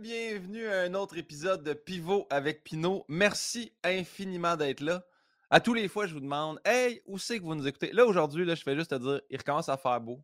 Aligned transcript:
bienvenue 0.00 0.66
à 0.68 0.80
un 0.80 0.92
autre 0.92 1.16
épisode 1.16 1.62
de 1.62 1.72
Pivot 1.72 2.26
avec 2.28 2.62
Pinot. 2.64 3.06
Merci 3.08 3.72
infiniment 3.82 4.54
d'être 4.54 4.82
là. 4.82 5.02
À 5.48 5.58
tous 5.58 5.72
les 5.72 5.88
fois, 5.88 6.06
je 6.06 6.12
vous 6.12 6.20
demande 6.20 6.60
Hey, 6.66 7.00
où 7.06 7.18
c'est 7.18 7.38
que 7.38 7.44
vous 7.44 7.54
nous 7.54 7.66
écoutez 7.66 7.92
Là, 7.92 8.04
aujourd'hui, 8.04 8.44
je 8.46 8.62
fais 8.62 8.76
juste 8.76 8.90
te 8.90 8.96
dire 8.96 9.22
il 9.30 9.38
recommence 9.38 9.70
à 9.70 9.78
faire 9.78 9.98
beau. 10.00 10.22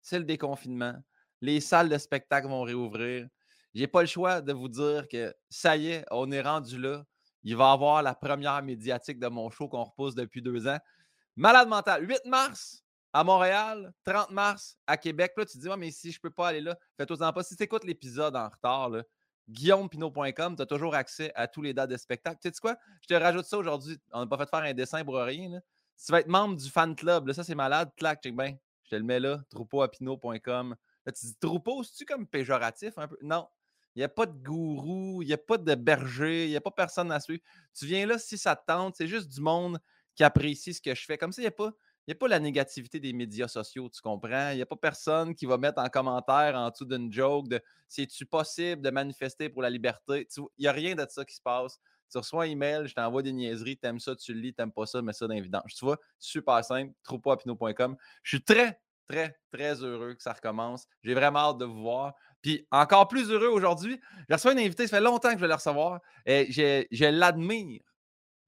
C'est 0.00 0.18
le 0.18 0.24
déconfinement. 0.24 0.94
Les 1.40 1.60
salles 1.60 1.88
de 1.88 1.98
spectacle 1.98 2.48
vont 2.48 2.62
réouvrir. 2.62 3.28
J'ai 3.74 3.86
pas 3.86 4.00
le 4.00 4.08
choix 4.08 4.40
de 4.40 4.52
vous 4.52 4.68
dire 4.68 5.06
que 5.08 5.32
ça 5.48 5.76
y 5.76 5.90
est, 5.90 6.04
on 6.10 6.32
est 6.32 6.42
rendu 6.42 6.80
là. 6.80 7.04
Il 7.44 7.56
va 7.56 7.70
y 7.70 7.72
avoir 7.74 8.02
la 8.02 8.16
première 8.16 8.60
médiatique 8.62 9.20
de 9.20 9.28
mon 9.28 9.50
show 9.50 9.68
qu'on 9.68 9.84
repousse 9.84 10.16
depuis 10.16 10.42
deux 10.42 10.66
ans. 10.66 10.78
Malade 11.36 11.68
mental. 11.68 12.08
8 12.08 12.24
mars 12.26 12.81
à 13.12 13.24
Montréal, 13.24 13.92
30 14.04 14.30
mars 14.30 14.78
à 14.86 14.96
Québec. 14.96 15.32
Là, 15.36 15.44
tu 15.44 15.58
te 15.58 15.62
dis, 15.62 15.68
mais 15.78 15.90
si 15.90 16.12
je 16.12 16.20
peux 16.20 16.30
pas 16.30 16.48
aller 16.48 16.60
là, 16.60 16.78
fais-toi-en 16.96 17.32
pas. 17.32 17.42
Si 17.42 17.56
tu 17.56 17.62
écoutes 17.62 17.84
l'épisode 17.84 18.34
en 18.36 18.48
retard, 18.48 18.90
guillaumepinot.com, 19.48 20.56
tu 20.56 20.62
as 20.62 20.66
toujours 20.66 20.94
accès 20.94 21.32
à 21.34 21.46
tous 21.46 21.62
les 21.62 21.74
dates 21.74 21.90
de 21.90 21.96
spectacle. 21.96 22.38
Tu 22.42 22.48
sais 22.48 22.60
quoi? 22.60 22.76
Je 23.02 23.08
te 23.08 23.14
rajoute 23.14 23.44
ça 23.44 23.58
aujourd'hui. 23.58 23.98
On 24.12 24.20
n'a 24.20 24.26
pas 24.26 24.38
fait 24.38 24.48
faire 24.48 24.60
un 24.60 24.74
dessin 24.74 25.04
pour 25.04 25.16
rien. 25.16 25.60
Si 25.96 26.06
tu 26.06 26.12
vas 26.12 26.20
être 26.20 26.28
membre 26.28 26.56
du 26.56 26.68
fan 26.70 26.94
club, 26.96 27.28
là, 27.28 27.34
ça 27.34 27.44
c'est 27.44 27.54
malade, 27.54 27.90
clac, 27.96 28.22
check 28.22 28.36
bien. 28.36 28.56
Je 28.84 28.90
te 28.90 28.96
le 28.96 29.02
mets 29.02 29.20
là, 29.20 29.40
troupeauapinot.com. 29.50 30.76
Là, 31.04 31.12
tu 31.12 31.26
dis 31.26 31.36
troupeau, 31.38 31.82
c'est-tu 31.82 32.04
comme 32.04 32.26
péjoratif 32.26 32.96
un 32.98 33.08
peu? 33.08 33.16
Non. 33.22 33.46
Il 33.94 33.98
n'y 33.98 34.04
a 34.04 34.08
pas 34.08 34.24
de 34.24 34.32
gourou, 34.32 35.20
il 35.20 35.26
n'y 35.26 35.34
a 35.34 35.38
pas 35.38 35.58
de 35.58 35.74
berger, 35.74 36.46
il 36.46 36.50
n'y 36.50 36.56
a 36.56 36.62
pas 36.62 36.70
personne 36.70 37.12
à 37.12 37.20
suivre. 37.20 37.42
Tu 37.74 37.84
viens 37.84 38.06
là 38.06 38.18
si 38.18 38.38
ça 38.38 38.56
te 38.56 38.64
tente, 38.66 38.96
c'est 38.96 39.06
juste 39.06 39.28
du 39.28 39.40
monde 39.42 39.78
qui 40.14 40.24
apprécie 40.24 40.72
ce 40.72 40.80
que 40.80 40.94
je 40.94 41.04
fais. 41.04 41.18
Comme 41.18 41.32
ça, 41.32 41.42
il 41.42 41.44
n'y 41.44 41.48
a 41.48 41.52
pas 41.52 41.72
n'y 42.08 42.12
a 42.12 42.14
pas 42.16 42.28
la 42.28 42.40
négativité 42.40 43.00
des 43.00 43.12
médias 43.12 43.48
sociaux, 43.48 43.88
tu 43.88 44.00
comprends? 44.00 44.50
Il 44.50 44.56
n'y 44.56 44.62
a 44.62 44.66
pas 44.66 44.76
personne 44.76 45.34
qui 45.34 45.46
va 45.46 45.58
mettre 45.58 45.80
en 45.80 45.88
commentaire 45.88 46.54
en 46.56 46.70
dessous 46.70 46.84
d'une 46.84 47.12
joke 47.12 47.48
de 47.48 47.60
c'est-tu 47.88 48.26
possible 48.26 48.82
de 48.82 48.90
manifester 48.90 49.48
pour 49.48 49.62
la 49.62 49.70
liberté? 49.70 50.26
Il 50.36 50.62
n'y 50.62 50.66
a 50.66 50.72
rien 50.72 50.94
de 50.94 51.06
ça 51.08 51.24
qui 51.24 51.34
se 51.34 51.42
passe. 51.42 51.78
Tu 52.10 52.18
reçois 52.18 52.44
un 52.44 52.46
email, 52.46 52.86
je 52.86 52.94
t'envoie 52.94 53.22
des 53.22 53.32
niaiseries, 53.32 53.78
t'aimes 53.78 54.00
ça, 54.00 54.14
tu 54.14 54.34
le 54.34 54.40
lis, 54.40 54.52
t'aimes 54.52 54.72
pas 54.72 54.84
ça, 54.84 55.00
mets 55.00 55.14
ça 55.14 55.26
dans 55.26 55.34
les 55.34 55.42
Tu 55.42 55.84
vois, 55.84 55.98
super 56.18 56.62
simple, 56.62 56.92
troupeauapino.com. 57.04 57.96
Je 58.22 58.36
suis 58.36 58.44
très, 58.44 58.80
très, 59.08 59.38
très 59.50 59.82
heureux 59.82 60.14
que 60.14 60.22
ça 60.22 60.34
recommence. 60.34 60.86
J'ai 61.02 61.14
vraiment 61.14 61.38
hâte 61.38 61.58
de 61.58 61.64
vous 61.64 61.80
voir. 61.80 62.14
Puis 62.42 62.66
encore 62.70 63.08
plus 63.08 63.30
heureux 63.30 63.48
aujourd'hui, 63.48 64.00
j'ai 64.28 64.34
reçu 64.34 64.48
un 64.48 64.58
invité, 64.58 64.86
ça 64.86 64.98
fait 64.98 65.02
longtemps 65.02 65.30
que 65.30 65.36
je 65.36 65.40
vais 65.40 65.48
le 65.48 65.54
recevoir. 65.54 66.00
Et 66.26 66.52
je 66.52 67.04
l'admire 67.06 67.82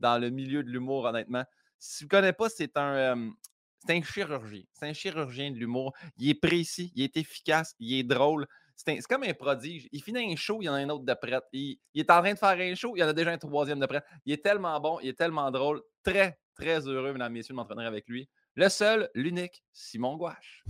dans 0.01 0.19
le 0.19 0.29
milieu 0.31 0.63
de 0.63 0.69
l'humour, 0.69 1.05
honnêtement. 1.05 1.45
Si 1.87 1.99
tu 1.99 2.05
ne 2.05 2.09
connais 2.09 2.33
pas, 2.33 2.49
c'est 2.49 2.75
un, 2.79 3.31
c'est 3.87 3.95
un 3.95 4.03
chirurgien. 4.03 4.63
C'est 4.73 4.87
un 4.87 4.95
chirurgien 4.95 5.51
de 5.51 5.59
l'humour. 5.59 5.93
Il 6.17 6.31
est 6.31 6.35
précis, 6.35 6.91
il 6.95 7.05
est 7.05 7.17
efficace, 7.19 7.75
il 7.79 7.99
est 7.99 8.03
drôle. 8.03 8.47
C'est, 8.75 8.99
comme 9.03 9.25
un 9.25 9.35
prodige. 9.35 9.87
Il 9.93 10.03
finit 10.03 10.33
un 10.33 10.35
show, 10.35 10.63
il 10.63 10.65
y 10.65 10.69
en 10.71 10.75
a 10.75 10.79
un 10.79 10.89
autre 10.89 11.05
de 11.05 11.15
prête. 11.15 11.45
Il, 11.53 11.79
est 11.95 12.11
en 12.11 12.23
train 12.23 12.33
de 12.33 12.39
faire 12.39 12.59
un 12.59 12.75
show, 12.75 12.95
il 12.97 13.01
y 13.01 13.05
en 13.05 13.09
a 13.09 13.13
déjà 13.13 13.33
un 13.33 13.39
troisième 13.39 13.81
de 13.81 13.87
prête. 13.87 14.05
Il 14.25 14.33
est 14.33 14.43
tellement 14.43 14.81
bon, 14.81 14.99
il 15.03 15.11
est 15.11 15.19
tellement 15.19 15.51
drôle. 15.51 15.83
Très, 16.03 16.39
très 16.55 16.89
heureux, 16.89 17.13
mesdames 17.13 17.33
et 17.33 17.39
messieurs, 17.41 17.53
de 17.53 17.57
m'entraîner 17.57 17.85
avec 17.85 18.09
lui. 18.09 18.31
Le 18.55 18.71
seul, 18.71 19.11
l'unique, 19.15 19.63
Simon 19.71 20.17
Gouache. 20.17 20.65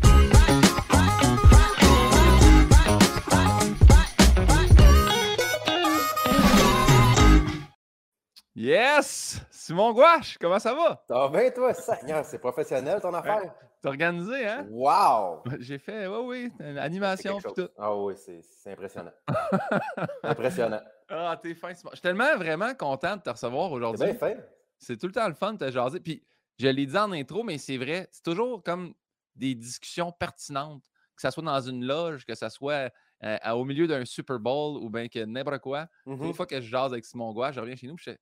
Yes! 8.56 9.40
Simon 9.50 9.92
Gouache, 9.92 10.38
comment 10.38 10.60
ça 10.60 10.72
va? 10.72 11.02
Ça 11.08 11.14
va 11.14 11.28
bien, 11.28 11.50
toi? 11.50 11.74
C'est 11.74 12.38
professionnel 12.38 13.00
ton 13.00 13.12
affaire? 13.12 13.52
T'es 13.82 13.88
organisé, 13.88 14.46
hein? 14.46 14.66
Wow! 14.70 15.42
J'ai 15.58 15.78
fait, 15.78 16.06
oui, 16.06 16.18
oui, 16.24 16.52
une 16.60 16.78
animation 16.78 17.40
et 17.40 17.42
tout. 17.42 17.68
Ah 17.76 17.96
oui, 17.96 18.14
c'est 18.16 18.70
impressionnant. 18.70 19.10
impressionnant. 20.22 20.80
Ah, 21.08 21.36
t'es 21.42 21.54
fin, 21.54 21.74
Simon. 21.74 21.90
Je 21.92 21.96
suis 21.96 22.02
tellement 22.02 22.36
vraiment 22.36 22.72
content 22.74 23.16
de 23.16 23.22
te 23.22 23.30
recevoir 23.30 23.72
aujourd'hui. 23.72 24.06
C'est 24.12 24.34
bien. 24.34 24.44
C'est 24.78 24.96
tout 24.98 25.08
le 25.08 25.12
temps 25.12 25.26
le 25.26 25.34
fun 25.34 25.54
de 25.54 25.58
te 25.58 25.70
jaser. 25.72 25.98
Puis, 25.98 26.24
je 26.56 26.68
l'ai 26.68 26.86
dit 26.86 26.96
en 26.96 27.10
intro, 27.10 27.42
mais 27.42 27.58
c'est 27.58 27.76
vrai, 27.76 28.06
c'est 28.12 28.22
toujours 28.22 28.62
comme 28.62 28.94
des 29.34 29.56
discussions 29.56 30.12
pertinentes, 30.12 30.84
que 31.16 31.22
ce 31.22 31.30
soit 31.30 31.42
dans 31.42 31.60
une 31.60 31.84
loge, 31.84 32.24
que 32.24 32.36
ce 32.36 32.48
soit 32.48 32.92
euh, 33.24 33.50
au 33.50 33.64
milieu 33.64 33.88
d'un 33.88 34.04
Super 34.04 34.38
Bowl 34.38 34.76
ou 34.80 34.88
bien 34.90 35.08
que 35.08 35.24
n'importe 35.24 35.58
quoi. 35.58 35.88
Une 36.06 36.14
mm-hmm. 36.14 36.34
fois 36.34 36.46
que 36.46 36.60
je 36.60 36.68
jase 36.68 36.92
avec 36.92 37.04
Simon 37.04 37.32
Gouache, 37.32 37.56
je 37.56 37.60
reviens 37.60 37.74
chez 37.74 37.88
nous, 37.88 37.98
je 37.98 38.12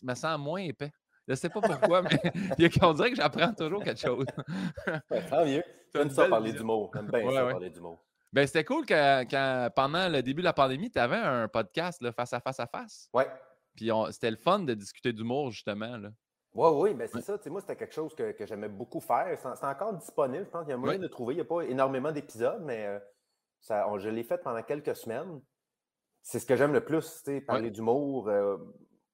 je 0.00 0.06
me 0.06 0.14
sens 0.14 0.38
moins 0.38 0.60
épais. 0.60 0.92
Je 1.26 1.32
ne 1.32 1.36
sais 1.36 1.48
pas 1.48 1.60
pourquoi, 1.60 2.02
mais 2.02 2.10
on 2.82 2.92
dirait 2.94 3.10
que 3.10 3.16
j'apprends 3.16 3.52
toujours 3.54 3.84
quelque 3.84 4.00
chose. 4.00 4.26
tant 5.30 5.44
mieux. 5.44 5.62
J'aime 5.94 6.10
ça 6.10 6.26
parler 6.26 6.52
d'humour. 6.52 6.90
J'aime 6.94 7.06
bien 7.06 7.30
ça 7.32 7.46
parler 7.46 7.70
d'humour. 7.70 7.98
Ben, 8.32 8.46
c'était 8.46 8.64
cool 8.64 8.86
quand, 8.86 9.70
pendant 9.76 10.08
le 10.08 10.22
début 10.22 10.40
de 10.40 10.46
la 10.46 10.54
pandémie, 10.54 10.90
tu 10.90 10.98
avais 10.98 11.16
un 11.16 11.48
podcast 11.48 12.10
face 12.12 12.32
à 12.32 12.40
face 12.40 12.60
à 12.60 12.66
face. 12.66 13.08
Oui. 13.12 13.24
Puis 13.76 13.90
c'était 14.10 14.30
le 14.30 14.36
fun 14.36 14.60
de 14.60 14.74
discuter 14.74 15.12
d'humour, 15.12 15.50
justement. 15.50 15.96
Là. 15.98 16.10
Oui, 16.54 16.68
oui, 16.74 16.94
ben 16.94 17.08
c'est 17.10 17.22
ça. 17.22 17.38
moi, 17.46 17.60
c'était 17.60 17.76
quelque 17.76 17.94
chose 17.94 18.14
que, 18.14 18.34
j'aimais 18.40 18.68
beaucoup 18.68 19.00
faire. 19.00 19.38
C'est 19.38 19.66
encore 19.66 19.94
disponible. 19.94 20.44
Je 20.44 20.50
pense 20.50 20.62
qu'il 20.62 20.70
y 20.70 20.74
a 20.74 20.76
moyen 20.76 20.98
de 20.98 21.08
trouver. 21.08 21.34
Il 21.34 21.36
n'y 21.38 21.42
a 21.42 21.46
pas 21.46 21.62
énormément 21.62 22.12
d'épisodes, 22.12 22.62
mais 22.64 22.86
euh, 22.86 22.98
ça, 23.60 23.86
je 23.98 24.08
l'ai 24.08 24.22
fait 24.22 24.38
pendant 24.38 24.62
quelques 24.62 24.96
semaines. 24.96 25.40
C'est 26.22 26.38
ce 26.38 26.46
que 26.46 26.54
j'aime 26.54 26.72
le 26.72 26.84
plus, 26.84 27.24
parler 27.46 27.70
d'humour. 27.70 28.28
Euh, 28.28 28.58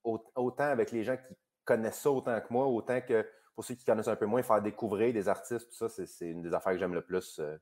autant 0.04 0.64
avec 0.64 0.92
les 0.92 1.04
gens 1.04 1.16
qui 1.16 1.34
connaissent 1.64 2.00
ça 2.00 2.10
autant 2.10 2.41
que 2.41 2.47
moi, 2.50 2.66
autant 2.66 3.00
que 3.00 3.26
pour 3.54 3.64
ceux 3.64 3.75
qui 3.75 3.84
connaissent 3.84 4.09
un 4.09 4.16
peu 4.16 4.26
moins, 4.26 4.42
faire 4.42 4.62
découvrir 4.62 5.12
des 5.12 5.28
artistes, 5.28 5.69
tout 5.69 5.88
ça, 5.88 5.88
c'est 5.88 6.26
une 6.26 6.42
des 6.42 6.54
affaires 6.54 6.72
que 6.72 6.78
j'aime 6.78 6.94
le 6.94 7.03
plus. 7.03 7.41
Euh, 7.41 7.56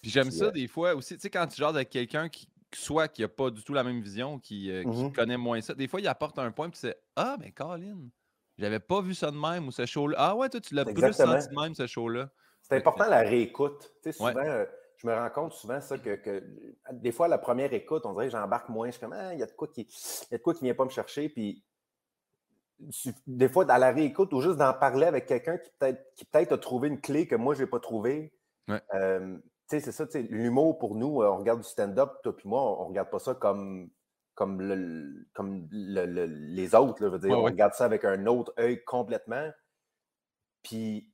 Puis 0.00 0.10
j'aime 0.10 0.30
ça 0.30 0.46
euh 0.46 0.50
des 0.52 0.68
fois 0.68 0.94
aussi, 0.94 1.16
tu 1.16 1.20
sais, 1.20 1.30
quand 1.30 1.46
tu 1.46 1.56
jases 1.56 1.74
avec 1.74 1.90
quelqu'un 1.90 2.28
qui, 2.28 2.48
soit 2.72 3.08
qui 3.08 3.22
n'a 3.22 3.28
pas 3.28 3.50
du 3.50 3.62
tout 3.62 3.74
la 3.74 3.84
même 3.84 4.00
vision, 4.00 4.38
qui, 4.38 4.70
euh, 4.70 4.84
mmh 4.84 5.12
connaît 5.12 5.36
moins 5.36 5.60
ça, 5.60 5.74
des 5.74 5.88
fois, 5.88 6.00
il 6.00 6.08
apporte 6.08 6.38
un 6.38 6.52
point, 6.52 6.70
puis 6.70 6.78
c'est 6.78 6.96
Ah, 7.16 7.36
mais 7.40 7.50
Colin, 7.50 7.98
j'avais 8.56 8.80
pas 8.80 9.00
vu 9.00 9.14
ça 9.14 9.30
de 9.30 9.36
même, 9.36 9.66
ou 9.66 9.72
ce 9.72 9.84
show-là. 9.84 10.16
Ah 10.18 10.36
ouais, 10.36 10.48
toi, 10.48 10.60
tu 10.60 10.74
l'as 10.74 10.84
plus 10.84 11.12
senti 11.12 11.48
de 11.48 11.60
même, 11.60 11.74
ce 11.74 11.86
show-là. 11.86 12.30
C'est 12.62 12.76
important 12.76 13.08
la 13.08 13.20
réécoute. 13.20 13.92
Tu 14.02 14.12
sais, 14.12 14.12
souvent, 14.12 14.64
je 14.96 15.06
me 15.08 15.14
rends 15.14 15.30
compte 15.30 15.52
souvent 15.52 15.80
ça 15.80 15.98
que, 15.98 16.44
des 16.92 17.10
fois, 17.10 17.26
la 17.26 17.38
première 17.38 17.72
écoute, 17.72 18.06
on 18.06 18.12
dirait 18.12 18.26
que 18.26 18.32
j'embarque 18.32 18.68
moins. 18.68 18.86
Je 18.86 18.92
suis 18.92 19.00
comme, 19.00 19.12
ah, 19.12 19.34
il 19.34 19.40
y 19.40 19.42
a 19.42 19.46
de 19.46 19.52
quoi 19.52 19.66
qui 19.66 19.88
ne 20.30 20.60
vient 20.60 20.74
pas 20.74 20.84
me 20.84 20.90
chercher. 20.90 21.28
Puis 21.28 21.64
des 23.26 23.48
fois, 23.48 23.70
à 23.70 23.78
la 23.78 23.92
réécoute 23.92 24.32
ou 24.32 24.40
juste 24.40 24.56
d'en 24.56 24.72
parler 24.72 25.06
avec 25.06 25.26
quelqu'un 25.26 25.58
qui 25.58 25.70
peut-être 25.78 26.14
qui 26.14 26.24
peut 26.24 26.46
a 26.50 26.58
trouvé 26.58 26.88
une 26.88 27.00
clé 27.00 27.26
que 27.26 27.36
moi, 27.36 27.54
je 27.54 27.62
n'ai 27.62 27.66
pas 27.68 27.80
trouvée. 27.80 28.32
Euh, 28.94 29.38
c'est 29.68 29.92
ça, 29.92 30.04
l'humour 30.14 30.78
pour 30.78 30.96
nous, 30.96 31.22
euh, 31.22 31.30
on 31.30 31.38
regarde 31.38 31.60
du 31.60 31.68
stand-up, 31.68 32.20
toi 32.22 32.36
puis 32.36 32.48
moi, 32.48 32.80
on 32.80 32.84
ne 32.84 32.88
regarde 32.88 33.10
pas 33.10 33.18
ça 33.18 33.34
comme, 33.34 33.90
comme, 34.34 34.60
le, 34.60 35.26
comme 35.32 35.68
les 35.70 36.74
autres. 36.74 37.06
veux 37.06 37.18
dire, 37.18 37.38
on 37.38 37.44
regarde 37.44 37.74
ça 37.74 37.84
avec 37.84 38.04
un 38.04 38.26
autre 38.26 38.52
œil 38.58 38.82
complètement. 38.84 39.50
Puis, 40.62 41.10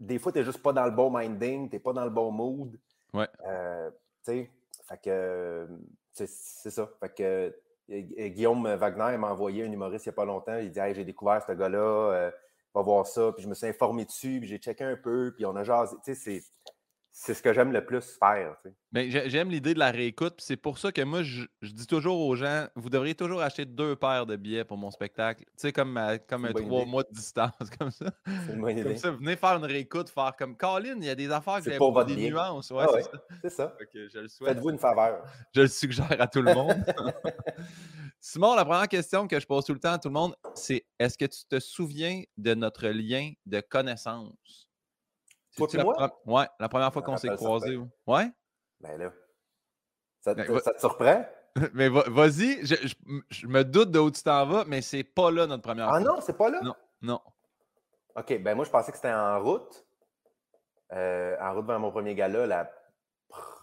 des 0.00 0.18
fois, 0.18 0.32
tu 0.32 0.38
n'es 0.38 0.44
juste 0.44 0.62
pas 0.62 0.72
dans 0.72 0.84
le 0.84 0.92
bon 0.92 1.10
minding, 1.16 1.68
tu 1.68 1.76
n'es 1.76 1.80
pas 1.80 1.92
dans 1.92 2.04
le 2.04 2.10
bon 2.10 2.30
mood. 2.30 2.78
Ouais. 3.12 3.28
Euh, 3.46 3.90
tu 4.24 4.32
sais, 4.32 4.50
fait 4.86 5.00
que 5.02 5.68
c'est 6.12 6.26
ça. 6.70 6.90
Fait 7.00 7.14
que 7.14 7.56
Guillaume 7.88 8.66
Wagner 8.74 9.16
m'a 9.16 9.32
envoyé 9.32 9.64
un 9.64 9.72
humoriste 9.72 10.06
il 10.06 10.10
n'y 10.10 10.12
a 10.12 10.16
pas 10.16 10.24
longtemps. 10.24 10.58
Il 10.58 10.70
dit 10.70 10.80
J'ai 10.94 11.04
découvert 11.04 11.42
ce 11.46 11.52
gars-là, 11.52 11.78
euh, 11.78 12.30
va 12.74 12.82
voir 12.82 13.06
ça. 13.06 13.32
Puis 13.32 13.42
je 13.42 13.48
me 13.48 13.54
suis 13.54 13.66
informé 13.66 14.04
dessus, 14.04 14.38
puis 14.40 14.48
j'ai 14.48 14.58
checké 14.58 14.84
un 14.84 14.96
peu, 14.96 15.32
puis 15.34 15.46
on 15.46 15.56
a 15.56 15.64
jasé. 15.64 15.96
Tu 16.04 16.14
sais, 16.14 16.42
c'est 17.20 17.34
ce 17.34 17.42
que 17.42 17.52
j'aime 17.52 17.72
le 17.72 17.84
plus 17.84 18.16
faire. 18.16 18.56
Ben, 18.92 19.10
j'aime 19.10 19.50
l'idée 19.50 19.74
de 19.74 19.78
la 19.80 19.90
réécoute. 19.90 20.34
C'est 20.38 20.56
pour 20.56 20.78
ça 20.78 20.92
que 20.92 21.02
moi, 21.02 21.24
je, 21.24 21.46
dis 21.62 21.86
toujours 21.88 22.20
aux 22.20 22.36
gens, 22.36 22.68
vous 22.76 22.90
devriez 22.90 23.16
toujours 23.16 23.42
acheter 23.42 23.64
deux 23.64 23.96
paires 23.96 24.24
de 24.24 24.36
billets 24.36 24.64
pour 24.64 24.78
mon 24.78 24.92
spectacle. 24.92 25.42
Tu 25.44 25.52
sais, 25.56 25.72
comme, 25.72 26.00
comme 26.28 26.44
un 26.44 26.52
trois 26.52 26.84
mois 26.84 27.02
de 27.02 27.12
distance, 27.12 27.50
comme 27.78 27.90
ça. 27.90 28.12
comme 28.24 28.96
ça, 28.96 29.10
venez 29.10 29.34
faire 29.34 29.56
une 29.56 29.64
réécoute, 29.64 30.10
faire 30.10 30.32
comme 30.38 30.56
Colin, 30.56 30.94
il 30.98 31.06
y 31.06 31.10
a 31.10 31.16
des 31.16 31.28
affaires 31.32 31.60
qui 31.60 31.70
ont 31.80 32.04
des 32.04 32.30
nuances. 32.30 32.70
Ouais, 32.70 32.84
ah 32.88 33.18
c'est 33.42 33.50
ça. 33.50 33.76
Faites-vous 34.44 34.70
une 34.70 34.78
faveur. 34.78 35.24
Je 35.56 35.62
le 35.62 35.68
suggère 35.68 36.20
à 36.20 36.28
tout 36.28 36.40
le 36.40 36.54
monde. 36.54 36.84
Simon, 38.20 38.54
la 38.54 38.64
première 38.64 38.88
question 38.88 39.26
que 39.26 39.38
je 39.38 39.46
pose 39.46 39.64
tout 39.64 39.74
le 39.74 39.80
temps 39.80 39.92
à 39.92 39.98
tout 39.98 40.08
le 40.08 40.14
monde, 40.14 40.36
c'est 40.54 40.84
est-ce 40.98 41.18
que 41.18 41.24
tu 41.24 41.44
te 41.48 41.58
souviens 41.58 42.22
de 42.36 42.54
notre 42.54 42.88
lien 42.88 43.32
de 43.46 43.60
connaissance? 43.60 44.67
Ouais, 46.26 46.46
la 46.58 46.68
première 46.68 46.92
fois 46.92 47.02
qu'on 47.02 47.16
s'est 47.16 47.28
croisés. 47.28 47.78
Ouais? 48.06 48.30
Ben 48.80 48.98
là. 48.98 49.12
Ça, 50.20 50.34
ben, 50.34 50.46
te 50.46 50.78
surprend? 50.80 51.24
Mais 51.74 51.88
vas-y, 51.88 52.64
je, 52.64 53.46
me 53.46 53.62
doute 53.62 53.90
de 53.90 53.98
où 53.98 54.10
tu 54.10 54.22
t'en 54.22 54.46
vas, 54.46 54.64
mais 54.64 54.80
c'est 54.80 55.02
pas 55.02 55.30
là 55.30 55.46
notre 55.46 55.62
première 55.62 55.86
ah 55.86 55.90
fois. 55.90 55.98
Ah 55.98 56.00
non, 56.00 56.20
c'est 56.20 56.36
pas 56.36 56.50
là? 56.50 56.60
Non, 56.62 56.74
non. 57.02 57.20
OK, 58.14 58.42
ben 58.42 58.54
moi, 58.54 58.64
je 58.64 58.70
pensais 58.70 58.92
que 58.92 58.96
c'était 58.96 59.12
en 59.12 59.40
route. 59.42 59.84
Euh, 60.92 61.36
en 61.40 61.54
route 61.54 61.66
vers 61.66 61.80
mon 61.80 61.90
premier 61.90 62.14
gala, 62.14 62.46
la 62.46 62.70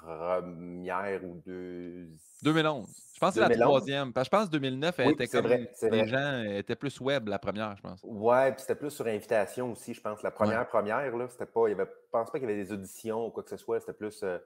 première 0.06 1.24
ou 1.24 1.42
deux. 1.46 2.08
2011. 2.44 2.88
Je 3.14 3.20
pense 3.20 3.34
que 3.34 3.42
c'est 3.42 3.50
la 3.50 3.58
troisième. 3.58 4.14
Parce 4.14 4.30
que 4.30 4.36
je 4.36 4.40
pense 4.40 4.50
que 4.50 4.58
2009, 4.58 5.00
elle 5.00 5.10
était 5.12 5.28
comme. 5.28 5.48
les 5.48 6.08
gens 6.08 6.44
étaient 6.44 6.76
plus 6.76 7.00
web 7.00 7.28
la 7.28 7.40
première, 7.40 7.76
je 7.76 7.82
pense. 7.82 8.00
Ouais, 8.04 8.52
puis 8.52 8.62
c'était 8.62 8.76
plus 8.76 8.92
sur 8.92 9.08
invitation 9.08 9.72
aussi, 9.72 9.94
je 9.94 10.02
pense. 10.02 10.22
La 10.22 10.32
première, 10.32 10.68
première, 10.68 11.16
là, 11.16 11.28
c'était 11.30 11.46
pas. 11.46 11.68
Il 11.68 11.72
y 11.72 11.74
avait, 11.74 11.86
je 11.86 12.12
pense 12.12 12.30
pas 12.30 12.40
qu'il 12.40 12.50
y 12.50 12.52
avait 12.52 12.64
des 12.64 12.72
auditions 12.72 13.26
ou 13.26 13.32
quoi 13.32 13.44
que 13.44 13.50
ce 13.50 13.58
soit. 13.58 13.80
C'était 13.80 13.94
plus. 13.94 14.22
Euh, 14.24 14.38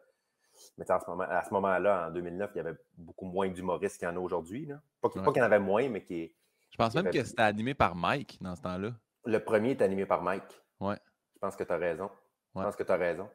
Mais 0.78 0.90
à 0.90 1.00
ce 1.00 1.54
moment-là, 1.54 1.80
moment 1.82 2.08
en 2.08 2.12
2009, 2.12 2.52
il 2.56 2.58
y 2.58 2.62
avait 2.62 2.78
beaucoup 2.98 3.26
moins 3.26 3.50
d'humoristes 3.50 3.98
qu'il 3.98 4.08
y 4.08 4.12
en 4.12 4.16
a 4.16 4.20
aujourd'hui. 4.20 4.70
Pas, 5.02 5.10
qu'il 5.10 5.22
y 5.22 5.42
en 5.42 5.46
avait 5.46 5.60
moins, 5.60 5.90
mais 5.90 6.04
qui. 6.04 6.34
Je 6.72 6.78
pense 6.78 6.94
même 6.96 7.10
que 7.10 7.24
c'était 7.24 7.42
animé 7.42 7.74
par 7.74 7.96
Mike 7.96 8.38
dans 8.42 8.56
ce 8.56 8.62
temps-là. 8.62 8.92
Le 9.26 9.40
premier 9.40 9.72
est 9.72 9.82
animé 9.82 10.06
par 10.06 10.22
Mike. 10.22 10.62
Ouais. 10.80 10.98
Je 11.34 11.40
pense 11.40 11.56
que 11.56 11.64
tu 11.64 11.74
as 11.74 11.78
raison. 11.78 12.10
Je 12.56 12.62
pense 12.62 12.76
que 12.76 12.84
tu 12.84 12.92
as 12.92 12.98
raison. 12.98 13.28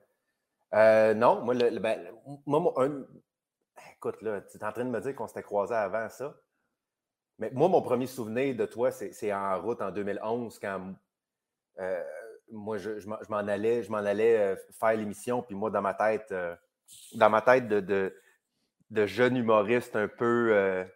Euh, 0.73 1.15
non, 1.15 1.43
moi, 1.43 1.55
ben, 1.55 2.01
moi, 2.47 2.73
écoute, 3.93 4.23
là, 4.23 4.41
tu 4.41 4.57
es 4.57 4.65
en 4.65 4.73
train 4.73 4.85
de 4.85 4.91
me 4.91 5.01
dire 5.01 5.15
qu'on 5.15 5.27
s'était 5.27 5.43
croisés 5.43 5.75
avant 5.75 6.09
ça. 6.09 6.35
Mais 7.39 7.51
moi, 7.53 7.69
mon 7.69 7.83
premier 7.83 8.07
souvenir 8.07 8.57
de 8.57 8.65
toi, 8.65 8.91
c'est 8.91 9.33
en 9.33 9.61
route 9.61 9.83
en 9.83 9.91
2011, 9.91 10.59
quand 10.59 10.95
euh, 11.81 12.03
moi, 12.51 12.79
je, 12.79 13.07
m'en 13.07 13.39
allais, 13.39 13.83
je 13.83 13.91
m'en 13.91 13.99
allais 13.99 14.39
euh, 14.39 14.57
faire 14.79 14.97
l'émission, 14.97 15.43
puis 15.43 15.55
moi, 15.55 15.71
dans 15.71 15.83
ma 15.83 15.95
tête, 15.95 16.33
dans 17.15 17.31
ma 17.31 17.43
tête 17.43 17.69
de, 17.69 18.15
jeune 19.07 19.37
humoriste 19.37 19.97
un 19.97 20.09
peu, 20.09 20.87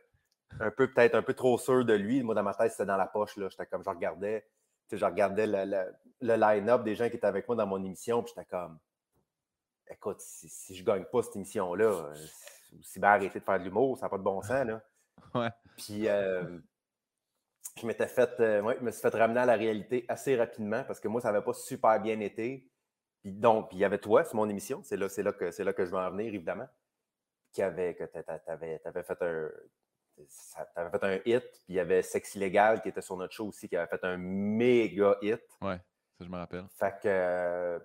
un 0.61 0.71
peu 0.71 0.93
peut-être 0.93 1.15
un 1.17 1.23
peu 1.23 1.35
trop 1.35 1.59
sûr 1.59 1.85
de 1.85 1.95
lui, 1.95 2.23
moi, 2.23 2.35
dans 2.35 2.45
ma 2.45 2.55
tête, 2.55 2.73
c'était 2.73 2.87
dans 2.87 2.97
la 2.97 3.07
poche. 3.07 3.35
J'étais 3.37 3.67
comme, 3.67 3.83
je 3.83 3.91
regardais, 3.91 4.47
je 4.93 5.05
regardais 5.05 5.47
le, 5.47 5.93
le 6.21 6.37
line-up 6.37 6.85
des 6.85 6.95
gens 6.95 7.09
qui 7.09 7.17
étaient 7.17 7.27
avec 7.27 7.49
moi 7.49 7.57
dans 7.57 7.67
mon 7.67 7.83
émission, 7.85 8.23
puis 8.23 8.33
j'étais 8.37 8.49
comme, 8.49 8.79
écoute, 9.91 10.21
si, 10.21 10.75
je 10.75 10.85
gagne 10.85 11.05
pas 11.05 11.23
cette 11.23 11.37
émission-là, 11.37 11.87
euh, 11.87 12.15
si 12.83 13.01
bien 13.01 13.11
arrêter 13.11 13.41
de 13.41 13.45
faire 13.45 13.59
de 13.59 13.65
l'humour, 13.65 13.97
ça 13.99 14.07
n'a 14.07 14.11
pas 14.11 14.19
de 14.19 14.23
bon 14.23 14.41
sens, 14.43 14.67
là. 14.67 14.83
Ouais. 15.35 15.51
Puis, 15.77 16.09
euh, 16.09 16.59
je 17.77 17.87
m'étais 17.87 18.07
fait, 18.07 18.41
euh, 18.41 18.75
je 18.79 18.85
me 18.85 18.91
suis 18.91 19.03
fait 19.03 19.15
ramener 19.15 19.41
à 19.41 19.47
la 19.47 19.57
réalité 19.57 20.05
assez 20.09 20.37
rapidement 20.37 20.85
parce 20.85 21.01
que 21.01 21.09
moi, 21.09 21.21
ça 21.21 21.31
n'avait 21.31 21.45
pas 21.45 21.53
super 21.53 22.01
bien 22.01 22.19
été. 22.21 22.71
Puis 23.21 23.33
donc, 23.33 23.69
il 23.73 23.79
y 23.79 23.85
avait 23.85 23.99
toi, 23.99 24.25
c'est 24.25 24.35
mon 24.35 24.49
émission, 24.49 24.83
c'est 24.85 24.97
là, 24.97 25.09
c'est 25.09 25.23
là, 25.23 25.33
que, 25.33 25.51
c'est 25.51 25.65
là 25.65 25.73
que 25.73 25.85
je 25.85 25.91
veux 25.91 25.99
en 25.99 26.11
venir, 26.11 26.33
évidemment, 26.33 26.69
qui 27.53 27.63
avait, 27.63 27.95
que 27.95 28.05
tu 28.05 28.19
avais, 28.47 28.79
fait 29.03 29.23
un, 29.23 29.51
fait 30.91 31.05
un 31.05 31.21
hit, 31.27 31.43
puis 31.43 31.65
il 31.69 31.75
y 31.75 31.81
avait 31.81 32.03
Sex 32.03 32.37
Illégal 32.37 32.81
qui 32.81 32.89
était 32.89 33.03
sur 33.03 33.17
notre 33.17 33.35
show 33.35 33.49
aussi, 33.49 33.69
qui 33.69 33.77
avait 33.77 33.89
fait 33.89 34.05
un 34.05 34.17
méga 34.17 35.17
hit. 35.21 35.43
Ouais, 35.61 35.79
ça 36.17 36.25
je 36.25 36.29
me 36.29 36.37
rappelle. 36.37 36.65
Fait 36.71 36.95
que 37.03 37.81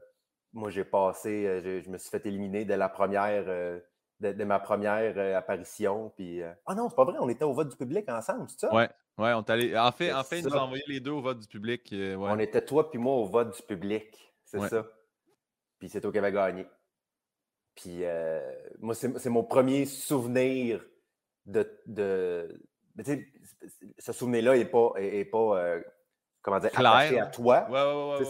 moi, 0.54 0.70
j'ai 0.70 0.84
passé, 0.84 1.46
euh, 1.48 1.82
je, 1.82 1.90
me 1.90 1.98
suis 1.98 2.10
fait 2.10 2.26
éliminer 2.26 2.64
dès 2.64 2.78
la 2.78 2.88
première, 2.88 3.46
euh, 3.48 3.80
dès, 4.20 4.34
ma 4.46 4.60
première 4.60 5.18
euh, 5.18 5.36
apparition. 5.36 6.12
Puis, 6.16 6.42
ah 6.66 6.76
non, 6.76 6.90
c'est 6.90 6.96
pas 6.96 7.06
vrai, 7.06 7.18
on 7.20 7.30
était 7.30 7.44
au 7.44 7.54
vote 7.54 7.70
du 7.70 7.76
public 7.76 8.08
ensemble, 8.10 8.46
c'est 8.50 8.62
ça? 8.62 8.74
Ouais, 8.74 8.90
ouais, 9.18 9.34
on 9.34 9.44
est 9.44 9.78
En 9.78 9.92
fait, 9.92 10.14
en 10.14 10.24
fait 10.24 10.40
ils 10.40 10.46
nous 10.46 10.56
ont 10.56 10.60
envoyé 10.60 10.84
les 10.88 11.00
deux 11.00 11.12
au 11.12 11.22
vote 11.22 11.40
du 11.40 11.48
public. 11.48 11.94
On 12.18 12.40
était 12.40 12.64
toi 12.64 12.90
puis 12.90 13.00
moi 13.00 13.16
au 13.16 13.26
vote 13.26 13.56
du 13.56 13.64
public, 13.64 14.34
c'est 14.46 14.62
ça. 14.70 14.86
Puis 15.80 15.90
c'est 15.90 16.00
toi 16.00 16.12
qui 16.12 16.20
avais 16.20 16.32
gagné. 16.32 16.68
Puis 17.76 18.04
moi, 18.80 18.94
c'est 18.94 19.30
mon 19.30 19.44
premier 19.44 19.86
souvenir 19.86 20.86
de. 21.46 21.68
de, 21.88 22.62
ce 23.98 24.12
souvenir-là 24.12 24.56
n'est 24.56 24.66
pas, 24.66 24.94
est, 24.98 25.26
pas 25.26 25.80
comment 26.44 26.60
dire, 26.60 26.70
attaché 26.76 27.20
à 27.20 27.26
toi. 27.26 27.68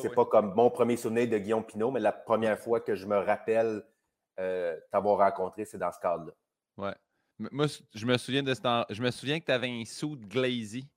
c'est 0.02 0.14
pas 0.14 0.26
comme 0.26 0.54
mon 0.54 0.70
premier 0.70 0.96
souvenir 0.96 1.28
de 1.28 1.38
Guillaume 1.38 1.66
Pinot, 1.66 1.92
mais 1.92 2.00
la 2.00 2.14
première 2.14 2.58
fois 2.58 2.80
que 2.80 2.96
je 2.96 3.06
me 3.06 3.18
rappelle 3.18 3.84
euh, 4.40 4.78
t'avoir 4.92 5.18
rencontré, 5.18 5.66
c'est 5.66 5.78
dans 5.78 5.92
ce 5.92 6.00
cadre-là. 6.00 6.32
Ouais. 6.78 6.96
Moi, 7.52 7.66
je 7.94 8.06
me 8.06 8.18
souviens 8.18 8.44
de 8.44 8.54
ce 8.54 8.62
Je 8.90 9.02
me 9.02 9.12
souviens 9.12 9.40
que 9.40 9.46
tu 9.46 9.52
avais 9.52 9.70
un 9.70 9.84
sou 9.86 10.16
de 10.16 10.26
glazy. 10.26 10.88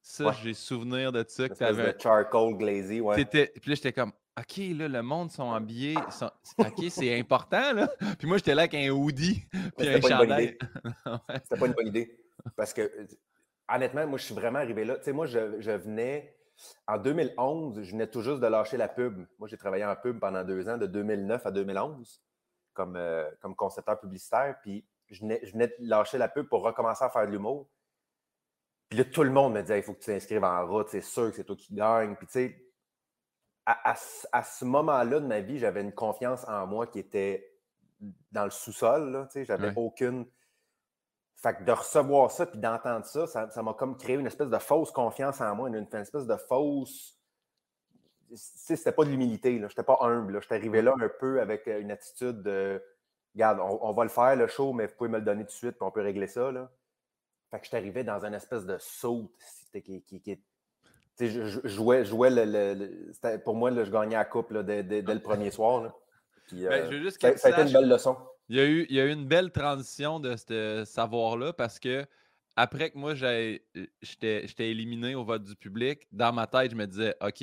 Ça, 0.00 0.32
j'ai 0.42 0.52
souvenir 0.52 1.12
de 1.12 1.24
ça. 1.28 1.48
Que 1.48 1.62
avais... 1.62 1.92
de 1.92 2.00
charcoal 2.00 2.56
glazy, 2.56 3.00
ouais. 3.00 3.24
Puis 3.24 3.40
là, 3.44 3.74
j'étais 3.74 3.92
comme, 3.92 4.12
OK, 4.36 4.56
là, 4.56 4.88
le 4.88 5.02
monde 5.02 5.30
sont 5.30 5.52
habillés. 5.52 5.96
OK, 6.58 6.84
c'est 6.88 7.18
important, 7.18 7.72
là. 7.72 7.88
Puis 8.18 8.26
moi, 8.26 8.38
j'étais 8.38 8.54
là 8.54 8.62
avec 8.62 8.74
un 8.74 8.88
hoodie. 8.88 9.44
Puis 9.76 9.88
un 9.88 10.00
chandail. 10.00 10.58
C'était 11.44 11.60
pas 11.60 11.66
une 11.66 11.72
bonne 11.72 11.86
idée. 11.86 12.18
Parce 12.56 12.72
que, 12.72 12.90
honnêtement, 13.72 14.06
moi, 14.06 14.18
je 14.18 14.24
suis 14.24 14.34
vraiment 14.34 14.58
arrivé 14.58 14.84
là. 14.84 14.96
Tu 14.96 15.04
sais, 15.04 15.12
moi, 15.12 15.26
je, 15.26 15.60
je 15.60 15.70
venais 15.70 16.34
en 16.86 16.98
2011, 16.98 17.82
je 17.82 17.90
venais 17.92 18.06
tout 18.06 18.22
juste 18.22 18.40
de 18.40 18.46
lâcher 18.46 18.76
la 18.76 18.88
pub. 18.88 19.26
Moi, 19.38 19.48
j'ai 19.48 19.56
travaillé 19.56 19.84
en 19.84 19.96
pub 19.96 20.18
pendant 20.18 20.44
deux 20.44 20.68
ans, 20.68 20.78
de 20.78 20.86
2009 20.86 21.46
à 21.46 21.50
2011, 21.50 22.22
comme, 22.74 22.96
euh, 22.96 23.30
comme 23.40 23.54
concepteur 23.54 23.98
publicitaire. 24.00 24.56
Puis 24.62 24.84
je 25.08 25.20
venais, 25.22 25.40
de 25.66 25.74
lâcher 25.80 26.18
la 26.18 26.28
pub 26.28 26.48
pour 26.48 26.62
recommencer 26.62 27.04
à 27.04 27.10
faire 27.10 27.26
de 27.26 27.32
l'humour. 27.32 27.68
Puis 28.88 28.98
là, 28.98 29.04
tout 29.04 29.22
le 29.22 29.30
monde 29.30 29.54
me 29.54 29.62
disait 29.62 29.78
il 29.78 29.82
faut 29.82 29.94
que 29.94 30.00
tu 30.00 30.06
t'inscrives 30.06 30.44
en 30.44 30.66
route, 30.66 30.88
c'est 30.88 31.00
sûr 31.00 31.30
que 31.30 31.36
c'est 31.36 31.44
toi 31.44 31.56
qui 31.56 31.74
gagne. 31.74 32.14
Puis 32.16 32.26
tu 32.26 32.32
sais, 32.32 32.72
à, 33.64 33.94
ce 33.94 34.64
moment-là 34.64 35.20
de 35.20 35.26
ma 35.26 35.40
vie, 35.40 35.58
j'avais 35.58 35.80
une 35.80 35.92
confiance 35.92 36.44
en 36.48 36.66
moi 36.66 36.86
qui 36.86 36.98
était 36.98 37.48
dans 38.32 38.44
le 38.44 38.50
sous-sol. 38.50 39.26
Tu 39.30 39.32
sais, 39.32 39.44
j'avais 39.44 39.72
aucune 39.76 40.26
fait 41.42 41.56
que 41.56 41.64
de 41.64 41.72
recevoir 41.72 42.30
ça 42.30 42.46
puis 42.46 42.60
d'entendre 42.60 43.04
ça, 43.04 43.26
ça 43.26 43.62
m'a 43.62 43.74
comme 43.74 43.96
créé 43.96 44.16
une 44.16 44.26
espèce 44.26 44.48
de 44.48 44.58
fausse 44.58 44.92
confiance 44.92 45.40
en 45.40 45.54
moi, 45.56 45.68
une, 45.68 45.86
espèce 45.92 46.26
de 46.26 46.36
fausse. 46.36 47.18
C'était 48.34 48.92
pas 48.92 49.04
de 49.04 49.10
l'humilité, 49.10 49.58
je 49.58 49.64
n'étais 49.64 49.82
pas 49.82 49.98
humble. 50.00 50.40
J'étais 50.40 50.54
arrivé 50.54 50.80
là 50.80 50.94
un 50.98 51.08
peu 51.08 51.40
avec 51.40 51.66
euh, 51.68 51.80
une 51.80 51.90
attitude 51.90 52.42
de 52.42 52.82
Regarde, 53.34 53.60
on, 53.60 53.92
va 53.92 54.04
le 54.04 54.10
faire, 54.10 54.36
le 54.36 54.46
show, 54.46 54.74
mais 54.74 54.86
vous 54.86 54.94
pouvez 54.94 55.08
me 55.08 55.18
le 55.18 55.24
donner 55.24 55.44
tout 55.44 55.52
de 55.52 55.52
suite, 55.52 55.72
puis 55.72 55.86
on 55.86 55.90
peut 55.90 56.02
régler 56.02 56.26
ça. 56.26 56.52
Là. 56.52 56.70
Fait 57.50 57.58
que 57.58 57.64
je 57.64 57.68
suis 57.68 57.76
arrivé 57.78 58.04
dans 58.04 58.22
une 58.26 58.34
espèce 58.34 58.66
de 58.66 58.76
saut 58.78 59.32
qui, 59.72 60.02
qui, 60.02 60.38
je, 61.18 61.60
jouais, 61.64 62.04
jouais 62.04 62.28
le, 62.30 63.38
pour 63.38 63.54
moi, 63.54 63.70
je 63.72 63.90
gagnais 63.90 64.16
la 64.16 64.26
coupe 64.26 64.52
dès, 64.52 64.82
le 64.82 65.18
premier 65.20 65.50
soir. 65.50 65.94
Puis, 66.46 66.66
ben, 66.66 66.92
euh, 66.92 67.10
ça, 67.10 67.36
ça, 67.38 67.48
a 67.48 67.50
été 67.52 67.62
une 67.62 67.72
belle 67.72 67.88
leçon. 67.88 68.18
Il 68.52 68.58
y, 68.58 68.60
a 68.60 68.66
eu, 68.66 68.86
il 68.90 68.96
y 68.96 69.00
a 69.00 69.06
eu 69.06 69.12
une 69.12 69.24
belle 69.24 69.50
transition 69.50 70.20
de 70.20 70.36
ce 70.36 70.82
savoir-là 70.84 71.54
parce 71.54 71.78
que 71.78 72.04
après 72.54 72.90
que 72.90 72.98
moi, 72.98 73.14
j'étais 73.14 74.44
éliminé 74.58 75.14
au 75.14 75.24
vote 75.24 75.44
du 75.44 75.56
public, 75.56 76.06
dans 76.12 76.34
ma 76.34 76.46
tête, 76.46 76.72
je 76.72 76.76
me 76.76 76.86
disais, 76.86 77.14
OK, 77.22 77.42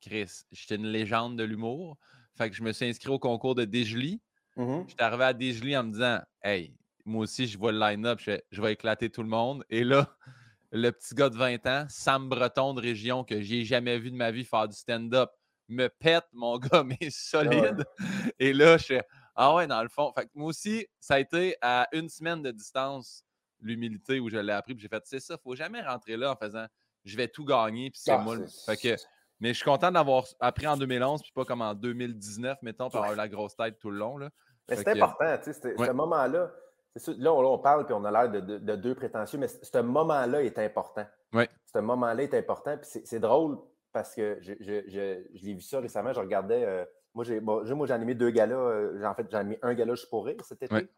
Chris, 0.00 0.44
j'étais 0.52 0.76
une 0.76 0.86
légende 0.86 1.36
de 1.36 1.42
l'humour. 1.42 1.98
Fait 2.36 2.50
que 2.50 2.54
je 2.54 2.62
me 2.62 2.70
suis 2.70 2.86
inscrit 2.86 3.10
au 3.10 3.18
concours 3.18 3.56
de 3.56 3.64
Desjoli. 3.64 4.20
Mmh 4.56 4.82
j'étais 4.86 5.02
arrivé 5.02 5.24
à 5.24 5.32
Desjoli 5.32 5.76
en 5.76 5.82
me 5.82 5.90
disant, 5.90 6.20
Hey, 6.44 6.72
moi 7.04 7.24
aussi, 7.24 7.48
je 7.48 7.58
vois 7.58 7.72
le 7.72 7.80
line-up, 7.80 8.20
je, 8.22 8.38
je, 8.52 8.62
vais 8.62 8.74
éclater 8.74 9.10
tout 9.10 9.24
le 9.24 9.28
monde. 9.28 9.64
Et 9.70 9.82
là, 9.82 10.16
le 10.70 10.92
petit 10.92 11.16
gars 11.16 11.30
de 11.30 11.36
20 11.36 11.66
ans, 11.66 11.86
Sam 11.88 12.28
Breton 12.28 12.74
de 12.74 12.80
région, 12.80 13.24
que 13.24 13.40
j'ai 13.40 13.64
jamais 13.64 13.98
vu 13.98 14.12
de 14.12 14.16
ma 14.16 14.30
vie 14.30 14.44
faire 14.44 14.68
du 14.68 14.76
stand-up, 14.76 15.30
me 15.68 15.88
pète, 15.88 16.26
mon 16.32 16.58
gars, 16.60 16.84
mais 16.84 16.96
ah 17.02 17.10
solide. 17.10 17.84
Et 18.38 18.52
là, 18.52 18.76
je 18.78 19.00
ah 19.36 19.54
ouais, 19.54 19.66
dans 19.66 19.82
le 19.82 19.88
fond. 19.88 20.12
Fait 20.16 20.28
moi 20.34 20.48
aussi, 20.48 20.86
ça 21.00 21.14
a 21.14 21.18
été 21.18 21.56
à 21.60 21.88
une 21.92 22.08
semaine 22.08 22.42
de 22.42 22.50
distance, 22.50 23.24
l'humilité 23.60 24.20
où 24.20 24.28
je 24.28 24.36
l'ai 24.36 24.52
appris. 24.52 24.74
Puis 24.74 24.82
j'ai 24.82 24.88
fait, 24.88 25.02
c'est 25.04 25.20
ça, 25.20 25.36
faut 25.38 25.54
jamais 25.54 25.82
rentrer 25.82 26.16
là 26.16 26.32
en 26.32 26.36
faisant 26.36 26.66
je 27.04 27.16
vais 27.16 27.28
tout 27.28 27.44
gagner. 27.44 27.90
Puis 27.90 28.00
c'est 28.02 28.12
ah, 28.12 28.18
moi. 28.18 28.36
Fait 28.66 28.76
que, 28.76 28.96
mais 29.40 29.48
je 29.48 29.54
suis 29.54 29.64
content 29.64 29.90
d'avoir 29.90 30.24
appris 30.40 30.66
en 30.66 30.76
2011, 30.76 31.22
puis 31.22 31.32
pas 31.34 31.44
comme 31.44 31.62
en 31.62 31.74
2019, 31.74 32.58
mettons, 32.62 32.88
pour 32.88 33.00
avoir 33.00 33.16
la 33.16 33.28
grosse 33.28 33.56
tête 33.56 33.78
tout 33.78 33.90
le 33.90 33.98
long. 33.98 34.16
Là. 34.16 34.30
Mais 34.68 34.76
c'est 34.76 34.88
important, 34.88 35.36
tu 35.42 35.52
sais, 35.52 35.74
ce 35.76 35.90
moment-là. 35.92 36.50
Là, 37.18 37.32
on, 37.32 37.58
parle, 37.58 37.84
puis 37.86 37.94
on 37.94 38.04
a 38.04 38.10
l'air 38.10 38.30
de, 38.30 38.76
deux 38.76 38.94
prétentieux, 38.94 39.36
mais 39.36 39.48
ce 39.48 39.78
moment-là 39.78 40.42
est 40.42 40.58
important. 40.60 41.04
Oui. 41.32 41.44
Ce 41.66 41.80
moment-là 41.80 42.22
est 42.22 42.34
important. 42.34 42.78
Puis 42.78 43.02
c'est 43.04 43.18
drôle 43.18 43.58
parce 43.92 44.14
que 44.14 44.38
je, 44.40 44.52
je, 44.60 45.44
l'ai 45.44 45.54
vu 45.54 45.60
ça 45.60 45.80
récemment. 45.80 46.12
Je 46.12 46.20
regardais. 46.20 46.64
Euh, 46.64 46.84
moi, 47.14 47.24
j'ai 47.24 47.40
moi, 47.40 47.62
j'ai 47.64 47.92
animé 47.92 48.14
deux 48.14 48.30
galas. 48.30 48.56
Euh, 48.56 49.04
en 49.04 49.14
fait, 49.14 49.26
j'ai 49.30 49.36
animé 49.36 49.58
un 49.62 49.74
gala 49.74 49.94
juste 49.94 50.10
pour 50.10 50.26
rire 50.26 50.44
cet 50.44 50.62
été. 50.62 50.88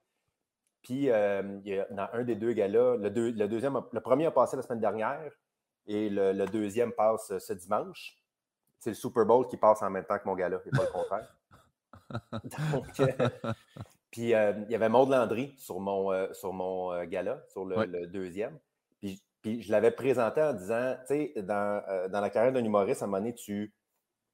Puis, 0.83 1.11
euh, 1.11 1.43
dans 1.91 2.09
un 2.13 2.25
des 2.25 2.37
deux 2.37 2.53
galas, 2.53 2.97
le, 2.97 3.09
le, 3.09 3.49
deuxième, 3.49 3.81
le 3.93 4.01
premier 4.01 4.27
a 4.27 4.31
passé 4.31 4.57
la 4.57 4.63
semaine 4.63 4.81
dernière 4.81 5.33
et 5.87 6.09
le, 6.09 6.47
deuxième 6.47 6.93
passe 6.93 7.31
euh, 7.33 7.39
ce 7.39 7.53
dimanche. 7.53 8.17
C'est 8.79 8.91
le 8.91 8.97
Super 8.97 9.27
Bowl 9.27 9.47
qui 9.49 9.57
passe 9.57 9.83
en 9.83 9.91
même 9.91 10.05
temps 10.05 10.19
que 10.19 10.27
mon 10.27 10.35
gala, 10.35 10.61
et 10.65 10.71
pas 10.71 10.85
le 10.85 10.93
contraire. 10.93 11.37
puis, 14.11 14.23
il 14.23 14.67
y 14.69 14.75
avait 14.75 14.89
Maud 14.89 15.09
Landry 15.11 15.55
sur 15.59 15.81
mon, 15.81 16.33
sur 16.33 16.53
mon 16.53 17.05
gala, 17.05 17.43
sur 17.49 17.65
le, 17.65 18.07
deuxième. 18.07 18.57
Puis, 19.01 19.21
puis 19.43 19.63
je 19.63 19.73
l'avais 19.73 19.91
présenté 19.91 20.41
en 20.41 20.53
disant, 20.53 20.95
tu 21.01 21.07
sais, 21.07 21.33
dans, 21.43 21.83
dans, 22.11 22.21
la 22.21 22.31
carrière 22.31 22.53
d'un 22.53 22.65
humoriste, 22.65 23.03
à 23.03 23.07
un 23.07 23.09
moment 23.09 23.19
donné, 23.19 23.35
tu, 23.35 23.75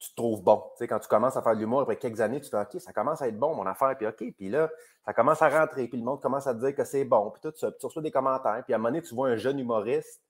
tu 0.02 0.10
te 0.10 0.16
trouves 0.16 0.42
bon. 0.42 0.56
Tu 0.72 0.78
sais, 0.78 0.88
quand 0.88 0.98
tu 0.98 1.06
commences 1.06 1.36
à 1.36 1.42
faire 1.42 1.54
de 1.54 1.60
l'humour 1.60 1.82
après 1.82 1.96
quelques 1.96 2.20
années, 2.20 2.40
tu 2.40 2.50
te 2.50 2.56
dis 2.56 2.62
OK, 2.62 2.80
ça 2.80 2.92
commence 2.92 3.22
à 3.22 3.28
être 3.28 3.38
bon 3.38 3.54
mon 3.54 3.66
affaire, 3.66 3.96
puis 3.96 4.06
OK, 4.08 4.34
puis 4.36 4.48
là, 4.48 4.68
ça 5.04 5.12
commence 5.12 5.40
à 5.42 5.48
rentrer, 5.48 5.86
puis 5.86 5.96
le 5.96 6.04
monde 6.04 6.20
commence 6.20 6.48
à 6.48 6.54
te 6.54 6.58
dire 6.58 6.74
que 6.74 6.84
c'est 6.84 7.04
bon, 7.04 7.30
puis 7.30 7.40
tout 7.40 7.56
ça, 7.56 7.70
puis 7.70 7.78
tu 7.78 7.86
reçois 7.86 8.02
des 8.02 8.10
commentaires, 8.10 8.64
puis 8.64 8.72
à 8.72 8.76
un 8.76 8.78
moment 8.78 8.88
donné, 8.90 9.02
tu 9.02 9.14
vois 9.14 9.28
un 9.28 9.36
jeune 9.36 9.60
humoriste 9.60 10.20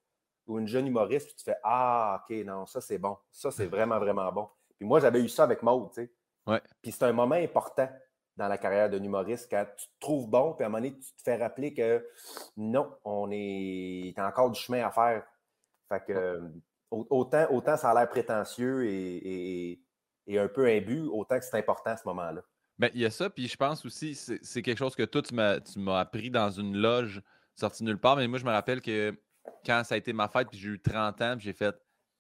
ou 0.47 0.59
une 0.59 0.69
jeune 0.69 0.87
humoriste, 0.87 1.27
puis 1.27 1.37
tu 1.37 1.45
fais 1.45 1.57
Ah, 1.65 2.23
OK, 2.23 2.37
non, 2.45 2.67
ça 2.67 2.83
c'est 2.83 2.99
bon, 2.99 3.17
ça 3.31 3.51
c'est 3.51 3.65
vraiment, 3.65 3.99
vraiment 3.99 4.31
bon. 4.31 4.47
Puis 4.77 4.87
moi, 4.87 5.01
j'avais 5.01 5.23
eu 5.23 5.29
ça 5.29 5.45
avec 5.45 5.63
Maud, 5.63 5.89
tu 5.89 6.03
sais. 6.03 6.13
Ouais. 6.47 6.61
Puis 6.83 6.93
c'est 6.93 7.05
un 7.05 7.13
moment 7.13 7.37
important 7.37 7.89
dans 8.37 8.49
la 8.49 8.59
carrière 8.59 8.91
d'un 8.91 9.03
humoriste 9.03 9.49
quand 9.51 9.65
tu 9.77 9.87
te 9.87 10.01
trouves 10.01 10.29
bon, 10.29 10.53
puis 10.53 10.65
à 10.65 10.67
un 10.67 10.69
moment 10.69 10.83
donné, 10.83 10.99
tu 10.99 11.13
te 11.15 11.23
fais 11.23 11.37
rappeler 11.37 11.73
que 11.73 12.07
non, 12.59 12.95
on 13.05 13.31
est, 13.33 14.13
a 14.19 14.27
encore 14.27 14.51
du 14.51 14.61
chemin 14.61 14.85
à 14.85 14.91
faire. 14.91 15.25
Fait 15.89 16.05
que 16.05 16.43
autant, 16.93 17.47
autant 17.51 17.77
ça 17.77 17.91
a 17.91 17.95
l'air 17.95 18.09
prétentieux 18.09 18.87
et, 18.87 19.81
un 20.29 20.49
peu 20.49 20.67
imbu, 20.67 21.01
autant 21.09 21.39
que 21.39 21.45
c'est 21.45 21.59
important 21.59 21.91
à 21.91 21.97
ce 21.97 22.07
moment-là. 22.07 22.43
Ben, 22.79 22.91
il 22.95 23.01
y 23.01 23.05
a 23.05 23.11
ça, 23.11 23.29
puis 23.29 23.49
je 23.49 23.57
pense 23.57 23.85
aussi, 23.85 24.15
c'est 24.15 24.63
quelque 24.63 24.79
chose 24.79 24.95
que 24.95 25.03
toi, 25.03 25.23
tu 25.23 25.35
m'as 25.35 25.99
appris 25.99 26.31
dans 26.31 26.51
une 26.51 26.77
loge 26.77 27.23
sortie 27.55 27.85
nulle 27.85 27.99
part. 27.99 28.17
Mais 28.17 28.29
moi, 28.29 28.39
je 28.39 28.45
me 28.45 28.51
rappelle 28.51 28.81
que 28.81 29.15
quand 29.65 29.83
ça 29.85 29.95
a 29.95 29.99
été 29.99 30.13
ma 30.13 30.29
fête, 30.29 30.49
puis 30.51 30.59
j'ai 30.59 30.69
eu 30.69 30.81
30 30.81 31.21
ans, 31.21 31.37
puis 31.37 31.45
j'ai 31.45 31.53
fait 31.53 31.77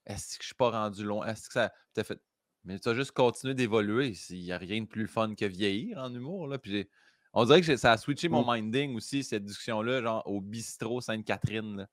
Est-ce 0.07 0.37
que 0.37 0.43
je 0.43 0.49
suis 0.49 0.55
pas 0.55 0.71
rendu 0.71 1.05
long? 1.05 1.25
Est-ce 1.25 1.49
que 1.49 1.55
ça. 1.55 1.73
T'as 1.95 2.05
fait 2.05 2.21
Mais 2.64 2.79
tu 2.79 2.88
as 2.88 2.95
juste 2.95 3.12
continué 3.12 3.55
d'évoluer. 3.55 4.12
Il 4.31 4.43
n'y 4.43 4.52
a 4.52 4.59
rien 4.59 4.83
de 4.83 4.87
plus 4.87 5.07
fun 5.07 5.35
que 5.35 5.45
vieillir 5.45 5.99
en 5.99 6.12
humour. 6.12 6.49
Là. 6.49 6.59
Puis 6.59 6.88
on 7.33 7.45
dirait 7.45 7.61
que 7.61 7.76
ça 7.76 7.93
a 7.93 7.97
switché 7.97 8.29
mon 8.29 8.45
mmh. 8.45 8.55
minding 8.55 8.97
aussi, 8.97 9.25
cette 9.25 9.45
discussion-là, 9.45 10.02
genre 10.02 10.23
au 10.26 10.41
bistrot 10.41 11.00
Sainte-Catherine. 11.00 11.87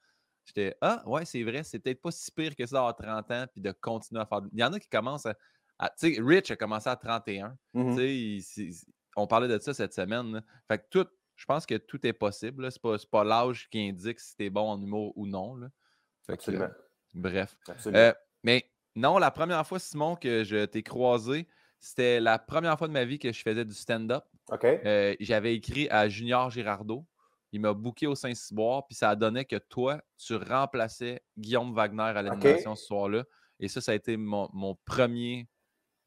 J'étais 0.50 0.76
Ah, 0.82 1.04
ouais, 1.06 1.26
c'est 1.26 1.44
vrai, 1.44 1.64
c'est 1.64 1.78
peut-être 1.80 2.02
pas 2.02 2.10
si 2.12 2.32
pire 2.32 2.56
que 2.56 2.66
ça 2.66 2.78
d'avoir 2.78 2.96
30 2.96 3.32
ans, 3.32 3.46
puis 3.52 3.62
de 3.62 3.72
continuer 3.72 4.22
à 4.22 4.26
faire. 4.26 4.42
Il 4.52 4.60
y 4.60 4.64
en 4.64 4.74
a 4.74 4.80
qui 4.80 4.90
commencent 4.90 5.28
à. 5.28 5.90
tu 5.92 6.16
sais, 6.16 6.22
Rich 6.22 6.50
a 6.50 6.56
commencé 6.56 6.90
à 6.90 6.96
31. 6.96 7.56
Mmh 7.74 7.96
tu 7.96 8.42
sais, 8.42 8.70
on 9.16 9.28
parlait 9.28 9.48
de 9.48 9.60
ça 9.60 9.74
cette 9.74 9.94
semaine. 9.94 10.42
Fait 10.68 10.80
que 10.80 10.86
tout, 10.90 11.08
je 11.36 11.46
pense 11.46 11.66
que 11.66 11.76
tout 11.76 12.06
est 12.06 12.14
possible. 12.14 12.72
C'est 12.72 12.82
pas, 12.82 12.98
pas 13.12 13.24
l'âge 13.24 13.70
qui 13.70 13.80
indique 13.88 14.20
si 14.20 14.36
t'es 14.36 14.50
bon 14.50 14.70
en 14.70 14.82
humour 14.82 15.14
ou 15.16 15.28
non. 15.28 15.56
Là. 15.56 15.68
Absolument. 16.28 16.70
bref. 17.14 17.56
Euh, 17.88 18.14
mais 18.44 18.66
non, 18.96 19.18
la 19.20 19.32
première 19.32 19.66
fois, 19.68 19.78
Simon, 19.80 20.16
que 20.16 20.44
je 20.44 20.66
t'ai 20.66 20.84
croisé, 20.84 21.48
c'était 21.80 22.20
la 22.20 22.40
première 22.40 22.78
fois 22.78 22.88
de 22.88 22.94
ma 22.94 23.06
vie 23.06 23.20
que 23.20 23.32
je 23.32 23.42
faisais 23.42 23.66
du 23.66 23.74
stand-up. 23.74 24.24
OK. 24.52 24.66
Euh, 24.66 25.16
j'avais 25.20 25.56
écrit 25.56 25.88
à 25.90 26.10
Junior 26.10 26.50
Girardeau. 26.50 27.06
Il 27.52 27.62
m'a 27.62 27.74
booké 27.74 28.08
au 28.08 28.16
Saint-Cyboire, 28.16 28.86
puis 28.88 28.96
ça 28.96 29.10
a 29.10 29.16
donné 29.16 29.46
que 29.46 29.56
toi, 29.56 30.02
tu 30.18 30.36
remplaçais 30.36 31.22
Guillaume 31.38 31.74
Wagner 31.74 32.02
à 32.04 32.22
l'animation 32.22 32.76
ce 32.76 32.86
soir-là. 32.86 33.24
Et 33.60 33.68
ça, 33.68 33.82
ça 33.82 33.92
a 33.92 33.96
été 33.96 34.18
mon, 34.18 34.78
premier 34.86 35.48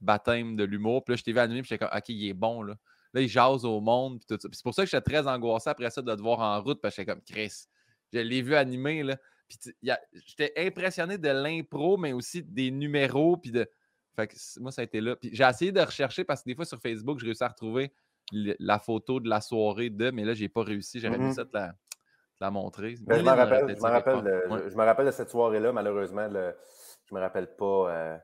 baptême 0.00 0.56
de 0.56 0.64
l'humour. 0.64 1.04
Puis 1.04 1.12
là, 1.12 1.16
je 1.16 1.22
t'ai 1.22 1.32
vu 1.32 1.38
animer, 1.38 1.62
puis 1.62 1.68
j'étais 1.70 1.84
comme, 1.84 1.96
OK, 1.96 2.08
il 2.08 2.28
est 2.28 2.34
bon, 2.34 2.62
là. 2.62 2.74
Là, 3.14 3.20
il 3.20 3.28
jase 3.28 3.66
au 3.66 3.80
monde, 3.80 4.20
puis 4.20 4.26
tout 4.26 4.40
ça. 4.40 4.48
c'est 4.50 4.62
pour 4.62 4.74
ça 4.74 4.84
que 4.84 4.90
j'étais 4.90 5.02
très 5.02 5.26
angoissé 5.28 5.68
après 5.68 5.90
ça 5.90 6.00
de 6.00 6.14
te 6.14 6.20
voir 6.22 6.40
en 6.40 6.62
route, 6.62 6.80
parce 6.80 6.96
que 6.96 7.02
j'étais 7.02 7.12
comme, 7.12 7.22
Chris, 7.22 7.66
je 8.12 8.20
l'ai 8.20 8.40
vu 8.40 8.54
animer, 8.54 9.02
là. 9.02 9.16
Puis 9.48 9.58
j'étais 10.26 10.52
impressionné 10.56 11.18
de 11.18 11.28
l'impro, 11.28 11.98
mais 11.98 12.12
aussi 12.12 12.42
des 12.42 12.70
numéros, 12.70 13.36
puis 13.36 13.50
de. 13.50 13.68
Fait 14.14 14.28
que 14.28 14.34
moi, 14.60 14.70
ça 14.72 14.82
a 14.82 14.84
été 14.84 15.00
là. 15.00 15.16
Puis 15.16 15.30
j'ai 15.32 15.44
essayé 15.44 15.72
de 15.72 15.80
rechercher 15.80 16.24
parce 16.24 16.42
que 16.42 16.50
des 16.50 16.54
fois 16.54 16.64
sur 16.64 16.80
Facebook, 16.80 17.18
je 17.18 17.24
réussi 17.24 17.42
à 17.44 17.48
retrouver 17.48 17.92
la 18.32 18.78
photo 18.78 19.20
de 19.20 19.28
la 19.28 19.40
soirée 19.40 19.90
de, 19.90 20.10
mais 20.10 20.24
là, 20.24 20.34
j'ai 20.34 20.48
pas 20.48 20.62
réussi. 20.62 21.00
J'aurais 21.00 21.18
mmh 21.18 21.32
ça 21.34 21.44
te 21.44 21.56
la, 22.40 22.50
montrer. 22.50 22.96
Ben, 23.02 23.18
je, 23.18 23.22
me 23.22 23.30
rappelle, 23.30 23.68
je, 23.68 24.76
me 24.76 24.84
rappelle 24.84 25.06
de, 25.06 25.10
cette 25.12 25.30
soirée-là, 25.30 25.72
malheureusement. 25.72 26.26
Le, 26.28 26.56
je 27.08 27.14
me 27.14 27.20
rappelle 27.20 27.54
pas. 27.54 27.94
Euh... 27.94 28.18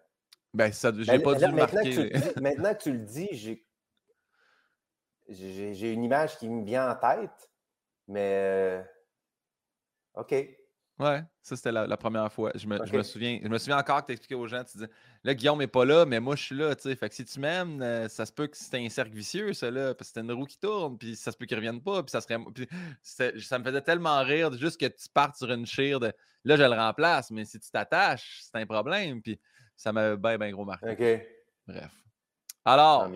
Ben, 0.55 0.73
ça, 0.73 0.91
j'ai 0.97 1.19
pas 1.21 1.35
dû 1.35 1.47
le 1.47 1.53
marquer. 1.53 2.13
maintenant 2.41 2.75
que 2.75 2.83
tu 2.83 2.93
le 2.93 3.05
dis, 3.05 3.29
j'ai 3.33 3.65
j'ai 5.29 5.93
une 5.93 6.05
image 6.05 6.39
qui 6.39 6.49
me 6.49 6.65
vient 6.65 6.91
en 6.91 6.95
tête, 6.95 7.51
mais 8.07 8.33
euh, 8.35 8.83
OK. 10.15 10.35
Ouais, 10.99 11.23
ça 11.43 11.55
c'était 11.55 11.71
la, 11.71 11.97
première 11.97 12.33
fois. 12.33 12.51
Je 12.57 12.67
me, 12.67 12.85
je 12.85 12.93
me, 12.93 13.03
souviens, 13.05 13.39
je 13.41 13.49
me 13.49 13.57
souviens 13.59 13.79
encore 13.79 14.01
que 14.01 14.07
tu 14.07 14.13
expliquais 14.13 14.35
aux 14.35 14.49
gens, 14.49 14.65
tu 14.65 14.79
disais 14.79 14.91
là, 15.23 15.35
Guillaume 15.35 15.61
n'est 15.61 15.69
pas 15.69 15.85
là, 15.85 16.05
mais 16.05 16.19
moi 16.19 16.35
je 16.35 16.43
suis 16.43 16.57
là, 16.57 16.75
tu 16.75 16.83
sais. 16.83 16.97
Fait 16.97 17.09
que 17.09 17.15
si 17.15 17.25
tu 17.25 17.39
m'aimes, 17.39 17.81
euh, 17.81 18.09
ça 18.09 18.27
se 18.27 18.33
peut 18.33 18.49
que 18.49 18.57
c'est 18.57 18.77
un 18.77 18.89
cercle 18.89 19.13
vicieux, 19.13 19.53
ça 19.53 19.71
là, 19.71 19.95
parce 19.95 20.11
que 20.11 20.15
c'est 20.15 20.21
une 20.21 20.33
roue 20.33 20.45
qui 20.45 20.59
tourne, 20.59 20.99
puis 20.99 21.15
ça 21.15 21.31
se 21.31 21.37
peut 21.37 21.47
qu'il 21.47 21.57
ne 21.57 21.61
revienne 21.61 21.81
pas, 21.81 22.03
puis 22.03 22.11
ça 22.11 22.21
serait. 22.21 22.39
ça 23.03 23.59
me 23.59 23.65
faisait 23.65 23.81
tellement 23.83 24.21
rire 24.25 24.53
juste 24.55 24.81
que 24.81 24.87
tu 24.87 25.09
partes 25.09 25.37
sur 25.37 25.51
une 25.53 25.67
chire 25.67 26.01
de 26.01 26.13
là, 26.45 26.57
je 26.57 26.63
le 26.63 26.75
remplace, 26.75 27.31
mais 27.31 27.45
si 27.45 27.61
tu 27.61 27.71
t'attaches, 27.71 28.41
c'est 28.43 28.59
un 28.59 28.67
problème, 28.67 29.23
puis 29.23 29.39
ça 29.77 29.93
m'a 29.93 30.17
bien, 30.17 30.37
bien 30.37 30.51
gros 30.51 30.65
marqué. 30.65 30.91
OK. 30.91 31.27
Bref. 31.69 31.93
Alors, 32.65 33.09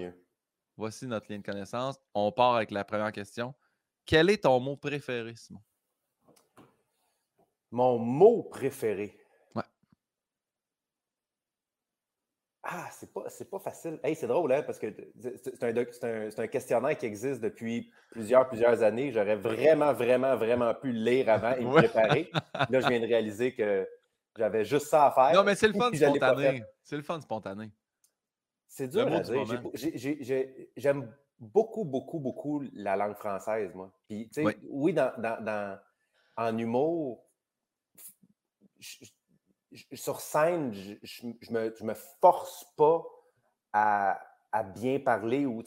voici 0.77 1.07
notre 1.07 1.31
lien 1.31 1.39
de 1.39 1.45
connaissance. 1.45 1.99
On 2.15 2.31
part 2.31 2.55
avec 2.55 2.71
la 2.71 2.85
première 2.85 3.11
question. 3.11 3.55
Quel 4.07 4.31
est 4.31 4.45
ton 4.45 4.61
mot 4.61 4.77
préféré, 4.77 5.35
Simon? 5.37 5.61
Mon 7.73 7.99
mot 7.99 8.43
préféré. 8.43 9.19
Ouais. 9.55 9.62
Ah, 12.62 12.87
c'est 12.93 13.12
pas, 13.12 13.25
pas 13.50 13.59
facile. 13.59 13.99
Hey, 14.05 14.14
c'est 14.14 14.26
drôle, 14.26 14.52
hein, 14.52 14.62
parce 14.62 14.79
que 14.79 14.95
c'est 15.19 15.64
un, 15.64 16.43
un, 16.43 16.47
questionnaire 16.47 16.97
qui 16.99 17.07
existe 17.07 17.41
depuis 17.41 17.91
plusieurs, 18.11 18.47
plusieurs 18.47 18.83
années. 18.83 19.11
J'aurais 19.11 19.37
vraiment, 19.37 19.95
vraiment, 19.95 20.37
vraiment 20.37 20.75
pu 20.75 20.93
le 20.93 21.00
lire 21.00 21.31
avant 21.31 21.55
et 21.55 21.64
me 21.64 21.73
préparer. 21.73 22.31
Là, 22.71 22.81
je 22.81 22.88
viens 22.88 23.00
de 23.00 23.07
réaliser 23.07 23.55
que 23.55 23.88
j'avais 24.37 24.64
juste 24.64 24.87
ça 24.87 25.07
à 25.07 25.11
faire. 25.11 25.35
Non, 25.35 25.45
mais 25.45 25.55
c'est 25.55 25.69
le 25.69 25.75
fun 25.75 25.91
spontané. 25.93 26.62
C'est 26.83 26.97
le 26.97 27.02
fun 27.02 27.21
spontané. 27.21 27.71
C'est 28.67 28.88
dur 28.88 29.07
à 29.11 29.21
dire. 29.21 29.62
J'aime 30.76 31.11
beaucoup, 31.38 31.85
beaucoup, 31.85 32.21
beaucoup 32.21 32.62
la 32.75 32.97
langue 32.97 33.17
française, 33.17 33.75
moi. 33.75 33.91
Puis, 34.09 34.31
oui, 34.37 34.52
oui 34.69 34.93
dans, 34.93 35.12
dans, 35.19 35.79
en 36.37 36.59
humour, 36.59 37.25
sur 39.93 40.21
scène, 40.21 40.73
je, 40.73 41.27
ne 41.27 41.85
me, 41.85 41.95
force 42.21 42.67
pas 42.77 43.05
à, 43.73 44.21
bien 44.75 45.01
parler 45.01 45.47
ou 45.47 45.62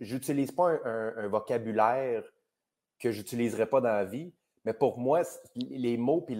j'utilise 0.00 0.52
pas 0.52 0.78
un, 0.84 1.28
vocabulaire 1.28 2.22
que 2.98 3.10
j'utiliserais 3.10 3.68
pas 3.68 3.80
dans 3.80 3.88
la 3.88 4.04
vie. 4.04 4.32
Mais 4.64 4.74
pour 4.74 4.98
moi, 4.98 5.22
les 5.54 5.96
mots 5.96 6.20
puis 6.20 6.38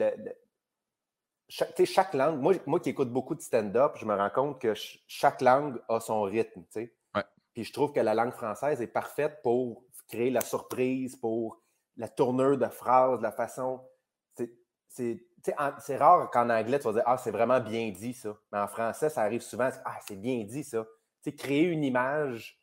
chaque, 1.49 1.85
chaque 1.85 2.15
langue, 2.15 2.41
moi, 2.41 2.55
moi 2.67 2.81
qui 2.81 2.91
écoute 2.91 3.11
beaucoup 3.11 3.35
de 3.35 3.41
stand-up, 3.41 3.93
je 3.97 4.05
me 4.05 4.15
rends 4.15 4.31
compte 4.31 4.61
que 4.61 4.75
chaque 5.07 5.41
langue 5.41 5.81
a 5.89 6.01
son 6.01 6.23
rythme. 6.23 6.65
Puis 7.55 7.65
je 7.65 7.73
trouve 7.73 7.93
que 7.93 8.01
la 8.01 8.15
langue 8.15 8.33
française 8.33 8.83
est 8.83 8.87
parfaite 8.87 9.41
pour 9.43 9.85
créer 10.09 10.31
la 10.31 10.43
surprise, 10.43 11.17
pour 11.17 11.63
la 11.97 12.09
tournure 12.09 12.59
de 12.59 12.67
phrase, 12.67 13.21
la 13.23 13.33
façon. 13.33 13.81
C'est 14.89 15.27
c'est 15.79 15.97
rare 15.97 16.31
qu'en 16.31 16.51
anglais, 16.51 16.79
tu 16.79 16.85
vas 16.85 16.93
dire 16.93 17.03
Ah, 17.07 17.19
c'est 17.19 17.31
vraiment 17.31 17.61
bien 17.61 17.91
dit 17.91 18.15
ça. 18.15 18.37
Mais 18.53 18.59
en 18.59 18.69
français, 18.69 19.09
ça 19.11 19.23
arrive 19.23 19.43
souvent 19.43 19.71
Ah, 19.85 19.99
c'est 20.07 20.21
bien 20.21 20.43
dit 20.45 20.65
ça. 20.65 20.85
créer 21.37 21.65
une 21.65 21.85
image, 21.85 22.61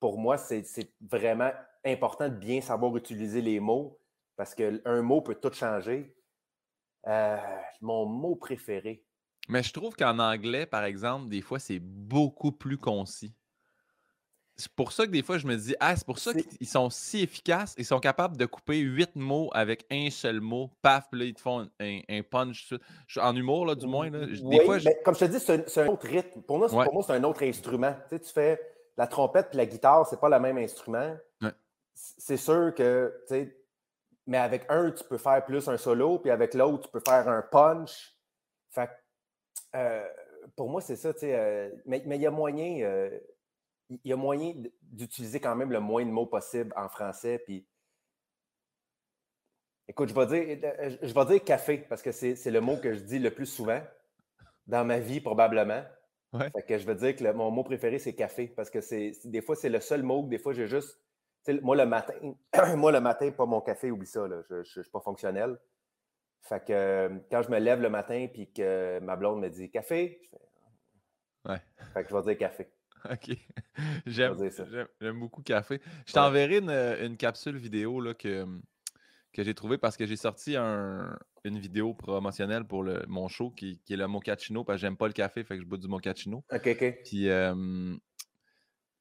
pour 0.00 0.18
moi, 0.18 0.36
c'est 0.38 0.64
vraiment 1.00 1.50
important 1.84 2.28
de 2.28 2.34
bien 2.34 2.60
savoir 2.60 2.96
utiliser 2.96 3.40
les 3.40 3.60
mots 3.60 4.00
parce 4.36 4.54
qu'un 4.54 5.02
mot 5.02 5.22
peut 5.22 5.34
tout 5.34 5.52
changer. 5.52 6.14
Euh, 7.06 7.36
mon 7.80 8.04
mot 8.04 8.34
préféré. 8.34 9.04
Mais 9.48 9.62
je 9.62 9.72
trouve 9.72 9.94
qu'en 9.94 10.18
anglais, 10.18 10.66
par 10.66 10.84
exemple, 10.84 11.28
des 11.28 11.40
fois, 11.40 11.58
c'est 11.60 11.78
beaucoup 11.78 12.50
plus 12.50 12.78
concis. 12.78 13.32
C'est 14.56 14.72
pour 14.72 14.92
ça 14.92 15.06
que 15.06 15.10
des 15.10 15.22
fois, 15.22 15.36
je 15.36 15.46
me 15.46 15.56
dis, 15.56 15.74
ah, 15.80 15.94
c'est 15.94 16.06
pour 16.06 16.18
ça 16.18 16.32
qu'ils 16.32 16.66
sont 16.66 16.88
si 16.88 17.22
efficaces. 17.22 17.74
Ils 17.76 17.84
sont 17.84 18.00
capables 18.00 18.36
de 18.36 18.46
couper 18.46 18.78
huit 18.78 19.14
mots 19.14 19.50
avec 19.52 19.84
un 19.90 20.08
seul 20.10 20.40
mot. 20.40 20.70
Paf, 20.80 21.08
puis 21.10 21.20
là, 21.20 21.26
ils 21.26 21.34
te 21.34 21.40
font 21.40 21.68
un, 21.78 22.22
punch. 22.22 22.72
En 23.18 23.36
humour, 23.36 23.66
là, 23.66 23.74
du 23.74 23.86
moins. 23.86 24.08
Là. 24.10 24.26
Des 24.26 24.64
fois, 24.64 24.78
comme 25.04 25.14
je 25.14 25.20
te 25.20 25.24
dis, 25.26 25.40
c'est 25.40 25.80
un, 25.82 25.86
autre 25.88 26.06
rythme. 26.06 26.40
Pour 26.42 26.58
moi, 26.58 26.68
c'est 26.68 27.12
un 27.12 27.24
autre 27.24 27.42
instrument. 27.42 27.94
Tu, 28.08 28.16
sais, 28.16 28.20
tu 28.20 28.32
fais 28.32 28.60
la 28.96 29.06
trompette 29.06 29.48
puis 29.50 29.58
la 29.58 29.66
guitare, 29.66 30.06
c'est 30.08 30.20
pas 30.20 30.28
le 30.28 30.40
même 30.40 30.58
instrument. 30.58 31.16
C'est 31.94 32.36
sûr 32.36 32.74
que, 32.74 33.22
tu 33.26 33.34
sais, 33.34 33.56
mais 34.26 34.38
avec 34.38 34.66
un, 34.68 34.90
tu 34.90 35.04
peux 35.04 35.16
faire 35.16 35.44
plus 35.44 35.66
un 35.68 35.78
solo, 35.78 36.18
puis 36.18 36.30
avec 36.30 36.52
l'autre, 36.52 36.86
tu 36.86 36.90
peux 36.90 37.02
faire 37.06 37.28
un 37.28 37.42
punch. 37.42 38.14
Fait 38.70 38.90
euh, 39.74 40.06
pour 40.56 40.68
moi, 40.68 40.80
c'est 40.80 40.96
ça, 40.96 41.12
tu 41.14 41.20
sais. 41.20 41.34
Euh, 41.34 41.70
mais 41.86 42.02
il 42.04 42.20
y 42.20 42.26
a 42.26 42.30
moyen. 42.30 42.82
Euh, 42.82 43.18
il 43.90 44.00
y 44.04 44.12
a 44.12 44.16
moyen 44.16 44.54
d'utiliser 44.82 45.40
quand 45.40 45.54
même 45.54 45.70
le 45.70 45.80
moins 45.80 46.04
de 46.04 46.10
mots 46.10 46.26
possible 46.26 46.72
en 46.76 46.88
français. 46.88 47.40
Puis, 47.44 47.66
écoute, 49.88 50.08
je 50.08 50.14
vais 50.14 50.26
dire, 50.26 50.70
euh, 50.80 50.96
je 51.02 51.14
vais 51.14 51.24
dire 51.26 51.44
café 51.44 51.78
parce 51.78 52.02
que 52.02 52.12
c'est 52.12 52.50
le 52.50 52.60
mot 52.60 52.76
que 52.76 52.94
je 52.94 53.00
dis 53.00 53.18
le 53.18 53.32
plus 53.32 53.46
souvent 53.46 53.80
dans 54.66 54.84
ma 54.84 54.98
vie, 54.98 55.20
probablement. 55.20 55.84
Fait 56.52 56.62
que 56.62 56.76
je 56.76 56.86
veux 56.86 56.94
dire 56.94 57.16
que 57.16 57.32
mon 57.32 57.50
mot 57.50 57.64
préféré, 57.64 57.98
c'est 57.98 58.14
café 58.14 58.48
parce 58.48 58.68
que 58.68 58.80
c'est 58.82 59.12
des 59.24 59.40
fois, 59.40 59.56
c'est 59.56 59.70
le 59.70 59.80
seul 59.80 60.02
mot 60.02 60.24
que 60.24 60.28
des 60.28 60.38
fois, 60.38 60.52
j'ai 60.52 60.66
juste. 60.66 61.00
Moi, 61.62 61.76
le 61.76 61.86
matin, 61.86 62.14
moi, 62.76 62.90
le 62.90 63.00
matin, 63.00 63.30
pas 63.30 63.46
mon 63.46 63.60
café, 63.60 63.90
oublie 63.90 64.06
ça. 64.06 64.26
Je 64.50 64.56
ne 64.56 64.64
suis 64.64 64.90
pas 64.90 65.00
fonctionnel. 65.00 65.56
Fait 66.42 66.64
que 66.64 66.72
euh, 66.72 67.08
quand 67.30 67.42
je 67.42 67.50
me 67.50 67.58
lève 67.58 67.80
le 67.80 67.88
matin 67.88 68.28
puis 68.32 68.52
que 68.52 68.98
ma 69.00 69.16
blonde 69.16 69.40
me 69.40 69.48
dit 69.48 69.70
café, 69.70 70.20
je 70.22 70.28
fais. 70.28 71.52
Ouais. 71.52 71.62
Fait 71.94 72.02
que 72.04 72.10
je 72.10 72.16
vais 72.16 72.22
dire 72.22 72.38
café. 72.38 72.68
OK. 73.10 73.36
J'aime, 74.06 74.36
beaucoup 75.18 75.42
café. 75.42 75.80
Je 76.06 76.12
t'enverrai 76.12 76.58
une, 76.58 77.16
capsule 77.16 77.56
vidéo 77.56 78.00
là, 78.00 78.14
que, 78.14 78.46
que 79.32 79.42
j'ai 79.42 79.54
trouvée 79.54 79.78
parce 79.78 79.96
que 79.96 80.06
j'ai 80.06 80.16
sorti 80.16 80.56
une 80.56 81.58
vidéo 81.58 81.94
promotionnelle 81.94 82.64
pour 82.64 82.82
le, 82.82 83.04
mon 83.08 83.28
show 83.28 83.50
qui, 83.50 83.80
est 83.88 83.96
le 83.96 84.06
mochaccino 84.06 84.64
parce 84.64 84.76
que 84.76 84.80
j'aime 84.82 84.96
pas 84.96 85.06
le 85.06 85.12
café, 85.12 85.44
fait 85.44 85.56
que 85.56 85.62
je 85.62 85.66
bois 85.66 85.78
du 85.78 85.88
mochaccino. 85.88 86.44
OK, 86.52 86.66
OK. 86.66 86.98
Puis, 87.04 87.28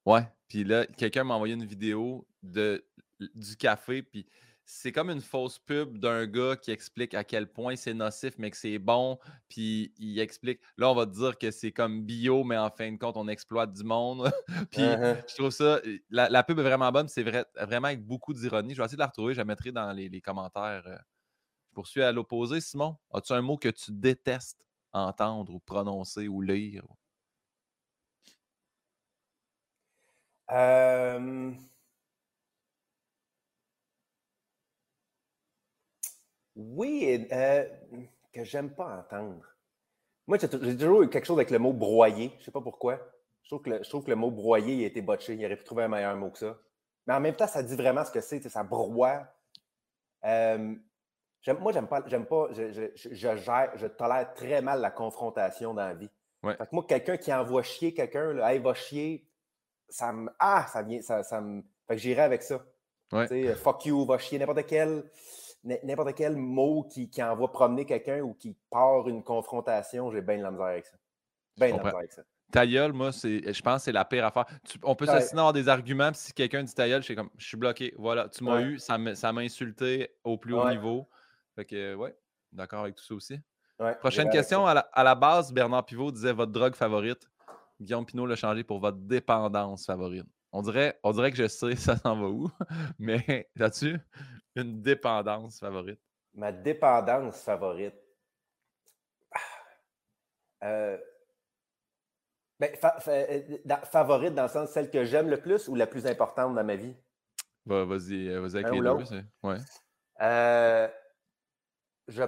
ouais. 0.06 0.28
Puis 0.48 0.64
là, 0.64 0.86
quelqu'un 0.86 1.24
m'a 1.24 1.34
envoyé 1.34 1.54
une 1.54 1.66
vidéo 1.66 2.28
de, 2.44 2.86
du 3.20 3.56
café. 3.58 4.04
Puis 4.04 4.28
c'est 4.66 4.92
comme 4.92 5.12
une 5.12 5.22
fausse 5.22 5.60
pub 5.60 6.00
d'un 6.00 6.26
gars 6.26 6.56
qui 6.56 6.72
explique 6.72 7.14
à 7.14 7.24
quel 7.24 7.48
point 7.48 7.76
c'est 7.76 7.94
nocif, 7.94 8.34
mais 8.40 8.50
que 8.50 8.58
c'est 8.58 8.80
bon. 8.80 9.20
Puis 9.48 9.94
il 9.98 10.20
explique. 10.20 10.60
Là, 10.78 10.90
on 10.90 10.96
va 10.96 11.06
te 11.06 11.12
dire 11.12 11.38
que 11.38 11.52
c'est 11.52 11.72
comme 11.72 12.04
bio, 12.04 12.44
mais 12.44 12.58
en 12.58 12.72
fin 12.72 12.92
de 12.92 12.98
compte, 12.98 13.16
on 13.16 13.28
exploite 13.28 13.74
du 13.74 13.84
monde. 13.84 14.32
puis 14.72 14.82
uh-huh. 14.82 15.24
je 15.30 15.36
trouve 15.36 15.52
ça. 15.52 15.80
La, 16.10 16.44
pub 16.44 16.60
est 16.60 16.64
vraiment 16.64 16.92
bonne. 16.92 17.08
C'est 17.08 17.24
vrai, 17.24 17.46
vraiment 17.56 17.88
avec 17.88 18.04
beaucoup 18.04 18.34
d'ironie. 18.34 18.74
Je 18.74 18.80
vais 18.80 18.86
essayer 18.86 18.98
de 18.98 19.02
la 19.02 19.08
retrouver. 19.08 19.34
Je 19.34 19.40
la 19.40 19.46
mettrai 19.46 19.72
dans 19.72 19.92
les, 19.92 20.22
commentaires. 20.22 20.84
Je 20.86 21.74
poursuis 21.76 22.02
à 22.02 22.12
l'opposé. 22.12 22.60
Simon, 22.60 22.98
as-tu 23.14 23.34
un 23.34 23.42
mot 23.42 23.58
que 23.58 23.70
tu 23.70 23.92
détestes 23.92 24.66
entendre 24.94 25.54
ou 25.54 25.60
prononcer 25.60 26.28
ou 26.28 26.42
lire? 26.42 26.86
Euh... 30.52 31.52
Oui, 36.56 37.28
euh, 37.32 37.66
que 38.32 38.44
j'aime 38.44 38.74
pas 38.74 39.00
entendre. 39.00 39.42
Moi, 40.28 40.38
j'ai 40.40 40.50
toujours 40.50 41.04
eu 41.04 41.10
quelque 41.10 41.26
chose 41.26 41.38
avec 41.38 41.52
le 41.52 41.60
mot 41.60 41.74
broyer. 41.74 42.32
Je 42.40 42.46
sais 42.46 42.52
pas 42.52 42.62
pourquoi. 42.62 43.00
Je 43.44 43.50
trouve 43.50 43.62
que 43.62 43.70
le, 43.70 43.84
je 43.84 43.90
trouve 43.90 44.04
que 44.04 44.10
le 44.10 44.16
mot 44.16 44.32
broyer 44.32 44.76
il 44.76 44.84
a 44.84 44.88
été 44.88 45.02
botché. 45.02 45.36
Il 45.36 45.46
aurait 45.46 45.58
pu 45.58 45.64
trouver 45.64 45.84
un 45.84 45.88
meilleur 45.88 46.16
mot 46.16 46.32
que 46.32 46.40
ça. 46.40 46.58
Mais 47.06 47.14
en 47.14 47.20
même 47.20 47.36
temps, 47.36 47.48
ça 47.48 47.62
dit 47.62 47.76
vraiment 47.76 48.04
ce 48.04 48.12
que 48.12 48.22
c'est. 48.22 48.42
Ça 48.50 48.64
broie. 48.64 49.28
Euh, 50.26 50.76
moi, 51.60 51.72
j'aime 51.72 51.88
pas, 51.88 52.04
j'aime 52.08 52.26
pas, 52.26 52.48
je, 52.54 52.90
je, 52.96 53.36
gère, 53.36 53.72
je 53.76 53.86
tolère 53.86 54.34
très 54.34 54.64
mal 54.64 54.82
la 54.82 54.90
confrontation 54.90 55.76
dans 55.76 55.86
la 55.86 55.94
vie. 55.94 56.10
Fait 56.44 56.58
que 56.58 56.70
moi, 56.72 56.86
quelqu'un 56.88 57.18
qui 57.18 57.34
envoie 57.34 57.64
chier 57.64 57.94
quelqu'un, 57.94 58.34
là, 58.34 58.54
hey, 58.54 58.60
va 58.60 58.74
chier, 58.74 59.28
ça 59.90 60.12
me. 60.12 60.32
Ah, 60.40 60.66
ça 60.72 60.82
vient. 60.82 61.02
Ça, 61.02 61.22
ça 61.24 61.42
me. 61.42 61.62
Fait 61.88 61.96
que 61.96 62.02
j'irai 62.02 62.22
avec 62.22 62.42
ça. 62.42 62.64
Ouais. 63.12 63.54
Fuck 63.56 63.86
you, 63.86 64.06
va 64.06 64.18
chier, 64.18 64.40
n'importe 64.40 64.66
quel 64.66 65.04
n'importe 65.66 66.14
quel 66.16 66.38
mot 66.38 66.84
qui, 66.84 67.10
qui 67.10 67.22
envoie 67.24 67.52
promener 67.52 67.86
quelqu'un 67.86 68.22
ou 68.22 68.34
qui 68.34 68.56
part 68.70 69.08
une 69.08 69.24
confrontation, 69.24 70.12
j'ai 70.12 70.22
bien 70.22 70.38
de 70.38 70.44
la 70.44 70.52
misère 70.52 70.66
avec 70.68 70.86
ça. 70.86 70.98
Bien 71.58 71.72
de 71.72 71.78
la 71.78 71.84
misère 71.84 71.98
avec 71.98 72.14
ça. 72.14 72.22
Ta 72.52 72.68
gueule, 72.68 72.94
moi, 72.94 73.10
je 73.12 73.62
pense 73.62 73.82
que 73.82 73.86
c'est 73.86 73.92
la 73.92 74.06
pire 74.06 74.26
affaire. 74.26 74.46
on 74.84 74.96
peut 74.96 75.08
s'assiner 75.08 75.40
avoir 75.40 75.54
des 75.54 75.68
arguments, 75.68 76.12
puis 76.12 76.22
si 76.22 76.34
quelqu'un 76.34 76.64
dit 76.64 76.74
ta 76.74 76.88
gueule, 76.88 77.02
je 77.02 77.06
suis 77.06 77.16
comme, 77.16 77.30
je 77.38 77.48
suis 77.48 77.58
bloqué. 77.58 77.94
Voilà, 77.98 78.30
tu 78.30 78.44
m'as 78.44 78.62
eu, 78.62 78.80
ça 78.80 78.98
m'a 78.98 79.42
insulté 79.42 80.12
au 80.24 80.38
plus 80.38 80.54
haut 80.54 80.70
niveau. 80.70 81.10
Fait 81.56 81.66
que, 81.66 81.96
ouais, 81.96 82.16
d'accord 82.52 82.82
avec 82.82 82.96
tout 82.96 83.04
ça 83.04 83.16
aussi. 83.16 83.40
Prochaine 84.00 84.30
question. 84.30 84.66
À 84.66 84.74
la, 84.74 84.82
à 84.94 85.04
la, 85.04 85.16
base, 85.16 85.52
Bernard 85.52 85.86
Pivot 85.86 86.12
disait 86.12 86.34
votre 86.34 86.52
drogue 86.52 86.76
favorite. 86.76 87.28
Guillaume 87.82 88.06
Pinot 88.06 88.26
l'a 88.26 88.36
changé 88.36 88.64
pour 88.64 88.80
votre 88.80 88.98
dépendance 88.98 89.86
favorite. 89.86 90.26
On 90.54 90.62
dirait, 90.62 90.98
on 91.04 91.12
dirait 91.12 91.32
que 91.32 91.38
je 91.38 91.48
sais 91.48 91.76
ça 91.76 91.98
s'en 91.98 92.16
va 92.16 92.28
où, 92.28 92.50
mais 93.00 93.50
là-dessus, 93.56 94.00
une 94.56 94.82
dépendance 94.82 95.60
favorite? 95.60 96.00
Ma 96.34 96.52
dépendance 96.52 97.42
favorite. 97.42 97.96
Ah, 99.32 99.40
euh, 100.64 100.98
ben, 102.60 102.72
euh, 103.08 103.42
favorite 103.84 104.34
dans 104.34 104.44
le 104.44 104.50
sens 104.50 104.70
celle 104.70 104.90
que 104.90 105.04
j'aime 105.04 105.30
le 105.30 105.42
plus 105.42 105.68
ou 105.68 105.76
la 105.76 105.88
plus 105.88 106.08
importante 106.08 106.56
dans 106.56 106.64
ma 106.64 106.76
vie? 106.76 106.96
vas-y, 107.66 108.30
euh, 108.30 108.42
vas-y 108.42 108.64
avec 108.64 108.72
les 108.72 108.82
deux. 108.82 108.98
Ouais. 109.44 109.58
je, 112.08 112.24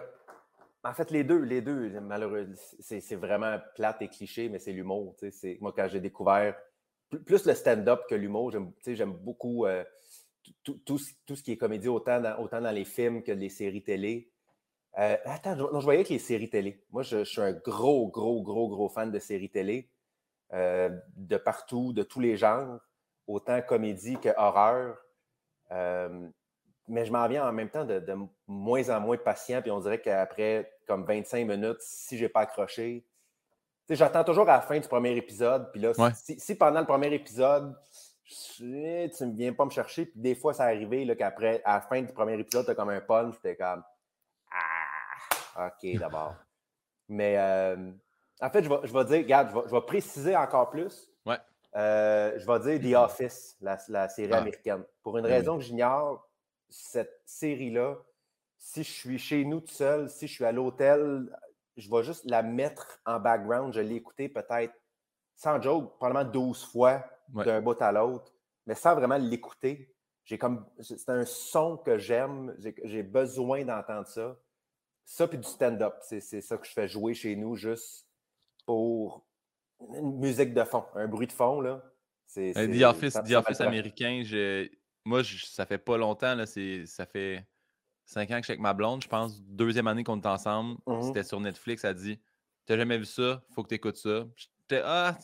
en 0.84 0.94
fait, 0.94 1.12
les 1.12 1.24
deux, 1.24 1.40
les 1.40 1.62
deux, 1.62 2.00
malheureusement, 2.00 2.56
c'est 2.80 3.16
vraiment 3.16 3.58
plate 3.76 4.02
et 4.02 4.08
cliché, 4.10 4.50
mais 4.50 4.60
c'est 4.60 4.74
l'humour. 4.74 5.16
Moi, 5.62 5.74
quand 5.76 5.88
j'ai 5.88 6.00
découvert 6.00 6.56
plus 7.26 7.46
le 7.46 7.54
stand-up 7.54 8.02
que 8.10 8.16
l'humour, 8.16 8.52
j'aime 8.86 9.14
beaucoup 9.14 9.66
tout, 10.64 10.98
ce 10.98 11.44
qui 11.44 11.52
est 11.52 11.58
comédie, 11.58 11.88
autant 11.88 12.20
dans, 12.20 12.38
autant 12.40 12.62
dans 12.62 12.72
les 12.72 12.86
films 12.86 13.24
que 13.24 13.32
les 13.32 13.50
séries 13.50 13.84
télé. 13.84 14.32
Euh, 14.98 15.18
attends, 15.26 15.56
je, 15.56 15.84
voyais 15.84 16.04
que 16.04 16.10
les 16.10 16.20
séries 16.20 16.50
télé. 16.50 16.84
Moi, 16.92 17.04
je, 17.04 17.24
suis 17.24 17.42
un 17.42 17.54
gros, 17.54 18.08
gros, 18.08 18.42
gros, 18.42 18.68
gros 18.68 18.90
fan 18.90 19.12
de 19.12 19.20
séries 19.20 19.50
télé, 19.50 19.90
euh, 20.54 20.90
de 21.16 21.38
partout, 21.38 21.94
de 21.94 22.04
tous 22.04 22.20
les 22.20 22.36
genres, 22.36 22.80
autant 23.28 23.62
comédie 23.62 24.18
que 24.18 24.30
horreur. 24.38 24.98
Euh, 25.72 26.28
mais 26.88 27.06
je 27.06 27.12
m'en 27.12 27.28
viens 27.28 27.48
en 27.48 27.52
même 27.52 27.70
temps 27.70 27.86
de, 27.86 28.02
moins 28.48 28.90
en 28.90 29.02
moins 29.02 29.18
patient, 29.18 29.62
puis 29.62 29.72
on 29.72 29.80
dirait 29.80 30.00
qu'après 30.00 30.72
comme 30.88 31.06
25 31.06 31.46
minutes, 31.46 31.82
si 31.82 32.18
je 32.18 32.24
n'ai 32.24 32.30
pas 32.30 32.42
accroché, 32.42 33.06
j'attends 33.90 34.24
toujours 34.24 34.50
à 34.50 34.54
la 34.54 34.62
fin 34.62 34.80
du 34.80 34.88
premier 34.88 35.16
épisode, 35.16 35.70
puis 35.72 35.82
là, 35.82 35.92
si, 36.16 36.56
pendant 36.56 36.80
le 36.80 36.86
premier 36.86 37.14
épisode, 37.14 37.76
tu 38.28 38.64
ne 38.64 39.36
viens 39.36 39.54
pas 39.54 39.66
me 39.66 39.70
chercher. 39.70 40.06
Puis 40.06 40.20
des 40.20 40.36
fois, 40.36 40.54
ça 40.54 40.66
arrivait 40.66 41.16
qu'après, 41.16 41.62
à 41.64 41.76
la 41.76 41.82
fin 41.82 42.02
du 42.02 42.12
premier 42.12 42.38
épisode, 42.40 42.66
tu 42.66 42.72
as 42.72 42.76
comme 42.76 42.90
un 42.90 43.02
punch, 43.02 43.36
t'es 43.42 43.56
comme 43.56 43.84
Ah, 44.52 45.68
OK, 45.68 45.96
d'abord. 46.00 46.36
Mais 47.08 47.38
euh, 47.38 47.92
en 48.42 48.50
fait, 48.50 48.64
je 48.64 48.70
vais, 48.70 48.80
je 48.84 48.94
vais 48.94 49.06
dire, 49.06 49.18
regarde, 49.20 49.64
je 49.66 49.72
vais, 49.72 49.82
préciser 49.82 50.36
encore 50.36 50.70
plus. 50.70 51.10
Ouais. 51.26 51.38
Euh, 51.76 52.38
je 52.38 52.46
vais 52.46 52.78
dire 52.78 52.92
The 52.92 52.96
Office, 53.06 53.56
la, 53.62 53.78
série 54.10 54.34
ah. 54.34 54.38
américaine. 54.38 54.84
Pour 55.02 55.18
une 55.18 55.24
ben 55.24 55.32
raison 55.32 55.58
que 55.58 55.64
j'ignore, 55.64 56.28
cette 56.70 57.22
série-là, 57.26 57.96
si 58.58 58.84
je 58.84 58.92
suis 58.92 59.20
chez 59.20 59.46
nous 59.46 59.62
tout 59.62 59.74
seul, 59.74 60.10
si 60.10 60.28
je 60.28 60.34
suis 60.34 60.46
à 60.46 60.52
l'hôtel, 60.52 61.30
je 61.78 61.90
vais 61.90 62.04
juste 62.04 62.30
la 62.30 62.42
mettre 62.42 63.00
en 63.06 63.20
background. 63.20 63.74
Je 63.74 63.80
l'ai 63.80 63.96
écoutée 63.96 64.28
peut-être, 64.28 64.74
sans 65.36 65.62
joke, 65.62 65.96
probablement 65.98 66.30
12 66.30 66.66
fois 66.66 67.06
d'un 67.30 67.62
bout 67.62 67.82
à 67.82 67.92
l'autre, 67.92 68.34
mais 68.66 68.76
sans 68.76 68.96
vraiment 68.96 69.18
l'écouter. 69.18 69.94
J'ai 70.26 70.38
comme. 70.38 70.66
C'est 70.80 71.10
un 71.10 71.26
son 71.26 71.78
que 71.78 71.98
j'aime. 71.98 72.56
J'ai 72.84 73.04
besoin 73.04 73.64
d'entendre 73.64 74.08
ça. 74.08 74.38
Ça, 75.06 75.28
puis 75.28 75.38
du 75.38 75.48
stand-up. 75.48 75.96
C'est 76.02 76.42
ça 76.42 76.58
que 76.58 76.68
je 76.68 76.74
fais 76.74 76.88
jouer 76.88 77.14
chez 77.14 77.36
nous 77.36 77.56
juste 77.56 78.08
pour 78.66 79.26
une 79.94 80.20
musique 80.20 80.54
de 80.54 80.64
fond, 80.64 80.84
un 80.96 81.08
bruit 81.08 81.28
de 81.28 81.32
fond. 81.32 81.62
Là. 81.62 81.82
C'est, 82.26 82.52
The 82.54 82.84
Office, 82.84 83.16
Office 83.16 83.62
américain, 83.62 84.22
moi, 85.06 85.22
ça 85.24 85.66
fait 85.66 85.78
pas 85.78 85.98
longtemps. 85.98 86.36
Là, 86.36 86.46
ça 86.46 87.06
fait 87.06 87.48
cinq 88.04 88.32
ans 88.32 88.36
que 88.36 88.42
je 88.42 88.46
suis 88.46 88.52
avec 88.52 88.62
ma 88.62 88.74
blonde, 88.74 89.02
je 89.02 89.08
pense. 89.08 89.42
Deuxième 89.42 89.88
année 89.88 90.04
qu'on 90.04 90.20
est 90.20 90.28
ensemble. 90.28 90.78
Mm-hmm. 90.86 91.08
C'était 91.08 91.24
sur 91.24 91.40
Netflix. 91.40 91.86
Elle 91.86 91.96
dit 91.96 92.20
T'as 92.66 92.76
jamais 92.76 92.98
vu 92.98 93.06
ça? 93.06 93.42
Faut 93.56 93.64
que 93.64 93.70
tu 93.70 93.76
écoutes 93.76 93.96
ça. 93.96 94.28
J'étais 94.36 94.82
Ah, 94.84 95.18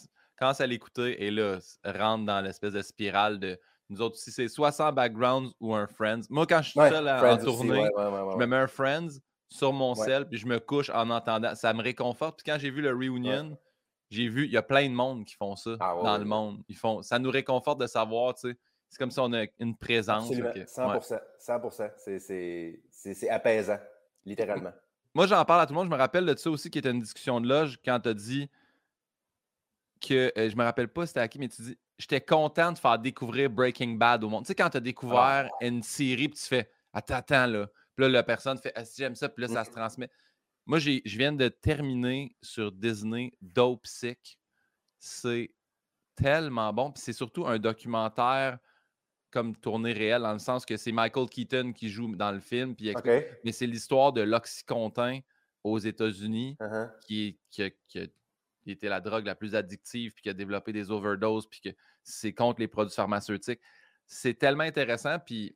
commence 0.43 0.62
à 0.62 0.67
l'écouter 0.67 1.23
et 1.23 1.32
là, 1.32 1.60
rentre 1.86 2.25
dans 2.25 2.41
l'espèce 2.41 2.73
de 2.73 2.82
spirale 2.82 3.39
de 3.39 3.58
nous 3.89 4.01
autres, 4.01 4.17
si 4.17 4.32
c'est 4.32 4.47
soit 4.47 4.71
sans 4.71 4.91
background 4.91 5.51
ou 5.60 5.73
un 5.73 5.88
Friends. 5.88 6.21
Moi, 6.29 6.45
quand 6.47 6.62
je 6.62 6.71
suis 6.71 6.79
seul 6.79 7.08
en 7.08 7.38
tournée, 7.38 7.88
je 7.95 8.38
me 8.38 8.45
mets 8.45 8.58
un 8.58 8.67
Friends 8.67 9.19
sur 9.47 9.71
mon 9.71 9.95
cell 9.95 10.27
puis 10.27 10.38
je 10.38 10.47
me 10.47 10.60
couche 10.60 10.89
en 10.89 11.10
entendant. 11.10 11.56
Ça 11.56 11.73
me 11.73 11.82
réconforte. 11.82 12.43
Puis 12.43 12.51
quand 12.51 12.60
j'ai 12.60 12.71
vu 12.71 12.82
le 12.82 12.91
reunion, 12.91 13.58
j'ai 14.10 14.27
vu, 14.27 14.45
il 14.45 14.51
y 14.51 14.58
a 14.58 14.62
plein 14.62 14.89
de 14.89 14.93
monde 14.93 15.25
qui 15.25 15.36
font 15.36 15.56
ça 15.56 15.77
ah 15.79 15.95
dans 16.03 16.17
le 16.17 16.25
monde. 16.25 16.62
Ils 16.67 16.75
font, 16.75 17.01
ça 17.01 17.19
nous 17.19 17.32
réconforte 17.32 17.79
de 17.79 17.88
savoir, 17.88 18.34
tu 18.34 18.49
sais. 18.49 18.58
C'est 18.89 18.99
comme 18.99 19.12
si 19.12 19.19
on 19.19 19.34
a 19.34 19.45
une 19.60 19.75
présence. 19.75 20.29
100%. 20.29 21.19
100%. 21.39 22.79
C'est 22.91 23.29
apaisant, 23.29 23.79
littéralement. 24.25 24.71
Moi, 25.13 25.25
j'en 25.25 25.43
parle 25.45 25.62
à 25.62 25.65
tout 25.65 25.73
le 25.73 25.79
monde. 25.79 25.88
Je 25.88 25.91
me 25.91 25.97
rappelle 25.97 26.25
de 26.25 26.36
ça 26.36 26.49
aussi 26.49 26.69
qui 26.69 26.79
était 26.79 26.91
une 26.91 26.99
discussion 26.99 27.39
de 27.39 27.47
loge 27.47 27.79
quand 27.84 27.99
tu 28.01 28.10
as 28.10 28.13
dit 28.13 28.49
que 30.05 30.31
euh, 30.37 30.49
je 30.49 30.55
me 30.55 30.63
rappelle 30.63 30.87
pas 30.87 31.05
c'était 31.05 31.21
à 31.21 31.27
qui, 31.27 31.39
mais 31.39 31.47
tu 31.47 31.61
dis 31.61 31.77
j'étais 31.97 32.21
content 32.21 32.71
de 32.71 32.77
faire 32.77 32.99
découvrir 32.99 33.49
Breaking 33.49 33.93
Bad 33.93 34.23
au 34.23 34.29
monde. 34.29 34.43
Tu 34.43 34.47
sais, 34.47 34.55
quand 34.55 34.69
tu 34.69 34.77
as 34.77 34.81
découvert 34.81 35.49
ah. 35.51 35.65
une 35.65 35.81
série, 35.81 36.27
puis 36.27 36.39
tu 36.39 36.45
fais 36.45 36.69
Attends, 36.93 37.15
attends, 37.15 37.47
là. 37.47 37.67
Puis 37.95 38.05
là, 38.05 38.09
la 38.09 38.23
personne 38.23 38.57
fait 38.57 38.71
ah, 38.75 38.85
si 38.85 39.01
j'aime 39.01 39.15
ça, 39.15 39.27
puis 39.27 39.41
là, 39.41 39.47
ça 39.47 39.65
se 39.65 39.71
transmet. 39.71 40.09
Moi, 40.65 40.79
je 40.79 41.01
viens 41.17 41.33
de 41.33 41.47
terminer 41.47 42.35
sur 42.41 42.71
Disney 42.71 43.33
Dope 43.41 43.85
Sick. 43.85 44.39
C'est 44.99 45.51
tellement 46.15 46.71
bon. 46.71 46.91
Puis 46.91 47.01
c'est 47.03 47.13
surtout 47.13 47.45
un 47.45 47.59
documentaire 47.59 48.59
comme 49.31 49.55
tournée 49.55 49.93
réelle, 49.93 50.21
dans 50.21 50.33
le 50.33 50.39
sens 50.39 50.63
que 50.63 50.77
c'est 50.77 50.91
Michael 50.91 51.27
Keaton 51.27 51.73
qui 51.73 51.89
joue 51.89 52.15
dans 52.15 52.31
le 52.31 52.39
film. 52.39 52.75
Puis 52.75 52.93
Mais 53.43 53.51
c'est 53.51 53.65
l'histoire 53.65 54.13
de 54.13 54.21
l'Oxycontin 54.21 55.19
aux 55.63 55.79
États-Unis 55.79 56.55
uh-huh. 56.59 56.91
qui, 57.01 57.39
qui, 57.49 57.73
qui, 57.87 58.11
qui 58.63 58.71
était 58.71 58.89
la 58.89 59.02
drogue 59.02 59.26
la 59.26 59.36
plus 59.36 59.56
addictive, 59.56 60.13
puis 60.13 60.23
qui 60.23 60.30
a 60.30 60.34
développé 60.34 60.73
des 60.73 60.91
overdoses, 60.91 61.47
puis 61.47 61.62
que 61.62 61.69
c'est 62.04 62.34
contre 62.34 62.62
les 62.62 62.67
produits 62.67 62.95
pharmaceutiques. 62.95 63.62
C'est 64.06 64.34
tellement 64.34 64.63
intéressant, 64.63 65.19
puis 65.19 65.56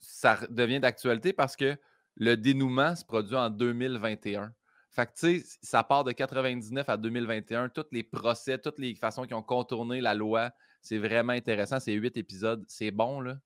ça 0.00 0.38
devient 0.50 0.80
d'actualité 0.80 1.32
parce 1.32 1.56
que 1.56 1.76
le 2.16 2.36
dénouement 2.36 2.94
se 2.94 3.04
produit 3.04 3.36
en 3.36 3.50
2021. 3.50 4.52
Fait 4.90 5.06
que, 5.06 5.12
tu 5.12 5.40
sais, 5.40 5.58
ça 5.62 5.82
part 5.82 6.04
de 6.04 6.12
99 6.12 6.88
à 6.88 6.96
2021, 6.96 7.68
tous 7.68 7.86
les 7.90 8.04
procès, 8.04 8.58
toutes 8.58 8.78
les 8.78 8.94
façons 8.94 9.24
qui 9.24 9.34
ont 9.34 9.42
contourné 9.42 10.00
la 10.00 10.14
loi, 10.14 10.52
c'est 10.82 10.98
vraiment 10.98 11.32
intéressant. 11.32 11.80
C'est 11.80 11.94
huit 11.94 12.16
épisodes. 12.16 12.64
C'est 12.68 12.92
bon, 12.92 13.20
là. 13.20 13.38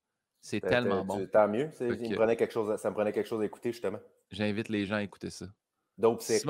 C'est 0.42 0.60
ben, 0.60 0.68
tellement 0.68 1.04
bon. 1.04 1.26
Tant 1.26 1.48
mieux. 1.48 1.70
ça 1.70 1.86
me 1.86 2.14
prenait 2.14 2.36
quelque 2.36 3.26
chose 3.26 3.40
à 3.40 3.44
écouter, 3.44 3.72
justement. 3.72 3.98
J'invite 4.30 4.68
les 4.68 4.84
gens 4.84 4.96
à 4.96 5.02
écouter 5.02 5.30
ça. 5.30 5.46
Donc, 5.96 6.20
c'est. 6.20 6.44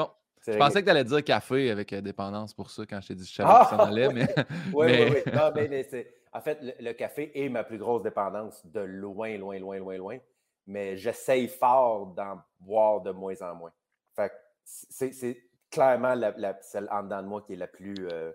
Je 0.52 0.58
pensais 0.58 0.80
que 0.80 0.84
tu 0.84 0.90
allais 0.90 1.04
dire 1.04 1.24
café 1.24 1.70
avec 1.70 1.92
euh, 1.92 2.00
dépendance 2.00 2.54
pour 2.54 2.70
ça 2.70 2.84
quand 2.86 3.00
je 3.00 3.08
t'ai 3.08 3.14
dit 3.14 3.26
je 3.26 3.34
savais 3.34 3.50
ah! 3.52 3.68
que 3.70 3.76
ça 3.76 3.82
allait, 3.82 4.12
mais. 4.12 4.26
oui, 4.72 4.86
oui, 4.86 5.22
oui. 5.26 6.04
En 6.32 6.40
fait, 6.40 6.58
le, 6.78 6.92
café 6.92 7.30
est 7.34 7.48
ma 7.48 7.64
plus 7.64 7.78
grosse 7.78 8.02
dépendance 8.02 8.64
de 8.66 8.80
loin, 8.80 9.36
loin, 9.38 9.58
loin, 9.58 9.78
loin, 9.78 9.96
loin. 9.96 10.18
Mais 10.66 10.96
j'essaye 10.96 11.48
fort 11.48 12.08
d'en 12.08 12.40
boire 12.60 13.00
de 13.00 13.10
moins 13.10 13.40
en 13.40 13.54
moins. 13.54 13.72
Fait 14.14 14.32
c'est 14.64 15.42
clairement 15.70 16.14
la, 16.14 16.58
celle 16.60 16.88
en 16.90 17.02
dedans 17.02 17.22
de 17.22 17.28
moi 17.28 17.42
qui 17.42 17.54
est 17.54 17.56
la 17.56 17.66
plus, 17.66 17.94
euh, 18.12 18.32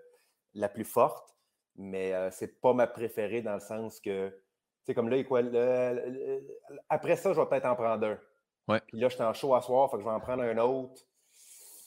la 0.54 0.68
plus 0.68 0.84
forte. 0.84 1.34
Mais 1.76 2.10
ce 2.10 2.14
euh, 2.14 2.30
c'est 2.30 2.60
pas 2.60 2.72
ma 2.72 2.86
préférée 2.86 3.42
dans 3.42 3.54
le 3.54 3.60
sens 3.60 4.00
que, 4.00 4.28
tu 4.28 4.36
sais, 4.86 4.94
comme 4.94 5.08
là, 5.08 5.22
quoi, 5.24 5.40
après 6.88 7.16
ça, 7.16 7.32
je 7.32 7.40
vais 7.40 7.46
peut-être 7.46 7.66
en 7.66 7.76
prendre 7.76 8.06
un. 8.06 8.18
Ouais. 8.66 8.80
Puis 8.88 8.98
là, 8.98 9.08
je 9.08 9.14
suis 9.14 9.24
en 9.24 9.32
chaud 9.32 9.54
à 9.54 9.60
soir, 9.60 9.90
fait 9.90 9.96
que 9.96 10.02
je 10.02 10.08
vais 10.08 10.14
en 10.14 10.20
prendre 10.20 10.42
un 10.42 10.58
autre. 10.58 11.02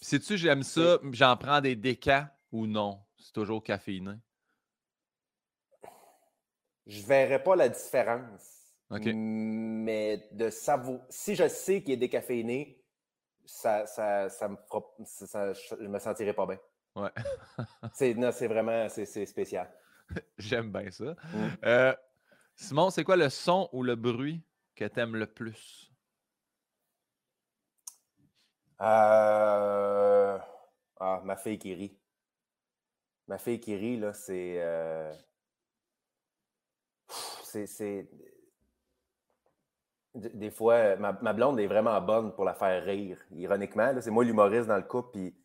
Sais-tu, 0.02 0.38
j'aime 0.38 0.64
ça, 0.64 1.00
j'en 1.12 1.36
prends 1.38 1.62
des 1.62 1.76
décas 1.76 2.30
ou 2.52 2.68
non? 2.68 3.00
C'est 3.18 3.34
toujours 3.34 3.64
caféiné. 3.64 4.14
Je 6.86 7.02
ne 7.02 7.06
verrais 7.06 7.44
pas 7.44 7.56
la 7.56 7.70
différence. 7.70 8.58
Mais 8.90 10.30
de 10.32 10.50
savoir. 10.50 11.02
Si 11.10 11.36
je 11.36 11.48
sais 11.48 11.82
qu'il 11.82 11.94
est 11.94 11.98
décaféiné, 11.98 12.82
ça, 13.46 13.86
ça, 13.86 14.30
ça 14.30 14.48
me 14.48 14.58
ça, 15.06 15.54
je 15.54 15.88
me 15.88 16.00
sentirais 16.00 16.34
pas 16.34 16.46
bien. 16.46 16.60
Ouais. 16.96 17.12
c'est, 17.94 18.14
non, 18.14 18.32
c'est 18.32 18.48
vraiment 18.48 18.88
c'est, 18.90 19.26
spécial. 19.26 19.70
J'aime 20.38 20.72
bien 20.72 20.90
ça. 20.90 21.04
Mmh. 21.04 21.48
Euh, 21.66 21.96
Simon, 22.56 22.90
c'est 22.90 23.04
quoi 23.04 23.18
le 23.18 23.30
son 23.30 23.70
ou 23.74 23.84
le 23.84 23.96
bruit 23.96 24.42
que 24.76 24.86
tu 24.86 25.00
aimes 25.00 25.16
le 25.16 25.28
plus? 25.28 25.87
Euh... 28.82 30.38
Ah, 31.00 31.22
ma 31.24 31.36
fille 31.36 31.60
qui 31.60 31.74
rit. 31.74 31.98
Ma 33.28 33.38
fille 33.38 33.60
qui 33.60 33.76
rit, 33.76 33.98
là, 33.98 34.14
c'est. 34.14 34.56
Euh... 34.60 35.14
C'est. 37.44 38.10
Des 40.14 40.50
fois, 40.50 40.96
ma, 40.96 41.12
blonde 41.34 41.60
est 41.60 41.68
vraiment 41.68 42.00
bonne 42.02 42.34
pour 42.34 42.44
la 42.44 42.56
faire 42.56 42.84
rire. 42.84 43.20
Ironiquement, 43.32 43.94
c'est 44.00 44.10
moi 44.10 44.24
l'humoriste 44.24 44.68
dans 44.68 44.78
le 44.78 44.82
couple, 44.82 45.12
puis 45.12 45.36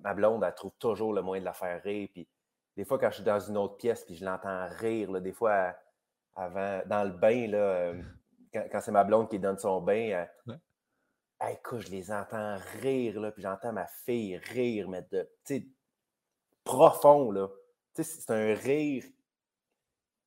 ma 0.00 0.14
blonde, 0.14 0.42
elle 0.44 0.54
trouve 0.54 0.72
toujours 0.78 1.12
le 1.12 1.20
moyen 1.20 1.42
de 1.42 1.44
la 1.44 1.52
faire 1.52 1.82
rire. 1.82 2.08
Puis 2.12 2.26
des 2.76 2.84
fois, 2.84 2.98
quand 2.98 3.10
je 3.10 3.16
suis 3.16 3.24
dans 3.24 3.40
une 3.40 3.58
autre 3.58 3.76
pièce, 3.76 4.04
puis 4.04 4.16
je 4.16 4.24
l'entends 4.24 4.66
rire, 4.78 5.10
là, 5.12 5.20
des 5.20 5.32
fois, 5.32 5.74
avant, 6.34 6.80
dans 6.86 7.04
le 7.04 7.10
bain, 7.10 7.48
là, 7.48 7.58
euh, 7.58 8.02
quand, 8.52 8.80
c'est 8.80 8.92
ma 8.92 9.04
blonde 9.04 9.28
qui 9.28 9.38
donne 9.38 9.58
son 9.58 9.80
bain, 9.80 10.26
écoute, 11.46 11.80
je 11.80 11.90
les 11.90 12.10
entends 12.10 12.58
rire, 12.80 13.20
là, 13.20 13.30
puis 13.30 13.42
j'entends 13.42 13.72
ma 13.72 13.86
fille 13.86 14.36
rire, 14.36 14.88
mais 14.88 15.06
de, 15.10 15.28
profond, 16.64 17.30
là. 17.30 17.48
c'est 17.94 18.30
un 18.30 18.54
rire 18.54 19.04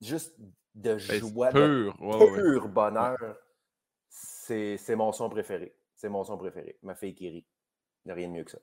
juste 0.02 0.36
de 0.74 0.96
ben, 0.96 1.20
joie, 1.20 1.50
pur, 1.50 1.94
de 2.00 2.36
pur 2.36 2.68
bonheur. 2.70 3.18
C'est 4.10 4.96
mon 4.96 5.12
son 5.12 5.30
préféré. 5.30 5.76
C'est 5.96 6.10
mon 6.10 6.24
son 6.24 6.38
préféré. 6.38 6.78
Ma 6.82 6.96
fille 6.96 7.14
qui 7.14 7.30
rit. 7.30 7.46
Il 8.04 8.08
n'y 8.08 8.12
a 8.12 8.16
rien 8.16 8.28
de 8.28 8.34
mieux 8.34 8.44
que 8.44 8.52
ça. 8.52 8.58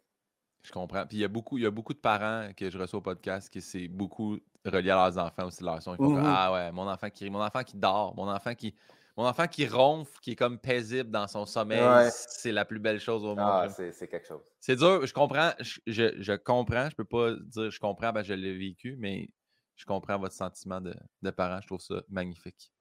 Je 0.63 0.73
comprends. 0.73 1.07
Puis 1.07 1.19
il 1.19 1.21
y 1.21 1.25
a 1.25 1.29
beaucoup, 1.29 1.57
il 1.57 1.65
y 1.65 1.67
a 1.67 1.71
beaucoup 1.71 1.95
de 1.95 1.99
parents 1.99 2.51
que 2.57 2.69
je 2.69 2.77
reçois 2.77 2.99
au 2.99 3.03
podcast 3.03 3.49
qui 3.49 3.63
c'est 3.63 3.89
beaucoup 3.89 4.39
relié 4.65 4.91
à 4.91 4.97
leurs 4.97 5.19
enfants 5.19 5.47
aussi, 5.47 5.63
leur 5.63 5.81
son. 5.81 5.95
Ils 5.95 5.99
font 5.99 6.11
mmh 6.11 6.23
Ah 6.25 6.53
ouais, 6.53 6.73
mon 6.73 6.89
enfant 6.89 7.09
qui 7.11 7.25
rit, 7.25 7.31
mon 7.31 7.43
enfant 7.43 7.63
qui 7.63 7.77
dort, 7.77 8.15
mon 8.17 8.29
enfant 8.29 8.55
qui, 8.55 8.75
mon 9.19 9.27
enfant 9.27 9.49
qui 9.49 9.67
ronfle, 9.67 10.17
qui 10.21 10.31
est 10.31 10.37
comme 10.37 10.61
paisible 10.61 11.11
dans 11.11 11.27
son 11.27 11.45
sommeil, 11.45 12.09
c'est 12.13 12.53
la 12.53 12.65
plus 12.65 12.79
belle 12.79 13.01
chose 13.01 13.25
au 13.25 13.35
monde. 13.35 13.41
Ah, 13.41 13.69
c'est 13.69 14.07
quelque 14.07 14.29
chose. 14.29 14.45
C'est 14.61 14.77
dur, 14.77 15.05
je 15.05 15.13
comprends, 15.13 15.51
je, 15.59 16.15
je, 16.21 16.33
comprends, 16.37 16.89
je 16.89 16.95
peux 16.95 17.05
pas 17.05 17.33
dire 17.33 17.69
je 17.69 17.81
comprends, 17.81 18.13
ben 18.13 18.23
je 18.23 18.33
l'ai 18.33 18.57
vécu, 18.57 18.95
mais 18.97 19.29
je 19.75 19.85
comprends 19.87 20.21
votre 20.21 20.35
sentiment 20.35 20.81
de, 20.81 20.95
de 21.23 21.31
parent, 21.31 21.61
je 21.61 21.67
trouve 21.67 21.81
ça 21.81 21.97
magnifique. 22.09 22.73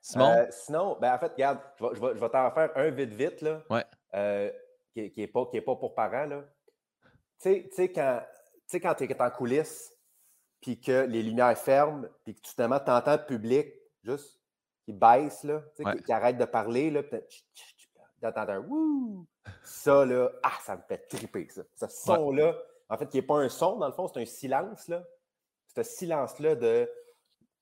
Simon? 0.00 0.30
Euh, 0.30 0.46
sinon, 0.50 0.98
ben 1.00 1.14
en 1.14 1.18
fait, 1.18 1.32
regarde, 1.32 1.60
je 1.78 1.84
vais, 1.84 2.14
je 2.16 2.20
vais, 2.20 2.28
t'en 2.28 2.50
faire 2.50 2.72
un 2.74 2.90
vite 2.90 3.14
vite, 3.14 3.40
là, 3.40 3.62
ouais. 3.70 3.84
Euh, 4.14 4.50
qui 4.92 5.00
n'est 5.00 5.12
est 5.16 5.26
pas, 5.28 5.46
pas, 5.46 5.76
pour 5.76 5.94
parents. 5.94 6.26
Là. 6.26 6.44
Tu 7.40 7.68
sais, 7.70 7.92
quand, 7.92 8.20
quand 8.72 8.94
tu 8.94 9.04
es 9.04 9.22
en 9.22 9.30
coulisses, 9.30 9.92
puis 10.60 10.80
que 10.80 11.06
les 11.06 11.22
lumières 11.22 11.56
ferment, 11.56 12.04
puis 12.24 12.34
que 12.34 12.40
tu 12.40 12.52
tu 12.52 12.62
entends 12.62 13.12
le 13.12 13.26
public 13.26 13.68
juste 14.02 14.40
qui 14.84 14.92
baisse, 14.92 15.44
là, 15.44 15.62
qui, 16.04 16.12
arrête 16.12 16.36
de 16.36 16.44
parler, 16.44 16.90
là, 16.90 17.02
d'entendre 18.20 18.52
un 18.52 18.58
wouh. 18.58 19.26
Ça, 19.62 20.04
là, 20.04 20.30
ah, 20.42 20.52
ça 20.62 20.76
me 20.76 20.82
fait 20.82 21.06
triper, 21.08 21.48
ça. 21.48 21.62
Ce 21.74 21.86
son-là, 22.06 22.56
en 22.88 22.98
fait, 22.98 23.08
qui 23.08 23.16
n'est 23.16 23.22
pas 23.22 23.38
un 23.38 23.48
son, 23.48 23.78
dans 23.78 23.86
le 23.86 23.92
fond, 23.92 24.08
c'est 24.08 24.20
un 24.20 24.26
silence, 24.26 24.88
là. 24.88 25.02
Ce 25.74 25.82
silence-là 25.82 26.54
de. 26.54 26.90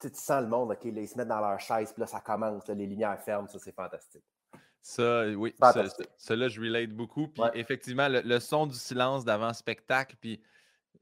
Tu 0.00 0.10
sens 0.14 0.42
le 0.42 0.48
monde, 0.48 0.72
OK, 0.72 0.84
là, 0.84 1.00
ils 1.00 1.08
se 1.08 1.16
mettent 1.16 1.28
dans 1.28 1.40
leur 1.40 1.60
chaise, 1.60 1.92
puis 1.92 2.00
là, 2.00 2.06
ça 2.08 2.20
commence, 2.20 2.66
les 2.68 2.86
lumières 2.86 3.20
ferment, 3.20 3.46
ça, 3.46 3.58
c'est 3.60 3.74
fantastique. 3.74 4.24
Ça, 4.80 5.26
oui, 5.28 5.54
cela, 6.18 6.48
je 6.48 6.60
relate 6.60 6.90
beaucoup. 6.90 7.28
Puis 7.28 7.44
effectivement, 7.54 8.08
le, 8.10 8.40
son 8.40 8.66
du 8.66 8.74
silence 8.74 9.24
d'avant-spectacle, 9.24 10.16
puis 10.20 10.42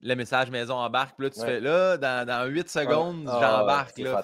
le 0.03 0.15
message 0.15 0.51
maison 0.51 0.75
embarque, 0.75 1.17
puis 1.17 1.27
là, 1.27 1.31
tu 1.31 1.41
fais 1.41 1.61
là, 1.61 1.97
dans, 1.97 2.27
dans 2.27 2.47
8 2.47 2.69
secondes, 2.69 3.27
ah, 3.27 3.39
j'embarque. 3.41 3.99
là, 3.99 4.23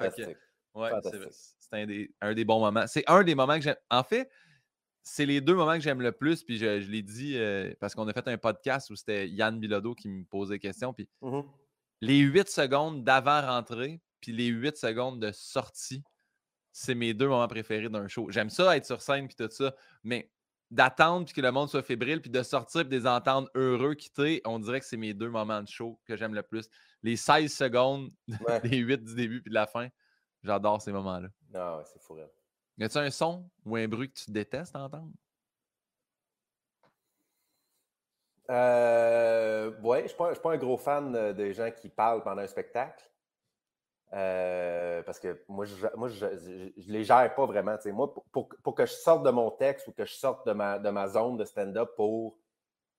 ouais, 0.74 0.90
c'est 1.02 1.55
c'est 1.68 1.82
un 1.82 1.86
des, 1.86 2.14
un 2.20 2.34
des 2.34 2.44
bons 2.44 2.60
moments. 2.60 2.86
C'est 2.86 3.04
un 3.06 3.22
des 3.22 3.34
moments 3.34 3.56
que 3.56 3.62
j'aime. 3.62 3.76
En 3.90 4.02
fait, 4.02 4.30
c'est 5.02 5.26
les 5.26 5.40
deux 5.40 5.54
moments 5.54 5.74
que 5.74 5.80
j'aime 5.80 6.02
le 6.02 6.12
plus. 6.12 6.42
Puis 6.42 6.58
je, 6.58 6.90
l'ai 6.90 7.02
dit 7.02 7.36
euh, 7.36 7.72
parce 7.80 7.94
qu'on 7.94 8.08
a 8.08 8.12
fait 8.12 8.26
un 8.28 8.38
podcast 8.38 8.90
où 8.90 8.96
c'était 8.96 9.28
Yann 9.28 9.58
Bilodeau 9.58 9.94
qui 9.94 10.08
me 10.08 10.24
posait 10.24 10.54
des 10.54 10.60
questions. 10.60 10.92
Puis 10.92 11.08
mmh 11.22 11.40
les 12.00 12.18
huit 12.18 12.48
secondes 12.48 13.04
d'avant-rentrée, 13.04 14.00
puis 14.20 14.32
les 14.32 14.48
huit 14.48 14.76
secondes 14.76 15.20
de 15.20 15.32
sortie, 15.32 16.02
c'est 16.72 16.94
mes 16.94 17.14
deux 17.14 17.28
moments 17.28 17.48
préférés 17.48 17.88
d'un 17.88 18.08
show. 18.08 18.30
J'aime 18.30 18.50
ça 18.50 18.76
être 18.76 18.84
sur 18.84 19.00
scène 19.00 19.28
puis 19.28 19.36
tout 19.36 19.50
ça, 19.50 19.74
mais 20.04 20.30
d'attendre 20.70 21.24
puis 21.24 21.34
que 21.34 21.40
le 21.40 21.52
monde 21.52 21.70
soit 21.70 21.82
fébrile 21.82 22.20
puis 22.20 22.30
de 22.30 22.42
sortir 22.42 22.82
puis 22.82 22.90
de 22.90 22.96
les 22.96 23.06
entendre 23.06 23.48
heureux 23.54 23.94
quitter, 23.94 24.42
on 24.44 24.58
dirait 24.58 24.80
que 24.80 24.86
c'est 24.86 24.96
mes 24.96 25.14
deux 25.14 25.30
moments 25.30 25.62
de 25.62 25.68
show 25.68 25.98
que 26.04 26.16
j'aime 26.16 26.34
le 26.34 26.42
plus. 26.42 26.68
Les 27.02 27.16
16 27.16 27.52
secondes, 27.52 28.10
les 28.64 28.78
8 28.78 29.04
du 29.04 29.14
début 29.14 29.40
puis 29.40 29.50
de 29.50 29.54
la 29.54 29.66
fin, 29.66 29.88
j'adore 30.46 30.80
ces 30.80 30.92
moments-là. 30.92 31.28
Ah 31.54 31.78
ouais, 31.78 31.84
c'est 31.86 32.00
fou. 32.00 32.16
Y 32.78 32.84
a-tu 32.84 32.98
un 32.98 33.10
son 33.10 33.48
ou 33.64 33.76
un 33.76 33.88
bruit 33.88 34.10
que 34.10 34.18
tu 34.18 34.30
détestes 34.30 34.76
entendre? 34.76 35.12
Euh, 38.50 39.72
ouais, 39.80 39.98
je 40.00 40.04
ne 40.04 40.08
suis, 40.08 40.42
pas 40.42 40.52
un 40.52 40.56
gros 40.56 40.76
fan 40.76 41.32
des 41.32 41.52
gens 41.52 41.70
qui 41.70 41.88
parlent 41.88 42.22
pendant 42.22 42.42
un 42.42 42.46
spectacle. 42.46 43.10
Euh, 44.12 45.02
parce 45.02 45.18
que 45.18 45.42
moi, 45.48 45.64
je 45.64 45.74
ne 45.74 46.08
je, 46.76 46.92
les 46.92 47.02
gère 47.02 47.34
pas 47.34 47.44
vraiment. 47.44 47.76
Moi, 47.86 48.14
pour, 48.30 48.48
pour, 48.62 48.74
que 48.74 48.86
je 48.86 48.92
sorte 48.92 49.24
de 49.24 49.30
mon 49.30 49.50
texte 49.50 49.88
ou 49.88 49.92
que 49.92 50.04
je 50.04 50.14
sorte 50.14 50.46
de 50.46 50.52
ma, 50.52 50.78
de 50.78 50.90
ma 50.90 51.08
zone 51.08 51.36
de 51.36 51.44
stand-up 51.44 51.90
pour 51.96 52.38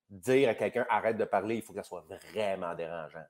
dire 0.10 0.50
à 0.50 0.56
quelqu'un 0.56 0.86
arrête 0.90 1.18
de 1.18 1.26
parler, 1.26 1.56
il 1.56 1.62
faut 1.62 1.74
que 1.74 1.80
ça 1.82 1.88
soit 1.88 2.06
vraiment 2.34 2.76
dérangeant. 2.76 3.26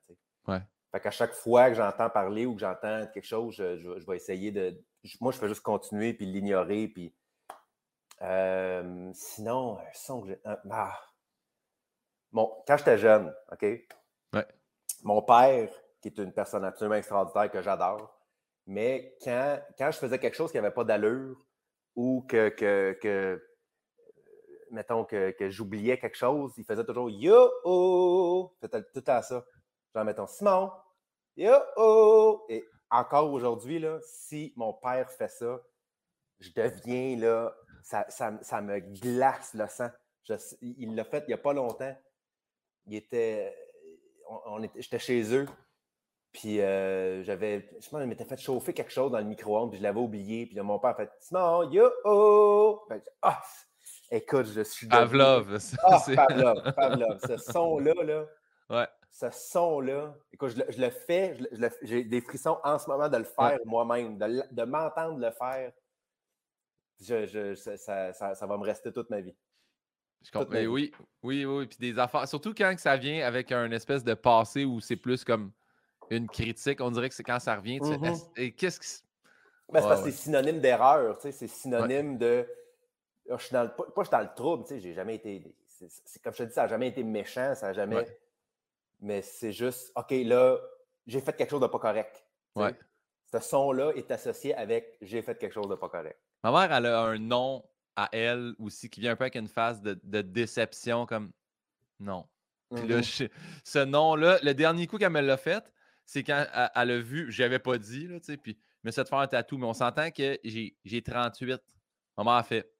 Ouais. 0.48 0.62
Fait 0.90 1.00
qu'à 1.00 1.10
chaque 1.10 1.34
fois 1.34 1.68
que 1.68 1.74
j'entends 1.74 2.08
parler 2.08 2.46
ou 2.46 2.54
que 2.54 2.60
j'entends 2.60 3.06
quelque 3.12 3.26
chose, 3.26 3.54
je, 3.56 4.06
vais 4.06 4.16
essayer 4.16 4.50
de. 4.50 4.80
Moi, 5.20 5.32
je 5.32 5.38
fais 5.38 5.48
juste 5.48 5.62
continuer 5.62 6.14
puis 6.14 6.26
l'ignorer. 6.26 6.88
Puis. 6.88 7.14
Euh, 8.22 9.10
sinon, 9.12 9.78
un 9.78 9.92
son 9.92 10.22
que 10.22 10.28
j'ai. 10.28 10.40
Ah. 10.44 10.98
Bon, 12.32 12.52
quand 12.66 12.76
j'étais 12.76 12.98
jeune, 12.98 13.34
OK? 13.52 13.62
Ouais. 13.62 14.46
Mon 15.02 15.22
père, 15.22 15.70
qui 16.00 16.08
est 16.08 16.18
une 16.18 16.32
personne 16.32 16.64
absolument 16.64 16.96
extraordinaire 16.96 17.50
que 17.50 17.62
j'adore, 17.62 18.18
mais 18.66 19.16
quand, 19.22 19.60
quand 19.78 19.90
je 19.90 19.98
faisais 19.98 20.18
quelque 20.18 20.34
chose 20.36 20.50
qui 20.50 20.58
n'avait 20.58 20.74
pas 20.74 20.84
d'allure 20.84 21.36
ou 21.94 22.24
que, 22.28 22.50
que, 22.50 22.98
que 23.00 23.42
mettons, 24.70 25.04
que, 25.04 25.30
que 25.30 25.50
j'oubliais 25.50 25.98
quelque 25.98 26.16
chose, 26.16 26.52
il 26.56 26.64
faisait 26.64 26.84
toujours 26.84 27.10
Yo! 27.10 28.52
C'était 28.60 28.82
tout 28.92 29.04
à 29.06 29.22
ça. 29.22 29.44
Genre, 29.98 30.04
mettons, 30.04 30.28
Simon, 30.28 30.70
yo, 31.36 31.54
oh! 31.76 32.44
Et 32.48 32.64
encore 32.88 33.32
aujourd'hui, 33.32 33.84
si 34.04 34.52
mon 34.54 34.72
père 34.72 35.10
fait 35.10 35.26
ça, 35.26 35.60
je 36.38 36.50
deviens, 36.54 37.16
là, 37.16 37.52
ça, 37.82 38.06
ça, 38.08 38.60
me 38.60 38.78
glace 38.78 39.54
le 39.54 39.66
sang. 39.66 39.88
il 40.62 40.94
l'a 40.94 41.02
fait 41.02 41.24
il 41.26 41.30
n'y 41.30 41.34
a 41.34 41.38
pas 41.38 41.52
longtemps. 41.52 41.96
Il 42.86 42.94
était, 42.94 43.52
on, 44.46 44.62
était, 44.62 44.80
j'étais 44.80 45.00
chez 45.00 45.34
eux, 45.34 45.48
puis 46.30 46.60
euh, 46.60 47.24
j'avais, 47.24 47.68
je 47.82 47.88
pense, 47.88 48.06
m'était 48.06 48.24
fait 48.24 48.38
chauffer 48.38 48.72
quelque 48.72 48.92
chose 48.92 49.10
dans 49.10 49.18
le 49.18 49.24
micro-ondes, 49.24 49.70
puis 49.70 49.78
je 49.78 49.82
l'avais 49.82 49.98
oublié. 49.98 50.46
Puis 50.46 50.54
là, 50.54 50.62
mon 50.62 50.78
père 50.78 50.90
a 50.90 50.94
fait 50.94 51.10
Simon, 51.18 51.72
yo, 51.72 51.90
oh! 52.04 52.84
Ben, 52.88 53.02
ah, 53.22 53.42
écoute, 54.12 54.46
je 54.46 54.62
suis. 54.62 54.86
Pavlov. 54.86 55.58
Ah, 55.82 56.00
Pavlov, 56.14 56.72
Pavlov. 56.72 57.18
Ce 57.26 57.36
son-là, 57.36 57.94
là. 58.04 58.26
Ouais 58.70 58.86
ce 59.10 59.30
son-là, 59.30 60.14
écoute, 60.32 60.50
je 60.50 60.80
le, 60.80 60.90
fais, 60.90 61.36
j'ai 61.82 62.04
des 62.04 62.20
frissons 62.20 62.58
en 62.62 62.78
ce 62.78 62.88
moment 62.88 63.08
de 63.08 63.16
le 63.16 63.24
faire 63.24 63.58
moi-même, 63.64 64.18
de, 64.18 64.62
m'entendre 64.64 65.18
le 65.18 65.30
faire. 65.30 65.72
Je, 67.00 67.54
ça, 67.54 68.46
va 68.46 68.56
me 68.56 68.64
rester 68.64 68.92
toute 68.92 69.10
ma 69.10 69.20
vie. 69.20 69.34
Je 70.24 70.30
comprends. 70.30 70.54
Oui, 70.54 70.92
oui, 71.22 71.44
oui. 71.44 71.66
Puis 71.66 71.78
des 71.78 71.98
affaires. 71.98 72.26
Surtout 72.26 72.52
quand 72.52 72.74
ça 72.78 72.96
vient 72.96 73.26
avec 73.26 73.52
un 73.52 73.70
espèce 73.70 74.02
de 74.02 74.14
passé 74.14 74.64
où 74.64 74.80
c'est 74.80 74.96
plus 74.96 75.24
comme 75.24 75.52
une 76.10 76.28
critique, 76.28 76.80
on 76.80 76.90
dirait 76.90 77.08
que 77.08 77.14
c'est 77.14 77.24
quand 77.24 77.38
ça 77.38 77.56
revient, 77.56 77.78
tu 77.80 77.86
Mmh 77.86 78.14
et 78.36 78.52
qu'est-ce 78.52 78.80
qui 78.80 79.08
ben, 79.70 79.82
c'est 79.82 79.88
parce 79.88 80.02
que 80.02 80.10
c'est 80.10 80.16
synonyme 80.16 80.60
d'erreur, 80.60 81.18
c'est 81.20 81.46
synonyme 81.46 82.16
de. 82.16 82.46
Ah, 83.30 83.36
je 83.36 83.44
suis 83.44 83.52
dans 83.52 83.64
le, 83.64 83.68
pas, 83.68 83.84
je 83.98 84.02
suis 84.02 84.10
dans 84.10 84.20
le 84.20 84.34
trouble, 84.34 84.64
tu 84.64 84.70
sais, 84.70 84.80
j'ai 84.80 84.94
jamais 84.94 85.16
été. 85.16 85.54
C'est 85.68 86.22
comme 86.22 86.32
je 86.32 86.38
te 86.38 86.42
dis, 86.44 86.54
ça 86.54 86.62
n'a 86.62 86.68
jamais 86.68 86.88
été 86.88 87.04
méchant, 87.04 87.54
ça 87.54 87.68
n'a 87.68 87.72
jamais. 87.74 88.06
Mais 89.00 89.22
c'est 89.22 89.52
juste, 89.52 89.92
OK, 89.96 90.10
là, 90.10 90.58
j'ai 91.06 91.20
fait 91.20 91.36
quelque 91.36 91.50
chose 91.50 91.60
de 91.60 91.66
pas 91.66 91.78
correct. 91.78 92.24
Ouais. 92.54 92.74
Ce 93.32 93.40
son-là 93.40 93.92
est 93.94 94.10
associé 94.10 94.54
avec 94.54 94.96
j'ai 95.00 95.22
fait 95.22 95.38
quelque 95.38 95.52
chose 95.52 95.68
de 95.68 95.74
pas 95.74 95.88
correct. 95.88 96.18
Ma 96.42 96.50
mère, 96.50 96.72
elle 96.76 96.86
a 96.86 97.02
un 97.02 97.18
nom 97.18 97.64
à 97.96 98.08
elle 98.12 98.54
aussi 98.58 98.88
qui 98.88 99.00
vient 99.00 99.12
un 99.12 99.16
peu 99.16 99.24
avec 99.24 99.34
une 99.34 99.48
phase 99.48 99.82
de, 99.82 100.22
déception, 100.22 101.04
comme 101.06 101.32
non. 102.00 102.26
Puis 102.74 102.86
là, 102.86 103.00
mm-hmm. 103.00 103.30
ce 103.64 103.78
nom-là, 103.78 104.38
le 104.42 104.54
dernier 104.54 104.86
coup 104.86 104.98
qu'elle 104.98 105.10
me 105.10 105.20
l'a 105.20 105.36
fait, 105.36 105.72
c'est 106.04 106.22
quand 106.22 106.46
elle, 106.74 106.90
a 106.90 106.98
vu, 106.98 107.30
je 107.30 107.42
avais 107.42 107.58
pas 107.58 107.76
dit, 107.78 108.06
là, 108.06 108.18
tu 108.20 108.26
sais, 108.26 108.36
puis 108.36 108.58
mais 108.84 108.92
ça 108.92 109.04
te 109.04 109.08
faire 109.08 109.18
un 109.18 109.26
tatou, 109.26 109.58
mais 109.58 109.66
on 109.66 109.74
s'entend 109.74 110.10
que 110.10 110.38
j'ai 110.44 111.02
38. 111.02 111.60
Maman 112.16 112.36
a 112.36 112.42
fait 112.42 112.72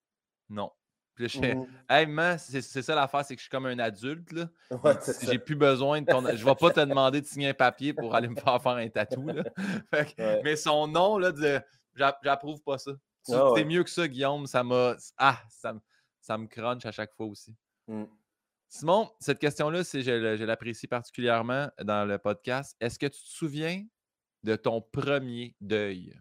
non. 0.49 0.71
Puis 1.19 1.25
là, 1.25 1.29
je 1.35 1.39
fais, 1.41 1.55
mmh 1.57 1.67
hey, 1.91 2.07
man, 2.07 2.39
c'est 2.39 2.63
ça 2.63 2.95
l'affaire, 2.95 3.25
c'est 3.25 3.35
que 3.35 3.41
je 3.41 3.47
suis 3.47 3.51
comme 3.51 3.67
un 3.67 3.81
adulte. 3.81 4.31
Là. 4.31 4.49
j'ai 5.23 5.41
plus 5.41 5.57
besoin 5.57 6.01
de 6.01 6.07
ton. 6.07 6.25
Je 6.25 6.45
vais 6.45 6.55
pas 6.55 6.71
te 6.71 6.79
demander 6.79 7.21
de 7.21 7.27
signer 7.27 7.49
un 7.49 7.55
papier 7.55 7.93
pour 7.93 8.15
aller 8.15 8.29
me 8.29 8.37
faire 8.37 8.63
faire 8.63 8.77
un 8.77 8.89
tatou. 8.89 9.27
Là. 9.27 9.43
Mais 10.45 10.55
son 10.55 10.87
nom, 10.87 11.19
là, 11.19 11.33
de... 11.33 11.61
j'approuve 11.97 12.63
pas 12.63 12.79
ça. 12.79 12.93
Ah 13.33 13.51
c'est 13.57 13.65
mieux 13.65 13.83
que 13.83 13.91
ça, 13.91 14.07
Guillaume. 14.07 14.47
Ça 14.47 14.63
m'a. 14.63 14.95
Ah, 15.17 15.41
ça, 15.49 15.75
ça 16.21 16.39
me 16.39 16.47
crunch 16.47 16.87
à 16.87 16.93
chaque 16.93 17.13
fois 17.15 17.27
aussi. 17.27 17.53
Mmh. 17.89 18.05
Simon, 18.69 19.11
cette 19.19 19.41
question-là, 19.41 19.83
je, 19.83 20.01
je 20.01 20.45
l'apprécie 20.45 20.87
particulièrement 20.87 21.69
dans 21.83 22.05
le 22.05 22.17
podcast. 22.19 22.77
Est-ce 22.79 22.97
que 22.97 23.07
tu 23.07 23.21
te 23.21 23.29
souviens 23.29 23.85
de 24.45 24.55
ton 24.55 24.81
premier 24.81 25.57
deuil? 25.61 26.17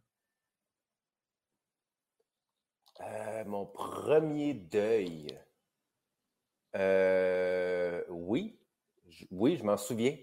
Euh, 3.01 3.45
mon 3.45 3.65
premier 3.65 4.53
deuil. 4.53 5.27
Euh, 6.75 8.03
oui, 8.09 8.59
oui, 9.31 9.57
je 9.57 9.63
m'en 9.63 9.77
souviens. 9.77 10.17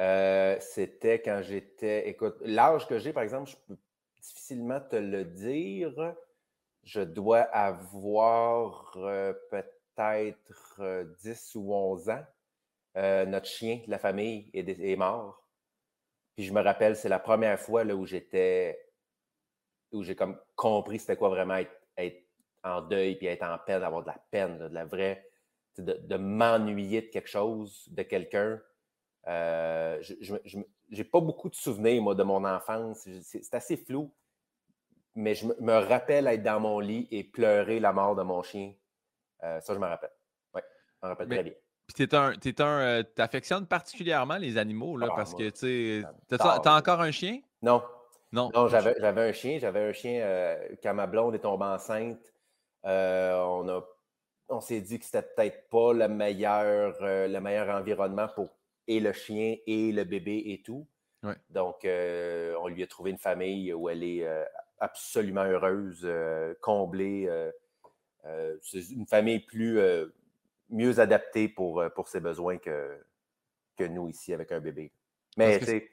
Euh, 0.00 0.58
c'était 0.60 1.22
quand 1.22 1.40
j'étais. 1.42 2.08
Écoute, 2.08 2.36
l'âge 2.40 2.86
que 2.86 2.98
j'ai, 2.98 3.12
par 3.12 3.22
exemple, 3.22 3.50
je 3.50 3.56
peux 3.66 3.78
difficilement 4.20 4.80
te 4.80 4.96
le 4.96 5.24
dire. 5.24 6.14
Je 6.82 7.00
dois 7.00 7.40
avoir 7.40 8.92
peut-être 9.50 11.04
10 11.22 11.54
ou 11.56 11.72
11 11.74 12.10
ans. 12.10 12.24
notre 12.94 13.46
chien 13.46 13.80
de 13.86 13.90
la 13.90 13.98
famille 13.98 14.50
est 14.52 14.96
mort. 14.96 15.42
Puis 16.36 16.44
je 16.44 16.52
me 16.52 16.60
rappelle, 16.60 16.96
c'est 16.96 17.08
la 17.08 17.18
première 17.18 17.58
fois 17.58 17.82
là, 17.82 17.96
où 17.96 18.04
j'étais, 18.04 18.78
où 19.92 20.02
j'ai 20.02 20.14
comme 20.14 20.38
compris 20.54 20.98
c'était 20.98 21.16
quoi 21.16 21.30
vraiment 21.30 21.56
être, 21.56 21.72
en 22.64 22.82
deuil, 22.82 23.16
puis 23.16 23.26
être 23.26 23.44
en 23.44 23.58
peine, 23.58 23.82
avoir 23.82 24.02
de 24.02 24.08
la 24.08 24.20
peine, 24.30 24.58
de 24.58 24.74
la 24.74 24.84
vraie, 24.84 25.28
de, 25.78 26.16
m'ennuyer 26.16 27.02
de 27.02 27.06
quelque 27.06 27.28
chose, 27.28 27.86
de 27.90 28.02
quelqu'un. 28.02 28.60
Euh, 29.28 30.00
je 30.02 30.58
n'ai 30.90 31.04
pas 31.04 31.20
beaucoup 31.20 31.48
de 31.48 31.54
souvenirs, 31.54 32.02
moi, 32.02 32.14
de 32.14 32.22
mon 32.22 32.44
enfance. 32.44 33.08
C'est 33.22 33.54
assez 33.54 33.76
flou. 33.76 34.12
Mais 35.14 35.34
je 35.34 35.46
me 35.46 35.72
rappelle 35.72 36.26
être 36.26 36.42
dans 36.42 36.60
mon 36.60 36.78
lit 36.78 37.08
et 37.10 37.24
pleurer 37.24 37.80
la 37.80 37.92
mort 37.92 38.14
de 38.16 38.22
mon 38.22 38.42
chien. 38.42 38.74
Euh, 39.42 39.60
ça, 39.60 39.72
je 39.72 39.78
me 39.78 39.86
rappelle. 39.86 40.12
Oui, 40.54 40.60
je 41.00 41.06
me 41.06 41.10
rappelle 41.10 41.28
très 41.28 41.42
bien. 41.42 41.52
Puis 41.86 42.06
t'es 42.06 42.14
un, 42.16 42.34
t'es 42.34 42.60
un, 42.60 42.80
euh, 42.80 43.02
t'affectionnes 43.02 43.66
particulièrement 43.66 44.36
les 44.36 44.58
animaux, 44.58 44.96
là, 44.96 45.06
ah, 45.10 45.14
parce 45.14 45.34
que, 45.34 45.50
tu 45.50 46.02
sais, 46.02 46.36
t'as, 46.36 46.76
encore 46.76 47.00
un 47.00 47.12
chien? 47.12 47.40
Non. 47.62 47.82
Non. 48.32 48.50
Non, 48.54 48.68
j'avais, 48.68 49.00
un 49.00 49.32
chien. 49.32 49.58
J'avais 49.58 49.88
un 49.88 49.92
chien 49.92 50.20
euh, 50.22 50.68
quand 50.82 50.94
ma 50.94 51.06
blonde 51.06 51.34
est 51.34 51.40
tombée 51.40 51.64
enceinte. 51.64 52.32
Euh, 52.84 53.40
on, 53.40 53.68
a, 53.68 53.86
on 54.48 54.60
s'est 54.60 54.80
dit 54.80 54.98
que 54.98 55.04
c'était 55.04 55.22
peut-être 55.22 55.68
pas 55.68 55.92
le 55.92 56.08
meilleur, 56.08 56.96
le 57.00 57.38
meilleur 57.38 57.74
environnement 57.74 58.28
pour 58.34 58.50
et 58.88 59.00
le 59.00 59.12
chien 59.12 59.56
et 59.66 59.90
le 59.92 60.04
bébé 60.04 60.42
et 60.46 60.62
tout. 60.62 60.86
Donc, 61.50 61.80
on 61.84 62.68
lui 62.68 62.82
a 62.84 62.86
trouvé 62.86 63.10
une 63.10 63.18
famille 63.18 63.72
où 63.72 63.88
elle 63.88 64.04
est 64.04 64.24
absolument 64.78 65.42
heureuse, 65.42 66.08
comblée. 66.60 67.28
c'est 68.62 68.90
une 68.90 69.06
famille 69.08 69.40
plus 69.40 69.80
mieux 70.70 70.98
adapté 71.00 71.48
pour, 71.48 71.80
euh, 71.80 71.88
pour 71.88 72.08
ses 72.08 72.20
besoins 72.20 72.58
que, 72.58 72.98
que 73.76 73.84
nous 73.84 74.08
ici 74.08 74.32
avec 74.32 74.52
un 74.52 74.60
bébé. 74.60 74.92
Mais 75.36 75.60
c'est 75.60 75.90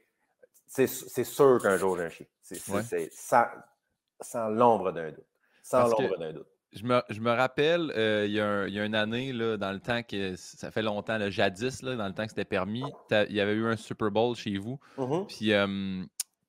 sûr 1.24 1.62
qu'un 1.62 1.78
jour 1.78 1.98
j'ai 1.98 2.04
un 2.04 2.10
chien. 2.10 2.26
C'est 2.42 3.10
sans, 3.12 3.46
sans 4.20 4.50
l'ombre 4.50 4.92
d'un 4.92 5.12
doute. 5.12 5.26
Sans 5.62 5.88
l'ombre 5.88 6.18
d'un 6.18 6.34
doute. 6.34 6.48
Je 6.72 6.84
me, 6.84 7.04
je 7.10 7.20
me 7.20 7.32
rappelle, 7.32 7.92
euh, 7.96 8.26
il, 8.26 8.34
y 8.34 8.42
a 8.42 8.68
il, 8.68 8.74
y 8.74 8.80
a 8.80 8.86
une 8.86 8.96
année, 8.96 9.32
là, 9.32 9.58
dans 9.58 9.72
le 9.72 9.80
temps 9.80 10.02
que 10.02 10.36
ça 10.36 10.72
fait 10.72 10.82
longtemps, 10.82 11.20
le 11.20 11.30
jadis, 11.30 11.84
là, 11.84 11.96
dans 11.96 12.08
le 12.08 12.16
temps 12.16 12.24
que 12.24 12.30
c'était 12.30 12.46
permis, 12.46 12.84
il 13.12 13.36
y 13.36 13.40
avait 13.40 13.54
eu 13.54 13.68
un 13.68 13.76
Super 13.76 14.10
Bowl 14.10 14.36
chez 14.36 14.58
vous. 14.58 14.80
Mm-hmm. 14.98 15.28
Puis 15.28 15.52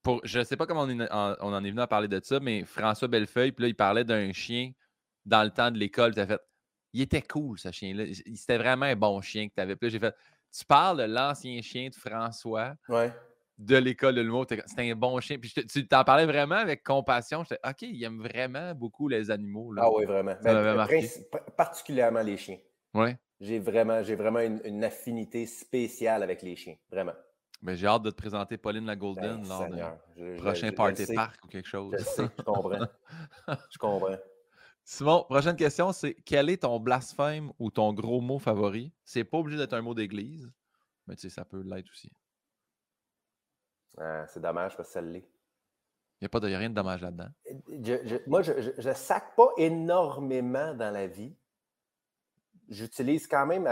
pour, 0.02 0.20
je 0.24 0.38
ne 0.38 0.44
sais 0.44 0.56
pas 0.56 0.66
comment 0.66 0.84
on, 0.84 1.36
on, 1.40 1.52
en 1.52 1.64
est 1.64 1.70
venu 1.70 1.82
à 1.82 1.86
parler 1.86 2.08
de 2.08 2.20
ça, 2.22 2.40
mais 2.40 2.64
François 2.64 3.08
Bellefeuille, 3.08 3.52
puis 3.52 3.64
là, 3.64 3.68
il 3.68 3.74
parlait 3.74 4.04
d'un 4.04 4.32
chien 4.32 4.72
dans 5.26 5.42
le 5.42 5.50
temps 5.50 5.70
de 5.70 5.78
l'école. 5.78 6.14
Tu 6.14 6.24
fait 6.24 6.40
il 6.94 7.02
était 7.02 7.22
cool, 7.22 7.58
ce 7.58 7.70
chien-là. 7.72 8.04
C'était 8.34 8.56
vraiment 8.56 8.86
un 8.86 8.96
bon 8.96 9.20
chien 9.20 9.48
que 9.48 9.54
tu 9.54 9.60
avais. 9.60 9.74
Puis 9.76 9.90
j'ai 9.90 9.98
fait, 9.98 10.14
tu 10.56 10.64
parles 10.64 10.98
de 10.98 11.12
l'ancien 11.12 11.60
chien 11.60 11.88
de 11.88 11.94
François 11.94 12.74
de 13.58 13.76
l'école 13.76 14.14
de 14.14 14.20
l'humour. 14.20 14.46
C'était 14.48 14.90
un 14.90 14.94
bon 14.94 15.18
chien. 15.20 15.38
Puis 15.38 15.52
tu 15.52 15.86
t'en 15.86 16.04
parlais 16.04 16.26
vraiment 16.26 16.56
avec 16.56 16.82
compassion. 16.82 17.44
J'étais, 17.44 17.60
OK, 17.68 17.82
il 17.82 18.02
aime 18.04 18.20
vraiment 18.20 18.74
beaucoup 18.74 19.08
les 19.08 19.30
animaux. 19.30 19.72
Là. 19.72 19.82
Ah 19.84 19.90
oui, 19.94 20.04
vraiment. 20.04 20.34
Ben, 20.42 20.86
particulièrement 21.56 22.22
les 22.22 22.36
chiens. 22.36 22.58
Oui. 22.94 23.10
J'ai 23.40 23.58
vraiment, 23.58 24.00
vraiment 24.02 24.40
une, 24.40 24.84
affinité 24.84 25.46
spéciale 25.46 26.22
avec 26.22 26.42
les 26.42 26.56
chiens. 26.56 26.76
Vraiment. 26.90 27.12
Mais 27.62 27.72
ben, 27.72 27.78
j'ai 27.78 27.86
hâte 27.86 28.02
de 28.02 28.10
te 28.10 28.16
présenter 28.16 28.56
Pauline 28.56 28.86
la 28.86 28.96
Golden 28.96 29.42
ben, 29.42 29.48
lors 29.48 29.68
du 30.16 30.36
prochain 30.36 30.70
Party 30.72 31.14
Park 31.14 31.40
ou 31.44 31.48
quelque 31.48 31.68
chose. 31.68 31.94
Je, 31.98 32.04
sais, 32.04 32.28
je 32.38 32.42
comprends. 32.42 32.86
je 33.70 33.78
comprends. 33.78 34.16
Simon, 34.84 35.24
prochaine 35.24 35.56
question, 35.56 35.92
c'est 35.92 36.14
quel 36.26 36.50
est 36.50 36.58
ton 36.58 36.78
blasphème 36.78 37.50
ou 37.58 37.70
ton 37.70 37.94
gros 37.94 38.20
mot 38.20 38.38
favori? 38.38 38.92
C'est 39.02 39.24
pas 39.24 39.38
obligé 39.38 39.56
d'être 39.56 39.72
un 39.72 39.80
mot 39.80 39.94
d'église, 39.94 40.52
mais 41.06 41.16
tu 41.16 41.22
sais, 41.22 41.30
ça 41.30 41.46
peut 41.46 41.62
l'être 41.62 41.88
aussi. 41.90 42.12
Ah, 43.98 44.26
c'est 44.28 44.40
dommage 44.40 44.76
parce 44.76 44.88
que 44.88 44.94
ça 44.94 45.00
l'est. 45.00 45.28
Il 46.20 46.24
n'y 46.24 46.26
a 46.26 46.28
pas 46.28 46.40
de 46.40 46.46
rien 46.46 46.70
de 46.70 46.74
dommage 46.74 47.02
là-dedans. 47.02 47.28
moi, 48.26 48.42
je 48.42 48.52
ne 48.88 48.94
sac 48.94 49.34
pas 49.36 49.50
énormément 49.56 50.74
dans 50.74 50.90
la 50.90 51.06
vie. 51.06 51.34
J'utilise 52.68 53.26
quand 53.26 53.46
même, 53.46 53.68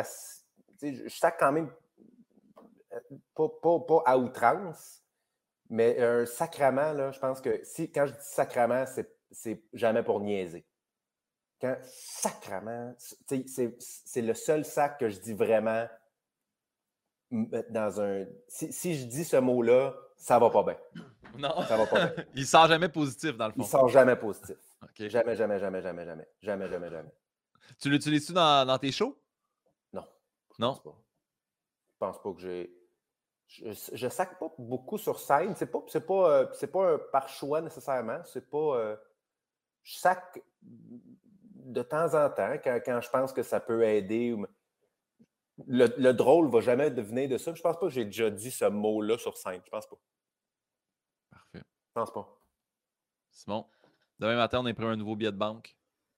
je 0.82 1.08
sac 1.08 1.36
quand 1.38 1.52
même 1.52 1.70
euh, 2.92 3.00
pas, 3.34 3.48
pas, 3.80 4.02
à 4.04 4.18
outrance, 4.18 5.02
mais 5.70 5.98
un 5.98 6.26
sacrament, 6.26 6.92
là, 6.92 7.10
je 7.10 7.18
pense 7.18 7.40
que 7.40 7.60
si, 7.64 7.90
quand 7.90 8.06
je 8.06 8.12
dis 8.12 8.18
sacrament, 8.20 8.84
c'est 9.30 9.62
jamais 9.72 10.02
pour 10.02 10.20
niaiser 10.20 10.66
quand 11.62 11.76
sacrement, 11.84 12.92
c'est 12.98 14.20
le 14.20 14.34
seul 14.34 14.64
sac 14.64 14.98
que 14.98 15.08
je 15.08 15.20
dis 15.20 15.32
vraiment 15.32 15.86
dans 17.70 18.00
un. 18.00 18.26
Si, 18.48 18.94
je 18.94 19.06
dis 19.06 19.24
ce 19.24 19.36
mot-là, 19.36 19.94
ça 20.22 20.38
va 20.38 20.50
pas 20.50 20.62
bien. 20.62 20.76
Non. 21.36 21.62
Ça 21.66 21.76
va 21.76 21.84
pas 21.84 22.06
bien. 22.06 22.24
Il 22.36 22.46
sort 22.46 22.68
jamais 22.68 22.88
positif, 22.88 23.36
dans 23.36 23.48
le 23.48 23.52
fond. 23.52 23.62
Il 23.62 23.66
sort 23.66 23.88
jamais 23.88 24.14
positif. 24.14 24.56
Jamais, 24.96 25.34
jamais, 25.34 25.58
jamais, 25.58 25.82
jamais, 25.82 26.04
jamais. 26.04 26.28
Jamais, 26.40 26.68
jamais, 26.68 26.90
jamais. 26.90 27.12
Tu 27.80 27.90
l'utilises-tu 27.90 28.32
dans, 28.32 28.64
dans, 28.64 28.78
tes 28.78 28.92
shows? 28.92 29.18
Non. 29.92 30.04
Non? 30.60 30.80
Je 30.84 30.90
pense 31.98 32.22
pas, 32.22 32.32
que 32.34 32.40
j'ai. 32.40 32.72
Je, 33.48 34.04
ne 34.04 34.10
sac 34.10 34.38
pas 34.38 34.54
beaucoup 34.58 34.96
sur 34.96 35.18
scène. 35.18 35.56
C'est 35.56 35.66
pas, 35.66 35.82
c'est 35.88 36.06
pas, 36.06 36.30
euh, 36.30 36.66
pas 36.70 36.94
un 36.94 36.98
par 37.10 37.28
choix 37.28 37.60
nécessairement. 37.60 38.20
C'est 38.24 38.48
pas. 38.48 38.76
Euh, 38.76 38.96
je 39.82 39.96
sac 39.96 40.40
de 40.62 41.82
temps 41.82 42.14
en 42.14 42.30
temps, 42.30 42.54
quand, 42.62 43.00
je 43.00 43.10
pense 43.10 43.32
que 43.32 43.42
ça 43.42 43.58
peut 43.58 43.82
aider. 43.82 44.36
Le, 45.66 45.86
le 45.96 46.12
drôle 46.12 46.46
ne 46.46 46.52
va 46.52 46.60
jamais 46.60 46.90
devenir 46.90 47.28
de 47.28 47.38
ça. 47.38 47.54
Je 47.54 47.62
pense 47.62 47.78
pas 47.78 47.86
que 47.86 47.92
j'ai 47.92 48.04
déjà 48.04 48.30
dit 48.30 48.50
ce 48.50 48.64
mot-là 48.64 49.18
sur 49.18 49.36
scène. 49.36 49.60
Je 49.64 49.70
pense 49.70 49.86
pas. 49.86 49.96
Parfait. 51.30 51.58
Je 51.60 51.92
pense 51.92 52.12
pas. 52.12 52.38
Simon, 53.30 53.66
demain 54.18 54.36
matin, 54.36 54.60
on 54.60 54.66
a 54.66 54.74
pris 54.74 54.84
un 54.84 54.96
nouveau 54.96 55.16
billet 55.16 55.32
de 55.32 55.36
banque. 55.36 55.76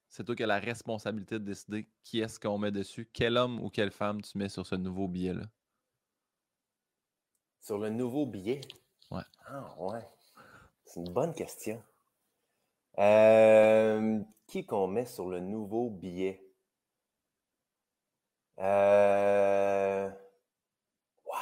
C'est 0.09 0.25
toi 0.25 0.37
qui 0.37 0.45
as 0.45 0.47
la 0.47 0.61
responsabilité 0.61 1.41
de 1.41 1.45
décider 1.45 1.89
qui 2.05 2.21
est-ce 2.21 2.39
qu'on 2.39 2.59
met 2.59 2.71
dessus. 2.71 3.11
Quel 3.13 3.37
homme 3.37 3.61
ou 3.61 3.71
quelle 3.71 3.91
femme 3.91 4.23
tu 4.23 4.39
mets 4.39 4.49
sur 4.49 4.67
ce 4.67 4.77
nouveau 4.77 5.09
billet-là? 5.09 5.45
Sur 7.61 7.79
le 7.79 7.91
nouveau 7.91 8.27
billet? 8.27 8.61
Ouais. 9.11 9.23
Ah, 9.47 9.75
ouais. 9.79 10.07
C'est 10.85 11.01
une 11.01 11.13
bonne 11.13 11.35
question. 11.35 11.83
Euh, 12.99 14.21
qui 14.47 14.65
qu'on 14.65 14.87
met 14.87 15.07
sur 15.07 15.29
le 15.29 15.41
nouveau 15.41 15.91
billet? 15.91 16.44
Euh... 18.59 20.11
Wow. 21.27 21.35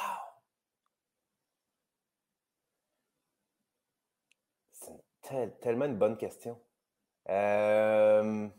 C'est 5.21 5.59
tellement 5.61 5.85
une 5.85 5.97
bonne 5.97 6.17
question. 6.17 6.59
Euh, 7.29 8.49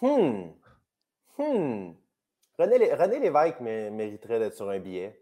hmm, 0.00 0.50
hmm. 1.38 1.92
René, 2.58 3.18
Lévesque 3.20 3.60
mériterait 3.60 4.38
d'être 4.38 4.54
sur 4.54 4.68
un 4.68 4.78
billet, 4.78 5.18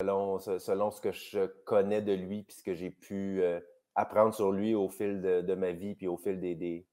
selon, 0.00 0.38
selon 0.38 0.90
ce 0.92 1.00
que 1.00 1.10
je 1.10 1.46
connais 1.64 2.02
de 2.02 2.12
lui, 2.12 2.44
puis 2.44 2.54
ce 2.54 2.62
que 2.62 2.74
j'ai 2.74 2.90
pu 2.90 3.42
euh, 3.42 3.60
apprendre 3.96 4.32
sur 4.32 4.52
lui 4.52 4.74
au 4.74 4.88
fil 4.88 5.20
de, 5.20 5.54
ma 5.54 5.72
vie, 5.72 5.96
puis 5.96 6.06
au 6.06 6.16
fil 6.16 6.38
des, 6.38 6.54
des, 6.54 6.86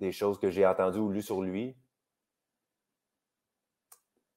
des 0.00 0.12
choses 0.12 0.38
que 0.38 0.50
j'ai 0.50 0.66
entendues 0.66 0.98
ou 0.98 1.10
lues 1.10 1.22
sur 1.22 1.42
lui. 1.42 1.76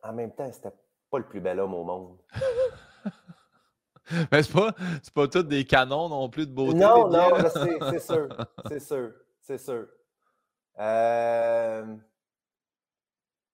En 0.04 0.14
même 0.14 0.36
temps, 0.36 0.52
c'était 0.52 0.74
pas 1.10 1.18
le 1.18 1.26
plus 1.26 1.40
bel 1.40 1.60
homme 1.60 1.74
au 1.74 1.84
monde. 1.84 2.20
Mais 4.32 4.44
c'est 4.44 4.52
pas, 4.52 4.76
pas 5.16 5.28
tous 5.30 5.44
des 5.44 5.66
canons 5.66 6.10
non 6.10 6.30
plus 6.30 6.46
de 6.46 6.54
beauté. 6.54 6.80
Non, 6.80 7.10
non, 7.10 7.30
c'est 7.90 8.00
sûr. 8.00 8.28
C'est 8.68 8.80
sûr. 8.80 9.14
C'est 9.40 9.58
sûr. 9.58 9.88
Euh... 10.80 11.96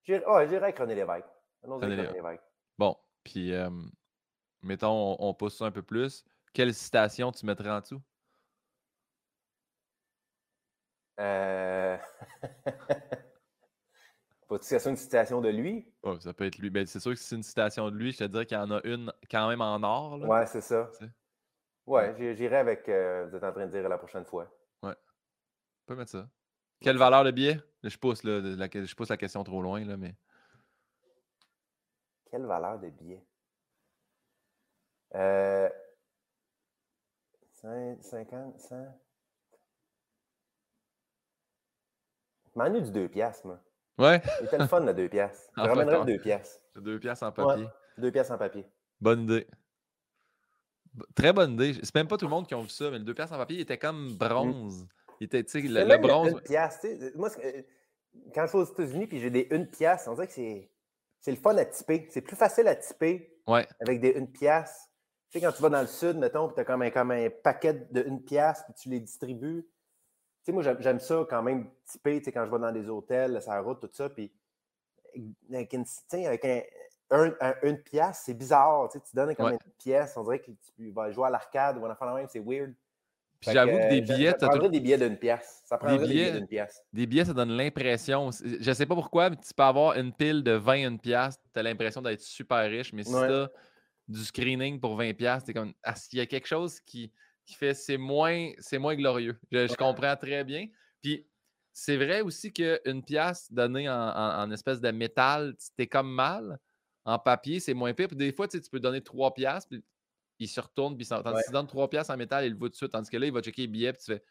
J'irai 0.03 0.23
oh, 0.27 0.33
avec 0.33 0.79
René 0.79 0.95
Lévesque. 0.95 1.25
René 1.63 1.95
Lévesque. 1.95 2.43
Bon, 2.77 2.97
puis 3.23 3.53
euh, 3.53 3.69
mettons, 4.63 5.15
on, 5.19 5.33
pousse 5.33 5.57
ça 5.57 5.65
un 5.65 5.71
peu 5.71 5.83
plus. 5.83 6.25
Quelle 6.53 6.73
citation 6.73 7.31
tu 7.31 7.45
mettrais 7.45 7.69
en 7.69 7.79
dessous? 7.79 8.01
Euh... 11.19 11.97
Faut-tu 14.47 14.73
une 14.87 14.95
citation 14.95 15.41
de 15.41 15.49
lui? 15.49 15.93
Ça 16.21 16.33
peut 16.33 16.45
être 16.45 16.57
lui. 16.57 16.71
Ben, 16.71 16.87
c'est 16.87 16.99
sûr 16.99 17.11
que 17.11 17.17
si 17.17 17.25
c'est 17.25 17.35
une 17.35 17.43
citation 17.43 17.91
de 17.91 17.95
lui, 17.95 18.11
je 18.11 18.17
te 18.17 18.23
dirais 18.23 18.47
qu'il 18.47 18.57
y 18.57 18.59
en 18.59 18.71
a 18.71 18.81
une 18.83 19.13
quand 19.29 19.47
même 19.47 19.61
en 19.61 19.83
or. 19.83 20.17
Là. 20.17 20.27
Ouais, 20.27 20.45
c'est 20.47 20.61
ça. 20.61 20.89
Ouais, 21.85 22.15
j'irai 22.35 22.57
avec. 22.57 22.89
Euh, 22.89 23.27
vous 23.27 23.35
êtes 23.35 23.43
en 23.43 23.51
train 23.51 23.67
de 23.67 23.71
dire 23.71 23.87
la 23.87 23.99
prochaine 23.99 24.25
fois. 24.25 24.51
Ouais. 24.81 24.93
On 24.93 25.85
peut 25.85 25.95
mettre 25.95 26.11
ça. 26.11 26.27
Quelle 26.81 26.97
valeur 26.97 27.23
de 27.23 27.31
billet? 27.31 27.59
Je 27.83 27.95
pousse, 27.97 28.23
là, 28.23 28.39
la, 28.39 28.67
je 28.67 28.95
pousse 28.95 29.09
la 29.09 29.17
question 29.17 29.43
trop 29.43 29.61
loin, 29.61 29.85
là, 29.85 29.97
mais. 29.97 30.15
Quelle 32.31 32.45
valeur 32.45 32.79
de 32.79 32.89
billet? 32.89 33.23
Euh, 35.15 35.69
50, 37.53 38.59
100. 38.59 38.99
Je 42.59 42.63
m'ennuie 42.63 42.81
du 42.81 42.91
2 42.91 43.07
piastres, 43.07 43.47
moi. 43.47 43.59
Ouais. 43.97 44.21
C'était 44.41 44.57
le 44.57 44.67
fun, 44.67 44.81
le 44.81 44.93
2 44.93 45.07
piastres. 45.07 45.49
Je 45.57 45.61
ramènerais 45.61 45.99
le 45.99 46.17
2 46.17 46.19
piastres. 46.19 46.61
2 46.75 46.99
piastres 46.99 47.25
en 47.25 47.31
papier. 47.31 47.67
2 47.97 48.11
piastres 48.11 48.33
en 48.33 48.37
papier. 48.37 48.65
Bonne 48.99 49.23
idée. 49.23 49.47
Très 51.15 51.31
bonne 51.31 51.53
idée. 51.53 51.73
C'est 51.81 51.95
même 51.95 52.07
pas 52.07 52.17
tout 52.17 52.25
le 52.25 52.31
monde 52.31 52.47
qui 52.47 52.53
a 52.53 52.59
vu 52.59 52.67
ça, 52.67 52.89
mais 52.91 52.99
le 52.99 53.05
2 53.05 53.13
piastres 53.13 53.35
en 53.35 53.37
papier, 53.37 53.57
il 53.57 53.61
était 53.61 53.77
comme 53.77 54.13
bronze. 54.17 54.87
Il 55.21 55.25
était, 55.25 55.43
tu 55.43 55.51
sais, 55.51 55.67
le, 55.67 55.85
le, 55.85 55.97
bronze. 55.97 56.31
Une 56.31 56.41
pièce, 56.41 56.85
moi, 57.15 57.29
euh, 57.43 57.61
quand 58.33 58.45
je 58.45 58.51
vais 58.51 58.57
aux 58.59 58.65
États-Unis 58.65 59.07
puis 59.07 59.19
j'ai 59.19 59.29
des 59.29 59.47
une 59.51 59.67
pièce, 59.67 60.07
on 60.07 60.13
dirait 60.13 60.27
que 60.27 60.33
c'est, 60.33 60.69
c'est 61.19 61.31
le 61.31 61.37
fun 61.37 61.55
à 61.57 61.65
typer. 61.65 62.07
C'est 62.09 62.21
plus 62.21 62.35
facile 62.35 62.67
à 62.67 62.75
typer 62.75 63.39
ouais. 63.47 63.67
avec 63.79 64.01
des 64.01 64.11
une 64.11 64.31
pièce. 64.31 64.89
Tu 65.29 65.39
sais, 65.39 65.45
quand 65.45 65.51
tu 65.51 65.61
vas 65.61 65.69
dans 65.69 65.81
le 65.81 65.87
sud, 65.87 66.17
mettons, 66.17 66.47
puis 66.47 66.55
tu 66.55 66.61
as 66.61 66.65
comme 66.65 66.81
un, 66.81 66.89
comme 66.89 67.11
un 67.11 67.29
paquet 67.29 67.87
de 67.91 68.03
une 68.03 68.23
pièce, 68.23 68.63
puis 68.65 68.73
tu 68.73 68.89
les 68.89 68.99
distribues. 68.99 69.65
Tu 70.43 70.45
sais, 70.45 70.51
moi, 70.51 70.63
j'aime 70.63 70.99
ça 70.99 71.25
quand 71.29 71.43
même 71.43 71.69
typer, 71.85 72.19
tu 72.19 72.25
sais, 72.25 72.31
quand 72.31 72.45
je 72.45 72.51
vais 72.51 72.59
dans 72.59 72.71
des 72.71 72.87
hôtels, 72.89 73.41
la 73.45 73.61
route, 73.61 73.79
tout 73.81 73.89
ça, 73.91 74.09
puis 74.09 74.31
avec 75.51 75.73
une, 75.73 75.85
avec 76.25 76.45
un, 77.11 77.53
une 77.63 77.81
pièce, 77.81 78.23
c'est 78.25 78.33
bizarre. 78.33 78.89
Tu, 78.89 78.99
sais, 78.99 79.03
tu 79.09 79.15
donnes 79.15 79.35
comme 79.35 79.51
une 79.51 79.57
pièce, 79.77 80.15
on 80.15 80.23
dirait 80.23 80.39
que 80.39 80.51
tu 80.75 80.91
vas 80.91 81.11
jouer 81.11 81.27
à 81.27 81.29
l'arcade 81.29 81.77
ou 81.77 81.81
on 81.81 81.89
en 81.89 82.05
la 82.05 82.13
même, 82.13 82.27
c'est 82.29 82.39
weird. 82.39 82.73
Puis 83.39 83.51
j'avoue 83.53 83.71
que 83.71 83.89
des 83.89 84.01
billets. 84.01 84.35
Ça 84.37 84.49
prendrait 84.49 84.69
des 84.69 84.79
billets 84.81 84.97
d'une 84.97 85.17
pièce. 85.17 85.61
Ça 85.65 85.77
prendrait 85.77 85.99
des 85.99 86.13
billets, 86.13 86.31
d'une 86.33 86.47
pièce. 86.47 86.83
Des 86.91 87.07
billets, 87.07 87.25
ça 87.25 87.33
donne 87.33 87.51
l'impression. 87.51 88.31
Je 88.31 88.73
sais 88.73 88.85
pas 88.85 88.95
pourquoi, 88.95 89.29
mais 89.29 89.37
tu 89.37 89.53
peux 89.53 89.63
avoir 89.63 89.97
une 89.97 90.13
pile 90.13 90.43
de 90.43 90.51
20 90.51 90.97
pièce, 90.97 91.39
tu 91.53 91.59
as 91.59 91.63
l'impression 91.63 92.01
d'être 92.01 92.21
super 92.21 92.69
riche, 92.69 92.91
mais 92.91 93.03
si 93.03 93.11
tu 93.11 93.17
as 93.17 93.49
du 94.07 94.23
screening 94.25 94.79
pour 94.79 94.97
20 94.97 95.13
pièces, 95.13 95.43
c'est 95.45 95.53
comme. 95.53 95.73
Ah, 95.83 95.93
il 96.11 96.19
y 96.19 96.21
a 96.21 96.25
quelque 96.25 96.47
chose 96.47 96.81
qui, 96.81 97.13
qui 97.49 97.55
fait 97.55 97.73
c'est 97.73 97.97
moins, 97.97 98.51
moins 98.73 98.95
glorieux. 98.95 99.35
Je, 99.51 99.75
comprends 99.75 100.15
très 100.15 100.43
bien. 100.43 100.67
Puis 101.01 101.27
c'est 101.73 101.97
vrai 101.97 102.21
aussi 102.21 102.53
qu'une 102.53 103.03
pièce 103.03 103.51
donnée 103.51 103.89
en, 103.89 104.51
espèce 104.51 104.79
de 104.79 104.91
métal, 104.91 105.55
c'était 105.57 105.87
comme 105.87 106.11
mal. 106.11 106.59
En 107.05 107.17
papier, 107.17 107.59
c'est 107.59 107.73
moins 107.73 107.93
pire. 107.93 108.07
Puis 108.07 108.17
des 108.17 108.31
fois, 108.31 108.47
tu 108.47 108.61
peux 108.71 108.79
donner 108.79 109.01
3 109.01 109.33
pièces, 109.33 109.65
puis 109.65 109.83
il 110.37 110.47
se 110.47 110.61
retourne, 110.61 110.95
puis 110.95 111.07
tandis 111.07 111.27
ouais. 111.27 111.43
qu'il 111.43 111.53
donne 111.53 111.65
3 111.65 111.89
piastres 111.89 112.13
en 112.13 112.17
métal, 112.17 112.45
il 112.45 112.51
le 112.51 112.57
voit 112.57 112.67
tout 112.67 112.73
de 112.73 112.77
suite. 112.77 112.91
Tandis 112.91 113.09
que 113.09 113.17
là, 113.17 113.25
il 113.25 113.33
va 113.33 113.41
checker 113.41 113.63
les 113.63 113.67
billets, 113.67 113.93
puis 113.93 114.01
tu 114.03 114.13
fais. 114.13 114.23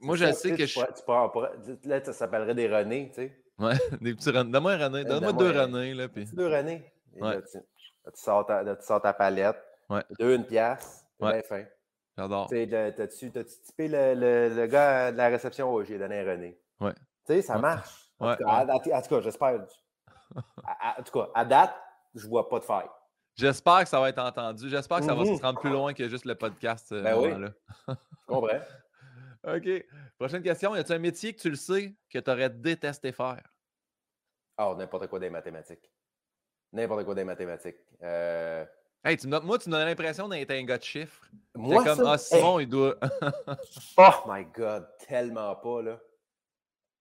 Moi, 0.00 0.16
je 0.16 0.32
sais 0.32 0.56
que 0.56 0.66
je. 0.66 0.80
Tu 0.80 1.88
là, 1.88 2.04
ça 2.04 2.12
s'appellerait 2.12 2.56
des 2.56 2.66
René, 2.66 3.08
tu 3.10 3.22
sais. 3.22 3.44
Ouais, 3.58 3.74
des 4.00 4.14
petits 4.14 4.30
René. 4.30 4.50
Donne-moi 4.50 4.72
un 4.72 4.88
René. 4.88 5.04
Donne-moi 5.04 5.32
deux 5.34 5.50
René, 5.50 5.94
là. 5.94 6.08
Puis... 6.08 6.24
Deux 6.32 6.48
René. 6.48 6.92
Ouais. 7.20 7.40
tu, 7.42 7.58
sors 8.14 8.46
ta, 8.46 9.12
palette. 9.12 9.62
Ouais. 9.88 10.02
Deux, 10.18 10.34
une 10.34 10.46
pièce. 10.46 11.06
Ouais. 11.20 11.34
bien 11.34 11.42
fin. 11.42 11.64
J'adore. 12.20 12.48
T'as-tu 12.48 13.30
typé 13.30 13.88
le, 13.88 14.14
le, 14.14 14.54
le, 14.54 14.66
gars 14.66 15.10
de 15.10 15.16
la 15.16 15.28
réception? 15.28 15.72
Oh, 15.72 15.82
j'ai 15.82 15.98
donné 15.98 16.22
René. 16.22 16.60
Ouais. 16.78 16.92
Tu 17.24 17.32
sais, 17.34 17.42
ça 17.42 17.56
marche. 17.56 18.12
En, 18.18 18.36
tout 18.36 18.44
cas, 18.44 18.66
en, 18.66 18.78
tout 19.02 19.08
cas, 19.08 19.20
j'espère. 19.22 19.66
en 20.36 21.02
tout 21.02 21.12
cas, 21.18 21.28
à 21.34 21.44
date, 21.46 21.74
je 22.14 22.26
vois 22.28 22.46
pas 22.46 22.58
de 22.58 22.64
faille. 22.64 22.90
J'espère 23.36 23.84
que 23.84 23.88
ça 23.88 23.98
va 23.98 24.10
être 24.10 24.18
entendu. 24.18 24.68
J'espère 24.68 24.98
que 24.98 25.04
ça 25.06 25.14
va 25.14 25.24
se 25.24 25.30
mmh 25.30 25.36
rendre 25.36 25.60
plus 25.60 25.70
loin 25.70 25.94
que 25.94 26.06
juste 26.10 26.26
le 26.26 26.34
podcast. 26.34 26.92
Euh, 26.92 27.02
ben 27.02 27.18
oui. 27.18 27.30
Je 27.88 27.94
comprends. 28.26 28.58
OK. 29.56 29.86
Prochaine 30.18 30.42
question. 30.42 30.76
Y 30.76 30.80
a-t-il 30.80 30.96
un 30.96 30.98
métier 30.98 31.32
que 31.32 31.40
tu 31.40 31.48
le 31.48 31.56
sais 31.56 31.94
que 32.12 32.18
tu 32.18 32.30
aurais 32.30 32.50
détesté 32.50 33.12
faire? 33.12 33.42
Oh, 34.58 34.74
n'importe 34.76 35.06
quoi 35.06 35.18
des 35.18 35.30
mathématiques. 35.30 35.90
N'importe 36.74 37.06
quoi 37.06 37.14
des 37.14 37.24
mathématiques. 37.24 37.80
Euh... 38.02 38.66
Hey, 39.02 39.16
tu 39.16 39.28
moi, 39.28 39.58
tu 39.58 39.70
me 39.70 39.74
donnes 39.74 39.86
l'impression 39.86 40.28
d'être 40.28 40.50
un 40.50 40.62
gars 40.64 40.76
de 40.76 40.82
chiffres. 40.82 41.24
Moi, 41.54 41.82
comme, 41.82 42.06
ah, 42.06 42.18
Simon, 42.18 42.60
il 42.60 42.68
doit. 42.68 42.96
oh 43.96 44.10
my 44.28 44.44
God, 44.44 44.86
tellement 45.08 45.56
pas, 45.56 45.82
là. 45.82 46.00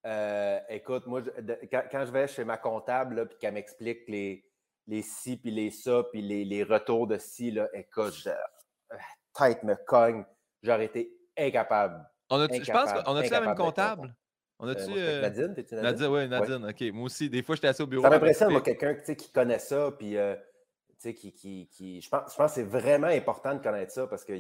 Euh, 0.05 0.59
écoute, 0.69 1.05
moi, 1.07 1.21
quand, 1.69 2.05
je 2.05 2.11
vais 2.11 2.27
chez 2.27 2.45
ma 2.45 2.55
comptable, 2.55 3.27
puis 3.27 3.37
qu'elle 3.37 3.53
m'explique 3.53 4.07
les, 4.07 4.45
les 4.87 5.01
ci, 5.01 5.35
puis 5.35 5.51
les 5.51 5.71
ça, 5.71 6.03
puis 6.09 6.21
les, 6.21 6.45
les, 6.45 6.63
retours 6.63 7.05
de 7.05 7.17
ci, 7.17 7.51
là, 7.51 7.67
écoute, 7.73 8.13
je, 8.13 8.29
euh, 8.29 8.97
tête 9.37 9.63
me 9.63 9.75
cogne. 9.75 10.23
J'aurais 10.63 10.85
été 10.85 11.11
incapable. 11.37 12.09
On 12.29 12.39
a 12.39 12.47
je 12.47 12.71
pense 12.71 12.93
qu'on 12.93 13.15
a-tu 13.15 13.29
la 13.29 13.41
même 13.41 13.55
comptable? 13.55 14.15
On 14.59 14.67
a-tu. 14.69 14.91
Euh, 14.95 15.21
Nadine, 15.21 15.53
t'es-tu 15.53 15.75
Nadine? 15.75 15.91
Nadine, 15.91 16.07
oui, 16.07 16.27
Nadine, 16.29 16.69
OK. 16.69 16.93
Moi 16.93 17.05
aussi, 17.05 17.29
des 17.29 17.43
fois, 17.43 17.55
j'étais 17.55 17.67
assis 17.67 17.81
au 17.81 17.87
bureau. 17.87 18.03
Ça 18.03 18.09
m'impressionne, 18.09 18.51
moi, 18.51 18.61
quelqu'un 18.61 18.95
qui 18.95 19.31
connaît 19.31 19.59
ça, 19.59 19.91
puis 19.97 20.17
euh, 20.17 20.35
qui, 20.99 21.31
qui, 21.31 21.67
qui, 21.67 22.01
je, 22.01 22.09
pense, 22.09 22.31
je 22.31 22.37
pense 22.37 22.51
que 22.51 22.55
c'est 22.55 22.63
vraiment 22.63 23.07
important 23.07 23.55
de 23.55 23.59
connaître 23.61 23.91
ça 23.91 24.07
parce 24.07 24.25
que 24.25 24.33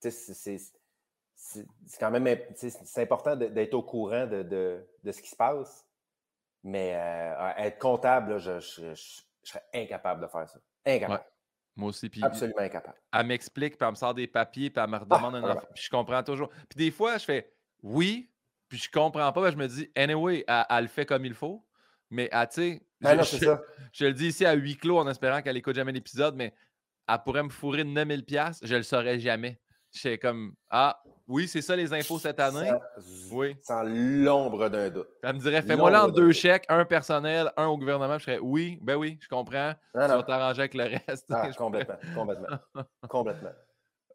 c'est 0.00 1.98
quand 2.00 2.10
même 2.10 2.38
c'est 2.54 3.02
important 3.02 3.36
d'être 3.36 3.74
au 3.74 3.82
courant 3.82 4.26
de, 4.26 4.42
de, 4.42 4.84
de, 5.02 5.12
ce 5.12 5.22
qui 5.22 5.30
se 5.30 5.36
passe. 5.36 5.86
Mais 6.62 6.94
euh, 6.94 7.52
être 7.58 7.78
comptable, 7.78 8.38
je, 8.38 8.58
serais 9.42 9.64
incapable 9.74 10.22
de 10.22 10.26
faire 10.28 10.48
ça. 10.48 10.58
Incapable. 10.86 11.24
Moi 11.76 11.88
aussi. 11.90 12.08
Puis 12.08 12.22
Absolument 12.24 12.60
incapable. 12.60 12.98
Elle 13.12 13.26
m'explique, 13.26 13.76
puis 13.76 13.86
elle 13.86 13.92
me 13.92 13.96
sort 13.96 14.14
des 14.14 14.26
papiers, 14.26 14.70
puis 14.70 14.82
elle 14.82 14.90
me 14.90 14.96
redemande 14.96 15.36
ah, 15.44 15.50
un 15.50 15.56
Puis 15.74 15.84
je 15.84 15.90
comprends 15.90 16.22
toujours. 16.22 16.48
Puis 16.68 16.78
des 16.78 16.90
fois, 16.90 17.18
je 17.18 17.24
fais 17.24 17.52
oui, 17.82 18.30
puis 18.68 18.78
je 18.78 18.90
comprends 18.90 19.30
pas. 19.32 19.50
je 19.50 19.56
me 19.56 19.68
dis, 19.68 19.90
anyway, 19.94 20.44
elle, 20.48 20.84
le 20.84 20.88
fait 20.88 21.04
comme 21.04 21.24
il 21.24 21.34
faut. 21.34 21.64
Mais, 22.10 22.28
tu 22.30 22.36
sais, 22.50 22.82
ben 23.04 23.22
je, 23.22 23.36
je, 23.92 24.04
le 24.04 24.12
dis 24.12 24.28
ici 24.28 24.44
à 24.44 24.54
huis 24.54 24.76
clos 24.76 24.98
en 24.98 25.08
espérant 25.08 25.42
qu'elle 25.42 25.56
écoute 25.56 25.76
jamais 25.76 25.92
l'épisode, 25.92 26.34
mais 26.34 26.54
elle 27.08 27.18
pourrait 27.24 27.42
me 27.42 27.50
fourrer 27.50 27.84
9000$, 27.84 28.58
je 28.62 28.74
le 28.74 28.82
saurais 28.82 29.20
jamais. 29.20 29.60
Je 29.92 30.00
fais 30.00 30.18
comme, 30.18 30.54
ah, 30.70 31.00
oui, 31.28 31.46
c'est 31.46 31.62
ça 31.62 31.76
les 31.76 31.92
infos 31.92 32.18
cette 32.18 32.40
année? 32.40 32.68
Sans, 32.98 33.36
oui. 33.36 33.56
Sans 33.62 33.82
l'ombre 33.84 34.68
d'un 34.68 34.90
doute. 34.90 35.08
Elle 35.22 35.34
me 35.34 35.38
dirait, 35.38 35.62
fais-moi 35.62 35.90
là 35.90 36.06
en 36.06 36.08
deux 36.08 36.32
chèques, 36.32 36.66
un 36.68 36.84
personnel, 36.84 37.52
un 37.56 37.66
au 37.66 37.78
gouvernement. 37.78 38.18
Je 38.18 38.24
serais, 38.24 38.38
oui, 38.38 38.78
ben 38.82 38.96
oui, 38.96 39.18
je 39.22 39.28
comprends. 39.28 39.72
tu 39.92 39.98
vas 39.98 40.22
t'arranger 40.22 40.60
avec 40.60 40.74
le 40.74 40.84
reste. 40.84 41.26
Ah, 41.30 41.48
complètement, 41.56 41.96
complètement. 42.14 42.58
complètement. 43.08 43.52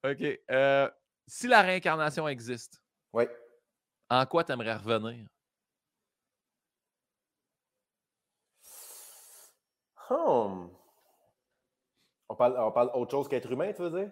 OK. 0.03 0.39
Euh, 0.51 0.89
si 1.27 1.47
la 1.47 1.61
réincarnation 1.61 2.27
existe, 2.27 2.81
oui. 3.13 3.23
en 4.09 4.25
quoi 4.25 4.43
tu 4.43 4.51
aimerais 4.51 4.75
revenir? 4.75 5.25
On, 10.09 10.69
parle, 12.37 12.55
on 12.59 12.71
parle 12.71 12.91
autre 12.93 13.11
chose 13.11 13.27
qu'être 13.27 13.51
humain, 13.51 13.71
tu 13.73 13.81
veux 13.81 13.91
dire? 13.91 14.11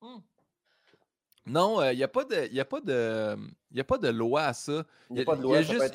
Hmm. 0.00 0.18
Non, 1.46 1.82
il 1.90 1.96
n'y 1.96 2.02
a, 2.02 2.08
pas 2.08 2.24
de, 2.24 2.52
y 2.52 2.60
a, 2.60 2.64
pas 2.64 2.80
de, 2.80 3.36
y 3.70 3.80
a 3.80 3.84
pas 3.84 3.98
de 3.98 4.08
loi 4.08 4.44
à 4.44 4.52
ça. 4.54 4.84
Il 5.10 5.16
n'y 5.16 5.22
a, 5.22 5.24
pas 5.24 5.36
de 5.36 5.42
loi. 5.42 5.60
Il 5.60 5.68
y 5.68 5.70
a 5.70 5.78
juste. 5.78 5.94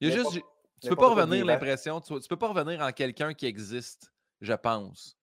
Y 0.00 0.06
a 0.06 0.10
juste 0.10 0.42
tu 0.82 0.88
peux 0.88 0.96
pas 0.96 1.10
revenir 1.10 1.44
l'impression. 1.44 2.00
Tu, 2.00 2.18
tu 2.20 2.28
peux 2.28 2.36
pas 2.36 2.48
revenir 2.48 2.80
en 2.80 2.90
quelqu'un 2.90 3.34
qui 3.34 3.46
existe, 3.46 4.12
je 4.40 4.52
pense. 4.52 5.16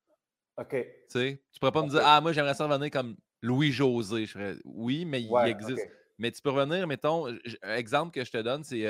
OK. 0.58 0.70
Tu 0.72 0.88
sais, 1.08 1.41
tu 1.52 1.60
pourrais 1.60 1.72
pas 1.72 1.84
me 1.84 1.89
dire, 1.89 2.02
ah, 2.04 2.22
moi, 2.22 2.32
j'aimerais 2.32 2.54
ça 2.54 2.66
revenir 2.66 2.89
comme 2.89 3.18
Louis-José. 3.41 4.26
Je 4.26 4.32
ferais, 4.32 4.56
oui, 4.64 5.06
mais 5.06 5.22
il 5.22 5.47
existe. 5.47 5.88
Mais 6.18 6.32
tu 6.32 6.41
peux 6.41 6.50
revenir, 6.50 6.86
mettons, 6.88 7.28
un 7.28 7.76
exemple 7.76 8.12
que 8.12 8.24
je 8.24 8.32
te 8.32 8.38
donne, 8.38 8.64
c'est. 8.64 8.86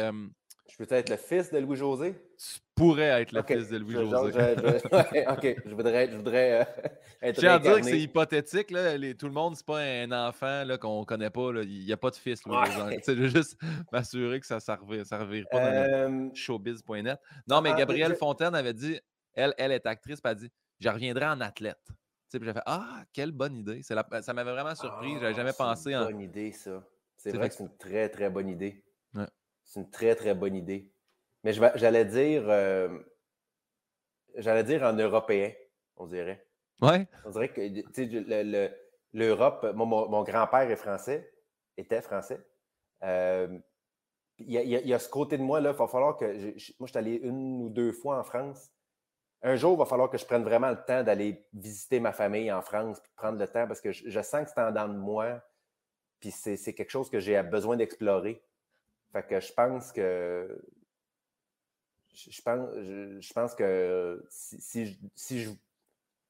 Je 0.69 0.77
peux 0.77 0.95
être 0.95 1.09
le 1.09 1.17
fils 1.17 1.51
de 1.51 1.57
Louis-José? 1.57 2.13
Tu 2.37 2.59
pourrais 2.75 3.21
être 3.21 3.31
le 3.31 3.41
fils 3.43 3.69
de 3.69 3.77
Louis-José. 3.77 4.11
OK, 5.29 5.61
je 5.65 5.75
voudrais, 5.75 6.09
je 6.11 6.15
voudrais 6.15 6.61
euh, 6.61 6.63
être. 7.21 7.35
Je 7.35 7.39
tiens 7.41 7.55
à 7.55 7.59
dire 7.59 7.77
que 7.77 7.83
c'est 7.83 7.99
hypothétique. 7.99 8.71
Là, 8.71 8.97
tout 9.13 9.25
le 9.25 9.33
monde, 9.33 9.55
c'est 9.55 9.65
pas 9.65 9.79
un 9.79 10.11
enfant 10.11 10.63
qu'on 10.79 11.03
connaît 11.05 11.29
pas. 11.29 11.51
Il 11.63 11.85
n'y 11.85 11.91
a 11.91 11.97
pas 11.97 12.11
de 12.11 12.15
fils, 12.15 12.45
Louis-José. 12.45 13.01
Je 13.07 13.11
veux 13.13 13.29
juste 13.29 13.57
m'assurer 13.91 14.39
que 14.39 14.45
ça 14.45 14.55
ne 14.55 15.03
ça 15.03 15.17
revire 15.17 15.45
pas 15.49 15.71
dans 15.71 16.33
showbiz.net. 16.33 17.19
Non, 17.47 17.61
mais 17.61 17.73
Gabrielle 17.73 18.15
Fontaine 18.15 18.55
avait 18.55 18.73
dit, 18.73 18.99
elle, 19.33 19.53
elle 19.57 19.71
est 19.71 19.85
actrice, 19.85 20.19
elle 20.23 20.31
a 20.31 20.35
dit 20.35 20.51
Je 20.79 20.89
reviendrai 20.89 21.25
en 21.25 21.41
athlète. 21.41 21.81
Puis 22.31 22.39
j'ai 22.43 22.53
fait 22.53 22.63
Ah, 22.65 23.03
quelle 23.11 23.31
bonne 23.31 23.55
idée. 23.55 23.81
Ça 23.81 24.33
m'avait 24.33 24.51
vraiment 24.51 24.75
surpris. 24.75 25.15
Je 25.15 25.19
n'avais 25.21 25.33
jamais 25.33 25.49
ah, 25.49 25.57
pensé 25.57 25.95
en. 25.95 26.05
bonne 26.05 26.21
idée, 26.21 26.51
ça. 26.51 26.83
C'est 27.17 27.35
vrai 27.35 27.49
que 27.49 27.55
c'est 27.55 27.63
une 27.63 27.77
très, 27.77 28.07
très 28.07 28.29
bonne 28.29 28.47
idée. 28.47 28.83
C'est 29.69 29.79
une 29.79 29.89
très, 29.91 30.15
très 30.15 30.33
bonne 30.33 30.55
idée. 30.55 30.91
Mais 31.43 31.53
j'allais 31.53 32.03
dire, 32.03 32.43
euh, 32.49 32.89
j'allais 34.35 34.63
dire 34.63 34.81
en 34.81 34.93
européen, 34.93 35.53
on 35.95 36.07
dirait. 36.07 36.43
Ouais. 36.81 37.07
On 37.23 37.29
dirait 37.29 37.49
que 37.49 37.61
l'Europe, 39.13 39.59
le, 39.63 39.73
mon, 39.73 40.23
grand-père 40.23 40.71
est 40.71 40.75
français, 40.75 41.31
était 41.77 42.01
français. 42.01 42.43
Euh, 43.03 43.59
il 44.39 44.51
y, 44.51 44.93
a 44.93 44.99
ce 44.99 45.09
côté 45.09 45.37
de 45.37 45.43
moi, 45.43 45.59
là, 45.61 45.71
il 45.71 45.77
va 45.77 45.87
falloir 45.87 46.17
que. 46.17 46.25
moi, 46.79 46.87
je 46.87 46.91
suis 46.91 46.97
allé 46.97 47.15
une 47.21 47.61
ou 47.61 47.69
deux 47.69 47.91
fois 47.91 48.19
en 48.19 48.23
France. 48.23 48.71
Un 49.43 49.55
jour, 49.55 49.73
il 49.75 49.79
va 49.79 49.85
falloir 49.85 50.09
que 50.09 50.17
je 50.17 50.25
prenne 50.25 50.43
vraiment 50.43 50.69
le 50.69 50.83
temps 50.83 51.03
d'aller 51.03 51.45
visiter 51.53 51.99
ma 51.99 52.11
famille 52.11 52.51
en 52.51 52.61
France, 52.61 52.99
puis 53.01 53.11
prendre 53.15 53.37
le 53.37 53.47
temps, 53.47 53.67
parce 53.67 53.81
que 53.81 53.91
je, 53.91 54.21
sens 54.21 54.45
que 54.45 54.49
c'est 54.49 54.61
en 54.61 54.71
dedans 54.71 54.87
de 54.87 54.97
moi 54.97 55.41
puis 56.19 56.31
c'est 56.31 56.73
quelque 56.73 56.89
chose 56.89 57.09
que 57.09 57.19
j'ai 57.19 57.41
besoin 57.43 57.77
d'explorer. 57.77 58.43
Fait 59.11 59.27
que 59.27 59.39
je 59.39 59.53
pense 59.53 59.91
que. 59.91 60.61
Je 62.13 62.41
pense, 62.41 62.69
je, 62.75 63.33
pense 63.33 63.55
que 63.55 64.25
si, 64.29 64.59
si, 65.15 65.41
je, 65.41 65.51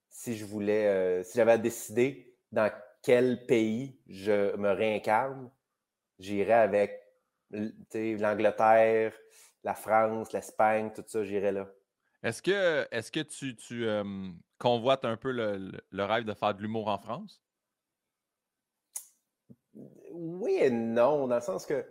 si 0.10 0.38
je 0.38 0.46
voulais. 0.46 0.88
Euh, 0.88 1.24
si 1.24 1.38
j'avais 1.38 1.54
à 1.54 1.58
décider 1.58 2.36
dans 2.52 2.72
quel 3.02 3.46
pays 3.46 3.98
je 4.08 4.56
me 4.58 4.72
réincarne, 4.72 5.50
j'irais 6.20 6.54
avec 6.54 7.02
l'Angleterre, 7.52 9.14
la 9.64 9.74
France, 9.74 10.32
l'Espagne, 10.34 10.92
tout 10.94 11.04
ça, 11.08 11.24
j'irais 11.24 11.52
là. 11.52 11.68
Est-ce 12.22 12.42
que, 12.42 12.88
est 12.92 13.12
que 13.12 13.22
tu, 13.22 13.56
tu 13.56 13.88
convoites 14.58 15.06
un 15.06 15.18
peu 15.18 15.32
le, 15.32 16.04
rêve 16.04 16.26
de 16.26 16.34
faire 16.34 16.54
de 16.54 16.62
l'humour 16.62 16.88
en 16.90 17.00
France? 17.00 17.42
Oui 20.12 20.58
et 20.60 20.70
non, 20.70 21.28
dans 21.28 21.36
le 21.36 21.42
sens 21.42 21.66
que 21.66 21.86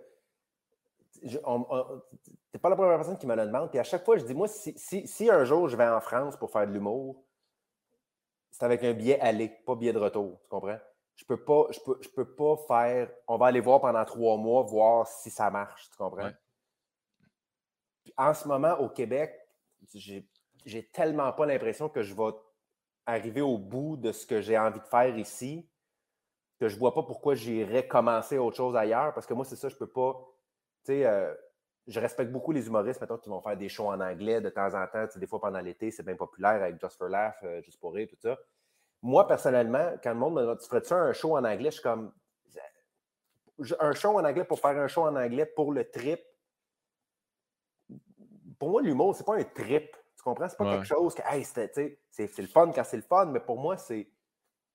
tu 1.22 1.36
n'es 1.36 2.60
pas 2.60 2.68
la 2.68 2.76
première 2.76 2.96
personne 2.96 3.18
qui 3.18 3.26
me 3.26 3.34
le 3.34 3.46
demande. 3.46 3.70
Puis 3.70 3.78
à 3.78 3.84
chaque 3.84 4.04
fois, 4.04 4.16
je 4.16 4.24
dis, 4.24 4.34
moi, 4.34 4.48
si, 4.48 5.30
un 5.30 5.44
jour 5.44 5.68
je 5.68 5.76
vais 5.76 5.88
en 5.88 6.00
France 6.00 6.36
pour 6.36 6.50
faire 6.50 6.66
de 6.66 6.72
l'humour, 6.72 7.22
c'est 8.50 8.64
avec 8.64 8.82
un 8.84 8.92
billet 8.92 9.20
aller, 9.20 9.48
pas 9.48 9.74
billet 9.74 9.92
de 9.92 9.98
retour. 9.98 10.40
Tu 10.42 10.48
comprends? 10.48 10.78
Je 11.16 11.24
peux 11.24 11.42
pas, 11.42 11.66
je 11.70 11.80
peux, 11.80 11.98
je 12.00 12.08
peux 12.08 12.34
pas 12.34 12.56
faire. 12.68 13.10
On 13.26 13.36
va 13.36 13.46
aller 13.46 13.60
voir 13.60 13.80
pendant 13.80 14.04
trois 14.04 14.36
mois, 14.36 14.62
voir 14.62 15.06
si 15.06 15.30
ça 15.30 15.50
marche. 15.50 15.90
Tu 15.90 15.96
comprends? 15.96 16.30
en 18.16 18.34
ce 18.34 18.48
moment, 18.48 18.72
au 18.80 18.88
Québec, 18.88 19.32
j'ai 19.94 20.88
tellement 20.90 21.32
pas 21.32 21.46
l'impression 21.46 21.88
que 21.88 22.02
je 22.02 22.14
vais 22.14 22.32
arriver 23.06 23.40
au 23.40 23.58
bout 23.58 23.96
de 23.96 24.12
ce 24.12 24.26
que 24.26 24.40
j'ai 24.40 24.58
envie 24.58 24.80
de 24.80 24.86
faire 24.86 25.16
ici 25.16 25.68
que 26.58 26.68
je 26.68 26.74
ne 26.74 26.80
vois 26.80 26.94
pas 26.94 27.02
pourquoi 27.02 27.34
j'irais 27.34 27.86
commencer 27.86 28.36
autre 28.36 28.56
chose 28.56 28.76
ailleurs, 28.76 29.14
parce 29.14 29.26
que 29.26 29.34
moi, 29.34 29.44
c'est 29.44 29.56
ça, 29.56 29.68
je 29.68 29.74
ne 29.74 29.78
peux 29.78 29.86
pas. 29.86 30.20
Tu 30.84 30.92
sais, 30.92 31.06
euh, 31.06 31.34
je 31.86 32.00
respecte 32.00 32.30
beaucoup 32.30 32.52
les 32.52 32.66
humoristes, 32.66 33.00
mettons, 33.00 33.18
qui 33.18 33.28
vont 33.28 33.40
faire 33.40 33.56
des 33.56 33.68
shows 33.68 33.88
en 33.88 34.00
anglais 34.00 34.40
de 34.40 34.50
temps 34.50 34.74
en 34.74 34.86
temps. 34.86 35.06
des 35.16 35.26
fois, 35.26 35.40
pendant 35.40 35.60
l'été, 35.60 35.90
c'est 35.90 36.02
bien 36.02 36.16
populaire 36.16 36.62
avec 36.62 36.80
Just 36.80 36.98
for 36.98 37.08
Laugh, 37.08 37.34
euh, 37.44 37.62
Juste 37.62 37.80
pour 37.80 37.94
rire, 37.94 38.08
tout 38.08 38.18
ça. 38.20 38.36
Moi, 39.00 39.26
personnellement, 39.26 39.92
quand 40.02 40.10
le 40.10 40.18
monde 40.18 40.34
me 40.34 40.54
dit 40.54 40.60
Tu 40.60 40.68
ferais-tu 40.68 40.92
un 40.92 41.12
show 41.12 41.36
en 41.36 41.44
anglais 41.44 41.70
Je 41.70 41.76
suis 41.76 41.82
comme. 41.82 42.12
Un 43.80 43.92
show 43.92 44.10
en 44.10 44.24
anglais 44.24 44.44
pour 44.44 44.60
faire 44.60 44.78
un 44.78 44.86
show 44.86 45.02
en 45.02 45.16
anglais 45.16 45.46
pour 45.46 45.72
le 45.72 45.90
trip. 45.90 46.20
Pour 48.58 48.70
moi, 48.70 48.82
l'humour, 48.82 49.16
c'est 49.16 49.24
pas 49.24 49.36
un 49.36 49.44
trip. 49.44 49.96
Tu 50.16 50.22
comprends? 50.22 50.48
C'est 50.48 50.56
pas 50.56 50.72
quelque 50.72 50.86
chose 50.86 51.14
que, 51.14 51.22
hey, 51.24 51.44
c'est 51.44 52.38
le 52.38 52.46
fun 52.46 52.70
quand 52.72 52.84
c'est 52.84 52.96
le 52.96 53.02
fun, 53.02 53.26
mais 53.26 53.40
pour 53.40 53.58
moi, 53.58 53.76
c'est 53.76 54.08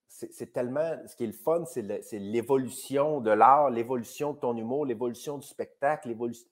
c'est 0.07 0.53
tellement. 0.53 0.97
Ce 1.07 1.15
qui 1.15 1.23
est 1.23 1.27
le 1.27 1.33
fun, 1.33 1.65
c'est 1.65 2.19
l'évolution 2.19 3.19
de 3.19 3.31
l'art, 3.31 3.69
l'évolution 3.69 4.33
de 4.33 4.39
ton 4.39 4.55
humour, 4.55 4.85
l'évolution 4.85 5.37
du 5.37 5.47
spectacle, 5.47 6.07
l'évolution. 6.07 6.47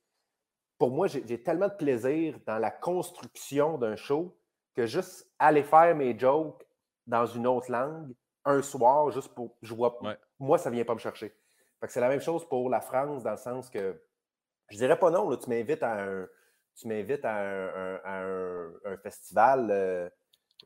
Pour 0.78 0.90
moi, 0.90 1.08
j'ai 1.08 1.44
tellement 1.44 1.68
de 1.68 1.76
plaisir 1.76 2.40
dans 2.48 2.58
la 2.58 2.72
construction 2.72 3.78
d'un 3.78 3.96
show 3.96 4.36
que 4.74 4.88
juste 4.88 5.32
aller 5.38 5.64
faire 5.64 5.96
mes 5.96 6.18
jokes 6.18 6.66
dans 7.06 7.26
une 7.26 7.46
autre 7.46 7.72
langue 7.72 8.14
un 8.46 8.62
soir, 8.62 9.12
juste 9.12 9.34
pour. 9.36 9.56
Je 9.62 9.74
vois, 9.74 10.00
Moi, 10.40 10.58
ça 10.58 10.70
ne 10.70 10.76
vient 10.76 10.86
pas 10.86 10.96
me 10.96 11.00
chercher. 11.00 11.36
C'est 11.88 12.00
la 12.00 12.10
même 12.10 12.22
chose 12.22 12.48
pour 12.48 12.70
la 12.70 12.82
France, 12.82 13.24
dans 13.24 13.32
le 13.32 13.38
sens 13.38 13.70
que 13.70 14.02
je 14.70 14.78
dirais 14.78 14.98
pas 14.98 15.12
non, 15.12 15.30
là, 15.30 15.38
tu 15.38 15.50
m'invites 15.50 15.84
à 15.84 16.04
un. 16.04 16.28
Tu 16.76 16.88
m'invites 16.88 17.26
à 17.26 17.36
un, 18.06 18.98
festival 19.04 19.68
euh, 19.70 20.10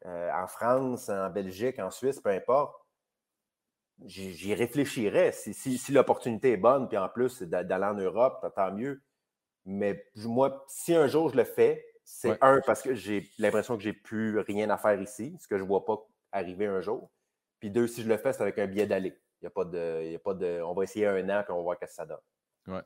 euh, 0.05 0.31
en 0.33 0.47
France, 0.47 1.09
en 1.09 1.29
Belgique, 1.29 1.79
en 1.79 1.91
Suisse, 1.91 2.19
peu 2.19 2.29
importe 2.29 2.75
j'y 4.03 4.53
réfléchirais 4.53 5.31
si, 5.31 5.91
l'opportunité 5.91 6.51
est 6.51 6.57
bonne, 6.57 6.87
puis 6.87 6.97
en 6.97 7.09
plus 7.09 7.41
d'aller 7.43 7.85
en 7.85 7.93
Europe, 7.93 8.45
tant 8.55 8.71
mieux. 8.71 9.01
Mais 9.65 10.07
moi, 10.15 10.63
si 10.67 10.93
un 10.93 11.07
jour 11.07 11.29
je 11.29 11.37
le 11.37 11.43
fais, 11.43 11.85
c'est 12.03 12.37
un, 12.41 12.61
parce 12.61 12.81
que 12.81 12.93
j'ai 12.93 13.31
l'impression 13.39 13.77
que 13.77 13.83
j'ai 13.83 13.93
plus 13.93 14.39
rien 14.39 14.69
à 14.69 14.77
faire 14.77 15.01
ici, 15.01 15.35
ce 15.39 15.47
que 15.47 15.57
je 15.57 15.63
ne 15.63 15.67
vois 15.67 15.85
pas 15.85 15.97
arriver 16.31 16.67
un 16.67 16.81
jour. 16.81 17.11
Puis 17.59 17.71
deux, 17.71 17.87
si 17.87 18.03
je 18.03 18.07
le 18.07 18.17
fais, 18.17 18.31
c'est 18.33 18.43
avec 18.43 18.59
un 18.59 18.67
billet 18.67 18.85
d'aller. 18.85 19.19
Il 19.41 19.45
y 19.45 19.47
a 19.47 19.49
pas 19.49 19.65
de. 19.65 20.03
Y 20.11 20.15
a 20.15 20.19
pas 20.19 20.33
de 20.33 20.61
on 20.61 20.73
va 20.73 20.83
essayer 20.83 21.07
un 21.07 21.29
an, 21.29 21.43
puis 21.43 21.51
on 21.51 21.57
va 21.57 21.63
voir 21.63 21.77
ce 21.81 21.85
que 21.85 21.91
ça 21.91 22.05
donne. 22.05 22.19
Ouais. 22.67 22.81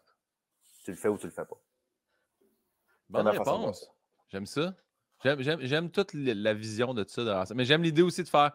Tu 0.85 0.91
le 0.91 0.97
fais 0.97 1.09
ou 1.09 1.17
tu 1.17 1.25
le 1.25 1.31
fais 1.31 1.45
pas. 1.45 1.59
Bonne 3.09 3.27
réponse. 3.27 3.91
J'aime 4.29 4.45
ça. 4.45 4.73
J'aime 5.23 5.89
toute 5.91 6.13
la 6.13 6.53
vision 6.53 6.93
de 6.93 7.05
ça. 7.07 7.43
Mais 7.55 7.65
j'aime 7.65 7.83
l'idée 7.83 8.01
aussi 8.01 8.23
de 8.23 8.29
faire 8.29 8.51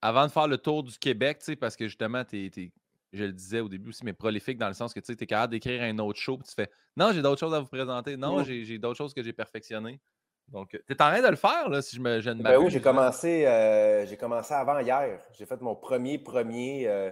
avant 0.00 0.26
de 0.26 0.30
faire 0.30 0.48
le 0.48 0.58
tour 0.58 0.82
du 0.82 0.98
Québec, 0.98 1.40
parce 1.58 1.76
que 1.76 1.88
justement, 1.88 2.24
tu 2.24 2.46
es, 2.46 2.72
je 3.12 3.24
le 3.24 3.32
disais 3.32 3.60
au 3.60 3.70
début 3.70 3.88
aussi, 3.88 4.04
mais 4.04 4.12
prolifique 4.12 4.58
dans 4.58 4.68
le 4.68 4.74
sens 4.74 4.92
que 4.92 5.00
tu 5.00 5.12
es 5.12 5.26
capable 5.26 5.52
d'écrire 5.52 5.82
un 5.82 5.98
autre 5.98 6.18
show, 6.18 6.36
puis 6.36 6.46
tu 6.46 6.54
fais 6.54 6.70
Non, 6.94 7.10
j'ai 7.12 7.22
d'autres 7.22 7.40
choses 7.40 7.54
à 7.54 7.60
vous 7.60 7.68
présenter. 7.68 8.16
Non, 8.16 8.44
j'ai 8.44 8.78
d'autres 8.78 8.98
choses 8.98 9.14
que 9.14 9.22
j'ai 9.22 9.32
perfectionnées. 9.32 10.00
Donc, 10.48 10.70
tu 10.70 10.92
es 10.92 11.02
en 11.02 11.08
train 11.08 11.22
de 11.22 11.28
le 11.28 11.36
faire, 11.36 11.70
là, 11.70 11.80
si 11.80 11.96
je 11.96 12.02
me 12.02 12.20
je 12.20 12.30
ben 12.30 12.58
Oui, 12.58 12.70
j'ai 12.70 12.82
commencé, 12.82 13.46
euh, 13.46 14.04
j'ai 14.04 14.18
commencé 14.18 14.52
avant 14.52 14.78
hier. 14.78 15.18
J'ai 15.32 15.46
fait 15.46 15.60
mon 15.62 15.74
premier, 15.74 16.18
premier 16.18 16.86
euh, 16.86 17.10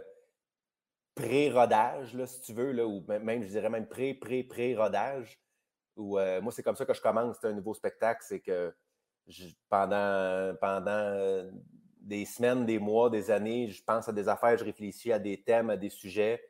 pré-rodage, 1.14 2.14
si 2.26 2.40
tu 2.42 2.52
veux, 2.52 2.72
là, 2.72 2.86
ou 2.86 3.02
même, 3.08 3.42
je 3.42 3.48
dirais 3.48 3.70
même 3.70 3.88
pré, 3.88 4.12
Où, 5.96 6.18
moi, 6.42 6.52
c'est 6.52 6.62
comme 6.62 6.76
ça 6.76 6.86
que 6.86 6.94
je 6.94 7.00
commence 7.00 7.44
un 7.44 7.52
nouveau 7.52 7.74
spectacle. 7.74 8.20
C'est 8.26 8.40
que 8.40 8.74
pendant, 9.68 10.54
pendant 10.60 11.50
des 12.02 12.24
semaines, 12.24 12.66
des 12.66 12.78
mois, 12.78 13.10
des 13.10 13.30
années, 13.30 13.68
je 13.68 13.82
pense 13.82 14.08
à 14.08 14.12
des 14.12 14.28
affaires, 14.28 14.56
je 14.58 14.64
réfléchis 14.64 15.12
à 15.12 15.18
des 15.18 15.42
thèmes, 15.42 15.70
à 15.70 15.76
des 15.76 15.90
sujets. 15.90 16.42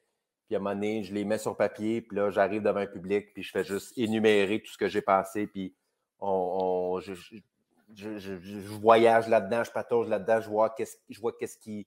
Puis 0.47 0.57
à 0.57 0.59
un 0.59 0.63
moment 0.63 0.75
donné, 0.75 1.03
je 1.03 1.15
les 1.15 1.25
mets 1.25 1.39
sur 1.39 1.57
papier, 1.57 2.03
puis 2.03 2.17
là, 2.17 2.31
j'arrive 2.31 2.63
devant 2.63 2.81
un 2.81 2.87
public, 2.87 3.33
puis 3.33 3.43
je 3.43 3.51
fais 3.51 3.65
juste 3.65 3.97
énumérer 3.97 4.61
tout 4.61 4.73
ce 4.73 4.79
que 4.79 4.89
j'ai 4.89 5.03
pensé, 5.03 5.47
puis 5.47 5.75
on, 6.19 7.01
je, 7.01 8.63
voyage 8.81 9.29
là-dedans, 9.29 9.65
je 9.65 9.71
patauge 9.71 10.09
là-dedans, 10.09 10.41
je 10.41 10.49
vois 10.49 10.71
qu'est-ce, 10.71 10.97
je 11.09 11.21
vois 11.21 11.33
qu'est-ce 11.39 11.59
qui, 11.59 11.87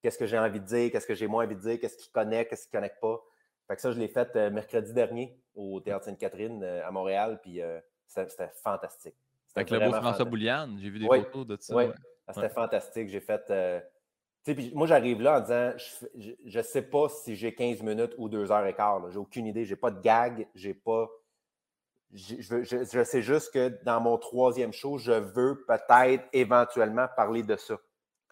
qu'est-ce 0.00 0.18
que 0.18 0.26
j'ai 0.26 0.38
envie 0.38 0.60
de 0.60 0.66
dire, 0.66 0.90
qu'est-ce 0.90 1.06
que 1.06 1.14
j'ai 1.14 1.26
moins 1.26 1.44
envie 1.44 1.56
de 1.56 1.60
dire, 1.60 1.78
qu'est-ce 1.80 1.96
qui 1.96 2.10
connaît, 2.10 2.46
qu'est-ce 2.46 2.66
qui 2.66 2.76
ne 2.76 2.80
connecte 2.80 3.00
pas. 3.00 3.20
Fait 3.68 3.76
que 3.76 3.80
ça, 3.82 3.92
je 3.92 3.98
l'ai 3.98 4.08
fait 4.08 4.34
euh, 4.36 4.50
mercredi 4.50 4.92
dernier 4.92 5.38
au 5.54 5.80
Théâtre 5.80 6.04
Sainte-Catherine 6.06 6.62
euh, 6.62 6.86
à 6.86 6.90
Montréal, 6.90 7.40
puis 7.42 7.60
euh, 7.60 7.80
c'était, 8.06 8.50
fantastique. 8.62 9.14
C'était 9.46 9.60
avec 9.60 9.70
le 9.70 9.90
beau 9.90 9.96
François 9.96 10.24
Bouliane, 10.24 10.78
j'ai 10.80 10.90
vu 10.90 10.98
des 10.98 11.06
photos 11.06 11.46
de 11.46 11.56
ça. 11.60 11.74
Ah, 12.26 12.32
c'était 12.32 12.48
fantastique. 12.48 13.08
J'ai 13.08 13.20
fait. 13.20 13.42
Euh, 13.50 13.80
moi, 14.74 14.86
j'arrive 14.86 15.20
là 15.20 15.38
en 15.38 15.40
disant 15.40 15.72
je 16.14 16.58
ne 16.58 16.62
sais 16.62 16.82
pas 16.82 17.08
si 17.08 17.36
j'ai 17.36 17.54
15 17.54 17.82
minutes 17.82 18.14
ou 18.16 18.28
2 18.28 18.50
heures 18.50 18.66
et 18.66 18.74
quart. 18.74 19.10
J'ai 19.10 19.18
aucune 19.18 19.46
idée. 19.46 19.64
J'ai 19.64 19.76
pas 19.76 19.90
de 19.90 20.00
gag. 20.00 20.48
J'ai 20.54 20.74
pas. 20.74 21.10
Je, 22.12 23.04
sais 23.04 23.22
juste 23.22 23.52
que 23.52 23.82
dans 23.84 24.00
mon 24.00 24.18
troisième 24.18 24.72
show, 24.72 24.98
je 24.98 25.12
veux 25.12 25.64
peut-être 25.66 26.24
éventuellement 26.32 27.06
parler 27.16 27.42
de 27.42 27.56
ça. 27.56 27.76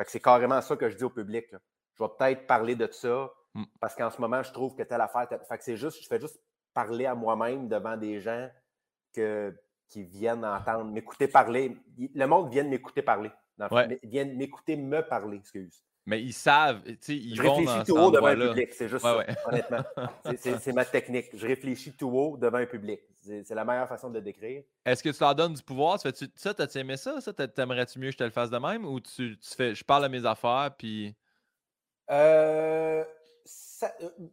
c'est 0.06 0.20
carrément 0.20 0.60
ça 0.60 0.76
que 0.76 0.88
je 0.88 0.96
dis 0.96 1.04
au 1.04 1.10
public. 1.10 1.46
Je 1.94 2.02
vais 2.04 2.10
peut-être 2.18 2.46
parler 2.46 2.76
de 2.76 2.88
ça 2.92 3.32
mm. 3.54 3.64
parce 3.80 3.94
qu'en 3.94 4.10
ce 4.10 4.20
moment, 4.20 4.42
je 4.42 4.52
trouve 4.52 4.74
que 4.74 4.82
telle 4.82 5.00
affaire. 5.00 5.28
Fait 5.48 5.58
que 5.58 5.64
c'est 5.64 5.76
juste, 5.76 6.02
je 6.02 6.08
fais 6.08 6.20
juste 6.20 6.40
parler 6.74 7.06
à 7.06 7.14
moi-même 7.14 7.68
devant 7.68 7.96
des 7.96 8.20
gens 8.20 8.48
que, 9.12 9.54
qui 9.88 10.04
viennent 10.04 10.44
entendre, 10.44 10.90
m'écouter 10.90 11.28
parler. 11.28 11.76
Le 11.98 12.26
monde 12.26 12.50
vient 12.50 12.64
de 12.64 12.68
m'écouter 12.68 13.02
parler 13.02 13.30
viennent 14.02 14.36
m'écouter 14.36 14.76
me 14.76 15.02
parler, 15.02 15.38
excuse. 15.38 15.82
Mais 16.06 16.22
ils 16.22 16.32
savent, 16.32 16.82
tu 16.82 16.96
sais, 17.00 17.16
ils 17.16 17.36
je 17.36 17.42
vont 17.42 17.56
réfléchis 17.56 17.84
tout 17.86 17.96
haut 17.96 18.10
devant 18.10 18.26
un 18.26 18.36
public, 18.36 18.72
c'est 18.72 18.88
juste 18.88 19.02
ça, 19.02 19.18
honnêtement. 19.46 19.84
C'est 20.36 20.72
ma 20.72 20.84
technique. 20.84 21.26
Je 21.34 21.46
réfléchis 21.46 21.92
tout 21.92 22.08
haut 22.08 22.36
devant 22.36 22.58
un 22.58 22.66
public. 22.66 23.00
C'est 23.20 23.54
la 23.54 23.64
meilleure 23.64 23.86
façon 23.86 24.08
de 24.08 24.14
le 24.14 24.22
décrire. 24.22 24.62
Est-ce 24.84 25.02
que 25.02 25.10
tu 25.10 25.20
leur 25.20 25.34
donnes 25.34 25.54
du 25.54 25.62
pouvoir? 25.62 26.00
Tu 26.00 26.10
fais 26.10 26.26
ça, 26.34 26.54
t'as-tu 26.54 26.78
aimé 26.78 26.96
ça? 26.96 27.20
ça? 27.20 27.32
T'aimerais-tu 27.34 27.98
mieux 27.98 28.08
que 28.08 28.12
je 28.12 28.18
te 28.18 28.24
le 28.24 28.30
fasse 28.30 28.50
de 28.50 28.56
même? 28.56 28.86
Ou 28.86 28.98
tu, 28.98 29.38
tu 29.38 29.54
fais, 29.54 29.74
je 29.74 29.84
parle 29.84 30.06
à 30.06 30.08
mes 30.08 30.24
affaires, 30.24 30.70
puis... 30.76 31.14
Euh 32.10 33.04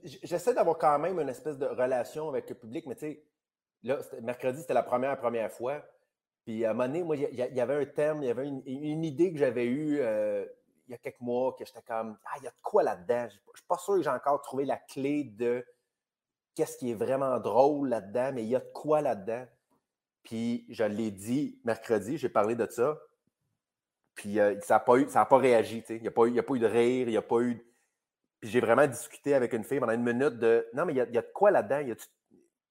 J'essaie 0.03 0.53
d'avoir 0.53 0.77
quand 0.77 0.99
même 0.99 1.19
une 1.19 1.29
espèce 1.29 1.57
de 1.57 1.65
relation 1.65 2.29
avec 2.29 2.49
le 2.49 2.55
public, 2.55 2.85
mais 2.85 2.95
tu 2.95 3.01
sais, 3.01 3.23
là, 3.83 3.99
mercredi, 4.21 4.61
c'était 4.61 4.73
la 4.73 4.83
première, 4.83 5.17
première 5.17 5.51
fois. 5.51 5.83
Puis 6.45 6.65
à 6.65 6.71
un 6.71 6.73
moment 6.73 6.87
donné, 6.87 7.03
moi, 7.03 7.15
il 7.17 7.35
y, 7.35 7.61
avait 7.61 7.75
un 7.75 7.85
thème, 7.85 8.23
il 8.23 8.27
y 8.27 8.31
avait 8.31 8.47
une, 8.47 9.03
idée 9.03 9.33
que 9.33 9.37
j'avais 9.37 9.65
eue 9.65 9.99
euh, 9.99 10.45
il 10.87 10.91
y 10.91 10.93
a 10.93 10.97
quelques 10.97 11.19
mois, 11.19 11.53
que 11.57 11.65
j'étais 11.65 11.81
comme, 11.81 12.17
ah, 12.25 12.35
il 12.37 12.43
y 12.43 12.47
a 12.47 12.51
de 12.51 12.61
quoi 12.63 12.83
là-dedans? 12.83 13.27
Je 13.29 13.35
ne 13.35 13.55
suis 13.55 13.67
pas 13.67 13.77
sûr 13.77 13.95
que 13.95 14.01
j'ai 14.01 14.09
encore 14.09 14.41
trouvé 14.41 14.65
la 14.65 14.77
clé 14.77 15.25
de 15.25 15.65
qu'est-ce 16.55 16.77
qui 16.77 16.91
est 16.91 16.95
vraiment 16.95 17.39
drôle 17.39 17.89
là-dedans, 17.89 18.31
mais 18.33 18.43
il 18.43 18.49
y 18.49 18.55
a 18.55 18.59
de 18.59 18.71
quoi 18.73 19.01
là-dedans. 19.01 19.45
Puis 20.23 20.65
je 20.69 20.83
l'ai 20.83 21.11
dit 21.11 21.59
mercredi, 21.63 22.17
j'ai 22.17 22.29
parlé 22.29 22.55
de 22.55 22.65
ça. 22.65 22.97
Puis 24.15 24.39
euh, 24.39 24.59
ça 24.61 24.75
n'a 24.75 24.79
pas, 24.79 25.25
pas 25.25 25.37
réagi. 25.37 25.83
Il 25.89 26.01
n'y 26.01 26.07
a, 26.07 26.09
a, 26.09 26.11
pas 26.11 26.25
eu 26.25 26.59
de 26.59 26.65
rire, 26.65 27.07
il 27.07 27.11
n'y 27.11 27.17
a 27.17 27.21
pas 27.21 27.41
eu. 27.41 27.63
Puis 28.39 28.49
j'ai 28.49 28.59
vraiment 28.59 28.87
discuté 28.87 29.33
avec 29.33 29.53
une 29.53 29.63
fille 29.63 29.79
pendant 29.79 29.93
une 29.93 30.03
minute 30.03 30.37
de 30.39 30.67
Non, 30.73 30.85
mais 30.85 30.93
il 30.93 30.97
y 30.97 31.01
a, 31.01 31.09
y 31.09 31.17
a 31.17 31.21
de 31.21 31.31
quoi 31.33 31.51
là-dedans? 31.51 31.95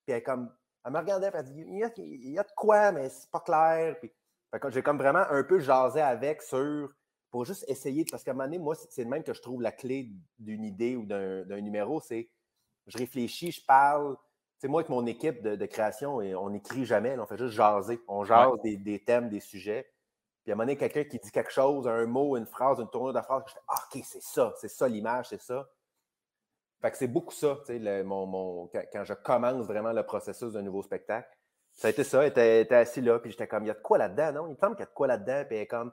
Puis 0.04 0.14
elle, 0.14 0.22
comme, 0.22 0.50
elle 0.84 0.92
me 0.92 0.98
regardait 0.98 1.30
elle 1.34 1.44
dit 1.44 1.64
il 1.66 1.78
y, 1.78 1.84
a, 1.84 1.90
il 1.96 2.30
y 2.32 2.38
a 2.38 2.44
de 2.44 2.52
quoi, 2.56 2.92
mais 2.92 3.08
c'est 3.08 3.30
pas 3.30 3.40
clair. 3.40 3.96
Puis, 3.98 4.12
j'ai 4.68 4.82
comme 4.82 4.98
vraiment 4.98 5.24
un 5.28 5.42
peu 5.42 5.58
jasé 5.58 6.00
avec 6.00 6.42
sur 6.42 6.90
pour 7.30 7.44
juste 7.44 7.64
essayer, 7.68 8.04
parce 8.10 8.22
qu'à 8.22 8.30
un 8.30 8.34
moment 8.34 8.44
donné, 8.44 8.58
moi, 8.58 8.74
c'est 8.74 9.02
le 9.02 9.10
même 9.10 9.22
que 9.22 9.34
je 9.34 9.42
trouve 9.42 9.60
la 9.60 9.72
clé 9.72 10.10
d'une 10.38 10.64
idée 10.64 10.96
ou 10.96 11.04
d'un 11.04 11.60
numéro, 11.60 12.00
c'est 12.00 12.30
je 12.86 12.98
réfléchis, 12.98 13.50
je 13.50 13.64
parle. 13.64 14.16
C'est 14.58 14.68
moi 14.68 14.80
avec 14.80 14.88
mon 14.88 15.04
équipe 15.04 15.42
de, 15.42 15.66
création, 15.66 16.22
et 16.22 16.34
on 16.34 16.50
n'écrit 16.50 16.86
jamais, 16.86 17.18
on 17.18 17.26
fait 17.26 17.36
juste 17.36 17.54
jaser. 17.54 18.00
On 18.08 18.24
jase 18.24 18.52
des, 18.62 19.04
thèmes, 19.04 19.28
des 19.28 19.40
sujets. 19.40 19.86
Puis 20.46 20.52
à 20.52 20.54
un 20.54 20.58
moment 20.58 20.66
donné, 20.66 20.76
quelqu'un 20.76 21.02
qui 21.02 21.18
dit 21.18 21.32
quelque 21.32 21.50
chose, 21.50 21.88
un 21.88 22.06
mot, 22.06 22.36
une 22.36 22.46
phrase, 22.46 22.78
une 22.78 22.88
tournure 22.88 23.12
de 23.12 23.20
phrase, 23.20 23.42
je 23.48 23.54
fais 23.54 23.60
ah, 23.66 23.82
OK, 23.82 24.00
c'est 24.04 24.22
ça, 24.22 24.54
c'est 24.56 24.68
ça 24.68 24.86
l'image, 24.86 25.26
c'est 25.30 25.42
ça. 25.42 25.68
Fait 26.80 26.92
que 26.92 26.96
c'est 26.96 27.08
beaucoup 27.08 27.34
ça, 27.34 27.58
tu 27.66 27.82
sais, 27.82 28.04
mon, 28.04 28.68
quand, 28.68 29.02
je 29.02 29.12
commence 29.14 29.66
vraiment 29.66 29.92
le 29.92 30.04
processus 30.04 30.52
d'un 30.52 30.62
nouveau 30.62 30.84
spectacle. 30.84 31.28
Ça 31.72 31.88
a 31.88 31.90
été 31.90 32.04
ça, 32.04 32.24
elle 32.24 32.30
était, 32.30 32.72
assis 32.76 33.00
là, 33.00 33.18
puis 33.18 33.32
j'étais 33.32 33.48
comme, 33.48 33.64
il 33.64 33.66
y 33.66 33.70
a 33.72 33.74
de 33.74 33.80
quoi 33.80 33.98
là-dedans, 33.98 34.32
non? 34.34 34.46
Il 34.46 34.50
me 34.50 34.56
semble 34.56 34.76
qu'il 34.76 34.84
y 34.84 34.86
a 34.86 34.90
de 34.90 34.94
quoi 34.94 35.08
là-dedans, 35.08 35.44
puis 35.48 35.56
elle 35.56 35.62
est 35.62 35.66
comme, 35.66 35.90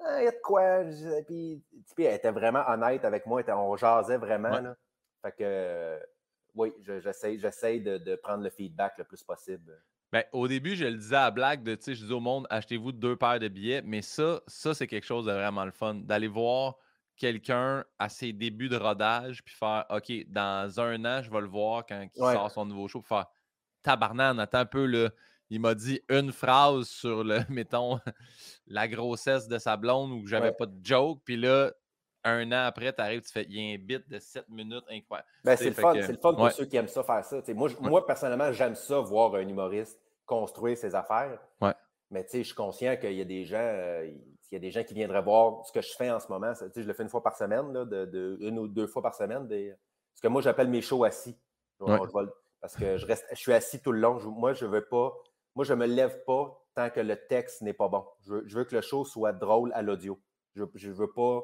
ah, 0.00 0.20
il 0.20 0.24
y 0.26 0.28
a 0.28 0.32
de 0.32 0.40
quoi. 0.42 0.84
Puis, 1.26 1.64
puis, 1.96 2.04
elle 2.04 2.14
était 2.14 2.30
vraiment 2.30 2.64
honnête 2.68 3.06
avec 3.06 3.24
moi, 3.24 3.42
on 3.48 3.74
jasait 3.76 4.18
vraiment. 4.18 4.60
Là. 4.60 4.76
Fait 5.22 5.32
que, 5.32 5.98
oui, 6.54 6.74
j'essaie 6.78 7.78
de, 7.78 7.96
de, 7.96 8.16
prendre 8.16 8.44
le 8.44 8.50
feedback 8.50 8.98
le 8.98 9.04
plus 9.04 9.22
possible. 9.22 9.82
Ben, 10.12 10.24
au 10.32 10.48
début, 10.48 10.74
je 10.74 10.86
le 10.86 10.96
disais 10.96 11.16
à 11.16 11.30
blague, 11.30 11.62
de, 11.62 11.76
je 11.86 11.92
disais 11.92 12.12
au 12.12 12.20
monde, 12.20 12.46
achetez-vous 12.48 12.92
deux 12.92 13.16
paires 13.16 13.38
de 13.38 13.48
billets, 13.48 13.82
mais 13.82 14.00
ça, 14.00 14.40
ça 14.46 14.72
c'est 14.72 14.86
quelque 14.86 15.04
chose 15.04 15.26
de 15.26 15.32
vraiment 15.32 15.66
le 15.66 15.70
fun, 15.70 15.94
d'aller 15.94 16.28
voir 16.28 16.76
quelqu'un 17.18 17.84
à 17.98 18.08
ses 18.08 18.32
débuts 18.32 18.68
de 18.68 18.76
rodage, 18.76 19.44
puis 19.44 19.54
faire, 19.54 19.84
OK, 19.90 20.10
dans 20.28 20.80
un 20.80 21.04
an, 21.04 21.22
je 21.22 21.30
vais 21.30 21.40
le 21.40 21.48
voir 21.48 21.84
quand 21.86 22.00
il 22.02 22.18
sort 22.18 22.50
son 22.50 22.64
nouveau 22.64 22.88
show, 22.88 23.02
puis 23.02 23.08
faire, 23.08 23.26
tabarnan, 23.82 24.38
attends 24.38 24.58
un 24.58 24.66
peu, 24.66 24.86
là, 24.86 25.10
il 25.50 25.60
m'a 25.60 25.74
dit 25.74 26.00
une 26.08 26.32
phrase 26.32 26.88
sur 26.88 27.24
le, 27.24 27.40
mettons, 27.50 28.00
la 28.66 28.88
grossesse 28.88 29.48
de 29.48 29.58
sa 29.58 29.76
blonde 29.76 30.12
où 30.12 30.26
j'avais 30.26 30.52
pas 30.52 30.66
de 30.66 30.78
joke, 30.82 31.20
puis 31.24 31.36
là, 31.36 31.72
un 32.24 32.50
an 32.52 32.66
après, 32.66 32.92
tu 32.92 33.00
arrives, 33.00 33.22
tu 33.22 33.32
fais, 33.32 33.44
il 33.48 33.56
y 33.56 33.72
a 33.72 33.74
un 33.74 33.78
bit 33.78 34.08
de 34.08 34.18
7 34.18 34.48
minutes 34.48 34.84
incroyable. 34.90 35.28
Ben, 35.44 35.56
c'est 35.56 35.68
le, 35.68 35.72
fun, 35.72 35.94
le 35.94 36.02
fun 36.02 36.34
pour 36.34 36.50
ceux 36.50 36.64
qui 36.64 36.76
aiment 36.76 36.88
ça 36.88 37.02
faire 37.02 37.24
ça. 37.24 37.40
moi, 37.54 37.68
moi, 37.80 38.06
personnellement, 38.06 38.52
j'aime 38.52 38.74
ça 38.74 39.00
voir 39.00 39.34
un 39.34 39.46
humoriste 39.48 39.98
construire 40.26 40.76
ses 40.76 40.94
affaires. 40.94 41.40
Ouais. 41.60 41.72
Mais 42.10 42.26
je 42.32 42.42
suis 42.42 42.54
conscient 42.54 42.96
qu'il 42.96 43.14
y 43.14 43.20
a 43.20 43.24
des 43.24 43.44
gens, 43.44 43.58
euh, 43.58 44.06
il 44.06 44.54
y 44.54 44.56
a 44.56 44.60
des 44.60 44.70
gens 44.70 44.82
qui 44.82 44.94
viendraient 44.94 45.22
voir 45.22 45.64
ce 45.66 45.72
que 45.72 45.80
je 45.80 45.92
fais 45.96 46.10
en 46.10 46.20
ce 46.20 46.28
moment. 46.28 46.52
je 46.54 46.80
le 46.80 46.92
fais 46.92 47.02
une 47.02 47.08
fois 47.08 47.22
par 47.22 47.36
semaine, 47.36 47.72
là, 47.72 47.84
de, 47.84 48.38
une 48.40 48.58
ou 48.58 48.68
deux 48.68 48.86
fois 48.86 49.02
par 49.02 49.14
semaine. 49.14 49.46
Des, 49.46 49.74
ce 50.14 50.22
que 50.22 50.28
moi, 50.28 50.40
j'appelle 50.40 50.68
mes 50.68 50.80
shows 50.80 51.04
assis. 51.04 51.36
parce 52.60 52.76
que 52.76 52.96
je 52.96 53.06
reste, 53.06 53.26
je 53.30 53.36
suis 53.36 53.52
assis 53.52 53.80
tout 53.80 53.92
le 53.92 54.00
long. 54.00 54.18
moi, 54.30 54.52
je 54.52 54.66
veux 54.66 54.86
pas. 54.86 55.12
Moi, 55.54 55.64
je 55.64 55.74
ne 55.74 55.78
me 55.78 55.86
lève 55.86 56.24
pas 56.24 56.56
tant 56.74 56.88
que 56.90 57.00
le 57.00 57.16
texte 57.26 57.62
n'est 57.62 57.72
pas 57.72 57.88
bon. 57.88 58.04
Je 58.22 58.56
veux, 58.56 58.64
que 58.64 58.76
le 58.76 58.80
show 58.80 59.04
soit 59.04 59.32
drôle 59.32 59.72
à 59.74 59.82
l'audio. 59.82 60.20
Je, 60.54 60.64
je 60.74 60.90
veux 60.90 61.12
pas 61.12 61.42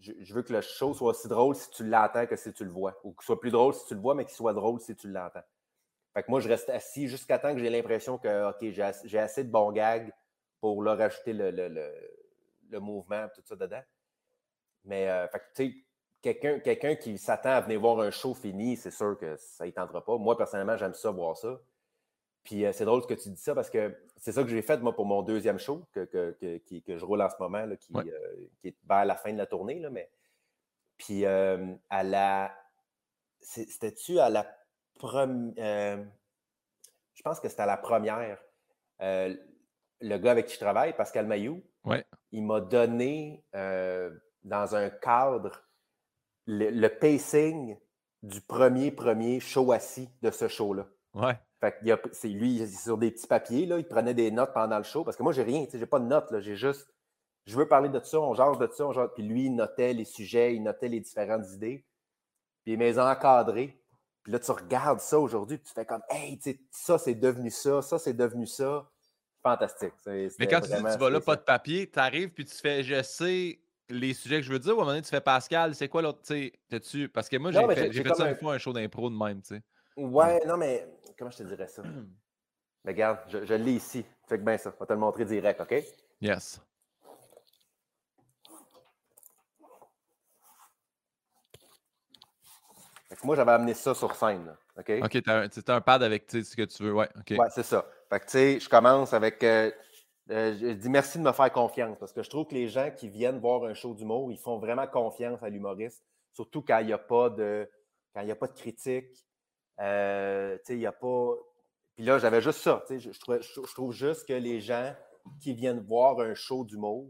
je, 0.00 0.34
veux 0.34 0.42
que 0.42 0.52
le 0.52 0.60
show 0.60 0.94
soit 0.94 1.10
aussi 1.10 1.28
drôle 1.28 1.54
si 1.54 1.70
tu 1.70 1.84
l'entends 1.84 2.26
que 2.26 2.36
si 2.36 2.52
tu 2.52 2.64
le 2.64 2.70
vois. 2.70 2.98
Ou 3.04 3.12
qu'il 3.12 3.24
soit 3.24 3.40
plus 3.40 3.50
drôle 3.50 3.74
si 3.74 3.86
tu 3.86 3.94
le 3.94 4.00
vois, 4.00 4.14
mais 4.14 4.24
qu'il 4.24 4.34
soit 4.34 4.52
drôle 4.52 4.80
si 4.80 4.94
tu 4.94 5.08
l'entends. 5.08 5.44
Fait 6.14 6.22
que 6.22 6.30
moi, 6.30 6.40
je 6.40 6.48
reste 6.48 6.70
assis 6.70 7.08
jusqu'à 7.08 7.38
temps 7.38 7.52
que 7.52 7.60
j'ai 7.60 7.70
l'impression 7.70 8.18
que, 8.18 8.50
OK, 8.50 8.70
j'ai 8.70 9.18
assez 9.18 9.44
de 9.44 9.50
bons 9.50 9.72
gags 9.72 10.12
pour 10.60 10.82
leur 10.82 10.98
rajouter 10.98 11.32
le, 11.32 11.50
le, 11.50 11.92
le, 12.70 12.80
mouvement, 12.80 13.26
tout 13.34 13.42
ça 13.44 13.56
dedans. 13.56 13.82
Mais, 14.84 15.08
euh, 15.08 15.28
fait 15.28 15.38
que, 15.38 15.44
tu 15.54 15.70
sais, 15.70 15.86
quelqu'un 16.22 16.58
quelqu'un 16.60 16.94
qui 16.96 17.18
s'attend 17.18 17.50
à 17.50 17.60
venir 17.60 17.80
voir 17.80 18.00
un 18.00 18.10
show 18.10 18.34
fini, 18.34 18.76
c'est 18.76 18.90
sûr 18.90 19.18
que 19.18 19.36
ça 19.36 19.66
ne 19.66 19.70
tentera 19.70 20.04
pas. 20.04 20.16
Moi, 20.16 20.36
personnellement, 20.36 20.76
j'aime 20.76 20.94
ça, 20.94 21.10
voir 21.10 21.36
ça. 21.36 21.60
Puis 22.46 22.64
euh, 22.64 22.70
c'est 22.72 22.84
drôle 22.84 23.04
que 23.04 23.14
tu 23.14 23.28
dis 23.28 23.40
ça 23.40 23.56
parce 23.56 23.68
que 23.68 23.92
c'est 24.16 24.30
ça 24.30 24.44
que 24.44 24.48
j'ai 24.48 24.62
fait, 24.62 24.80
moi, 24.80 24.94
pour 24.94 25.04
mon 25.04 25.22
deuxième 25.22 25.58
show 25.58 25.84
que, 25.92 26.04
que, 26.04 26.36
que, 26.40 26.96
je 26.96 27.04
roule 27.04 27.20
en 27.20 27.28
ce 27.28 27.34
moment, 27.40 27.66
là, 27.66 27.76
qui, 27.76 27.92
euh, 27.96 28.46
qui, 28.60 28.68
est 28.68 28.76
vers 28.88 29.04
la 29.04 29.16
fin 29.16 29.32
de 29.32 29.38
la 29.38 29.46
tournée. 29.46 29.80
Là, 29.80 29.90
mais... 29.90 30.08
Puis 30.96 31.26
euh, 31.26 31.74
à 31.90 32.04
la. 32.04 32.56
C'était-tu 33.40 34.18
à 34.18 34.30
la 34.30 34.46
première. 34.94 36.06
je 37.12 37.22
pense 37.22 37.38
que 37.38 37.48
c'était 37.48 37.62
à 37.62 37.66
la 37.66 37.76
première. 37.76 38.40
le 39.00 40.16
gars 40.16 40.30
avec 40.30 40.46
qui 40.46 40.54
je 40.54 40.60
travaille, 40.60 40.96
Pascal 40.96 41.26
Mayou, 41.26 41.62
il 42.32 42.44
m'a 42.44 42.60
donné 42.60 43.44
dans 43.52 44.74
un 44.74 44.88
cadre 44.88 45.66
le, 46.46 46.88
pacing 46.88 47.76
du 48.22 48.40
premier 48.40 48.90
premier 48.90 49.38
show 49.38 49.70
assis 49.72 50.08
de 50.22 50.30
ce 50.30 50.48
show-là. 50.48 50.86
Ouais. 51.12 51.38
Fait 51.70 52.00
que 52.00 52.08
c'est 52.12 52.28
lui, 52.28 52.66
sur 52.68 52.98
des 52.98 53.10
petits 53.10 53.26
papiers, 53.26 53.66
là, 53.66 53.78
il 53.78 53.86
prenait 53.86 54.14
des 54.14 54.30
notes 54.30 54.52
pendant 54.52 54.78
le 54.78 54.84
show. 54.84 55.04
Parce 55.04 55.16
que 55.16 55.22
moi, 55.22 55.32
j'ai 55.32 55.42
rien, 55.42 55.66
j'ai 55.72 55.86
pas 55.86 55.98
de 55.98 56.04
notes, 56.04 56.30
là, 56.30 56.40
j'ai 56.40 56.56
juste. 56.56 56.88
Je 57.44 57.56
veux 57.56 57.66
parler 57.66 57.88
de 57.88 58.00
ça, 58.00 58.20
on 58.20 58.34
jase 58.34 58.58
de 58.58 58.68
ça, 58.72 58.86
on 58.86 59.08
Puis 59.08 59.22
lui, 59.22 59.46
il 59.46 59.54
notait 59.54 59.92
les 59.92 60.04
sujets, 60.04 60.54
il 60.54 60.62
notait 60.62 60.88
les 60.88 61.00
différentes 61.00 61.48
idées. 61.52 61.84
Puis 62.64 62.72
il 62.72 62.78
m'a 62.78 63.10
encadré. 63.10 63.80
Puis 64.22 64.32
là, 64.32 64.40
tu 64.40 64.50
regardes 64.50 65.00
ça 65.00 65.18
aujourd'hui, 65.18 65.60
tu 65.60 65.72
fais 65.72 65.84
comme 65.84 66.02
Hey, 66.08 66.40
ça, 66.70 66.98
c'est 66.98 67.14
devenu 67.14 67.50
ça, 67.50 67.82
ça, 67.82 67.98
c'est 67.98 68.14
devenu 68.14 68.46
ça. 68.46 68.88
Fantastique. 69.42 69.92
Mais 70.06 70.48
quand 70.48 70.60
tu 70.60 70.70
dis 70.70 70.76
tu 70.76 70.98
vas 70.98 71.10
là, 71.10 71.20
pas 71.20 71.36
de 71.36 71.42
papier, 71.42 71.88
tu 71.88 71.98
arrives, 72.00 72.30
puis 72.30 72.44
tu 72.44 72.56
fais 72.56 72.82
Je 72.82 73.00
sais 73.02 73.60
les 73.88 74.14
sujets 74.14 74.38
que 74.38 74.42
je 74.42 74.52
veux 74.52 74.58
dire, 74.58 74.76
ou 74.76 74.80
à 74.80 74.82
un 74.82 74.84
moment 74.84 74.90
donné, 74.92 75.02
tu 75.02 75.10
fais 75.10 75.20
Pascal, 75.20 75.74
c'est 75.76 75.88
quoi 75.88 76.02
l'autre, 76.02 76.18
tu 76.26 76.52
sais, 76.82 77.08
parce 77.08 77.28
que 77.28 77.36
moi, 77.36 77.52
j'ai 77.52 77.74
fait, 77.74 77.92
fait 77.92 78.14
ça 78.14 78.28
une 78.28 78.34
fois, 78.36 78.54
un 78.54 78.58
show 78.58 78.72
d'impro 78.72 79.08
de 79.08 79.16
même, 79.16 79.40
tu 79.42 79.54
sais. 79.54 79.62
Ouais, 79.96 80.44
non, 80.46 80.56
mais 80.56 80.86
comment 81.18 81.30
je 81.30 81.38
te 81.38 81.42
dirais 81.42 81.68
ça? 81.68 81.82
Mais 82.84 82.92
regarde, 82.92 83.18
je, 83.28 83.44
je 83.44 83.54
l'ai 83.54 83.74
ici. 83.74 84.04
Fait 84.28 84.38
que 84.38 84.44
bien 84.44 84.56
ça, 84.58 84.72
on 84.74 84.78
va 84.78 84.86
te 84.86 84.92
le 84.92 84.98
montrer 84.98 85.24
direct, 85.24 85.60
OK? 85.60 85.74
Yes. 86.20 86.60
Fait 93.08 93.16
que 93.16 93.26
moi, 93.26 93.36
j'avais 93.36 93.52
amené 93.52 93.74
ça 93.74 93.94
sur 93.94 94.14
scène. 94.14 94.54
OK? 94.76 94.92
OK, 95.02 95.22
c'est 95.52 95.70
un, 95.70 95.80
pad 95.80 96.02
avec 96.02 96.30
ce 96.30 96.56
que 96.56 96.62
tu 96.62 96.82
veux. 96.82 96.92
Ouais, 96.92 97.08
OK. 97.16 97.38
Ouais, 97.38 97.48
c'est 97.50 97.62
ça. 97.62 97.86
Fait 98.10 98.20
que 98.20 98.24
tu 98.24 98.30
sais, 98.32 98.60
je 98.60 98.68
commence 98.68 99.12
avec. 99.12 99.42
Euh, 99.42 99.70
euh, 100.30 100.56
je 100.60 100.72
dis 100.72 100.88
merci 100.88 101.18
de 101.18 101.22
me 101.22 101.30
faire 101.30 101.52
confiance 101.52 101.96
parce 102.00 102.12
que 102.12 102.22
je 102.22 102.28
trouve 102.28 102.46
que 102.46 102.54
les 102.54 102.66
gens 102.66 102.90
qui 102.90 103.08
viennent 103.08 103.38
voir 103.38 103.62
un 103.64 103.74
show 103.74 103.94
d'humour, 103.94 104.32
ils 104.32 104.38
font 104.38 104.58
vraiment 104.58 104.86
confiance 104.88 105.40
à 105.40 105.48
l'humoriste, 105.48 106.04
surtout 106.32 106.62
quand 106.62 106.80
il 106.80 106.86
n'y 106.86 106.92
a 106.92 106.98
pas 106.98 107.30
de 107.30 107.70
quand 108.12 108.22
il 108.22 108.30
a 108.30 108.34
pas 108.34 108.48
de 108.48 108.54
critique, 108.54 109.06
euh, 109.80 110.58
il 110.68 110.78
n'y 110.78 110.86
a 110.86 110.92
pas. 110.92 111.34
Puis 111.94 112.04
là, 112.04 112.18
j'avais 112.18 112.40
juste 112.40 112.60
ça. 112.60 112.84
Je, 112.88 112.98
je, 112.98 113.74
trouve, 113.74 113.92
juste 113.92 114.26
que 114.26 114.32
les 114.32 114.60
gens 114.60 114.94
qui 115.40 115.54
viennent 115.54 115.80
voir 115.80 116.20
un 116.20 116.34
show 116.34 116.64
d'humour, 116.64 117.08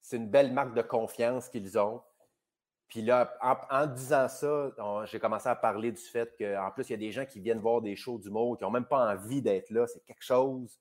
c'est 0.00 0.16
une 0.16 0.28
belle 0.28 0.52
marque 0.52 0.74
de 0.74 0.82
confiance 0.82 1.48
qu'ils 1.48 1.78
ont. 1.78 2.02
Puis 2.88 3.02
là, 3.02 3.32
en, 3.70 3.86
disant 3.86 4.26
ça, 4.28 4.72
j'ai 5.04 5.20
commencé 5.20 5.48
à 5.48 5.54
parler 5.54 5.92
du 5.92 6.02
fait 6.02 6.34
qu'en 6.36 6.70
plus, 6.72 6.88
il 6.88 6.92
y 6.92 6.94
a 6.94 6.98
des 6.98 7.12
gens 7.12 7.24
qui 7.24 7.38
viennent 7.38 7.60
voir 7.60 7.80
des 7.80 7.94
shows 7.94 8.18
d'humour 8.18 8.58
qui 8.58 8.64
n'ont 8.64 8.70
même 8.70 8.86
pas 8.86 9.12
envie 9.12 9.40
d'être 9.40 9.70
là. 9.70 9.86
C'est 9.86 10.04
quelque 10.04 10.24
chose. 10.24 10.80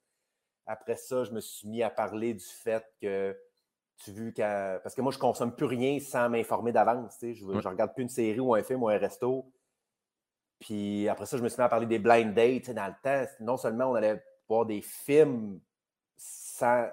Après 0.66 0.96
ça, 0.96 1.24
je 1.24 1.32
me 1.32 1.40
suis 1.40 1.68
mis 1.68 1.84
à 1.84 1.92
parler 1.92 2.34
du 2.34 2.46
fait 2.46 2.84
que 3.00 3.38
tu 4.04 4.12
vu 4.12 4.34
Parce 4.34 4.96
que 4.96 5.02
moi, 5.02 5.12
je 5.12 5.18
ne 5.18 5.22
consomme 5.22 5.56
plus 5.56 5.68
rien 5.68 6.00
sans 6.00 6.30
m'informer 6.30 6.72
d'avance. 6.72 7.18
Je 7.22 7.46
ne 7.46 7.68
regarde 7.68 7.94
plus 7.94 8.04
une 8.04 8.10
série 8.10 8.40
ou 8.40 8.56
un 8.56 8.64
film 8.64 8.82
ou 8.82 8.90
un 8.90 8.98
resto 8.98 9.52
puis 10.60 11.08
après 11.08 11.26
ça, 11.26 11.38
je 11.38 11.44
me 11.44 11.50
suis 11.50 11.58
mis 11.58 11.66
à 11.66 11.70
parler 11.70 11.86
des 11.86 12.00
blind 12.00 12.34
dates. 12.34 12.72
Dans 12.72 12.88
le 12.88 12.94
temps, 13.02 13.32
non 13.40 13.58
seulement 13.58 13.92
on 13.92 13.96
allait 13.96 14.24
voir 14.48 14.66
des 14.66 14.82
films 14.82 15.60
sans, 16.18 16.90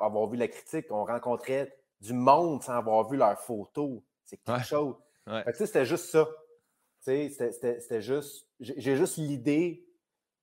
avoir 0.00 0.26
vu 0.28 0.36
la 0.38 0.48
critique. 0.48 0.86
On 0.90 1.04
rencontrait 1.04 1.76
du 2.00 2.14
monde 2.14 2.62
sans 2.62 2.74
avoir 2.74 3.08
vu 3.08 3.16
leurs 3.16 3.38
photos. 3.38 4.00
C'est 4.24 4.38
quelque 4.38 4.64
chose. 4.64 4.94
C'était 5.52 5.84
juste 5.84 6.06
ça. 6.06 6.26
C'était 7.00 8.00
juste. 8.00 8.46
J'ai 8.60 8.96
juste 8.96 9.18
l'idée 9.18 9.86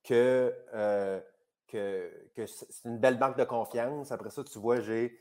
que, 0.03 0.53
euh, 0.73 1.19
que, 1.67 2.11
que 2.35 2.45
c'est 2.45 2.85
une 2.85 2.99
belle 2.99 3.17
banque 3.17 3.37
de 3.37 3.43
confiance. 3.43 4.11
Après 4.11 4.29
ça, 4.29 4.43
tu 4.43 4.59
vois, 4.59 4.81
j'ai. 4.81 5.17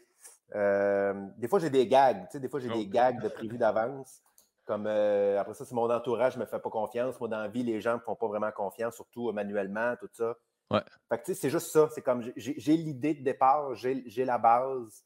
Euh, 0.55 1.15
des 1.39 1.49
fois, 1.49 1.59
j'ai 1.59 1.71
des 1.71 1.87
gags. 1.87 2.29
Des 2.35 2.49
fois, 2.49 2.61
j'ai 2.61 2.69
des 2.69 2.87
oh. 2.87 2.91
gags 2.91 3.23
de 3.23 3.29
prévus 3.29 3.57
d'avance. 3.57 4.23
Comme 4.71 4.87
euh, 4.87 5.41
après 5.41 5.55
ça, 5.55 5.65
c'est 5.65 5.75
mon 5.75 5.91
entourage 5.91 6.37
ne 6.37 6.43
me 6.43 6.47
fait 6.47 6.61
pas 6.61 6.71
confiance. 6.71 7.19
Moi, 7.19 7.29
dans 7.29 7.41
la 7.41 7.49
vie, 7.49 7.65
les 7.65 7.81
gens 7.81 7.95
ne 7.95 7.97
me 7.97 8.03
font 8.03 8.15
pas 8.15 8.29
vraiment 8.29 8.53
confiance, 8.53 8.95
surtout 8.95 9.33
manuellement, 9.33 9.97
tout 9.99 10.09
ça. 10.13 10.37
Ouais. 10.71 10.81
c'est 11.25 11.51
juste 11.51 11.73
ça. 11.73 11.89
C'est 11.93 12.03
comme 12.03 12.23
j'ai 12.37 12.77
l'idée 12.77 13.15
de 13.15 13.25
départ, 13.25 13.75
j'ai 13.75 14.25
la 14.25 14.39
base. 14.39 15.05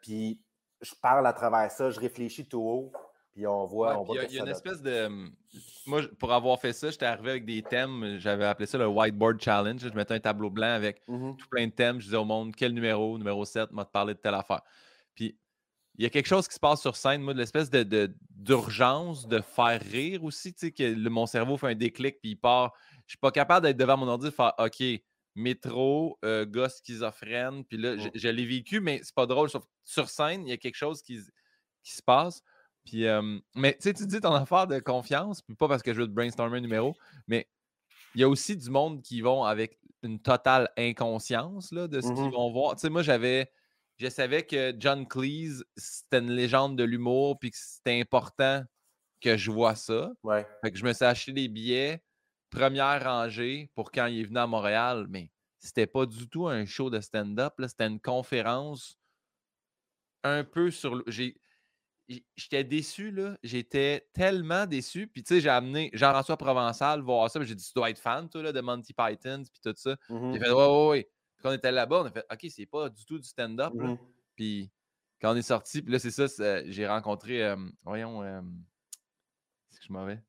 puis 0.00 0.40
je 0.80 0.94
parle 1.02 1.26
à 1.26 1.32
travers 1.32 1.68
ça, 1.72 1.90
je 1.90 1.98
réfléchis 1.98 2.46
tout 2.46 2.62
haut. 2.62 2.92
Puis 3.32 3.44
on 3.44 3.64
voit. 3.64 4.04
il 4.10 4.34
y 4.34 4.38
a, 4.38 4.44
une 4.44 4.48
espèce 4.48 4.80
de. 4.80 5.08
Moi, 5.88 6.02
pour 6.20 6.32
avoir 6.32 6.60
fait 6.60 6.72
ça, 6.72 6.92
j'étais 6.92 7.06
arrivé 7.06 7.30
avec 7.30 7.44
des 7.44 7.62
thèmes. 7.62 8.18
J'avais 8.18 8.44
appelé 8.44 8.66
ça 8.66 8.78
le 8.78 8.86
Whiteboard 8.86 9.40
Challenge. 9.42 9.80
Je 9.80 9.96
mettais 9.96 10.14
un 10.14 10.20
tableau 10.20 10.50
blanc 10.50 10.72
avec 10.72 11.02
mmh 11.08 11.34
tout 11.38 11.48
plein 11.48 11.66
de 11.66 11.72
thèmes. 11.72 11.98
Je 11.98 12.04
disais 12.04 12.16
au 12.16 12.24
monde 12.24 12.54
quel 12.54 12.72
numéro, 12.72 13.18
numéro 13.18 13.44
7, 13.44 13.72
m'a 13.72 13.84
parlé 13.84 14.14
de 14.14 14.20
telle 14.20 14.34
affaire. 14.34 14.62
Il 16.00 16.04
y 16.04 16.06
a 16.06 16.08
quelque 16.08 16.28
chose 16.28 16.48
qui 16.48 16.54
se 16.54 16.60
passe 16.60 16.80
sur 16.80 16.96
scène, 16.96 17.20
moi, 17.20 17.34
de 17.34 17.38
l'espèce 17.38 17.68
de, 17.68 18.10
d'urgence 18.30 19.28
de, 19.28 19.42
faire 19.42 19.82
rire 19.82 20.24
aussi. 20.24 20.54
Tu 20.54 20.68
sais, 20.68 20.72
que 20.72 21.08
mon 21.10 21.26
cerveau 21.26 21.58
fait 21.58 21.66
un 21.66 21.74
déclic, 21.74 22.22
puis 22.22 22.30
il 22.30 22.36
part. 22.36 22.72
Je 23.04 23.10
suis 23.12 23.18
pas 23.18 23.30
capable 23.30 23.66
d'être 23.66 23.76
devant 23.76 23.98
mon 23.98 24.08
ordi 24.08 24.28
et 24.28 24.30
faire 24.30 24.54
OK, 24.56 24.82
métro, 25.34 26.18
euh, 26.24 26.46
gars 26.46 26.70
schizophrène. 26.70 27.66
Puis 27.66 27.76
là, 27.76 27.96
je, 28.14 28.28
l'ai 28.28 28.46
vécu, 28.46 28.80
mais 28.80 29.02
c'est 29.02 29.14
pas 29.14 29.26
drôle. 29.26 29.50
sur 29.84 30.08
scène, 30.08 30.46
il 30.46 30.48
y 30.48 30.54
a 30.54 30.56
quelque 30.56 30.76
chose 30.76 31.02
qui, 31.02 31.20
qui 31.82 31.92
se 31.92 32.02
passe. 32.02 32.42
Puis, 32.86 33.04
mais 33.54 33.74
tu 33.74 33.82
sais, 33.82 33.92
tu 33.92 34.06
dis 34.06 34.22
ton 34.22 34.32
affaire 34.32 34.66
de 34.66 34.78
confiance, 34.78 35.42
puis 35.42 35.54
pas 35.54 35.68
parce 35.68 35.82
que 35.82 35.92
je 35.92 36.00
veux 36.00 36.06
te 36.06 36.12
brainstormer 36.12 36.56
un 36.56 36.62
numéro, 36.62 36.96
mais 37.26 37.46
il 38.14 38.22
y 38.22 38.24
a 38.24 38.28
aussi 38.30 38.56
du 38.56 38.70
monde 38.70 39.02
qui 39.02 39.20
vont 39.20 39.44
avec 39.44 39.78
une 40.02 40.18
totale 40.18 40.70
inconscience 40.78 41.72
là, 41.72 41.88
de 41.88 42.00
ce 42.00 42.08
qu'ils 42.08 42.28
mmh 42.28 42.30
vont 42.30 42.50
voir. 42.52 42.74
Tu 42.76 42.80
sais, 42.80 42.88
moi, 42.88 43.02
j'avais. 43.02 43.52
Je 44.00 44.08
savais 44.08 44.46
que 44.46 44.74
John 44.78 45.06
Cleese, 45.06 45.62
c'était 45.76 46.20
une 46.20 46.32
légende 46.32 46.78
de 46.78 46.84
l'humour, 46.84 47.38
puis 47.38 47.50
que 47.50 47.58
c'était 47.60 48.00
important 48.00 48.64
que 49.20 49.36
je 49.36 49.50
vois 49.50 49.74
ça. 49.74 50.10
Ouais. 50.22 50.46
Fait 50.64 50.70
que 50.70 50.78
je 50.78 50.86
me 50.86 50.94
suis 50.94 51.04
acheté 51.04 51.32
des 51.32 51.48
billets, 51.48 52.02
première 52.48 53.04
rangée, 53.04 53.70
pour 53.74 53.92
quand 53.92 54.06
il 54.06 54.20
est 54.20 54.24
venu 54.24 54.38
à 54.38 54.46
Montréal, 54.46 55.06
mais 55.10 55.30
c'était 55.58 55.86
pas 55.86 56.06
du 56.06 56.26
tout 56.30 56.48
un 56.48 56.64
show 56.64 56.88
de 56.88 56.98
stand-up. 56.98 57.52
C'était 57.66 57.88
une 57.88 58.00
conférence 58.00 58.96
un 60.24 60.44
peu 60.44 60.70
sur. 60.70 61.02
J'ai 61.06 61.38
j'étais 62.36 62.64
déçu, 62.64 63.10
là. 63.10 63.36
J'étais 63.42 64.08
tellement 64.14 64.64
déçu. 64.64 65.08
Puis, 65.08 65.22
tu 65.22 65.34
sais, 65.34 65.40
j'ai 65.42 65.50
amené 65.50 65.90
Jean-François 65.92 66.38
Provençal 66.38 67.02
voir 67.02 67.30
ça. 67.30 67.44
J'ai 67.44 67.54
dit, 67.54 67.64
tu 67.64 67.72
dois 67.76 67.90
être 67.90 67.98
fan, 67.98 68.30
toi, 68.30 68.42
là, 68.42 68.52
de 68.52 68.60
Monty 68.62 68.94
Python, 68.94 69.42
puis 69.42 69.60
tout 69.62 69.74
ça. 69.76 69.94
Il 70.08 70.16
mmh 70.16 70.38
fait, 70.40 70.50
ouais, 70.50 70.66
ouais, 70.66 70.88
ouais. 70.88 71.10
Quand 71.42 71.50
on 71.50 71.54
était 71.54 71.72
là-bas, 71.72 72.02
on 72.02 72.04
a 72.06 72.10
fait, 72.10 72.24
OK, 72.30 72.46
c'est 72.48 72.66
pas 72.66 72.88
du 72.88 73.04
tout 73.04 73.18
du 73.18 73.26
stand-up, 73.26 73.72
mmh 73.74 73.96
Puis, 74.36 74.70
quand 75.20 75.32
on 75.32 75.36
est 75.36 75.42
sorti, 75.42 75.82
puis 75.82 75.92
là, 75.92 75.98
c'est 75.98 76.10
ça, 76.10 76.26
j'ai 76.66 76.86
rencontré, 76.86 77.54
voyons, 77.84 78.22
c'est 79.70 79.80
que 79.80 79.86
je 79.86 79.92
m'avais. 79.92 80.20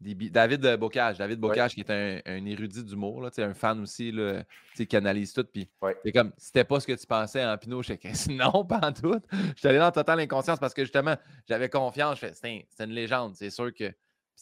David 0.00 0.64
euh, 0.64 0.76
Bocage, 0.76 1.18
David 1.18 1.40
Bocage 1.40 1.74
qui 1.74 1.80
est 1.80 1.90
un, 1.90 2.46
érudit 2.46 2.84
d'humour, 2.84 3.28
un 3.36 3.54
fan 3.54 3.80
aussi, 3.80 4.12
là, 4.12 4.44
qui 4.76 4.96
analyse 4.96 5.32
tout. 5.32 5.44
Puis 5.44 5.68
c'est 6.04 6.12
comme, 6.12 6.32
c'était 6.36 6.64
pas 6.64 6.78
ce 6.78 6.86
que 6.86 6.92
tu 6.92 7.06
pensais 7.06 7.44
en 7.44 7.58
Pinot, 7.58 7.82
je 7.82 7.94
non, 8.32 8.64
pas 8.64 8.80
en 8.82 8.92
tout. 8.92 9.18
J'étais 9.56 9.68
allé 9.68 9.78
dans 9.78 9.90
totale 9.90 10.20
inconscience 10.20 10.58
parce 10.60 10.72
que 10.72 10.84
justement, 10.84 11.16
j'avais 11.48 11.68
confiance. 11.68 12.24
C'est 12.32 12.66
une 12.78 12.90
légende. 12.90 13.34
C'est 13.34 13.50
sûr 13.50 13.74
que, 13.74 13.92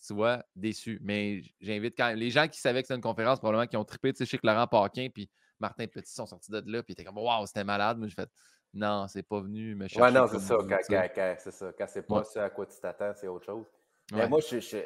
tu 0.00 0.14
vois, 0.14 0.44
déçu. 0.54 0.98
Mais 1.02 1.42
j'invite 1.60 1.94
quand 1.96 2.08
même 2.08 2.18
les 2.18 2.30
gens 2.30 2.48
qui 2.48 2.60
savaient 2.60 2.82
que 2.82 2.86
c'était 2.86 2.96
une 2.96 3.02
conférence, 3.02 3.38
probablement 3.38 3.66
qui 3.66 3.76
ont 3.76 3.84
trippé. 3.84 4.12
Tu 4.12 4.18
sais, 4.18 4.24
je 4.24 4.30
sais 4.30 4.38
que 4.38 4.46
Laurent 4.46 4.66
Paquin 4.66 5.08
puis 5.12 5.30
Martin 5.60 5.86
Petit 5.86 6.12
sont 6.12 6.26
sortis 6.26 6.50
de 6.50 6.62
là, 6.66 6.82
puis 6.82 6.92
étaient 6.92 7.04
comme, 7.04 7.18
waouh, 7.18 7.46
c'était 7.46 7.64
malade. 7.64 7.98
Mais 7.98 8.08
je 8.08 8.14
fais, 8.14 8.26
non, 8.74 9.06
c'est 9.08 9.22
pas 9.22 9.40
venu 9.40 9.74
me 9.74 9.88
chercher. 9.88 10.02
Ouais, 10.02 10.12
non, 10.12 10.26
c'est 10.26 10.38
ça. 10.38 10.56
Quand, 10.56 11.36
c'est 11.38 11.50
ça. 11.50 11.72
Quand 11.76 11.86
c'est 11.88 12.02
pas 12.02 12.24
ça 12.24 12.44
à 12.44 12.50
quoi 12.50 12.66
tu 12.66 12.78
t'attends, 12.80 13.12
c'est 13.14 13.28
autre 13.28 13.46
chose. 13.46 13.66
Mais 14.12 14.28
moi, 14.28 14.40
je, 14.40 14.60
je 14.60 14.78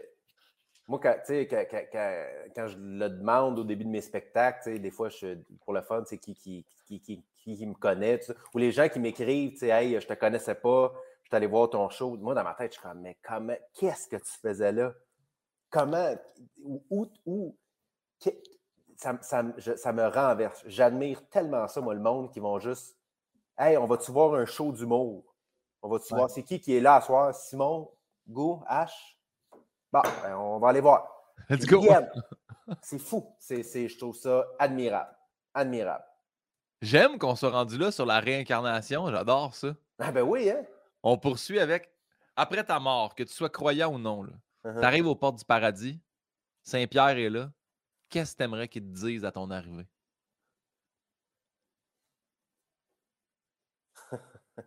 moi, 0.90 0.98
quand, 1.00 1.14
quand, 1.24 2.66
je 2.66 2.76
le 2.76 3.08
demande 3.08 3.60
au 3.60 3.64
début 3.64 3.84
de 3.84 3.90
mes 3.90 4.00
spectacles, 4.00 4.80
des 4.80 4.90
fois, 4.90 5.08
je, 5.08 5.36
pour 5.64 5.72
le 5.72 5.82
fun, 5.82 6.02
qui, 6.02 6.34
qui, 6.34 6.66
qui, 6.84 7.22
qui, 7.36 7.66
me 7.66 7.74
connaît, 7.74 8.18
ou 8.52 8.58
les 8.58 8.72
gens 8.72 8.88
qui 8.88 8.98
m'écrivent, 8.98 9.62
hey, 9.62 10.00
je 10.00 10.06
te 10.06 10.14
connaissais 10.14 10.56
pas, 10.56 10.92
suis 11.30 11.36
allé 11.36 11.46
voir 11.46 11.70
ton 11.70 11.88
show. 11.88 12.16
Moi, 12.16 12.34
dans 12.34 12.44
ma 12.44 12.54
tête, 12.54 12.72
je 12.72 12.78
suis 12.78 12.88
comme, 12.88 13.00
mais 13.00 13.18
comment, 13.22 13.56
qu'est-ce 13.74 14.08
que 14.08 14.16
tu 14.16 14.32
faisais 14.42 14.72
là? 14.72 14.92
Comment, 15.70 16.14
où, 16.90 17.10
où, 17.24 17.56
ça, 18.96 19.18
ça, 19.22 19.42
me 19.92 20.06
renverse. 20.08 20.62
J'admire 20.66 21.26
tellement 21.28 21.68
ça, 21.68 21.80
moi, 21.80 21.94
le 21.94 22.00
monde 22.00 22.30
qui 22.30 22.40
vont 22.40 22.58
juste, 22.58 22.96
hey, 23.58 23.76
on 23.76 23.86
va-tu 23.86 24.10
voir 24.10 24.34
un 24.34 24.44
show 24.44 24.72
d'humour? 24.72 25.24
On 25.82 25.88
va-tu 25.88 26.14
voir, 26.14 26.28
c'est 26.28 26.42
qui 26.42 26.60
qui 26.60 26.76
est 26.76 26.80
là 26.80 26.96
à 26.96 27.00
soir? 27.00 27.34
Simon, 27.34 27.90
Go, 28.28 28.62
H? 28.68 28.90
Bon, 29.92 30.02
ben, 30.22 30.36
on 30.36 30.58
va 30.58 30.68
aller 30.68 30.80
voir. 30.80 31.08
Let's 31.48 31.66
go. 31.66 31.82
C'est 32.82 33.00
fou. 33.00 33.34
C'est, 33.40 33.88
je 33.88 33.98
trouve 33.98 34.14
ça 34.14 34.46
admirable. 34.58 35.10
Admirable. 35.54 36.04
J'aime 36.82 37.18
qu'on 37.18 37.34
soit 37.34 37.50
rendu 37.50 37.76
là 37.76 37.90
sur 37.90 38.06
la 38.06 38.20
réincarnation. 38.20 39.10
J'adore 39.10 39.54
ça. 39.54 39.74
Ah 39.98 40.12
ben 40.12 40.22
oui, 40.22 40.48
hein? 40.48 40.64
On 41.02 41.18
poursuit 41.18 41.58
avec 41.58 41.90
après 42.36 42.64
ta 42.64 42.78
mort, 42.80 43.14
que 43.14 43.22
tu 43.22 43.32
sois 43.32 43.50
croyant 43.50 43.92
ou 43.92 43.98
non. 43.98 44.24
Uh-huh. 44.24 44.78
Tu 44.78 44.84
arrives 44.84 45.06
aux 45.06 45.14
portes 45.14 45.38
du 45.38 45.44
paradis. 45.44 46.00
Saint-Pierre 46.62 47.18
est 47.18 47.30
là. 47.30 47.52
Qu'est-ce 48.08 48.32
que 48.32 48.38
tu 48.38 48.44
aimerais 48.44 48.68
qu'il 48.68 48.82
te 48.82 48.88
dise 48.88 49.24
à 49.24 49.32
ton 49.32 49.50
arrivée? 49.50 49.86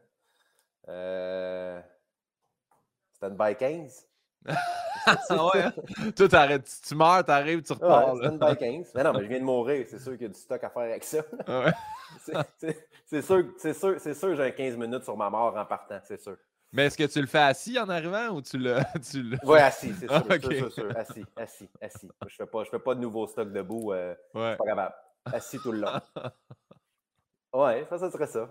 euh... 0.87 1.81
Stand 3.13 3.37
15? 3.57 4.07
ah 5.29 5.45
ouais, 5.45 5.61
hein? 5.61 5.73
Toi, 6.15 6.27
tu 6.85 6.95
meurs, 6.95 7.25
t'arrives, 7.25 7.61
tu 7.61 7.73
repars. 7.73 8.13
Ouais, 8.15 8.29
by 8.29 8.57
15. 8.57 8.91
Mais 8.95 9.03
non, 9.03 9.13
mais 9.13 9.23
je 9.23 9.29
viens 9.29 9.39
de 9.39 9.43
mourir. 9.43 9.85
C'est 9.89 9.99
sûr 9.99 10.13
qu'il 10.13 10.23
y 10.23 10.25
a 10.25 10.29
du 10.29 10.39
stock 10.39 10.63
à 10.63 10.69
faire 10.69 10.83
avec 10.83 11.03
ça. 11.03 11.23
c'est 13.05 13.21
sûr, 13.21 13.45
c'est 13.57 13.73
sûr, 13.73 13.95
c'est 13.99 14.13
sûr 14.13 14.35
j'ai 14.35 14.53
15 14.53 14.77
minutes 14.77 15.03
sur 15.03 15.17
ma 15.17 15.29
mort 15.29 15.55
en 15.55 15.65
partant, 15.65 15.99
c'est 16.03 16.19
sûr. 16.19 16.37
Mais 16.71 16.85
est-ce 16.85 16.97
que 16.97 17.03
tu 17.03 17.21
le 17.21 17.27
fais 17.27 17.39
assis 17.39 17.77
en 17.79 17.87
arrivant 17.89 18.29
ou 18.29 18.41
tu 18.41 18.57
le. 18.57 18.77
Tu 19.11 19.37
Oui, 19.43 19.59
assis, 19.59 19.93
c'est 19.93 20.07
sûr, 20.07 20.23
sûr, 20.41 20.71
sûr, 20.71 20.97
Assis, 20.97 21.25
assis, 21.35 21.69
assis. 21.79 22.09
Je 22.27 22.35
fais 22.35 22.45
pas, 22.47 22.63
je 22.63 22.69
fais 22.69 22.79
pas 22.79 22.95
de 22.95 22.99
nouveau 22.99 23.27
stock 23.27 23.51
debout. 23.51 23.93
Euh, 23.93 24.15
ouais. 24.33 24.55
pas 24.55 24.65
capable. 24.65 24.95
Assis 25.25 25.59
tout 25.59 25.71
le 25.71 25.81
long. 25.81 26.01
ouais, 27.53 27.85
ça, 27.89 27.97
ça 27.99 28.09
serait 28.09 28.27
ça. 28.27 28.49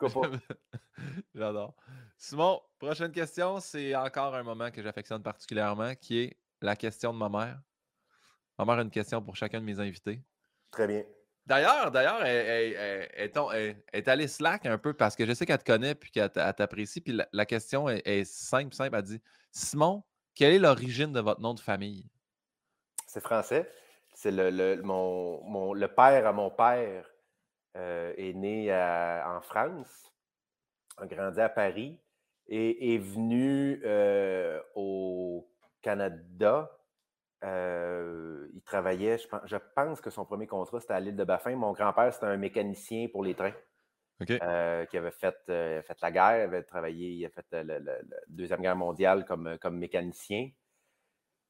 J'adore. 1.34 1.74
Simon, 2.18 2.60
prochaine 2.78 3.12
question, 3.12 3.60
c'est 3.60 3.94
encore 3.94 4.34
un 4.34 4.42
moment 4.42 4.70
que 4.70 4.82
j'affectionne 4.82 5.22
particulièrement, 5.22 5.94
qui 5.94 6.18
est 6.20 6.36
la 6.60 6.76
question 6.76 7.12
de 7.12 7.18
ma 7.18 7.28
mère. 7.28 7.60
Ma 8.58 8.64
mère 8.64 8.78
a 8.78 8.82
une 8.82 8.90
question 8.90 9.22
pour 9.22 9.36
chacun 9.36 9.60
de 9.60 9.64
mes 9.64 9.78
invités. 9.80 10.22
Très 10.70 10.86
bien. 10.86 11.04
D'ailleurs, 11.46 11.92
d'ailleurs, 11.92 12.24
elle, 12.24 13.78
est 13.92 14.08
allée 14.08 14.26
slack 14.26 14.66
un 14.66 14.78
peu 14.78 14.94
parce 14.94 15.14
que 15.14 15.24
je 15.24 15.32
sais 15.32 15.46
qu'elle 15.46 15.58
te 15.58 15.64
connaît 15.64 15.94
puis 15.94 16.10
qu'elle 16.10 16.30
t'apprécie. 16.30 17.00
Puis 17.00 17.18
la, 17.32 17.46
question 17.46 17.88
est, 17.88 18.24
simple, 18.24 18.74
simple. 18.74 18.96
Elle 18.96 19.02
dit 19.02 19.22
Simon, 19.52 20.02
quelle 20.34 20.54
est 20.54 20.58
l'origine 20.58 21.12
de 21.12 21.20
votre 21.20 21.40
nom 21.40 21.54
de 21.54 21.60
famille 21.60 22.08
C'est 23.06 23.22
français. 23.22 23.70
C'est 24.12 24.32
le, 24.32 24.82
mon, 24.82 25.72
le 25.72 25.88
père 25.88 26.26
à 26.26 26.32
mon 26.32 26.50
père 26.50 27.06
euh, 27.76 28.14
est 28.16 28.32
né 28.32 28.72
en 28.72 29.40
France, 29.42 30.10
a 30.96 31.06
grandi 31.06 31.40
à 31.40 31.50
Paris 31.50 32.00
et 32.48 32.94
est 32.94 32.98
venu 32.98 33.82
euh, 33.84 34.60
au 34.74 35.46
Canada. 35.82 36.70
Euh, 37.44 38.48
il 38.54 38.62
travaillait, 38.62 39.18
je 39.18 39.56
pense, 39.74 40.00
que 40.00 40.08
son 40.08 40.24
premier 40.24 40.46
contrat, 40.46 40.80
c'était 40.80 40.94
à 40.94 41.00
l'île 41.00 41.16
de 41.16 41.24
Baffin. 41.24 41.54
Mon 41.54 41.72
grand-père, 41.72 42.14
c'était 42.14 42.26
un 42.26 42.38
mécanicien 42.38 43.08
pour 43.08 43.22
les 43.22 43.34
trains. 43.34 43.52
qui 44.24 44.32
avait 44.32 45.10
fait, 45.10 45.36
fait, 45.46 46.00
la 46.00 46.10
guerre, 46.10 46.44
avait 46.44 46.62
travaillé, 46.62 47.10
il 47.10 47.26
a 47.26 47.28
fait 47.28 47.46
la 47.52 47.78
Deuxième 48.28 48.62
Guerre 48.62 48.76
mondiale 48.76 49.26
comme, 49.26 49.58
comme 49.58 49.76
mécanicien, 49.76 50.48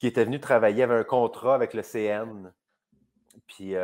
qui 0.01 0.09
était 0.09 0.25
venu 0.25 0.41
travailler, 0.41 0.83
avait 0.83 0.97
un 0.99 1.05
contrat 1.05 1.55
avec 1.55 1.73
le 1.73 1.83
CN. 1.83 2.53
Puis 3.47 3.77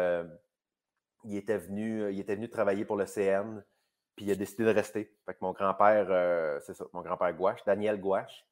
il 1.24 1.36
était 1.36 1.58
venu, 1.58 2.12
il 2.12 2.20
était 2.20 2.34
venu 2.34 2.48
travailler 2.48 2.84
pour 2.84 2.96
le 2.96 3.06
CN, 3.06 3.62
puis 4.16 4.26
il 4.26 4.30
a 4.30 4.34
décidé 4.34 4.64
de 4.64 4.70
rester. 4.70 5.14
Fait 5.24 5.34
que 5.34 5.38
mon 5.40 5.52
grand-père, 5.52 6.06
euh, 6.10 6.60
c'est 6.60 6.74
ça, 6.74 6.84
mon 6.92 7.02
grand-père 7.02 7.32
Gouache, 7.34 7.64
Daniel 7.64 8.00
Gouache. 8.00 8.46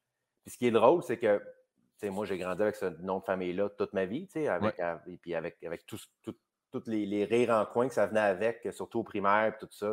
Puis 0.44 0.52
ce 0.52 0.58
qui 0.58 0.66
est 0.66 0.70
drôle, 0.70 1.02
c'est 1.02 1.18
que 1.18 1.42
moi, 2.04 2.24
j'ai 2.24 2.38
grandi 2.38 2.62
avec 2.62 2.76
ce 2.76 2.86
nom 3.02 3.18
de 3.18 3.24
famille-là 3.24 3.68
toute 3.70 3.92
ma 3.92 4.06
vie, 4.06 4.26
avec, 4.48 4.80
et 5.06 5.16
puis 5.18 5.34
avec, 5.34 5.62
avec 5.62 5.84
tout, 5.84 5.98
tout, 6.22 6.34
tous 6.70 6.84
les, 6.86 7.24
rires 7.24 7.50
en 7.50 7.66
coin 7.66 7.88
que 7.88 7.94
ça 7.94 8.06
venait 8.06 8.20
avec, 8.20 8.66
surtout 8.72 9.00
au 9.00 9.04
primaire, 9.04 9.58
tout 9.58 9.68
ça. 9.70 9.92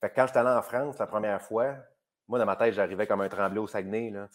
Fait 0.00 0.10
que 0.10 0.14
quand 0.14 0.26
j'étais 0.26 0.40
allé 0.40 0.50
en 0.50 0.62
France 0.62 0.98
la 0.98 1.06
première 1.06 1.40
fois, 1.40 1.76
moi, 2.28 2.38
dans 2.38 2.44
ma 2.44 2.56
tête, 2.56 2.74
j'arrivais 2.74 3.06
comme 3.06 3.22
un 3.22 3.28
tremblé 3.28 3.58
au 3.58 3.66
Saguenay, 3.66 4.10
là, 4.10 4.28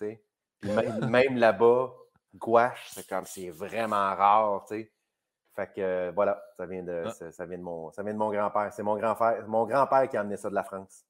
même, 1.07 1.37
là-bas, 1.37 1.93
gouache, 2.33 2.89
c'est 2.93 3.07
comme, 3.07 3.25
c'est 3.25 3.49
vraiment 3.49 4.15
rare, 4.15 4.65
tu 4.67 4.75
sais. 4.75 4.91
Fait 5.55 5.71
que, 5.73 6.11
voilà, 6.11 6.41
ça 6.57 6.65
vient 6.65 6.83
de, 6.83 7.03
ah. 7.05 7.31
ça, 7.31 7.45
vient 7.45 7.57
de 7.57 7.63
mon, 7.63 7.91
ça 7.91 8.03
vient 8.03 8.13
de 8.13 8.19
mon 8.19 8.31
grand-père. 8.31 8.71
C'est 8.73 8.83
mon 8.83 8.97
grand-père, 8.97 9.47
mon 9.47 9.65
grand-père 9.65 10.07
qui 10.09 10.17
a 10.17 10.21
amené 10.21 10.37
ça 10.37 10.49
de 10.49 10.55
la 10.55 10.63
France. 10.63 11.05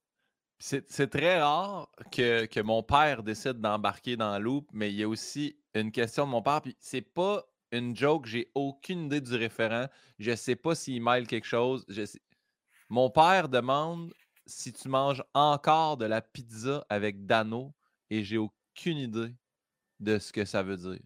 C'est 0.59 1.09
très 1.09 1.41
rare 1.41 1.89
que, 2.11 2.45
que, 2.45 2.59
mon 2.59 2.83
père 2.83 3.23
décide 3.23 3.59
d'embarquer 3.59 4.15
dans 4.15 4.37
Loop, 4.37 4.69
mais 4.73 4.91
il 4.91 4.95
y 4.95 5.03
a 5.03 5.09
aussi 5.09 5.57
une 5.73 5.91
question 5.91 6.25
de 6.25 6.31
mon 6.31 6.43
père, 6.43 6.61
puis 6.61 6.77
c'est 6.79 7.01
pas 7.01 7.43
une 7.71 7.95
joke, 7.95 8.25
j'ai 8.25 8.51
aucune 8.53 9.05
idée 9.05 9.21
du 9.21 9.35
référent. 9.35 9.87
Je 10.19 10.35
sais 10.35 10.55
pas 10.55 10.75
s'il 10.75 11.01
mêle 11.01 11.25
quelque 11.25 11.47
chose. 11.47 11.85
Mon 12.89 13.09
père 13.09 13.49
demande 13.49 14.13
si 14.45 14.73
tu 14.73 14.89
manges 14.89 15.23
encore 15.33 15.97
de 15.97 16.05
la 16.05 16.21
pizza 16.21 16.85
avec 16.89 17.25
Dano 17.25 17.73
et 18.09 18.23
j'ai 18.23 18.37
aucune 18.37 18.97
idée 18.97 19.33
de 19.99 20.19
ce 20.19 20.33
que 20.33 20.45
ça 20.45 20.63
veut 20.63 20.77
dire. 20.77 20.99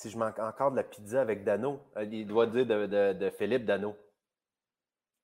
Si 0.00 0.08
je 0.08 0.16
mange 0.16 0.32
encore 0.38 0.70
de 0.70 0.76
la 0.76 0.82
pizza 0.82 1.20
avec 1.20 1.44
Dano, 1.44 1.78
euh, 1.98 2.04
il 2.04 2.26
doit 2.26 2.46
dire 2.46 2.64
de, 2.64 3.30
Philippe 3.36 3.66
Dano. 3.66 3.94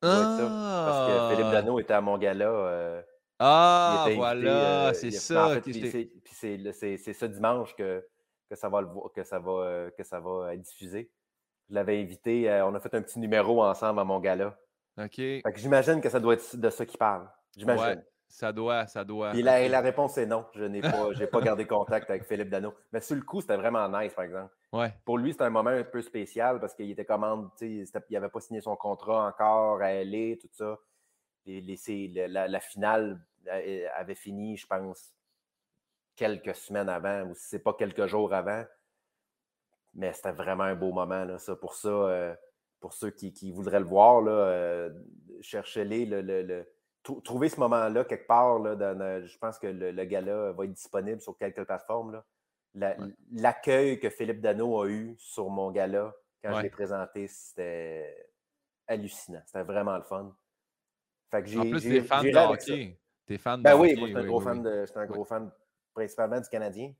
Parce 0.02 0.38
que 0.38 1.30
Philippe 1.30 1.46
ah! 1.48 1.52
Dano 1.52 1.80
était 1.80 1.94
à 1.94 2.02
mon 2.02 2.18
gala. 2.18 2.50
Euh, 2.50 3.02
ah, 3.38 4.06
voilà, 4.14 4.88
euh, 4.88 4.92
c'est 4.92 5.12
ça. 5.12 5.58
c'est 5.62 7.12
ce 7.14 7.24
dimanche 7.24 7.74
que, 7.74 8.06
que 8.50 8.54
ça 8.54 8.68
va, 8.68 8.82
que 9.14 9.24
ça 9.24 9.38
va, 9.38 9.90
que 9.96 10.04
ça 10.04 10.20
va 10.20 10.52
être 10.52 10.60
diffusé. 10.60 11.10
Je 11.70 11.74
l'avais 11.74 12.02
invité, 12.02 12.60
on 12.66 12.74
a 12.74 12.80
fait 12.80 12.94
un 12.94 13.00
petit 13.00 13.18
numéro 13.18 13.64
ensemble 13.64 14.00
à 14.00 14.04
mon 14.04 14.20
gala. 14.20 14.58
OK. 14.98 15.22
j'imagine 15.54 16.02
que 16.02 16.10
ça 16.10 16.20
doit 16.20 16.34
être 16.34 16.54
de 16.54 16.68
ça 16.68 16.84
qu'il 16.84 16.98
parle. 16.98 17.26
J'imagine. 17.56 18.04
Ça 18.28 18.52
doit, 18.52 18.86
ça 18.86 19.04
doit. 19.04 19.34
Et 19.34 19.42
la, 19.42 19.80
réponse 19.80 20.18
est 20.18 20.26
non. 20.26 20.44
Je 20.54 20.64
n'ai 20.64 20.80
pas, 20.80 21.10
pas 21.32 21.40
gardé 21.42 21.66
contact 21.66 22.10
avec 22.10 22.24
Philippe 22.24 22.50
Dano. 22.50 22.74
Mais 22.92 23.00
sur 23.00 23.16
le 23.16 23.22
coup, 23.22 23.40
c'était 23.40 23.56
vraiment 23.56 23.88
nice, 23.88 24.12
par 24.14 24.24
exemple. 24.24 24.52
Ouais. 24.72 24.92
Pour 25.04 25.18
lui, 25.18 25.32
c'était 25.32 25.44
un 25.44 25.50
moment 25.50 25.70
un 25.70 25.84
peu 25.84 26.02
spécial 26.02 26.60
parce 26.60 26.74
qu'il 26.74 26.90
était 26.90 27.04
commande, 27.04 27.50
il 27.60 27.86
n'avait 28.10 28.28
pas 28.28 28.40
signé 28.40 28.60
son 28.60 28.76
contrat 28.76 29.26
encore 29.26 29.80
à 29.80 29.92
LA, 30.04 30.36
tout 30.36 30.48
ça. 30.52 30.78
La, 31.46 32.48
la, 32.48 32.60
finale 32.60 33.20
euh, 33.46 33.86
avait 33.94 34.16
fini, 34.16 34.56
je 34.56 34.66
pense, 34.66 35.14
quelques 36.16 36.56
semaines 36.56 36.88
avant, 36.88 37.22
ou 37.22 37.34
si 37.34 37.48
ce 37.48 37.56
n'est 37.56 37.62
pas 37.62 37.74
quelques 37.74 38.06
jours 38.06 38.34
avant. 38.34 38.64
Mais 39.94 40.12
c'était 40.12 40.32
vraiment 40.32 40.64
un 40.64 40.74
beau 40.74 40.92
moment, 40.92 41.24
là, 41.24 41.38
ça. 41.38 41.54
Pour 41.54 41.74
ça, 41.74 41.88
euh, 41.88 42.34
pour 42.80 42.92
ceux 42.92 43.10
qui, 43.10 43.52
voudraient 43.52 43.80
le 43.80 43.86
voir, 43.86 44.24
euh, 44.26 44.90
cherchez-les. 45.40 46.04
Le, 46.06 46.66
trouvez 47.22 47.48
ce 47.48 47.60
moment-là 47.60 48.04
quelque 48.04 48.26
part. 48.26 48.62
je 48.62 49.38
pense 49.38 49.58
que 49.58 49.66
le, 49.66 50.04
gala 50.04 50.52
va 50.52 50.64
être 50.64 50.72
disponible 50.72 51.20
sur 51.20 51.36
quelques 51.36 51.64
plateformes. 51.64 52.22
L'accueil 53.32 53.98
que 53.98 54.10
Philippe 54.10 54.40
Dano 54.40 54.82
a 54.82 54.88
eu 54.88 55.14
sur 55.18 55.48
mon 55.48 55.70
gala 55.70 56.14
quand 56.42 56.58
je 56.58 56.62
l'ai 56.62 56.70
présenté, 56.70 57.26
c'était 57.28 58.30
hallucinant. 58.86 59.42
C'était 59.46 59.62
vraiment 59.62 59.96
le 59.96 60.02
fun. 60.02 60.36
en 61.32 61.40
plus, 61.40 61.82
t'es 61.82 62.00
fan 62.02 62.24
de 62.24 62.36
hockey. 62.36 63.00
T'es 63.26 63.38
fan 63.38 63.58
de 63.58 63.64
ben 63.64 63.76
oui, 63.76 63.96
moi, 63.96 64.08
je 64.08 64.16
un, 64.16 64.24
gros, 64.24 64.40
fan 64.40 64.62
de, 64.62 64.84
un 64.94 65.06
gros 65.06 65.24
fan 65.24 65.50
principalement 65.92 66.40
du 66.40 66.48
Canadien. 66.48 66.92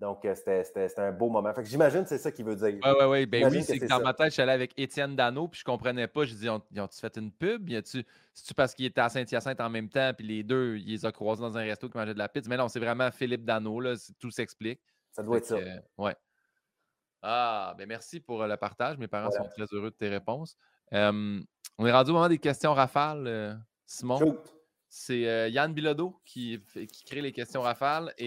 Donc, 0.00 0.24
euh, 0.24 0.34
c'était 0.34 0.98
un 0.98 1.12
beau 1.12 1.28
moment. 1.28 1.52
Fait 1.52 1.62
que 1.62 1.68
j'imagine 1.68 2.04
que 2.04 2.08
c'est 2.08 2.18
ça 2.18 2.32
qu'il 2.32 2.46
veut 2.46 2.56
dire. 2.56 2.80
Oui, 2.82 2.90
oui, 3.00 3.06
oui. 3.06 3.26
Ben 3.26 3.52
oui, 3.52 3.62
c'est 3.62 3.78
que, 3.78 3.86
dans 3.86 4.00
ma 4.00 4.14
tête, 4.14 4.28
je 4.28 4.32
suis 4.32 4.42
allé 4.42 4.52
avec 4.52 4.72
Étienne 4.78 5.14
Dano, 5.14 5.46
puis 5.46 5.60
je 5.60 5.64
comprenais 5.64 6.08
pas. 6.08 6.24
Je 6.24 6.32
dis, 6.32 6.46
ils 6.46 6.80
ont-tu 6.80 6.98
fait 6.98 7.14
une 7.18 7.30
pub? 7.30 7.68
C'est-tu 7.84 8.54
parce 8.54 8.74
qu'il 8.74 8.86
était 8.86 9.02
à 9.02 9.10
Saint-Hyacinthe 9.10 9.60
en 9.60 9.68
même 9.68 9.90
temps, 9.90 10.12
puis 10.16 10.26
les 10.26 10.42
deux, 10.42 10.78
il 10.78 10.86
les 10.86 11.04
a 11.04 11.12
croisés 11.12 11.42
dans 11.42 11.58
un 11.58 11.60
resto 11.60 11.90
qui 11.90 11.98
mangeait 11.98 12.14
de 12.14 12.18
la 12.18 12.30
pizza? 12.30 12.48
Mais 12.48 12.56
non, 12.56 12.68
c'est 12.68 12.80
vraiment 12.80 13.10
Philippe 13.10 13.44
Dano, 13.44 13.78
là. 13.78 13.94
Tout 14.18 14.30
s'explique. 14.30 14.80
Ça 15.12 15.22
doit 15.22 15.36
être 15.36 15.44
ça. 15.44 15.58
ouais. 15.98 16.16
Ah, 17.20 17.74
ben 17.76 17.86
merci 17.86 18.20
pour 18.20 18.40
euh, 18.42 18.48
le 18.48 18.56
partage. 18.56 18.96
Mes 18.96 19.06
parents 19.06 19.30
sont 19.30 19.44
très 19.54 19.66
heureux 19.72 19.90
de 19.90 19.96
tes 19.96 20.08
réponses. 20.08 20.56
on 20.92 21.44
est 21.84 21.92
rendu 21.92 22.10
au 22.10 22.14
moment 22.14 22.28
des 22.28 22.38
questions 22.38 22.72
rafales, 22.72 23.26
euh, 23.26 23.54
Simon. 23.84 24.38
C'est 24.88 25.50
Yann 25.52 25.74
Bilodeau 25.74 26.18
qui, 26.24 26.64
qui, 26.72 27.04
crée 27.04 27.20
les 27.20 27.32
questions 27.32 27.60
rafales. 27.60 28.14
Et 28.16 28.26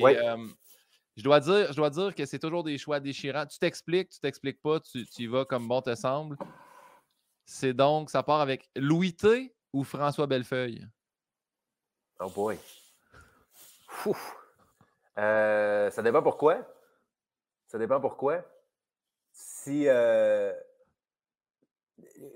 je 1.16 1.24
dois 1.24 1.40
dire, 1.40 1.72
je 1.72 1.76
dois 1.76 1.90
dire 1.90 2.16
que 2.16 2.26
c'est 2.26 2.40
toujours 2.40 2.64
des 2.64 2.78
choix 2.78 3.00
déchirants. 3.00 3.46
Tu 3.46 3.60
t'expliques, 3.60 4.10
tu 4.10 4.20
t'expliques 4.20 4.62
pas, 4.62 4.80
tu, 4.80 5.06
y 5.20 5.28
vas 5.28 5.46
comme 5.46 5.68
bon 5.68 5.82
te 5.82 5.94
semble. 5.96 6.38
C'est 7.46 7.74
donc, 7.74 8.10
ça 8.10 8.24
part 8.24 8.42
avec 8.42 8.70
Louis 8.76 9.16
T 9.16 9.56
ou 9.74 9.84
François 9.84 10.28
Bellefeuille? 10.28 10.88
Oh 12.20 12.30
boy. 12.30 12.58
Euh, 15.20 15.92
ça 15.92 16.02
dépend 16.02 16.24
pourquoi. 16.24 16.66
Ça 17.68 17.78
dépend 17.78 18.02
pourquoi. 18.02 18.44
Si 19.32 19.88
euh, 19.88 20.54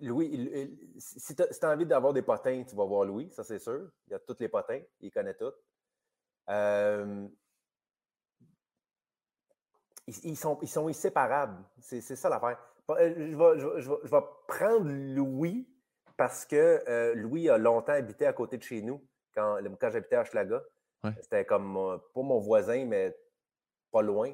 Louis, 0.01 0.69
si 0.97 1.35
tu 1.35 1.41
as, 1.41 1.71
envie 1.71 1.85
d'avoir 1.85 2.13
des 2.13 2.21
potins, 2.21 2.63
tu 2.63 2.75
vas 2.75 2.85
voir 2.85 3.05
Louis, 3.05 3.31
ça 3.31 3.43
c'est 3.43 3.59
sûr. 3.59 3.89
Il 4.07 4.11
y 4.11 4.13
a 4.13 4.19
tous 4.19 4.37
les 4.39 4.49
potins, 4.49 4.81
il 4.99 5.11
connaît 5.11 5.33
tous. 5.33 5.53
Euh, 6.49 7.27
ils, 10.07 10.37
sont, 10.37 10.57
ils 10.61 10.67
sont 10.67 10.87
inséparables. 10.87 11.63
C'est 11.79 12.01
ça 12.01 12.29
l'affaire. 12.29 12.57
Euh, 12.91 13.13
je 13.17 13.35
vais, 13.35 13.81
je, 13.81 14.09
vais, 14.09 14.23
prendre 14.47 14.89
Louis 14.89 15.67
parce 16.15 16.45
que 16.45 16.81
euh, 16.87 17.13
Louis 17.15 17.49
a 17.49 17.57
longtemps 17.57 17.93
habité 17.93 18.25
à 18.25 18.33
côté 18.33 18.57
de 18.57 18.63
chez 18.63 18.81
nous 18.81 19.05
quand, 19.35 19.59
quand 19.79 19.89
j'habitais 19.89 20.15
à 20.15 20.23
Schlaga. 20.23 20.63
C'était 21.21 21.45
comme, 21.45 21.77
euh, 21.77 21.97
pas 22.13 22.21
mon 22.21 22.39
voisin, 22.39 22.85
mais 22.85 23.15
pas 23.91 24.01
loin. 24.01 24.33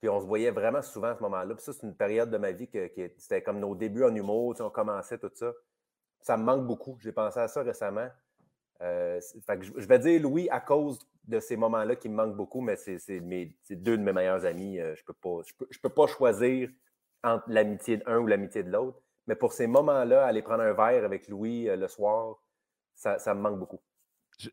Puis 0.00 0.08
on 0.08 0.20
se 0.20 0.26
voyait 0.26 0.50
vraiment 0.50 0.82
souvent 0.82 1.08
à 1.08 1.16
ce 1.16 1.22
moment-là. 1.22 1.54
Puis 1.54 1.64
ça, 1.64 1.72
c'est 1.72 1.86
une 1.86 1.94
période 1.96 2.30
de 2.30 2.38
ma 2.38 2.52
vie 2.52 2.68
que, 2.68 2.90
c'était 3.18 3.42
comme 3.42 3.60
nos 3.60 3.74
débuts 3.74 4.04
en 4.04 4.14
humour, 4.14 4.54
on 4.60 4.70
commençait 4.70 5.18
tout 5.18 5.30
ça. 5.34 5.52
Ça 6.20 6.36
me 6.36 6.44
manque 6.44 6.66
beaucoup. 6.66 6.96
J'ai 7.00 7.12
pensé 7.12 7.38
à 7.38 7.48
ça 7.48 7.62
récemment. 7.62 8.08
Je, 8.80 9.86
vais 9.86 9.98
dire 9.98 10.20
Louis 10.22 10.48
à 10.50 10.60
cause 10.60 10.98
de 11.24 11.40
ces 11.40 11.56
moments-là 11.56 11.96
qui 11.96 12.08
me 12.08 12.14
manquent 12.14 12.36
beaucoup, 12.36 12.60
mais 12.60 12.76
c'est 12.76 13.20
deux 13.20 13.96
de 13.96 14.02
mes 14.02 14.12
meilleurs 14.12 14.44
amis. 14.44 14.78
Euh, 14.78 14.94
je 14.96 15.02
ne 15.02 15.78
peux, 15.82 15.88
pas, 15.88 16.06
choisir 16.06 16.70
entre 17.22 17.44
l'amitié 17.48 17.98
d'un 17.98 18.18
ou 18.18 18.26
l'amitié 18.26 18.62
de 18.62 18.70
l'autre. 18.70 19.00
Mais 19.26 19.36
pour 19.36 19.52
ces 19.52 19.66
moments-là, 19.66 20.24
aller 20.26 20.42
prendre 20.42 20.62
un 20.62 20.72
verre 20.72 21.04
avec 21.04 21.28
Louis 21.28 21.68
euh, 21.68 21.76
le 21.76 21.88
soir, 21.88 22.36
ça, 22.94 23.16
me 23.34 23.40
manque 23.40 23.58
beaucoup. 23.58 23.80
tu, 24.38 24.50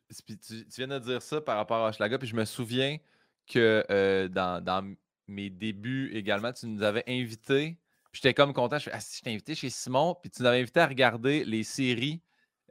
viens 0.78 0.88
de 0.88 1.00
dire 1.00 1.22
ça 1.22 1.42
par 1.42 1.58
rapport 1.58 1.86
à 1.86 1.92
Schlaga, 1.92 2.18
puis 2.18 2.28
je 2.28 2.36
me 2.36 2.46
souviens 2.46 2.98
que 3.46 3.84
euh, 3.90 4.28
dans, 4.28 4.96
mes 5.30 5.50
débuts 5.50 6.12
également, 6.14 6.54
tu 6.54 6.68
nous 6.68 6.84
avais 6.84 7.04
invités. 7.08 7.78
J'étais 8.14 8.34
comme 8.34 8.54
content. 8.54 8.78
Je, 8.78 8.90
ah, 8.94 9.00
je 9.00 9.22
t'ai 9.22 9.32
invité 9.32 9.56
chez 9.56 9.70
Simon, 9.70 10.16
puis 10.16 10.30
tu 10.30 10.42
nous 10.42 10.48
avais 10.48 10.62
invité 10.62 10.80
à 10.80 10.88
regarder 10.88 11.44
les 11.44 11.64
séries 11.64 12.22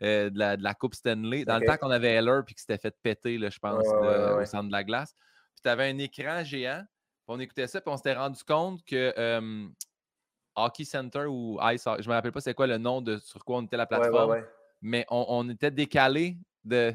euh, 0.03 0.31
de, 0.31 0.63
la, 0.63 0.75
Coupe 0.75 0.95
Stanley. 0.95 1.45
Dans 1.45 1.59
le 1.59 1.67
temps 1.67 1.77
qu'on 1.77 1.91
avait 1.91 2.15
Heller 2.15 2.43
puis 2.45 2.55
qu'il 2.55 2.61
s'était 2.61 2.79
fait 2.79 2.97
péter, 3.03 3.39
là, 3.39 3.51
je 3.51 3.59
pense, 3.59 3.87
au 3.87 4.45
centre 4.45 4.67
de 4.67 4.73
la 4.73 4.85
glace. 4.85 5.15
Puis 5.55 5.63
tu 5.63 5.69
avais 5.69 5.91
un 5.91 5.99
écran 5.99 6.45
géant. 6.45 6.83
on 7.29 7.41
écoutait 7.41 7.67
ça, 7.67 7.81
puis 7.81 7.93
on 7.93 7.97
s'était 7.97 8.15
rendu 8.15 8.43
compte 8.45 8.85
que 8.85 9.13
Hockey 10.57 10.85
Center 10.85 11.27
ou 11.27 11.59
Ice, 11.73 11.85
je 11.85 12.03
ne 12.03 12.09
me 12.09 12.15
rappelle 12.15 12.33
pas 12.33 12.41
c'est 12.41 12.55
quoi 12.55 12.67
le 12.67 12.79
nom 12.79 13.03
de 13.03 13.19
sur 13.19 13.45
quoi 13.45 13.59
on 13.59 13.63
était 13.63 13.77
la 13.77 13.87
plateforme. 13.87 14.43
Mais 14.83 15.05
on, 15.11 15.25
on, 15.29 15.49
était 15.51 15.71
décalé 15.71 16.39
de 16.65 16.95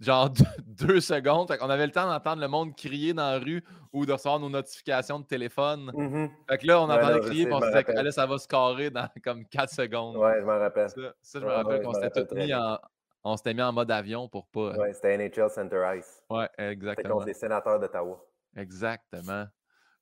genre 0.00 0.30
deux, 0.66 1.00
secondes. 1.00 1.54
on 1.60 1.70
avait 1.70 1.86
le 1.86 1.92
temps 1.92 2.06
d'entendre 2.06 2.40
le 2.40 2.48
monde 2.48 2.74
crier 2.74 3.12
dans 3.12 3.30
la 3.30 3.38
rue 3.38 3.62
ou 3.92 4.06
de 4.06 4.12
recevoir 4.12 4.40
nos 4.40 4.48
notifications 4.48 5.20
de 5.20 5.26
téléphone. 5.26 5.90
Mm-hmm. 5.94 6.30
Fait 6.48 6.58
que 6.58 6.66
là, 6.66 6.80
on 6.80 6.84
entendait 6.84 7.20
crier 7.20 7.48
et 7.48 7.52
on 7.52 7.60
se 7.60 7.66
disait 7.66 7.84
que 7.84 8.10
ça 8.10 8.26
va 8.26 8.38
se 8.38 8.48
carrer 8.48 8.90
dans 8.90 9.08
comme 9.24 9.44
quatre 9.46 9.72
secondes. 9.72 10.16
Ouais, 10.16 10.40
je 10.40 10.44
m'en 10.44 10.58
rappelle. 10.58 10.88
Ça, 10.88 11.40
je 11.40 11.44
me 11.44 11.50
rappelle 11.50 11.82
qu'on 11.82 11.94
s'était 11.94 12.34
mis 12.34 12.54
en. 12.54 12.78
On 13.22 13.36
s'était 13.36 13.52
mis 13.52 13.62
en 13.62 13.72
mode 13.72 13.90
avion 13.90 14.28
pour 14.30 14.46
pas. 14.46 14.72
Ouais, 14.78 14.94
c'était 14.94 15.18
NHL 15.18 15.50
Center 15.50 15.84
Ice. 15.98 16.22
Ouais, 16.30 16.48
exactement. 16.56 16.96
C'était 16.96 17.08
contre 17.10 17.26
les 17.26 17.34
sénateurs 17.34 17.78
d'Ottawa. 17.78 18.24
Exactement. 18.56 19.44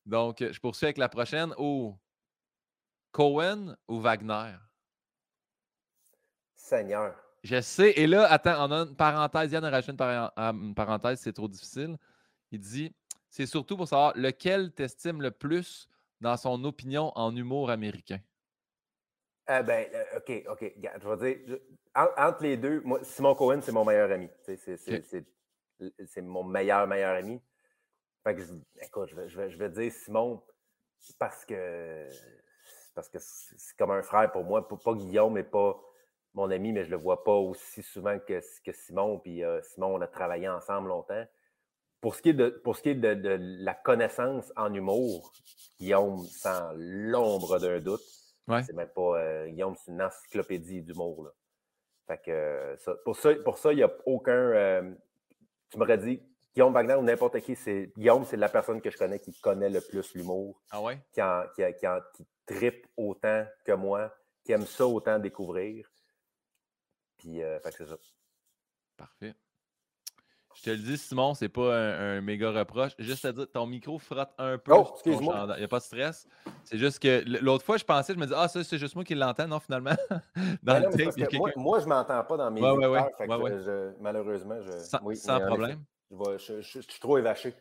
Donc, 0.07 0.37
je 0.39 0.61
poursuis 0.61 0.87
avec 0.87 0.99
la 0.99 1.09
prochaine. 1.09 1.53
Oh, 1.59 1.99
Cohen 3.11 3.75
ou 3.89 4.01
Wagner? 4.01 4.55
Seigneur. 6.55 7.17
Je 7.49 7.63
sais. 7.63 7.93
Et 7.97 8.07
là, 8.07 8.31
attends, 8.31 8.69
on 8.69 8.73
a 8.73 8.77
une 8.83 8.95
parenthèse. 8.95 9.53
Yann 9.53 9.65
a 9.65 9.71
rajouté 9.71 10.05
une, 10.05 10.75
parenthèse, 10.75 11.21
c'est 11.21 11.33
trop 11.33 11.49
difficile. 11.49 11.97
Il 12.51 12.61
dit 12.61 12.95
c'est 13.31 13.47
surtout 13.47 13.75
pour 13.75 13.89
savoir 13.89 14.13
lequel 14.17 14.71
t'estimes 14.71 15.23
le 15.23 15.31
plus 15.31 15.89
dans 16.21 16.37
son 16.37 16.63
opinion 16.65 17.11
en 17.15 17.35
humour 17.35 17.71
américain. 17.71 18.19
Eh 19.49 19.63
ben, 19.63 19.87
euh, 19.95 20.19
OK, 20.19 20.45
OK. 20.51 20.75
Je 21.01 21.09
vais 21.09 21.37
dire, 21.37 21.59
entre 21.95 22.43
les 22.43 22.59
deux, 22.59 22.83
moi, 22.83 23.01
Simon 23.03 23.35
Cohen, 23.35 23.61
c'est 23.63 23.73
mon 23.73 23.87
meilleur 23.87 24.13
ami. 24.13 24.29
C'est 24.45 26.21
mon 26.21 26.45
meilleur, 26.45 26.87
meilleur 26.87 27.17
ami. 27.17 27.41
Fait 28.25 28.35
que, 28.35 28.43
écoute, 28.83 29.09
je 29.09 29.17
vais, 29.17 29.49
je, 29.49 29.57
vais, 29.57 29.71
dire 29.71 29.91
Simon 29.91 30.43
parce 31.19 31.47
que 31.47 32.07
parce 32.95 33.09
que 33.09 33.19
c'est 33.21 33.75
comme 33.79 33.93
un 33.93 34.03
frère 34.03 34.31
pour 34.33 34.45
moi. 34.45 34.69
Pas, 34.69 34.95
Guillaume, 34.95 35.33
mais 35.33 35.45
pas 35.45 35.81
mon 36.39 36.51
ami, 36.51 36.73
mais 36.73 36.85
je 36.85 36.91
le 36.91 36.97
vois 36.97 37.25
pas 37.25 37.35
aussi 37.35 37.83
souvent 37.83 38.19
que, 38.19 38.41
que 38.65 38.73
Simon. 38.73 39.19
Puis 39.19 39.45
euh, 39.45 39.61
Simon, 39.63 39.97
on 39.97 40.01
a 40.01 40.07
travaillé 40.07 40.49
ensemble 40.49 40.89
longtemps. 40.89 41.25
Pour 42.01 42.15
ce 42.15 42.23
qui 42.23 42.31
est 42.31 42.35
de, 42.35 42.49
pour 42.49 42.77
ce 42.77 42.83
qui 42.83 42.91
est 42.91 42.95
de, 42.95 43.37
la 43.41 43.75
connaissance 43.75 44.53
en 44.57 44.73
humour, 44.73 45.33
Guillaume, 45.81 46.25
sans 46.27 46.71
l'ombre 46.77 47.59
d'un 47.59 47.81
doute, 47.81 48.03
c'est 48.65 48.73
même 48.73 48.89
pas. 48.89 49.21
Euh, 49.21 49.49
Guillaume, 49.49 49.75
c'est 49.77 49.91
une 49.91 50.01
encyclopédie 50.01 50.83
d'humour. 50.83 51.29
Fait 52.07 52.19
que 52.25 52.77
pour 53.05 53.17
ça, 53.17 53.35
pour 53.35 53.59
ça, 53.59 53.73
il 53.73 53.77
n'y 53.77 53.83
a 53.83 53.93
aucun. 54.07 54.33
Euh, 54.33 54.95
tu 55.71 55.79
m'aurais 55.79 55.99
dit 55.99 56.23
Guillaume 56.55 56.73
Wagner 56.73 56.95
ou 56.95 57.03
n'importe 57.03 57.41
qui, 57.41 57.57
c'est 57.57 57.93
Guillaume, 57.97 58.25
c'est 58.25 58.37
la 58.37 58.49
personne 58.49 58.81
que 58.81 58.91
je 58.91 58.97
connais 58.97 59.19
qui 59.19 59.39
connaît 59.41 59.69
le 59.69 59.81
plus 59.81 60.15
l'humour. 60.15 60.63
Ah 60.71 60.81
ouais? 60.81 61.01
Qui, 61.13 61.21
qui, 61.57 61.63
qui, 62.15 62.27
tripe 62.47 62.87
autant 62.97 63.45
que 63.67 63.73
moi, 63.73 64.11
qui 64.45 64.53
aime 64.53 64.65
ça 64.65 64.87
autant 64.87 65.19
découvrir. 65.19 65.87
Puis, 67.19 67.43
euh, 67.43 67.59
fait 67.61 67.71
que 67.71 67.77
c'est 67.77 67.87
ça. 67.87 67.97
Parfait. 68.97 69.35
Je 70.59 70.63
te 70.65 70.71
le 70.71 70.79
dis, 70.79 70.99
Simon, 70.99 71.35
c'est 71.35 71.49
pas 71.49 71.77
un, 71.77 72.21
méga 72.21 72.51
reproche. 72.51 72.93
Juste 72.99 73.25
à 73.25 73.33
dire, 73.33 73.47
ton 73.49 73.65
micro 73.67 73.97
frotte 73.99 74.33
un 74.39 74.59
peu. 74.59 74.73
Oh, 74.73 74.91
excuse-moi. 74.93 75.47
Il 75.55 75.59
n'y 75.59 75.65
a 75.65 75.69
pas 75.69 75.79
de 75.79 75.85
stress. 75.85 76.27
C'est 76.65 76.79
juste 76.79 76.99
que 76.99 77.23
l'autre 77.41 77.65
fois, 77.65 77.77
je 77.77 77.85
pensais, 77.85 78.13
je 78.13 78.19
me 78.19 78.25
disais, 78.25 78.37
ah, 78.37 78.49
ça, 78.49 78.65
c'est 78.65 78.79
juste 78.79 78.97
moi 78.97 79.05
qui 79.05 79.15
l'entends. 79.15 79.47
Non, 79.47 79.61
finalement. 79.61 79.95
dans 80.65 80.83
le 80.83 81.39
moi, 81.39 81.51
moi, 81.55 81.79
je 81.79 81.85
ne 81.85 81.91
m'entends 81.91 82.25
pas 82.25 82.37
dans 82.37 82.51
mes 82.51 82.61
ouais, 82.61 82.87
ouais, 82.87 83.95
malheureusement, 84.01 84.61
je. 84.61 84.73
Sans, 84.81 85.41
problème. 85.41 85.85
Je, 86.11 86.61
suis 86.61 87.01
trop 87.01 87.19
évaché. 87.19 87.55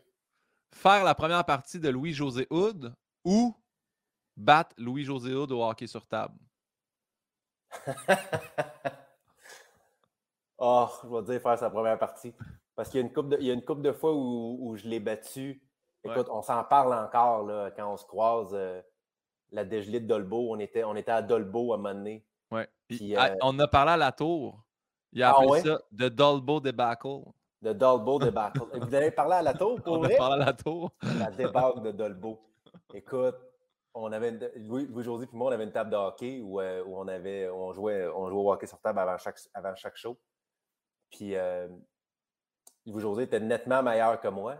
Faire 0.74 1.04
la 1.04 1.14
première 1.14 1.46
partie 1.46 1.80
de 1.80 1.90
Louis-José 1.90 2.48
Houd 2.50 2.96
ou 3.24 3.56
battre 4.36 4.74
Louis-José 4.78 5.36
Houd 5.36 5.52
au 5.52 5.64
hockey 5.64 5.86
sur 5.86 6.08
table? 6.08 6.40
oh, 10.58 10.88
je 11.04 11.10
vais 11.10 11.22
dire 11.24 11.42
faire 11.42 11.58
sa 11.58 11.70
première 11.70 11.98
partie. 11.98 12.34
Parce 12.76 12.90
qu'il 12.90 13.00
y 13.00 13.04
a 13.04 13.06
une 13.08 13.14
couple 13.14 13.30
de, 13.30 13.38
il 13.40 13.48
y 13.48 13.52
a 13.52 13.54
une 13.54 13.64
couple 13.64 13.82
de 13.82 13.92
fois 13.92 14.14
où, 14.14 14.76
je 14.78 14.88
l'ai 14.88 15.00
battu. 15.00 15.62
Écoute, 16.04 16.28
on 16.30 16.42
s'en 16.42 16.64
parle 16.64 16.94
encore 16.94 17.44
là, 17.44 17.72
quand 17.76 17.92
on 17.92 17.98
se 17.98 18.06
croise. 18.06 18.52
Euh, 18.54 18.82
la 19.52 19.66
dégelée 19.66 20.00
de 20.00 20.08
Dolbo, 20.08 20.48
on 20.52 20.60
était, 20.60 20.84
on 20.84 20.96
était 20.96 21.12
à 21.12 21.22
Dolbo 21.22 21.72
à 21.72 21.76
un 21.76 21.78
moment 21.78 21.94
donné. 21.94 22.26
Ouais. 22.52 22.68
Euh 22.92 23.36
on 23.42 23.58
a 23.60 23.68
parlé 23.68 23.92
à 23.92 23.98
la 23.98 24.12
tour. 24.12 24.64
Il 25.14 25.24
a 25.24 25.32
ah 25.32 25.42
appelé 25.42 25.62
ça 25.62 25.80
The 25.94 26.10
Dolbo 26.10 26.60
Debacle. 26.60 27.24
The 27.64 27.70
Dolbo 27.70 28.20
Debacle. 28.20 28.62
Vous 28.74 28.94
avez 28.94 29.12
parlé 29.12 29.36
à 29.36 29.42
la 29.42 29.54
tour 29.54 29.82
pour 29.84 29.94
on 29.94 30.00
vrai? 30.00 30.18
On 30.20 30.24
a 30.24 30.28
parlé 30.28 30.44
à 30.44 30.46
la 30.46 30.54
tour. 30.54 30.92
La 31.20 31.32
débâcle 31.32 31.82
de 31.82 31.92
Dolbo. 31.92 32.40
Écoute, 32.94 33.36
on 33.94 34.12
avait 34.12 34.32
Louis, 34.58 34.86
Louis 34.88 35.26
puis 35.26 35.38
moi, 35.38 35.50
on 35.50 35.54
avait 35.54 35.64
une 35.64 35.72
table 35.72 35.90
de 35.90 35.96
hockey 35.96 36.42
où, 36.42 36.62
euh, 36.62 36.84
où 36.86 36.98
on 36.98 37.08
avait 37.08 37.50
on 37.50 37.74
jouait, 37.74 38.08
on 38.08 38.30
jouait 38.30 38.40
au 38.40 38.52
hockey 38.52 38.68
sur 38.68 38.80
table 38.80 39.00
avant 39.00 39.18
chaque, 39.18 39.40
avant 39.54 39.76
chaque 39.76 39.98
show. 39.98 40.18
Puis 41.12 41.36
Louis-José 42.86 43.24
était 43.24 43.40
nettement 43.40 43.84
meilleur 43.84 44.20
que 44.20 44.28
moi. 44.28 44.58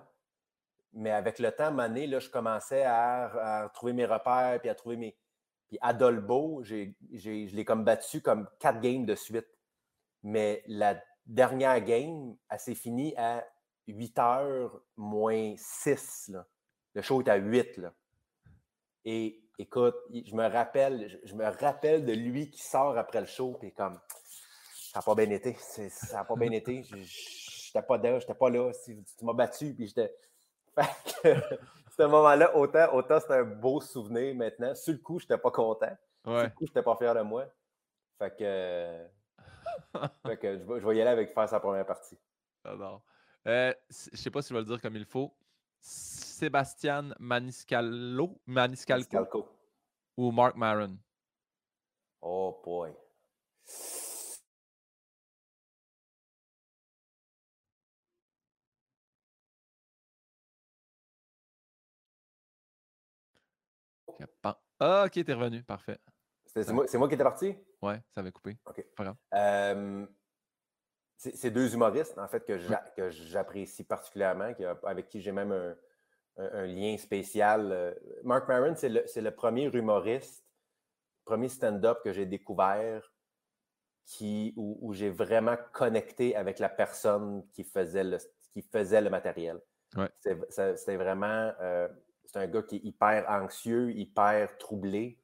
Mais 0.94 1.12
avec 1.12 1.40
le 1.40 1.52
temps, 1.52 1.72
Mané, 1.72 2.08
là, 2.08 2.20
je 2.20 2.30
commençais 2.30 2.84
à, 2.84 3.64
à, 3.64 3.70
trouver 3.70 3.94
mes 3.94 4.06
repères, 4.06 4.60
puis 4.60 4.70
à 4.70 4.76
trouver 4.76 4.98
mes. 4.98 5.18
Puis 5.68 5.78
à 5.82 5.94
Dolbo, 5.94 6.64
je 6.64 7.56
l'ai 7.56 7.66
comme 7.66 7.84
battu 7.84 8.22
comme 8.22 8.48
quatre 8.60 8.80
games 8.80 9.06
de 9.06 9.16
suite. 9.16 9.48
Mais 10.24 10.64
la 10.68 11.02
dernière 11.26 11.82
game, 11.82 12.36
elle 12.50 12.60
s'est 12.60 12.76
finie 12.76 13.14
à 13.18 13.46
8 13.88 14.20
heures 14.20 14.82
moins 14.96 15.54
6. 15.58 16.32
Le 16.94 17.02
show 17.02 17.22
est 17.22 17.30
à 17.30 17.36
8. 17.36 17.78
Là. 17.78 17.94
Et 19.06 19.44
écoute, 19.60 19.96
je 20.12 20.36
me 20.36 20.48
rappelle, 20.48 21.20
je, 21.24 21.34
me 21.36 21.46
rappelle 21.46 22.06
de 22.06 22.14
lui 22.14 22.50
qui 22.50 22.62
sort 22.62 22.98
après 22.98 23.22
le 23.22 23.28
show, 23.28 23.56
puis 23.60 23.74
comme 23.74 24.00
ça 25.02 25.12
n'a 25.12 25.16
pas 25.16 25.16
bien 25.16 25.30
été. 25.36 25.56
Ça 25.60 26.18
n'a 26.18 26.24
pas 26.24 26.36
bien 26.36 26.52
été 26.52 26.84
j'étais 27.68 27.82
pas 27.82 27.98
là, 27.98 28.20
j'étais 28.20 28.34
pas 28.34 28.50
là. 28.50 28.72
tu 28.86 29.26
m'as 29.26 29.34
battu, 29.34 29.74
puis 29.74 29.88
j'étais. 29.88 30.16
ce 31.98 32.04
moment-là, 32.04 32.56
autant, 32.56 32.94
autant 32.94 33.20
c'était 33.20 33.34
un 33.34 33.44
beau 33.44 33.82
souvenir 33.82 34.36
maintenant. 34.36 34.74
Sur 34.76 34.94
le 34.94 35.00
coup, 35.00 35.20
j'étais 35.20 35.38
pas 35.38 35.52
content. 35.52 35.96
Sur 36.24 36.34
le 36.34 36.50
coup, 36.50 36.66
j'étais 36.66 36.84
pas 36.84 36.96
fier 36.96 37.14
de 37.14 37.22
moi. 37.22 37.46
Fait 38.18 38.36
que. 38.36 39.08
fait 40.26 40.38
que 40.38 40.58
je, 40.60 40.64
vais, 40.64 40.98
y 40.98 41.02
aller 41.02 41.12
avec 41.12 41.34
faire 41.34 41.50
sa 41.50 41.60
première 41.60 41.86
partie. 41.86 42.18
J'adore. 42.66 43.04
Euh, 43.48 43.74
je 43.90 44.18
sais 44.18 44.32
pas 44.32 44.42
si 44.42 44.50
je 44.50 44.54
vais 44.54 44.62
le 44.62 44.66
dire 44.66 44.82
comme 44.82 44.96
il 44.96 45.06
faut. 45.06 45.34
Sébastien 45.80 47.14
Maniscalco, 47.20 48.40
Maniscalco, 48.46 49.48
ou 50.18 50.32
Mark 50.32 50.56
Maron? 50.56 50.98
Oh 52.22 52.60
boy. 52.64 52.94
Ah, 64.80 65.04
ok, 65.06 65.24
t'es 65.24 65.34
revenu. 65.34 65.64
Parfait. 65.64 65.98
C'est 66.46 66.72
moi, 66.72 67.08
qui 67.08 67.16
étais 67.16 67.24
parti? 67.24 67.56
Ouais, 67.82 68.02
ça 68.10 68.22
avait 68.22 68.32
coupé. 68.32 68.58
OK. 68.66 68.86
Euh, 69.34 70.06
c'est 71.18 71.52
deux 71.52 71.74
humoristes, 71.74 72.18
en 72.18 72.28
fait, 72.28 72.46
que 72.46 73.10
j'apprécie 73.10 73.84
particulièrement, 73.84 74.52
avec 74.84 75.08
qui 75.08 75.22
j'ai 75.22 75.32
même 75.32 75.76
un, 76.38 76.66
lien 76.66 76.98
spécial. 76.98 77.72
Euh, 77.72 77.94
Mark 78.24 78.48
Maron, 78.48 78.76
c'est 78.76 78.90
le, 78.90 79.32
premier 79.32 79.66
humoriste, 79.66 80.46
premier 81.26 81.50
stand-up 81.50 82.00
que 82.04 82.14
j'ai 82.14 82.26
découvert 82.26 83.12
qui, 84.06 84.54
où, 84.56 84.94
j'ai 84.94 85.10
vraiment 85.10 85.58
connecté 85.74 86.36
avec 86.36 86.60
la 86.60 86.70
personne 86.70 87.46
qui 87.52 87.64
faisait 87.64 88.04
le, 88.04 88.18
qui 88.54 88.62
faisait 88.62 89.02
le 89.02 89.10
matériel. 89.10 89.60
Ouais. 89.96 90.10
C'était 90.20 90.96
vraiment. 90.96 91.52
Euh, 91.60 91.88
c'est 92.28 92.40
un 92.40 92.48
gars 92.48 92.62
qui 92.62 92.76
est 92.76 92.84
hyper 92.84 93.26
anxieux, 93.30 93.92
hyper 93.92 94.58
troublé, 94.58 95.18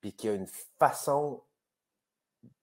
puis 0.00 0.12
qui 0.12 0.28
a 0.28 0.34
une 0.34 0.46
façon, 0.78 1.42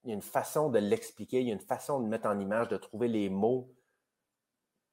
il 0.03 0.09
y 0.09 0.11
a 0.11 0.15
une 0.15 0.21
façon 0.21 0.69
de 0.69 0.77
l'expliquer, 0.77 1.41
il 1.41 1.47
y 1.47 1.51
a 1.51 1.53
une 1.53 1.59
façon 1.59 1.99
de 1.99 2.07
mettre 2.07 2.27
en 2.27 2.39
image, 2.39 2.67
de 2.69 2.77
trouver 2.77 3.07
les 3.07 3.29
mots. 3.29 3.73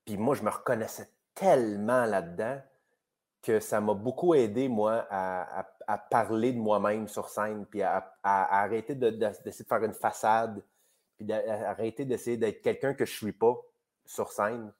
Puis 0.04 0.16
moi, 0.16 0.34
je 0.34 0.42
me 0.42 0.50
reconnaissais 0.50 1.10
tellement 1.34 2.06
là-dedans 2.06 2.60
que 3.42 3.60
ça 3.60 3.80
m'a 3.80 3.94
beaucoup 3.94 4.34
aidé, 4.34 4.68
moi, 4.68 5.06
à, 5.10 5.66
parler 6.10 6.52
de 6.52 6.58
moi-même 6.58 7.06
sur 7.06 7.28
scène, 7.28 7.66
puis 7.66 7.82
à, 7.82 8.12
arrêter 8.22 8.94
d'essayer 8.94 9.64
de, 9.64 9.68
faire 9.68 9.84
une 9.84 9.92
façade, 9.92 10.64
puis 11.16 11.26
d'arrêter 11.26 12.04
d'essayer 12.04 12.36
d'être 12.36 12.62
quelqu'un 12.62 12.94
que 12.94 13.04
je 13.04 13.12
ne 13.12 13.16
suis 13.16 13.32
pas 13.32 13.56
sur 14.04 14.32
scène. 14.32 14.72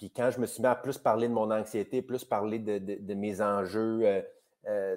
Puis 0.00 0.10
quand 0.10 0.30
je 0.30 0.40
me 0.40 0.46
suis 0.46 0.62
mis 0.62 0.66
à 0.66 0.74
plus 0.74 0.96
parler 0.96 1.28
de 1.28 1.34
mon 1.34 1.50
anxiété, 1.50 2.00
plus 2.00 2.24
parler 2.24 2.58
de, 2.58 3.14
mes 3.14 3.42
enjeux 3.42 4.00
euh, 4.02 4.22
euh, 4.66 4.96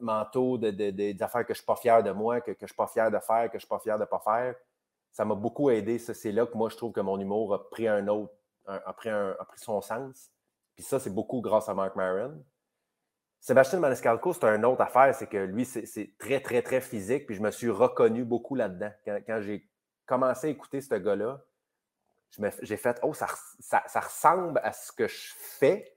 mentaux, 0.00 0.56
de, 0.56 0.70
des 0.70 1.20
affaires 1.20 1.44
que 1.44 1.52
je 1.52 1.58
ne 1.58 1.62
suis 1.62 1.66
pas 1.66 1.74
fier 1.74 2.00
de 2.04 2.12
moi, 2.12 2.40
que, 2.40 2.52
je 2.52 2.62
ne 2.62 2.66
suis 2.68 2.76
pas 2.76 2.86
fier 2.86 3.10
de 3.10 3.18
faire, 3.18 3.46
que 3.46 3.54
je 3.54 3.56
ne 3.56 3.58
suis 3.58 3.68
pas 3.68 3.80
fier 3.80 3.96
de 3.96 4.02
ne 4.02 4.06
pas 4.06 4.20
faire, 4.20 4.54
ça 5.10 5.24
m'a 5.24 5.34
beaucoup 5.34 5.68
aidé. 5.70 5.98
C'est 5.98 6.30
là 6.30 6.46
que 6.46 6.56
moi, 6.56 6.68
je 6.68 6.76
trouve 6.76 6.92
que 6.92 7.00
mon 7.00 7.18
humour 7.18 7.54
a 7.54 7.68
pris 7.68 7.88
un 7.88 8.06
autre, 8.06 8.34
a, 8.66 8.92
pris 8.92 9.08
un, 9.08 9.34
a 9.36 9.44
pris 9.46 9.58
son 9.58 9.80
sens. 9.80 10.30
Puis 10.76 10.84
ça, 10.84 11.00
c'est 11.00 11.12
beaucoup 11.12 11.40
grâce 11.40 11.68
à 11.68 11.74
Mark 11.74 11.96
Maron. 11.96 12.40
Sébastien 13.40 13.80
Maniscalco, 13.80 14.32
c'est 14.32 14.44
une 14.44 14.64
autre 14.64 14.82
affaire, 14.82 15.12
c'est 15.12 15.26
que 15.26 15.38
lui, 15.38 15.64
c'est 15.64 16.12
très, 16.18 16.38
très, 16.38 16.62
très 16.62 16.80
physique. 16.80 17.26
Puis 17.26 17.34
je 17.34 17.42
me 17.42 17.50
suis 17.50 17.68
reconnu 17.68 18.24
beaucoup 18.24 18.54
là-dedans. 18.54 18.92
quand 19.04 19.40
j'ai 19.40 19.68
commencé 20.06 20.46
à 20.46 20.50
écouter 20.50 20.80
ce 20.80 20.94
gars-là, 20.94 21.42
j'ai 22.62 22.76
fait, 22.76 22.98
oh, 23.02 23.14
ça, 23.14 23.26
ça, 23.60 24.00
ressemble 24.00 24.60
à 24.62 24.72
ce 24.72 24.92
que 24.92 25.08
je 25.08 25.32
fais, 25.36 25.96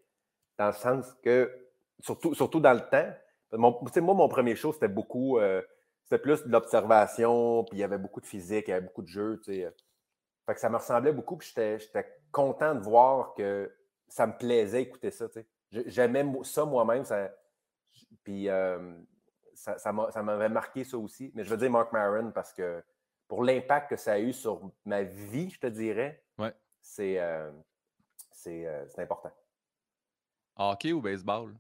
dans 0.58 0.68
le 0.68 0.74
sens 0.74 1.14
que, 1.24 1.52
surtout, 2.00 2.34
surtout 2.34 2.60
dans 2.60 2.74
le 2.74 2.88
temps, 2.90 3.12
moi, 3.54 4.14
mon 4.14 4.30
premier 4.30 4.56
show, 4.56 4.72
c'était 4.72 4.88
beaucoup, 4.88 5.40
euh, 5.40 5.62
c'était 6.04 6.20
plus 6.20 6.44
de 6.46 6.52
l'observation, 6.52 7.64
puis 7.66 7.78
il 7.78 7.82
y 7.82 7.84
avait 7.84 7.98
beaucoup 7.98 8.22
de 8.22 8.26
physique, 8.26 8.68
il 8.68 8.72
y 8.72 8.74
avait 8.74 8.86
beaucoup 8.86 9.02
de 9.02 9.08
jeux, 9.08 9.40
tu 9.44 9.54
sais. 9.54 9.74
Fait 10.46 10.54
que 10.54 10.60
ça 10.60 10.70
me 10.70 10.78
ressemblait 10.78 11.12
beaucoup, 11.12 11.38
puis 11.38 11.52
j'étais 11.56 12.06
content 12.32 12.76
de 12.76 12.82
voir 12.82 13.34
que 13.34 13.72
ça 14.08 14.26
me 14.28 14.38
plaisait 14.38 14.84
écouter 14.84 15.12
ça, 15.12 15.28
tu 15.28 15.42
sais. 15.42 15.48
J'aimais 15.88 16.26
ça 16.44 16.66
moi-même, 16.66 17.06
ça, 17.06 17.30
puis 18.24 18.50
euh, 18.50 18.94
ça 19.54 19.92
m'avait 19.92 20.50
marqué 20.50 20.84
ça 20.84 20.98
aussi. 20.98 21.32
Mais 21.36 21.44
je 21.44 21.50
veux 21.50 21.58
dire 21.58 21.70
Mark 21.70 21.92
Maron 21.92 22.32
parce 22.32 22.54
que 22.54 22.84
pour 23.30 23.44
l'impact 23.44 23.92
que 23.92 23.96
ça 23.96 24.14
a 24.14 24.20
eu 24.20 24.34
sur 24.34 24.60
ma 24.84 25.04
vie, 25.04 25.52
je 25.52 25.60
te 25.60 25.68
dirais, 25.68 26.26
ouais. 26.40 26.52
c'est 26.82 27.20
euh, 27.20 27.52
euh, 28.48 28.86
important. 28.98 29.32
Hockey 30.58 30.92
ou 30.92 31.00
baseball? 31.00 31.56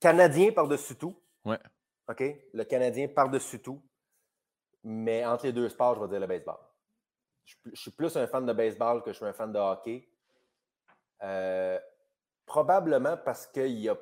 Canadien 0.00 0.52
par-dessus 0.52 0.94
tout. 0.94 1.20
Ouais. 1.44 1.58
OK? 2.08 2.22
Le 2.54 2.62
Canadien 2.62 3.08
par-dessus 3.08 3.60
tout. 3.60 3.82
Mais 4.84 5.26
entre 5.26 5.46
les 5.46 5.52
deux 5.52 5.68
sports, 5.68 5.96
je 5.96 6.00
vais 6.02 6.08
dire 6.08 6.20
le 6.20 6.28
baseball. 6.28 6.58
Je, 7.44 7.56
suis 7.74 7.90
plus 7.90 8.16
un 8.16 8.28
fan 8.28 8.46
de 8.46 8.52
baseball 8.52 9.02
que 9.02 9.10
je 9.10 9.16
suis 9.16 9.26
un 9.26 9.32
fan 9.32 9.52
de 9.52 9.58
hockey. 9.58 10.08
Euh, 11.24 11.80
probablement 12.46 13.16
parce 13.16 13.48
qu'il 13.48 13.80
y 13.80 13.88
a 13.88 13.98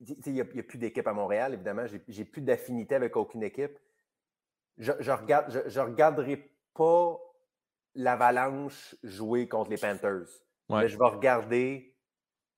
il 0.00 0.32
n'y 0.32 0.40
a, 0.40 0.44
plus 0.44 0.78
d'équipe 0.78 1.06
à 1.06 1.12
Montréal, 1.12 1.54
évidemment. 1.54 1.84
J'ai 2.08 2.24
plus 2.24 2.42
d'affinité 2.42 2.94
avec 2.94 3.16
aucune 3.16 3.42
équipe. 3.42 3.78
Je 4.78 4.92
ne 4.92 5.12
regarde, 5.12 5.62
je, 5.66 5.80
regarderai 5.80 6.50
pas 6.74 7.18
l'Avalanche 7.94 8.96
jouer 9.02 9.48
contre 9.48 9.70
les 9.70 9.76
Panthers. 9.76 10.28
Mais 10.70 10.88
je 10.88 10.96
vais 10.96 11.06
regarder 11.06 11.96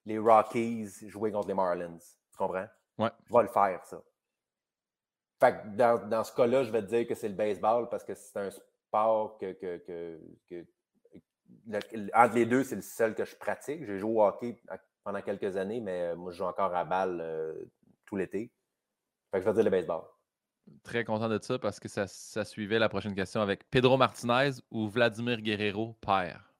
les 0.05 0.18
Rockies 0.18 1.09
jouer 1.09 1.32
contre 1.32 1.49
les 1.49 1.55
Marlins. 1.55 1.99
Tu 1.99 2.36
comprends? 2.36 2.66
Ouais. 2.99 3.11
Je 3.26 3.32
vais 3.32 3.43
le 3.43 3.49
faire, 3.49 3.84
ça. 3.86 4.03
Fait 5.40 5.53
que 5.53 6.09
dans, 6.09 6.22
ce 6.22 6.32
cas-là, 6.34 6.62
je 6.62 6.70
vais 6.70 6.82
te 6.82 6.86
dire 6.86 7.07
que 7.09 7.14
c'est 7.14 7.28
le 7.28 7.34
baseball 7.34 7.88
parce 7.88 8.05
que 8.05 8.14
c'est 8.14 8.36
un 8.36 8.51
sport 8.51 9.38
que, 9.38 10.20
entre 12.14 12.34
les 12.34 12.47
deux, 12.47 12.62
c'est 12.62 12.76
le 12.76 12.82
seul 12.82 13.14
que 13.16 13.24
je 13.24 13.34
pratique. 13.34 13.84
J'ai 13.84 13.99
joué 13.99 14.12
au 14.12 14.22
hockey 14.22 14.57
pendant 15.05 15.23
quelques 15.23 15.57
années, 15.57 15.81
mais 15.81 16.03
euh, 16.03 16.17
moi, 16.17 16.33
je 16.33 16.39
joue 16.39 16.45
encore 16.45 16.75
à 16.75 16.85
balle 16.85 17.21
euh, 17.21 17.65
tout 18.07 18.17
l'été. 18.17 18.51
Fait 19.31 19.39
que 19.39 19.45
je 19.45 19.49
vais 19.49 19.55
dire 19.55 19.65
le 19.65 19.71
baseball. 19.71 20.03
Très 20.85 21.05
content 21.05 21.29
de 21.29 21.39
ça 21.43 21.59
parce 21.59 21.81
que 21.81 21.89
ça, 21.89 22.07
suivait 22.45 22.79
la 22.79 22.89
prochaine 22.89 23.15
question 23.15 23.41
avec 23.41 23.69
Pedro 23.71 23.97
Martinez 23.97 24.51
ou 24.71 24.89
Vladimir 24.89 25.41
Guerrero, 25.41 25.95
père? 26.01 26.53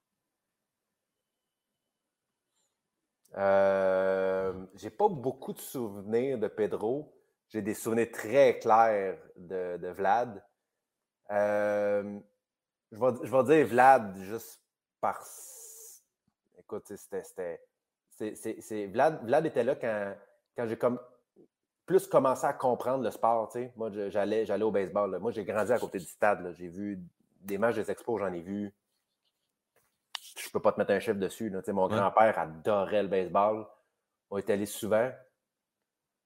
Euh, 3.37 4.67
j'ai 4.75 4.91
pas 4.91 5.09
beaucoup 5.09 5.53
de 5.53 5.61
souvenirs 5.61 6.39
de 6.39 6.49
Pedro. 6.49 7.15
J'ai 7.49 7.63
des 7.63 7.75
souvenirs 7.75 8.11
très 8.11 8.59
clairs 8.59 9.19
de, 9.37 9.89
Vlad. 9.89 10.45
Euh, 11.31 12.19
je, 12.91 12.99
vais, 12.99 13.27
je, 13.27 13.31
vais, 13.31 13.45
dire 13.45 13.67
Vlad 13.67 14.17
juste 14.19 14.61
parce. 15.01 16.03
Écoute, 16.59 16.93
c'était. 16.97 17.61
Vlad, 18.87 19.25
Vlad 19.25 19.47
était 19.47 19.65
là 19.65 19.75
quand, 19.75 20.15
quand 20.57 20.67
j'ai 20.67 20.77
comme 20.77 20.99
plus 21.87 22.07
commencé 22.07 22.47
à 22.47 22.53
comprendre 22.53 23.05
le 23.05 23.11
sport. 23.11 23.53
Moi, 23.77 23.91
j'allais, 24.09 24.47
j'allais 24.47 24.65
au 24.65 24.71
baseball. 24.71 25.19
Moi, 25.19 25.31
j'ai 25.31 25.45
grandi 25.45 25.73
à 25.73 25.79
côté 25.79 25.99
du 25.99 26.05
stade. 26.05 26.55
J'ai 26.57 26.69
vu 26.69 27.01
des 27.41 27.59
matchs 27.59 27.77
des 27.77 27.91
expos, 27.91 28.21
j'en 28.21 28.33
ai 28.33 28.41
vu. 28.41 28.73
Je 30.39 30.49
peux 30.51 30.61
pas 30.61 30.73
te 30.73 30.79
mettre 30.79 30.93
un 30.93 31.01
chiffre 31.01 31.19
dessus. 31.19 31.51
Là. 31.51 31.61
Mon 31.69 31.89
grand-père 31.89 32.39
adorait 32.39 33.03
le 33.03 33.09
baseball. 33.09 33.67
On 34.31 34.39
est 34.39 34.49
allé 34.49 34.67
souvent. 34.67 35.11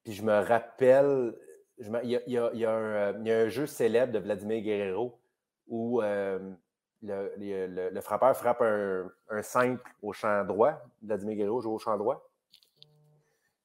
Puis 0.04 0.12
je 0.12 0.22
me 0.22 0.40
rappelle, 0.40 1.34
il, 1.78 2.20
y 2.26 2.64
a, 2.64 2.72
un, 2.72 3.48
jeu 3.48 3.66
célèbre 3.66 4.12
de 4.12 4.18
Vladimir 4.18 4.62
Guerrero 4.62 5.18
où 5.66 6.00
euh, 6.02 6.38
le, 7.06 8.00
frappeur 8.00 8.36
frappe 8.36 8.62
un, 8.62 9.42
simple 9.42 9.90
au 10.02 10.12
champ 10.12 10.44
droit. 10.44 10.82
Vladimir 11.02 11.36
Guerrero 11.36 11.60
joue 11.60 11.72
au 11.72 11.78
champ 11.78 11.96
droit. 11.96 12.28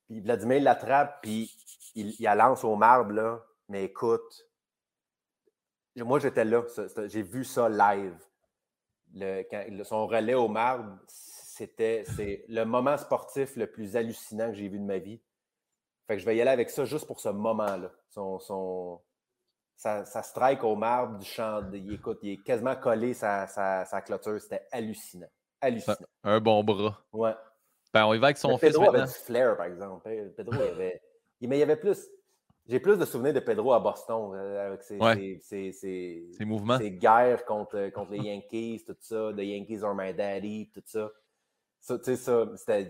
Puis 0.08 0.22
Vladimir 0.22 0.62
l'attrape, 0.62 1.22
puis 1.22 1.52
il, 1.96 2.16
la 2.20 2.36
lance 2.36 2.64
au 2.64 2.76
marbre, 2.76 3.14
là. 3.14 3.44
Mais 3.70 3.86
écoute, 3.86 4.48
moi, 5.96 6.20
j'étais 6.20 6.46
là. 6.46 6.64
J'ai 7.06 7.22
vu 7.22 7.44
ça 7.44 7.70
live. 7.70 8.18
Le, 9.14 9.84
son 9.84 10.08
relais 10.08 10.34
au 10.34 10.48
marbre, 10.48 10.98
c'était 11.08 12.06
le 12.48 12.64
moment 12.64 12.98
sportif 12.98 13.56
le 13.56 13.68
plus 13.68 13.96
hallucinant 13.96 14.48
que 14.48 14.56
j'ai 14.56 14.70
vu 14.70 14.80
de 14.80 14.86
ma 14.86 15.00
vie. 15.00 15.22
Fait 16.08 16.16
que 16.16 16.22
je 16.22 16.26
vais 16.26 16.36
y 16.36 16.42
aller 16.42 16.52
avec 16.52 16.70
ça 16.70 16.86
juste 16.86 17.06
pour 17.08 17.20
ce 17.20 17.30
moment-là. 17.30 17.92
Ça, 19.82 20.22
strike 20.22 20.64
au 20.64 20.76
marbre 20.76 21.18
du 21.18 21.26
champ. 21.26 21.64
Il, 21.74 21.94
écoute, 21.94 22.20
il 22.22 22.34
est 22.34 22.44
quasiment 22.44 22.76
collé 22.76 23.14
sa, 23.14 23.48
sa, 23.48 24.02
clôture. 24.02 24.40
C'était 24.40 24.68
hallucinant. 24.72 25.30
Hallucinant. 25.60 25.96
Un, 26.24 26.40
bon 26.40 26.64
bras. 26.64 27.00
Ouais. 27.12 27.34
Ben, 27.94 28.06
on 28.06 28.14
y 28.14 28.20
va 28.20 28.28
avec 28.28 28.38
son 28.38 28.58
fils. 28.58 28.70
Pedro 28.70 28.90
avait 28.90 29.06
du 29.06 29.12
flair, 29.12 29.58
par 29.58 29.66
exemple. 29.66 30.08
Pedro, 30.38 30.54
il 30.54 30.62
avait. 30.62 31.02
Mais 31.42 31.58
il 31.58 31.60
y 31.60 31.64
avait 31.64 31.78
plus. 31.78 32.08
J'ai 32.68 32.80
plus 32.80 32.98
de 32.98 33.06
souvenirs 33.06 33.34
de 33.34 33.40
Pedro 33.40 33.74
à 33.74 33.80
Boston 33.80 34.34
euh, 34.36 34.68
avec 34.68 34.84
ses, 34.84 36.46
mouvements. 36.46 36.78
Ses 36.78 36.92
guerres 36.92 37.44
contre, 37.44 37.90
contre 37.90 38.12
les 38.12 38.20
Yankees, 38.20 38.84
tout 38.86 38.96
ça. 39.00 39.32
The 39.36 39.42
Yankees 39.42 39.84
are 39.84 39.96
my 39.96 40.14
daddy, 40.14 40.70
tout 40.72 40.84
ça. 40.86 41.10
Ça, 41.80 41.98
tu 41.98 42.04
sais, 42.04 42.16
ça, 42.18 42.46
c'était. 42.56 42.84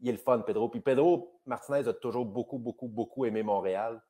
Il, 0.00 0.08
est 0.08 0.12
le 0.12 0.18
fun, 0.18 0.40
Pedro. 0.40 0.70
Puis 0.70 0.80
Pedro 0.80 1.40
Martinez 1.44 1.86
a 1.86 1.92
toujours 1.92 2.24
beaucoup, 2.24 2.58
beaucoup, 2.58 2.88
beaucoup 2.88 3.26
aimé 3.26 3.42
Montréal. 3.42 4.00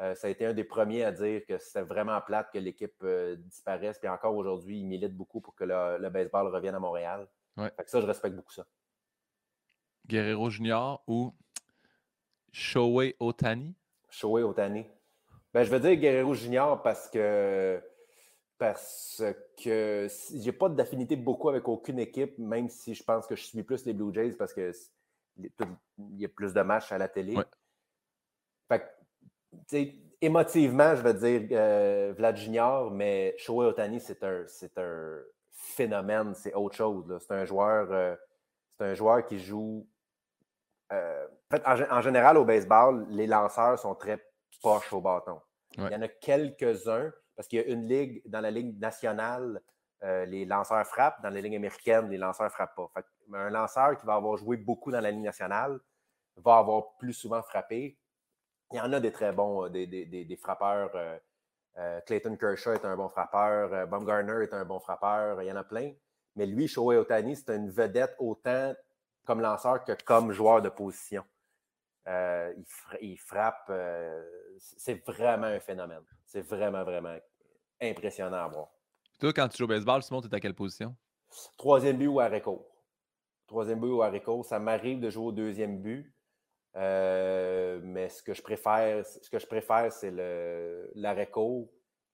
Euh, 0.00 0.14
ça 0.14 0.26
a 0.26 0.30
été 0.30 0.44
un 0.44 0.52
des 0.52 0.64
premiers 0.64 1.04
à 1.04 1.12
dire 1.12 1.44
que 1.46 1.56
c'était 1.58 1.82
vraiment 1.82 2.20
plate 2.20 2.50
que 2.52 2.58
l'équipe 2.58 2.96
euh, 3.02 3.36
disparaisse. 3.36 3.98
Puis 3.98 4.08
encore 4.08 4.36
aujourd'hui, 4.36 4.80
il 4.80 4.84
milite 4.86 5.14
beaucoup 5.14 5.40
pour 5.40 5.54
que 5.54 5.64
le, 5.64 6.08
baseball 6.10 6.48
revienne 6.48 6.74
à 6.74 6.80
Montréal. 6.80 7.26
Fait 7.56 7.84
que 7.84 7.90
ça, 7.90 8.00
je 8.00 8.06
respecte 8.06 8.36
beaucoup 8.36 8.52
ça. 8.52 8.66
Guerrero 10.06 10.50
Junior 10.50 11.02
ou 11.06 11.32
Shohei 12.52 13.16
Otani? 13.18 13.74
Shohei 14.10 14.42
Otani. 14.42 14.86
Ben, 15.54 15.64
je 15.64 15.70
veux 15.70 15.80
dire 15.80 15.96
Guerrero 15.96 16.34
Junior 16.34 16.82
parce 16.82 17.08
que 17.08 17.82
parce 18.58 19.22
que 19.62 20.06
j'ai 20.34 20.52
pas 20.52 20.68
d'affinité 20.68 21.16
beaucoup 21.16 21.48
avec 21.48 21.68
aucune 21.68 21.98
équipe, 21.98 22.38
même 22.38 22.68
si 22.68 22.94
je 22.94 23.02
pense 23.02 23.26
que 23.26 23.36
je 23.36 23.42
suis 23.42 23.62
plus 23.62 23.84
les 23.84 23.92
Blue 23.92 24.12
Jays 24.12 24.32
parce 24.32 24.52
que 24.52 24.72
il 25.38 25.50
y 26.18 26.24
a 26.24 26.28
plus 26.28 26.52
de 26.54 26.62
matchs 26.62 26.92
à 26.92 26.98
la 26.98 27.08
télé. 27.08 27.36
Fait 28.68 28.80
que, 28.80 28.84
émotivement, 30.20 30.94
je 30.96 31.02
veux 31.02 31.14
dire 31.14 31.48
euh, 31.52 32.14
Vlad 32.16 32.36
Junior, 32.36 32.90
mais 32.90 33.34
Shohei 33.38 33.66
Otani, 33.66 34.00
c'est 34.00 34.22
un, 34.22 34.44
un 34.76 35.18
phénomène, 35.52 36.34
c'est 36.34 36.54
autre 36.54 36.76
chose. 36.76 37.18
C'est 37.20 37.34
un 37.34 37.44
joueur, 37.44 37.88
euh, 37.90 38.16
c'est 38.76 38.84
un 38.84 38.94
joueur 38.94 39.24
qui 39.24 39.38
joue 39.38 39.86
euh, 40.92 41.26
en 41.52 41.56
fait, 41.56 41.90
en, 41.90 42.00
général, 42.00 42.36
au 42.36 42.44
baseball, 42.44 43.06
les 43.10 43.26
lanceurs 43.26 43.78
sont 43.78 43.94
très 43.94 44.24
poches 44.62 44.92
au 44.92 45.00
bâton. 45.00 45.40
Il 45.76 45.82
y 45.82 45.94
en 45.96 46.02
a 46.02 46.08
quelques-uns, 46.08 47.12
parce 47.34 47.48
qu'il 47.48 47.58
y 47.58 47.62
a 47.62 47.66
une 47.66 47.88
ligue, 47.88 48.22
dans 48.24 48.40
la 48.40 48.50
ligue 48.50 48.78
nationale, 48.78 49.60
les 50.02 50.44
lanceurs 50.44 50.86
frappent. 50.86 51.20
Dans 51.22 51.30
la 51.30 51.40
ligue 51.40 51.56
américaine, 51.56 52.08
les 52.08 52.18
lanceurs 52.18 52.46
ne 52.46 52.50
frappent 52.50 52.76
pas. 52.76 52.90
un 53.34 53.50
lanceur 53.50 53.98
qui 53.98 54.06
va 54.06 54.14
avoir 54.14 54.36
joué 54.36 54.56
beaucoup 54.56 54.92
dans 54.92 55.00
la 55.00 55.10
ligue 55.10 55.24
nationale 55.24 55.80
va 56.36 56.58
avoir 56.58 56.96
plus 56.98 57.12
souvent 57.12 57.42
frappé. 57.42 57.98
Il 58.72 58.78
y 58.78 58.80
en 58.80 58.92
a 58.92 59.00
des 59.00 59.12
très 59.12 59.32
bons, 59.32 59.66
euh, 59.66 59.68
des, 59.68 60.38
frappeurs. 60.40 60.90
Clayton 62.06 62.36
Kershaw 62.36 62.72
est 62.72 62.84
un 62.84 62.96
bon 62.96 63.08
frappeur. 63.08 63.86
Baumgartner 63.86 64.42
est 64.42 64.54
un 64.54 64.64
bon 64.64 64.80
frappeur. 64.80 65.42
Il 65.42 65.46
y 65.46 65.52
en 65.52 65.56
a 65.56 65.64
plein. 65.64 65.92
Mais 66.34 66.46
lui, 66.46 66.68
Shohei 66.68 66.96
Otani, 66.98 67.36
c'est 67.36 67.54
une 67.54 67.70
vedette 67.70 68.14
autant 68.18 68.74
comme 69.24 69.40
lanceur 69.40 69.84
que 69.84 69.92
comme 70.04 70.32
joueur 70.32 70.62
de 70.62 70.68
position. 70.68 71.24
Euh, 72.08 72.54
il, 73.00 73.18
frappe. 73.18 73.66
Euh, 73.70 74.22
c'est 74.58 75.04
vraiment 75.06 75.46
un 75.46 75.60
phénomène. 75.60 76.04
C'est 76.24 76.42
vraiment, 76.42 76.84
vraiment 76.84 77.16
impressionnant 77.80 78.44
à 78.44 78.48
voir. 78.48 78.68
Toi, 79.18 79.32
quand 79.32 79.48
tu 79.48 79.58
joues 79.58 79.64
au 79.64 79.68
baseball, 79.68 80.02
Simon, 80.02 80.20
tu 80.20 80.28
es 80.28 80.34
à 80.34 80.40
quelle 80.40 80.54
position? 80.54 80.94
Troisième 81.56 81.96
but 81.96 82.06
ou 82.06 82.20
arrêt 82.20 82.40
court. 82.40 82.64
Troisième 83.46 83.80
but 83.80 83.88
ou 83.88 84.02
arrêt 84.02 84.22
court. 84.22 84.44
Ça 84.44 84.58
m'arrive 84.58 85.00
de 85.00 85.10
jouer 85.10 85.26
au 85.26 85.32
deuxième 85.32 85.82
but. 85.82 86.12
Euh, 86.76 87.80
mais 87.82 88.08
ce 88.08 88.22
que 88.22 88.34
je 88.34 88.42
préfère, 88.42 89.04
ce 89.06 89.30
que 89.30 89.38
je 89.38 89.46
préfère, 89.46 89.90
c'est 89.92 90.12
l'arrêt 90.94 91.30
court. 91.30 91.68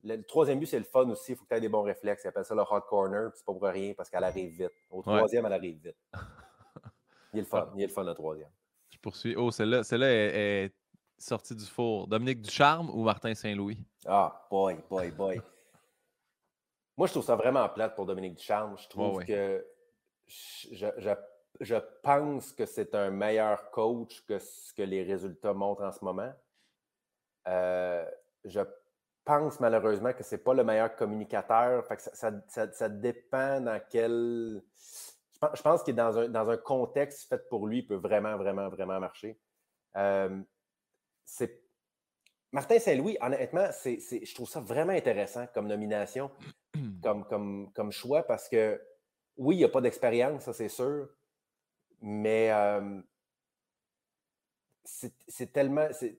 Le, 0.05 0.21
troisième 0.23 0.59
but, 0.59 0.67
c'est 0.67 0.79
le 0.79 0.85
fun 0.85 1.09
aussi. 1.11 1.33
Il 1.33 1.37
faut 1.37 1.45
que 1.45 1.49
tu 1.49 1.57
aies 1.57 1.61
des 1.61 1.69
bons 1.69 1.83
réflexes. 1.83 2.23
Ils 2.25 2.29
appellent 2.29 2.45
ça 2.45 2.55
le 2.55 2.63
hot 2.63 2.81
corner. 2.89 3.31
C'est 3.35 3.45
pas 3.45 3.53
pour 3.53 3.63
rien 3.63 3.95
parce 3.95 4.09
qu'elle 4.09 4.25
arrive 4.25 4.51
vite. 4.51 4.73
Au 4.91 5.03
troisième, 5.03 5.47
elle 5.47 5.53
arrive 5.53 5.79
vite. 5.83 5.97
Il 7.33 7.39
est 7.39 7.43
le 7.43 7.47
fun. 7.47 7.71
Il 7.75 7.83
est 7.83 7.87
le 7.87 7.93
fun, 7.93 8.05
le 8.05 8.15
troisième. 8.15 8.51
Je 8.91 8.99
poursuis. 8.99 9.35
Oh, 9.37 9.51
celle-là 9.51 9.83
celle 9.85 10.03
est, 10.03 10.65
est, 10.65 10.75
sortie 11.19 11.55
du 11.55 11.65
four. 11.65 12.07
Dominique 12.07 12.43
Ducharme 12.43 12.91
ou 12.91 13.05
Martin 13.05 13.35
Saint-Louis? 13.35 13.79
Ah, 14.07 14.47
boy, 14.51 14.77
boy, 14.91 15.11
boy. 15.13 15.41
Moi, 16.97 17.07
je 17.07 17.13
trouve 17.13 17.25
ça 17.25 17.37
vraiment 17.37 17.69
plate 17.69 17.95
pour 17.95 18.07
Dominique 18.07 18.35
Ducharme. 18.35 18.77
Je 18.77 18.89
trouve 18.89 19.25
que 19.25 19.65
je, 20.27 20.89
je, 20.99 21.11
je, 21.63 21.77
pense 22.03 22.53
que 22.53 22.67
c'est 22.67 22.95
un 22.95 23.11
meilleur 23.11 23.71
coach 23.71 24.25
que 24.27 24.39
ce 24.39 24.73
que 24.75 24.83
les 24.83 25.03
résultats 25.03 25.55
montrent 25.55 25.83
en 25.83 25.93
ce 25.93 26.05
moment. 26.05 26.33
Euh, 27.49 28.05
je 28.45 28.61
pense 29.25 29.61
malheureusement 29.61 30.13
que 30.13 30.23
ce 30.23 30.35
n'est 30.35 30.43
pas 30.43 30.55
le 30.55 30.65
meilleur 30.65 30.95
communicateur. 30.95 31.85
Fait 31.87 31.97
que 31.97 32.03
ça, 32.03 32.33
ça, 32.49 32.73
ça, 32.73 32.89
dépend 32.89 33.61
dans 33.61 33.81
quel 33.89 34.63
je 35.55 35.63
pense 35.63 35.83
qu'il 35.83 35.93
est 35.93 35.97
dans 35.97 36.19
un, 36.19 36.29
dans 36.29 36.49
un 36.51 36.57
contexte 36.57 37.29
fait 37.29 37.49
pour 37.49 37.67
lui, 37.67 37.79
il 37.79 37.87
peut 37.87 37.97
vraiment, 37.97 38.37
vraiment, 38.37 38.69
vraiment 38.69 39.01
marcher. 39.01 39.39
Euh, 39.97 40.41
Martin 42.53 42.79
Saint-Louis, 42.79 43.17
honnêtement, 43.21 43.67
c'est, 43.73 43.99
je 43.99 44.35
trouve 44.35 44.49
ça 44.49 44.61
vraiment 44.61 44.93
intéressant 44.93 45.47
comme 45.55 45.67
nomination, 45.67 46.31
comme, 47.03 47.25
comme, 47.25 47.73
comme 47.73 47.91
choix, 47.91 48.23
parce 48.23 48.49
que 48.49 48.81
oui, 49.37 49.57
il 49.57 49.59
n'y 49.59 49.65
a 49.65 49.69
pas 49.69 49.81
d'expérience, 49.81 50.45
ça 50.45 50.53
c'est 50.53 50.69
sûr, 50.69 51.09
mais 52.03 52.51
euh, 52.51 53.01
c'est, 54.85 55.53
tellement. 55.53 55.87
C'est, 55.93 56.19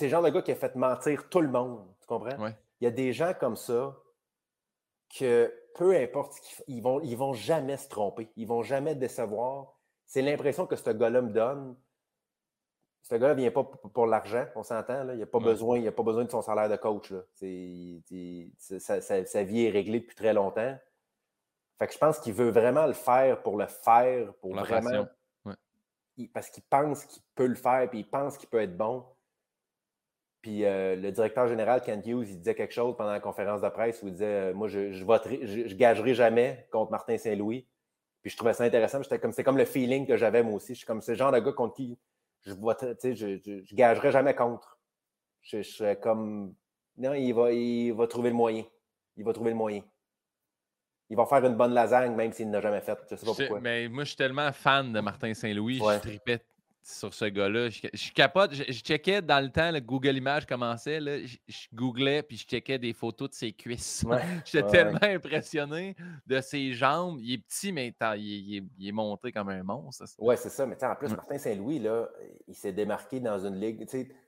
le 0.00 0.08
genre 0.08 0.22
de 0.22 0.30
gars 0.30 0.42
qui 0.42 0.52
a 0.52 0.56
fait 0.56 0.74
mentir 0.74 1.28
tout 1.28 1.40
le 1.40 1.48
monde, 1.48 1.86
tu 2.00 2.06
comprends? 2.06 2.48
Il 2.80 2.84
y 2.84 2.86
a 2.86 2.90
des 2.90 3.12
gens 3.12 3.32
comme 3.38 3.56
ça 3.56 3.94
que 5.16 5.54
peu 5.74 5.94
importe 5.96 6.34
ce 6.34 6.40
qu'ils 6.40 6.76
ils 6.76 6.82
vont, 6.82 7.00
ils 7.00 7.16
vont 7.16 7.34
jamais 7.34 7.76
se 7.76 7.88
tromper. 7.88 8.30
Ils 8.36 8.46
vont 8.46 8.62
jamais 8.62 8.94
décevoir. 8.94 9.78
C'est 10.06 10.22
l'impression 10.22 10.66
que 10.66 10.76
ce 10.76 10.90
gars-là 10.90 11.22
me 11.22 11.30
donne. 11.30 11.76
ce 13.02 13.14
gars-là 13.14 13.34
ne 13.34 13.40
vient 13.40 13.50
pas 13.50 13.64
pour, 13.64 14.06
l'argent, 14.06 14.46
on 14.56 14.62
s'entend. 14.62 15.08
Il 15.10 15.18
n'a 15.18 15.26
pas, 15.26 15.38
besoin, 15.38 15.90
pas 15.90 16.02
besoin 16.02 16.24
de 16.24 16.30
son 16.30 16.42
salaire 16.42 16.68
de 16.68 16.76
coach. 16.76 17.10
Là. 17.10 17.20
sa, 18.58 19.42
vie 19.42 19.66
est 19.66 19.70
réglée 19.70 20.00
depuis 20.00 20.16
très 20.16 20.32
longtemps. 20.32 20.76
Fait 21.80 21.86
que 21.86 21.94
je 21.94 21.98
pense 21.98 22.18
qu'il 22.20 22.34
veut 22.34 22.50
vraiment 22.50 22.86
le 22.86 22.92
faire 22.92 23.42
pour 23.42 23.56
le 23.56 23.66
faire, 23.66 24.34
pour, 24.34 24.54
vraiment. 24.54 25.06
parce 26.34 26.50
qu'il 26.50 26.62
pense 26.64 27.06
qu'il 27.06 27.22
peut 27.34 27.46
le 27.46 27.54
faire, 27.54 27.88
puis 27.88 28.00
il 28.00 28.08
pense 28.08 28.36
qu'il 28.36 28.50
peut 28.50 28.60
être 28.60 28.76
bon. 28.76 29.02
Puis 30.42 30.66
euh, 30.66 30.94
le 30.94 31.10
directeur 31.10 31.48
général, 31.48 31.80
Kent 31.80 32.06
Hughes, 32.06 32.28
il 32.28 32.36
disait 32.36 32.54
quelque 32.54 32.74
chose 32.74 32.94
pendant 32.98 33.12
la 33.12 33.20
conférence 33.20 33.62
de 33.62 33.68
presse 33.70 34.02
où 34.02 34.08
il 34.08 34.12
disait 34.12 34.50
euh, 34.50 34.54
Moi, 34.54 34.68
je, 34.68 34.92
je, 34.92 35.04
je, 35.04 35.74
gagerai 35.74 36.12
jamais 36.14 36.68
contre 36.70 36.90
Martin 36.90 37.16
Saint-Louis. 37.16 37.66
Puis 38.20 38.30
je 38.30 38.36
trouvais 38.36 38.52
ça 38.52 38.64
intéressant. 38.64 39.02
C'est 39.02 39.18
comme, 39.18 39.32
comme 39.32 39.56
le 39.56 39.64
feeling 39.64 40.06
que 40.06 40.18
j'avais 40.18 40.42
moi 40.42 40.56
aussi. 40.56 40.74
Je 40.74 40.78
suis 40.78 40.86
comme 40.86 41.00
ce 41.00 41.14
genre 41.14 41.32
de 41.32 41.38
gars 41.38 41.52
contre 41.52 41.74
qui 41.74 41.98
je 42.42 42.52
ne 42.52 43.14
je, 43.14 43.62
je, 43.64 43.74
gagerai 43.74 44.12
jamais 44.12 44.34
contre. 44.34 44.78
Je, 45.40 45.62
serais 45.62 45.98
comme 45.98 46.54
non, 46.98 47.14
il 47.14 47.32
va, 47.32 47.52
il 47.52 47.92
va 47.92 48.06
trouver 48.06 48.28
le 48.28 48.36
moyen. 48.36 48.64
Il 49.16 49.24
va 49.24 49.32
trouver 49.32 49.50
le 49.50 49.56
moyen. 49.56 49.82
Il 51.10 51.16
va 51.16 51.26
faire 51.26 51.44
une 51.44 51.56
bonne 51.56 51.74
lasagne, 51.74 52.14
même 52.14 52.32
s'il 52.32 52.48
n'a 52.50 52.60
jamais 52.60 52.80
fait. 52.80 52.96
Je 53.10 53.16
sais 53.16 53.26
pas 53.26 53.32
pourquoi. 53.34 53.60
Mais 53.60 53.88
moi, 53.88 54.04
je 54.04 54.10
suis 54.10 54.16
tellement 54.16 54.52
fan 54.52 54.92
de 54.92 55.00
Martin 55.00 55.34
Saint-Louis. 55.34 55.78
Je 55.78 55.98
tripais 55.98 56.40
sur 56.82 57.12
ce 57.12 57.24
gars-là. 57.26 57.68
Je, 57.68 58.12
capote, 58.12 58.54
je, 58.54 58.72
checkais 58.72 59.22
dans 59.22 59.42
le 59.42 59.50
temps, 59.50 59.70
le 59.70 59.80
Google 59.80 60.16
Images 60.16 60.46
commençait, 60.46 61.00
là, 61.00 61.18
je, 61.24 61.66
googlais 61.72 62.22
puis 62.22 62.36
je 62.36 62.46
checkais 62.46 62.78
des 62.78 62.92
photos 62.92 63.30
de 63.30 63.34
ses 63.34 63.52
cuisses. 63.52 64.04
J'étais 64.44 64.68
tellement 64.68 65.02
impressionné 65.02 65.94
de 66.26 66.40
ses 66.40 66.72
jambes. 66.72 67.18
Il 67.20 67.34
est 67.34 67.38
petit, 67.38 67.72
mais 67.72 67.94
il, 68.16 68.68
est, 68.80 68.92
monté 68.92 69.32
comme 69.32 69.48
un 69.48 69.62
monstre. 69.62 70.04
Oui, 70.18 70.34
c'est 70.38 70.48
ça. 70.48 70.66
Mais 70.66 70.82
en 70.82 70.94
plus, 70.94 71.08
Martin 71.10 71.38
Saint-Louis, 71.38 71.82
il 72.48 72.54
s'est 72.54 72.72
démarqué 72.72 73.20
dans 73.20 73.38
une 73.38 73.60
ligue. 73.60 73.86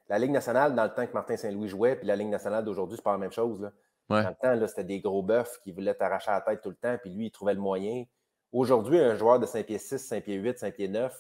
La 0.09 0.19
Ligue 0.19 0.33
nationale, 0.33 0.75
dans 0.75 0.85
le 0.85 0.91
temps 0.91 1.07
que 1.07 1.13
Martin 1.13 1.37
Saint-Louis 1.37 1.69
jouait, 1.69 1.97
puis 1.97 2.07
la 2.07 2.17
Ligue 2.17 2.29
nationale 2.29 2.65
d'aujourd'hui, 2.65 2.97
c'est 2.97 3.05
pas 3.05 3.13
la 3.13 3.19
même 3.19 3.33
chose. 3.33 3.63
Là. 3.63 3.73
Dans 4.09 4.19
le 4.19 4.59
temps, 4.61 4.67
c'était 4.67 4.85
des 4.85 5.01
gros 5.01 5.23
bœufs 5.23 5.59
qui 5.63 5.73
voulaient 5.73 5.95
t'arracher 5.95 6.31
la 6.31 6.41
tête 6.41 6.61
tout 6.61 6.71
le 6.71 6.77
temps, 6.77 6.97
puis 7.01 7.11
lui, 7.11 7.27
il 7.27 7.31
trouvait 7.31 7.55
le 7.55 7.61
moyen. 7.61 8.05
Aujourd'hui, 8.53 8.99
un 8.99 9.17
joueur 9.17 9.41
de 9.41 9.47
5 9.47 9.65
pieds 9.65 9.79
6, 9.79 9.99
5 9.99 10.25
pieds 10.25 10.37
8, 10.37 10.59
5 10.59 10.75
pieds 10.75 10.89
9, 10.89 11.19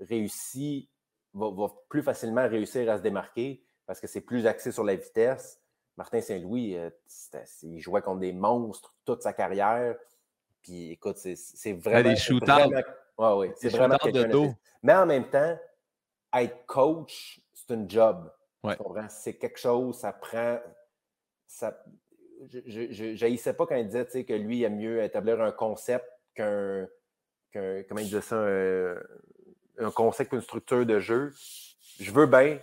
réussit, 0.00 0.90
va, 1.34 1.68
plus 1.88 2.02
facilement 2.02 2.48
réussir 2.48 2.90
à 2.90 2.98
se 2.98 3.02
démarquer 3.02 3.62
parce 3.86 4.00
que 4.00 4.06
c'est 4.06 4.20
plus 4.20 4.46
axé 4.46 4.72
sur 4.72 4.84
la 4.84 4.96
vitesse. 4.96 5.60
Martin 5.96 6.20
Saint-Louis, 6.20 6.76
euh, 6.76 6.90
il 7.62 7.80
jouait 7.80 8.02
contre 8.02 8.20
des 8.20 8.32
monstres 8.32 8.94
toute 9.04 9.22
sa 9.22 9.32
carrière. 9.32 9.96
Puis 10.62 10.92
écoute, 10.92 11.16
c'est 11.16 11.72
vraiment. 11.72 12.10
Des 12.10 12.16
shootouts. 12.16 12.52
Ouais, 13.18 13.32
ouais, 13.34 13.54
c'est 13.56 13.70
vraiment 13.70 13.96
de 14.04 14.24
dos. 14.24 14.54
Mais 14.82 14.94
en 14.94 15.06
même 15.06 15.28
temps, 15.28 15.58
être 16.34 16.66
coach, 16.66 17.40
c'est 17.52 17.72
un 17.72 17.88
job. 17.88 18.30
C'est 19.08 19.34
quelque 19.34 19.58
chose, 19.58 19.98
ça 19.98 20.12
prend. 20.12 20.58
Ça, 21.48 21.82
je 22.66 23.24
ne 23.24 23.52
pas 23.52 23.66
quand 23.66 23.74
il 23.74 23.86
disait 23.86 24.24
que 24.24 24.34
lui, 24.34 24.58
il 24.58 24.64
aime 24.64 24.76
mieux 24.76 25.02
établir 25.02 25.40
un 25.40 25.50
concept 25.50 26.06
qu'un. 26.34 26.86
comment 27.52 28.00
il 28.00 28.22
ça? 28.22 28.36
un 29.80 29.90
concept, 29.90 30.32
une 30.32 30.40
structure 30.40 30.84
de 30.84 30.98
jeu. 30.98 31.32
Je 31.98 32.10
veux 32.12 32.26
bien, 32.26 32.58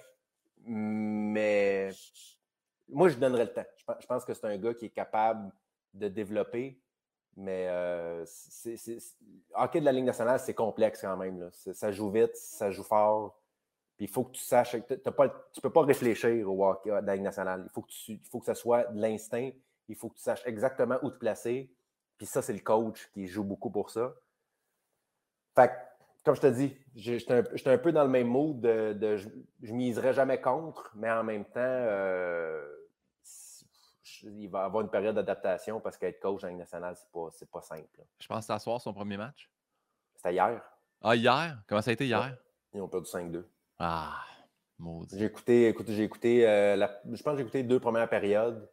mais 0.66 1.92
moi, 2.88 3.10
je 3.10 3.16
donnerais 3.16 3.46
le 3.46 3.54
temps. 3.54 3.66
Je 4.00 4.06
pense 4.06 4.26
que 4.26 4.34
c'est 4.34 4.46
un 4.46 4.58
gars 4.58 4.74
qui 4.74 4.86
est 4.86 4.90
capable 4.90 5.52
de 5.94 6.08
développer, 6.08 6.80
mais 7.36 7.68
euh, 7.70 8.26
hockey 9.56 9.80
de 9.80 9.86
la 9.86 9.92
Ligue 9.92 10.06
nationale, 10.06 10.40
c'est 10.40 10.54
complexe 10.54 11.02
quand 11.02 11.18
même. 11.18 11.50
Ça 11.52 11.92
joue 11.92 12.12
vite, 12.12 12.36
ça 12.36 12.72
joue 12.72 12.84
fort. 12.84 13.42
Puis 13.98 14.06
il 14.06 14.10
faut 14.10 14.26
que 14.26 14.32
tu 14.32 14.42
saches, 14.42 14.72
tu 14.72 14.94
ne 14.94 15.62
peux 15.62 15.72
pas 15.72 15.84
réfléchir 15.84 16.52
au 16.52 16.66
hockey 16.66 16.90
de 16.90 17.06
la 17.06 17.16
Ligue 17.16 17.24
nationale. 17.24 17.64
Il 17.66 17.72
faut 17.72 17.82
que, 17.82 17.92
tu, 17.92 18.14
il 18.14 18.30
faut 18.30 18.40
que 18.40 18.46
ça 18.46 18.56
soit 18.56 18.84
de 18.86 19.00
l'instinct. 19.00 19.52
Il 19.88 19.96
faut 19.96 20.10
que 20.10 20.16
tu 20.16 20.24
saches 20.24 20.46
exactement 20.46 20.98
où 21.02 21.10
te 21.10 21.18
placer. 21.18 21.72
Puis 22.18 22.28
ça, 22.28 22.42
c'est 22.42 22.54
le 22.54 22.60
coach 22.60 23.10
qui 23.14 23.28
joue 23.28 23.44
beaucoup 23.44 23.70
pour 23.70 23.90
ça. 23.90 24.14
Fait 25.56 25.72
comme 26.26 26.36
je 26.36 26.42
te 26.42 26.48
dis, 26.48 26.76
j'étais 26.96 27.44
un, 27.68 27.78
peu 27.78 27.92
dans 27.92 28.04
le 28.04 28.10
même 28.10 28.28
mood 28.28 28.60
de, 28.60 29.16
je, 29.16 29.30
ne 29.62 29.72
miserais 29.74 30.12
jamais 30.12 30.42
contre, 30.42 30.92
mais 30.96 31.12
en 31.12 31.24
même 31.24 31.46
temps, 31.46 31.60
euh, 31.60 32.68
il 34.24 34.48
va 34.50 34.64
avoir 34.64 34.82
une 34.82 34.90
période 34.90 35.14
d'adaptation 35.14 35.80
parce 35.80 35.98
qu'être 35.98 36.20
coach 36.20 36.44
en 36.44 36.48
Ligue 36.48 36.58
nationale, 36.58 36.96
c'est 36.98 37.12
pas, 37.12 37.60
pas 37.60 37.62
simple. 37.62 38.04
Je 38.20 38.28
pense 38.28 38.40
que 38.40 38.54
c'était 38.54 38.60
soir 38.60 38.82
son 38.82 38.92
premier 38.92 39.18
match. 39.18 39.52
C'était 40.16 40.34
hier. 40.34 40.64
Ah, 41.04 41.16
hier? 41.16 41.62
Comment 41.68 41.84
ça 41.84 41.92
a 41.92 41.94
été 41.94 42.08
hier? 42.08 42.36
Ils 42.74 42.82
ont 42.82 42.88
perdu 42.88 43.08
5-2. 43.08 43.44
Ah, 43.80 44.24
maudit. 44.80 45.18
J'ai 45.18 45.26
écouté, 45.26 45.68
écoute, 45.68 45.88
j'ai 45.90 46.04
écouté, 46.04 46.48
euh, 46.48 46.76
je 47.12 47.24
pense 47.24 47.34
que 47.34 47.38
j'ai 47.38 47.44
écouté 47.44 47.64
deux 47.64 47.80
premières 47.80 48.10
périodes 48.10 48.68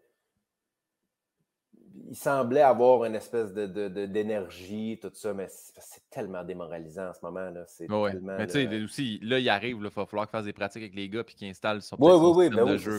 il 2.13 2.17
semblait 2.17 2.61
avoir 2.61 3.05
une 3.05 3.15
espèce 3.15 3.53
d'énergie, 3.53 4.97
de, 4.97 5.09
tout 5.09 5.15
ça, 5.15 5.33
mais 5.33 5.47
c'est 5.49 6.09
tellement 6.11 6.45
démoralisant 6.45 7.09
en 7.09 7.15
ce 7.15 7.21
moment. 7.23 7.51
Là. 7.51 7.65
Oui, 7.89 8.11
mais 8.21 8.47
tu 8.47 8.53
sais, 8.53 8.83
aussi, 8.83 9.19
là, 9.23 9.39
il 9.39 9.49
arrive, 9.49 9.79
il 9.79 9.83
va 9.83 9.91
falloir 9.91 10.27
qu'il 10.27 10.33
fasse 10.33 10.45
des 10.45 10.53
pratiques 10.53 10.83
avec 10.83 10.95
les 10.95 11.09
gars 11.09 11.25
puis 11.25 11.35
qu'il 11.35 11.49
installe 11.49 11.83
son, 11.83 11.97
oui, 11.99 12.13
oui, 12.13 12.33
oui, 12.37 12.55
ben 12.55 12.67
de 12.67 12.77
jeu. 12.77 12.99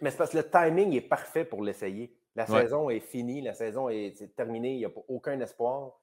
mais 0.00 0.10
c'est 0.10 0.16
parce 0.16 0.30
que 0.30 0.38
le 0.38 0.48
timing 0.48 0.92
est 0.92 1.00
parfait 1.00 1.44
pour 1.44 1.62
l'essayer. 1.62 2.14
La 2.36 2.46
saison 2.46 2.90
est 2.90 3.00
finie, 3.00 3.42
la 3.42 3.54
saison 3.54 3.88
est, 3.88 4.34
terminée, 4.36 4.74
il 4.74 4.78
n'y 4.78 4.84
a 4.84 4.90
aucun 5.08 5.38
espoir. 5.40 6.00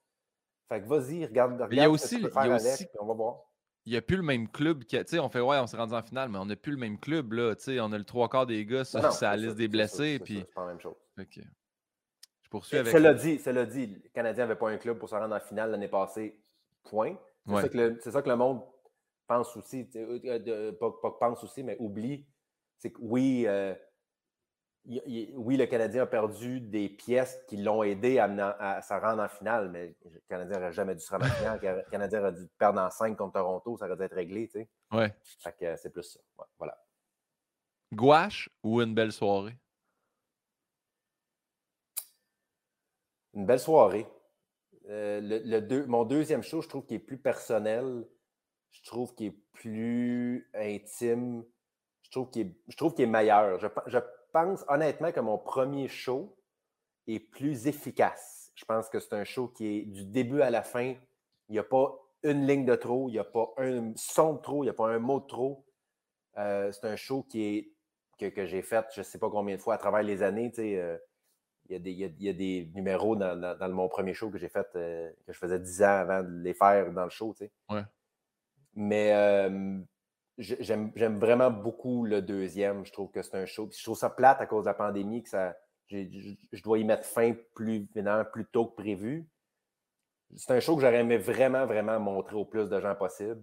Fait 0.69 0.81
que 0.81 0.87
vas-y, 0.87 1.25
regarde, 1.25 1.53
regarde 1.53 1.73
il 1.73 1.77
y 1.77 1.81
a 1.81 1.89
aussi, 1.89 2.07
ce 2.07 2.09
que 2.11 2.15
tu 2.15 2.23
peux 2.23 2.29
faire 2.29 2.53
avec, 2.53 2.89
on 2.99 3.05
va 3.05 3.13
voir 3.13 3.50
il 3.85 3.91
n'y 3.91 3.97
a 3.97 4.01
plus 4.01 4.17
le 4.17 4.23
même 4.23 4.47
club. 4.47 4.85
Tu 4.85 4.97
sais, 5.05 5.19
on 5.19 5.29
fait, 5.29 5.41
ouais, 5.41 5.57
on 5.57 5.67
s'est 5.67 5.77
rendu 5.77 5.93
en 5.93 6.03
finale, 6.03 6.29
mais 6.29 6.37
on 6.37 6.45
n'a 6.45 6.55
plus 6.55 6.71
le 6.71 6.77
même 6.77 6.99
club. 6.99 7.33
Là, 7.33 7.55
tu 7.55 7.63
sais, 7.63 7.79
on 7.79 7.91
a 7.91 7.97
le 7.97 8.03
trois 8.03 8.29
quarts 8.29 8.45
des 8.45 8.65
gars 8.65 8.83
sur 8.83 8.99
la 8.99 9.37
liste 9.37 9.55
des 9.55 9.67
blessés. 9.67 10.19
puis... 10.19 10.39
C'est 10.39 10.53
pas 10.53 10.61
la 10.61 10.67
même 10.67 10.79
chose. 10.79 10.95
Poursuis 12.49 12.77
avec. 12.77 12.91
Cela 12.91 13.13
dit, 13.13 13.39
cela 13.39 13.65
dit, 13.65 13.87
le 13.87 14.09
Canadien 14.09 14.45
n'avait 14.45 14.59
pas 14.59 14.69
un 14.69 14.77
club 14.77 14.99
pour 14.99 15.07
se 15.07 15.15
rendre 15.15 15.33
en 15.33 15.39
finale 15.39 15.71
l'année 15.71 15.87
passée. 15.87 16.37
Point. 16.83 17.15
C'est 17.47 18.11
ça, 18.11 18.21
que 18.21 18.29
le 18.29 18.35
monde 18.35 18.61
pense 19.25 19.55
aussi, 19.55 19.89
euh, 19.95 20.71
pas, 20.73 20.91
pense 21.19 21.43
aussi, 21.43 21.63
mais 21.63 21.77
oublie. 21.79 22.25
C'est 22.77 22.91
que 22.91 22.99
oui, 22.99 23.45
euh, 23.47 23.73
oui, 24.85 25.57
le 25.57 25.65
Canadien 25.67 26.03
a 26.03 26.05
perdu 26.07 26.59
des 26.59 26.89
pièces 26.89 27.39
qui 27.47 27.57
l'ont 27.57 27.83
aidé 27.83 28.17
à, 28.17 28.81
se 28.81 28.93
rendre 28.93 29.21
en 29.21 29.27
finale, 29.27 29.69
mais 29.69 29.95
le 30.03 30.21
Canadien 30.27 30.57
n'aurait 30.57 30.73
jamais 30.73 30.95
dû 30.95 31.01
se 31.01 31.11
rendre 31.11 31.25
en 31.25 31.29
finale. 31.29 31.59
Le 31.61 31.89
Canadien 31.91 32.19
aurait 32.19 32.33
dû 32.33 32.47
perdre 32.57 32.81
en 32.81 32.89
5 32.89 33.15
contre 33.15 33.33
Toronto, 33.33 33.77
ça 33.77 33.85
aurait 33.85 33.95
dû 33.95 34.03
être 34.03 34.15
réglé. 34.15 34.47
Tu 34.47 34.59
sais. 34.59 34.69
Ouais. 34.91 35.13
Fait 35.39 35.55
que 35.57 35.75
c'est 35.75 35.91
plus 35.91 36.03
ça. 36.03 36.19
voilà. 36.57 36.77
Gouache 37.93 38.49
ou 38.63 38.81
une 38.81 38.95
belle 38.95 39.11
soirée? 39.11 39.57
Une 43.33 43.45
belle 43.45 43.59
soirée. 43.59 44.07
Euh, 44.89 45.21
le, 45.21 45.85
mon 45.85 46.05
deuxième 46.05 46.41
show, 46.41 46.61
je 46.61 46.67
trouve 46.67 46.85
qu'il 46.85 46.97
est 46.97 46.99
plus 46.99 47.19
personnel. 47.19 48.05
Je 48.71 48.83
trouve 48.83 49.13
qu'il 49.13 49.27
est 49.27 49.39
plus 49.53 50.49
intime. 50.55 51.45
Je 52.01 52.09
trouve 52.09 52.29
qu'il 52.29 52.47
est, 52.47 52.99
est, 52.99 53.05
meilleur. 53.05 53.59
Je, 53.59 53.97
pense 54.31 54.65
honnêtement 54.67 55.11
que 55.11 55.19
mon 55.19 55.37
premier 55.37 55.87
show 55.87 56.35
est 57.07 57.19
plus 57.19 57.67
efficace. 57.67 58.51
Je 58.55 58.65
pense 58.65 58.89
que 58.89 58.99
c'est 58.99 59.13
un 59.13 59.23
show 59.23 59.47
qui 59.47 59.67
est 59.67 59.81
du 59.81 60.05
début 60.05 60.41
à 60.41 60.49
la 60.49 60.61
fin. 60.61 60.93
Il 61.49 61.53
n'y 61.53 61.59
a 61.59 61.63
pas 61.63 61.97
une 62.23 62.45
ligne 62.45 62.65
de 62.65 62.75
trop, 62.75 63.09
il 63.09 63.13
n'y 63.13 63.19
a 63.19 63.23
pas 63.23 63.53
un 63.57 63.93
son 63.95 64.33
de 64.33 64.41
trop, 64.41 64.63
il 64.63 64.67
n'y 64.67 64.69
a 64.69 64.73
pas 64.73 64.89
un 64.89 64.99
mot 64.99 65.19
de 65.19 65.27
trop. 65.27 65.65
Euh, 66.37 66.71
c'est 66.71 66.85
un 66.85 66.95
show 66.95 67.23
qui 67.23 67.43
est, 68.19 68.31
que, 68.31 68.45
j'ai 68.45 68.61
fait 68.61 68.85
je 68.93 69.01
ne 69.01 69.03
sais 69.03 69.17
pas 69.17 69.29
combien 69.29 69.55
de 69.55 69.61
fois 69.61 69.73
à 69.73 69.77
travers 69.77 70.03
les 70.03 70.21
années. 70.21 70.51
Euh, 70.59 70.97
il 71.69 71.87
y, 71.87 72.29
a 72.29 72.33
des, 72.33 72.69
numéros 72.75 73.15
dans, 73.15 73.71
mon 73.71 73.87
premier 73.87 74.13
show 74.13 74.29
que 74.29 74.37
j'ai 74.37 74.49
fait, 74.49 74.67
euh, 74.75 75.09
que 75.25 75.31
je 75.31 75.37
faisais 75.37 75.59
10 75.59 75.83
ans 75.83 75.85
avant 75.87 76.21
de 76.21 76.41
les 76.41 76.53
faire 76.53 76.91
dans 76.91 77.05
le 77.05 77.09
show. 77.09 77.33
Tu 77.37 77.45
sais. 77.45 77.85
Mais 78.73 79.49
j'aime 80.41 81.19
vraiment 81.19 81.51
beaucoup 81.51 82.05
le 82.05 82.21
deuxième. 82.21 82.85
Je 82.85 82.91
trouve 82.91 83.11
que 83.11 83.21
c'est 83.21 83.35
un 83.35 83.45
show. 83.45 83.69
je 83.71 83.83
trouve 83.83 83.97
ça 83.97 84.09
plate 84.09 84.41
à 84.41 84.45
cause 84.45 84.65
de 84.65 84.69
la 84.69 84.73
pandémie, 84.73 85.23
que 85.23 85.29
ça, 85.29 85.55
je 85.89 86.63
dois 86.63 86.79
y 86.79 86.83
mettre 86.83 87.05
fin 87.05 87.33
plus, 87.53 87.87
plus 88.31 88.45
tôt 88.45 88.67
que 88.67 88.75
prévu. 88.75 89.27
C'est 90.35 90.53
un 90.53 90.59
show 90.59 90.75
que 90.75 90.81
j'aurais 90.81 91.01
aimé 91.01 91.17
vraiment, 91.17 91.65
vraiment 91.65 91.99
montrer 91.99 92.35
au 92.35 92.45
plus 92.45 92.69
de 92.69 92.79
gens 92.79 92.95
possible. 92.95 93.41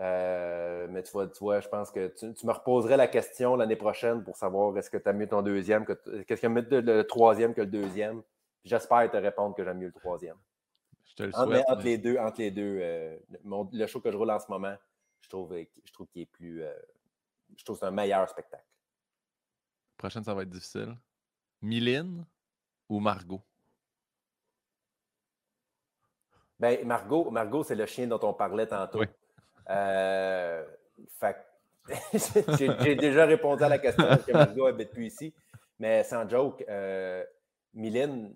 Euh, 0.00 0.86
mais 0.88 1.02
tu 1.02 1.12
vois, 1.12 1.28
tu 1.28 1.38
vois, 1.40 1.60
je 1.60 1.68
pense 1.68 1.90
que 1.90 2.08
tu, 2.08 2.46
me 2.46 2.52
reposerais 2.52 2.96
la 2.96 3.06
question 3.06 3.54
l'année 3.54 3.76
prochaine 3.76 4.24
pour 4.24 4.36
savoir 4.36 4.76
est-ce 4.78 4.88
que 4.88 4.96
tu 4.96 5.06
as 5.06 5.12
mieux 5.12 5.28
ton 5.28 5.42
deuxième, 5.42 5.84
qu'est-ce 5.84 6.40
qu'il 6.40 6.42
y 6.42 6.46
a 6.46 6.48
mieux 6.48 6.66
le, 6.70 7.02
troisième 7.02 7.52
que 7.52 7.60
le 7.60 7.66
deuxième? 7.66 8.22
J'espère 8.64 9.10
te 9.10 9.18
répondre 9.18 9.54
que 9.54 9.62
j'aime 9.62 9.78
mieux 9.78 9.88
le 9.88 9.92
troisième. 9.92 10.36
Je 11.04 11.14
te 11.16 11.22
le 11.24 11.32
souhaite. 11.32 11.64
Entre, 11.68 11.84
les 11.84 11.98
deux, 11.98 12.16
entre 12.16 12.40
les 12.40 12.50
deux 12.50 12.78
euh, 12.80 13.18
le 13.72 13.86
show 13.86 14.00
que 14.00 14.10
je 14.10 14.16
roule 14.16 14.30
en 14.30 14.38
ce 14.38 14.46
moment, 14.48 14.74
je 15.20 15.28
trouve, 15.28 15.54
je 15.84 15.92
trouve 15.92 16.06
qu'il 16.08 16.22
est 16.22 16.26
plus. 16.26 16.62
Euh, 16.62 16.72
je 17.56 17.64
trouve 17.64 17.76
que 17.76 17.80
c'est 17.80 17.86
un 17.86 17.90
meilleur 17.90 18.28
spectacle. 18.28 18.66
prochaine, 19.96 20.24
ça 20.24 20.34
va 20.34 20.42
être 20.42 20.50
difficile. 20.50 20.96
Mylène 21.62 22.26
ou 22.88 23.00
Margot? 23.00 23.42
Ben, 26.58 26.86
Margot, 26.86 27.30
Margot 27.30 27.64
c'est 27.64 27.74
le 27.74 27.86
chien 27.86 28.06
dont 28.06 28.20
on 28.22 28.34
parlait 28.34 28.66
tantôt. 28.66 29.00
Oui. 29.00 29.06
Euh, 29.68 30.64
J'ai 32.12 32.94
déjà 32.94 33.24
répondu 33.24 33.62
à 33.62 33.68
la 33.68 33.78
question 33.78 34.06
parce 34.06 34.24
que 34.24 34.32
Margot 34.32 34.66
habite 34.66 34.90
plus 34.90 35.06
ici. 35.06 35.34
Mais 35.78 36.04
sans 36.04 36.28
joke, 36.28 36.62
euh, 36.68 37.24
Mylène, 37.72 38.34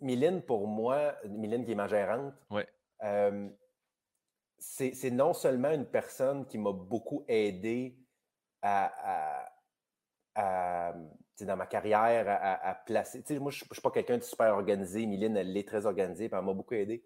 Mylène, 0.00 0.42
pour 0.42 0.66
moi, 0.66 1.14
Mylène 1.24 1.64
qui 1.64 1.72
est 1.72 1.76
ma 1.76 1.86
gérante, 1.86 2.34
euh, 3.02 3.48
c'est 4.60 5.10
non 5.10 5.32
seulement 5.32 5.70
une 5.70 5.86
personne 5.86 6.46
qui 6.46 6.58
m'a 6.58 6.72
beaucoup 6.72 7.24
aidé 7.26 7.98
à, 8.62 9.50
dans 10.36 11.56
ma 11.56 11.66
carrière 11.66 12.26
à, 12.62 12.74
placer. 12.74 13.24
moi, 13.38 13.50
je 13.50 13.64
ne 13.64 13.72
suis 13.72 13.82
pas 13.82 13.90
quelqu'un 13.90 14.18
de 14.18 14.22
super 14.22 14.52
organisé. 14.52 15.06
Mylène, 15.06 15.36
elle 15.36 15.56
est 15.56 15.66
très 15.66 15.86
organisée, 15.86 16.28
puis 16.28 16.38
elle 16.38 16.44
m'a 16.44 16.52
beaucoup 16.52 16.74
aidé. 16.74 17.04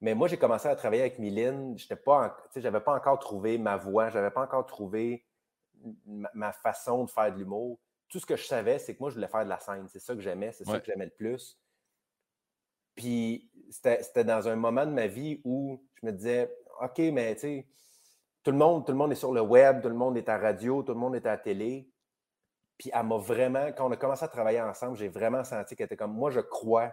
Mais 0.00 0.14
moi, 0.14 0.28
j'ai 0.28 0.38
commencé 0.38 0.68
à 0.68 0.76
travailler 0.76 1.02
avec 1.02 1.18
Mylène. 1.18 1.76
Je 1.76 1.86
n'avais 1.90 2.80
pas 2.80 2.94
encore 2.94 3.18
trouvé 3.18 3.58
ma 3.58 3.76
voix, 3.76 4.08
je 4.08 4.14
n'avais 4.18 4.30
pas 4.30 4.42
encore 4.42 4.64
trouvé 4.66 5.26
ma, 6.06 6.52
façon 6.52 7.04
de 7.04 7.10
faire 7.10 7.32
de 7.32 7.38
l'humour. 7.38 7.80
Tout 8.08 8.20
ce 8.20 8.26
que 8.26 8.36
je 8.36 8.44
savais, 8.44 8.78
c'est 8.78 8.94
que 8.94 9.00
moi, 9.00 9.10
je 9.10 9.16
voulais 9.16 9.28
faire 9.28 9.44
de 9.44 9.48
la 9.48 9.58
scène. 9.58 9.88
C'est 9.88 9.98
ça 9.98 10.14
que 10.14 10.20
j'aimais, 10.20 10.52
c'est 10.52 10.64
ça 10.64 10.78
que 10.78 10.86
j'aimais 10.86 11.06
le 11.06 11.10
plus. 11.10 11.58
Puis 12.94 13.50
c'était 13.70 14.24
dans 14.24 14.48
un 14.48 14.56
moment 14.56 14.84
de 14.84 14.90
ma 14.90 15.06
vie 15.06 15.40
où 15.44 15.82
je 15.94 16.06
me 16.06 16.12
disais, 16.12 16.50
OK, 16.80 16.98
mais 17.12 17.34
tu 17.34 17.40
sais, 17.40 17.66
tout 18.42 18.50
le 18.50 18.56
monde, 18.56 18.86
tout 18.86 18.92
le 18.92 18.98
monde 18.98 19.12
est 19.12 19.16
sur 19.16 19.32
le 19.32 19.42
web, 19.42 19.82
tout 19.82 19.88
le 19.88 19.94
monde 19.94 20.16
est 20.16 20.28
à 20.28 20.38
radio, 20.38 20.82
tout 20.82 20.92
le 20.92 20.98
monde 20.98 21.14
est 21.14 21.26
à 21.26 21.32
la 21.32 21.38
télé. 21.38 21.90
Puis 22.78 22.90
elle 22.92 23.06
m'a 23.06 23.18
vraiment, 23.18 23.66
quand 23.72 23.88
on 23.88 23.92
a 23.92 23.96
commencé 23.96 24.24
à 24.24 24.28
travailler 24.28 24.62
ensemble, 24.62 24.96
j'ai 24.96 25.08
vraiment 25.08 25.44
senti 25.44 25.76
qu'elle 25.76 25.86
était 25.86 25.96
comme 25.96 26.14
moi, 26.14 26.30
je 26.30 26.40
crois 26.40 26.92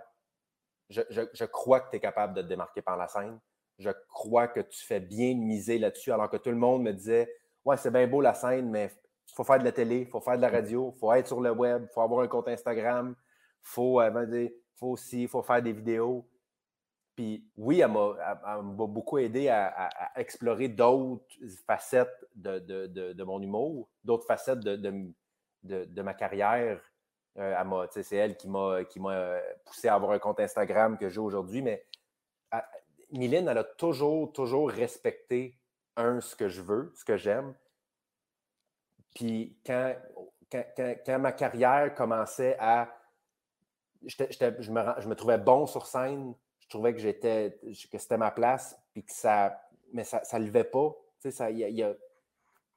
je, 0.90 1.46
crois 1.46 1.82
que 1.82 1.92
tu 1.92 1.98
es 1.98 2.00
capable 2.00 2.34
de 2.34 2.42
te 2.42 2.48
démarquer 2.48 2.82
par 2.82 2.98
la 2.98 3.08
scène. 3.08 3.40
Je 3.78 3.90
crois 4.10 4.48
que 4.48 4.62
tu 4.62 4.86
fais 4.86 5.00
bien 5.00 5.36
miser 5.36 5.78
là-dessus, 5.78 6.12
alors 6.12 6.30
que 6.30 6.38
tout 6.38 6.50
le 6.50 6.56
monde 6.56 6.84
me 6.84 6.94
disait 6.94 7.32
Ouais, 7.66 7.78
c'est 7.78 7.92
bien 7.92 8.08
beau 8.08 8.22
la 8.22 8.34
scène, 8.34 8.70
mais 8.70 8.92
il 9.30 9.36
faut 9.36 9.44
faire 9.44 9.60
de 9.60 9.66
la 9.66 9.72
télé, 9.72 10.00
il 10.00 10.08
faut 10.08 10.22
faire 10.22 10.38
de 10.38 10.42
la 10.42 10.50
radio, 10.50 10.94
il 10.96 11.00
faut 11.00 11.12
être 11.14 11.28
sur 11.28 11.42
le 11.42 11.52
web, 11.52 11.86
il 11.90 11.94
faut 11.94 12.02
avoir 12.02 12.22
un 12.22 12.28
compte 12.28 12.48
Instagram, 12.48 13.14
il 13.18 13.24
faut, 13.62 14.00
euh, 14.02 14.50
faut 14.76 14.88
aussi, 14.88 15.28
faut 15.28 15.44
faire 15.44 15.62
des 15.62 15.74
vidéos. 15.74 16.26
Puis 17.18 17.50
oui, 17.58 17.80
elle 17.80 17.92
m'a 17.92 18.86
beaucoup 18.86 19.18
aidé 19.18 19.50
à, 19.50 19.90
explorer 20.18 20.68
d'autres 20.68 21.26
facettes 21.66 22.28
de, 22.36 23.24
mon 23.24 23.42
humour, 23.42 23.90
d'autres 24.04 24.28
facettes 24.28 24.60
de, 24.60 26.02
ma 26.02 26.14
carrière 26.14 26.80
euh, 27.40 27.88
c'est 27.90 28.16
elle 28.16 28.38
qui 28.38 28.48
m'a, 28.48 28.78
euh, 28.78 29.42
poussé 29.66 29.88
à 29.88 29.96
avoir 29.96 30.12
un 30.12 30.20
compte 30.20 30.40
Instagram 30.40 30.96
que 30.96 31.10
j'ai 31.10 31.20
aujourd'hui. 31.20 31.64
Mais 31.64 31.88
Mylène, 33.12 33.48
elle 33.48 33.58
a 33.58 33.64
toujours, 33.64 34.32
toujours 34.32 34.70
respecté, 34.70 35.60
un, 35.96 36.22
ce 36.22 36.36
que 36.36 36.48
je 36.48 36.62
veux, 36.62 36.94
ce 36.96 37.04
que 37.04 37.18
j'aime. 37.18 37.56
Puis 39.16 39.58
quand, 39.66 39.96
quand, 40.52 41.20
ma 41.20 41.32
carrière 41.32 41.96
commençait 41.96 42.58
à. 42.60 42.96
je, 44.06 44.72
me, 44.72 45.14
trouvais 45.16 45.40
bon 45.40 45.66
sur 45.66 45.88
scène, 45.88 46.36
je 46.68 46.70
trouvais 46.70 46.94
que 46.94 47.00
j'étais 47.00 47.58
que 47.62 47.98
c'était 47.98 48.18
ma 48.18 48.32
place, 48.32 48.78
puis 48.94 49.04
que 49.04 49.14
ça. 49.14 49.58
Mais 49.94 50.04
ça 50.04 50.22
ne 50.34 50.46
levait 50.46 50.66
pas. 50.66 50.94
Ça, 51.20 51.50
elle 51.50 51.96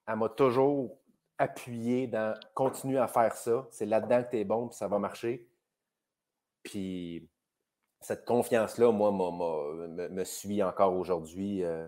m'a 0.07 0.29
toujours 0.29 0.97
appuyer 1.39 2.07
dans 2.07 2.39
continue 2.55 2.99
à 2.99 3.09
faire 3.09 3.35
ça. 3.35 3.67
C'est 3.73 3.87
là-dedans 3.87 4.23
que 4.23 4.31
tu 4.31 4.39
es 4.39 4.45
bon, 4.45 4.69
puis 4.69 4.77
ça 4.77 4.87
va 4.87 5.01
marcher. 5.01 5.49
Puis 6.63 7.29
cette 8.01 8.25
confiance-là, 8.25 8.93
moi, 8.93 9.11
me, 9.11 10.25
suit 10.25 10.63
encore 10.63 10.95
aujourd'hui. 10.95 11.65
Euh, 11.65 11.87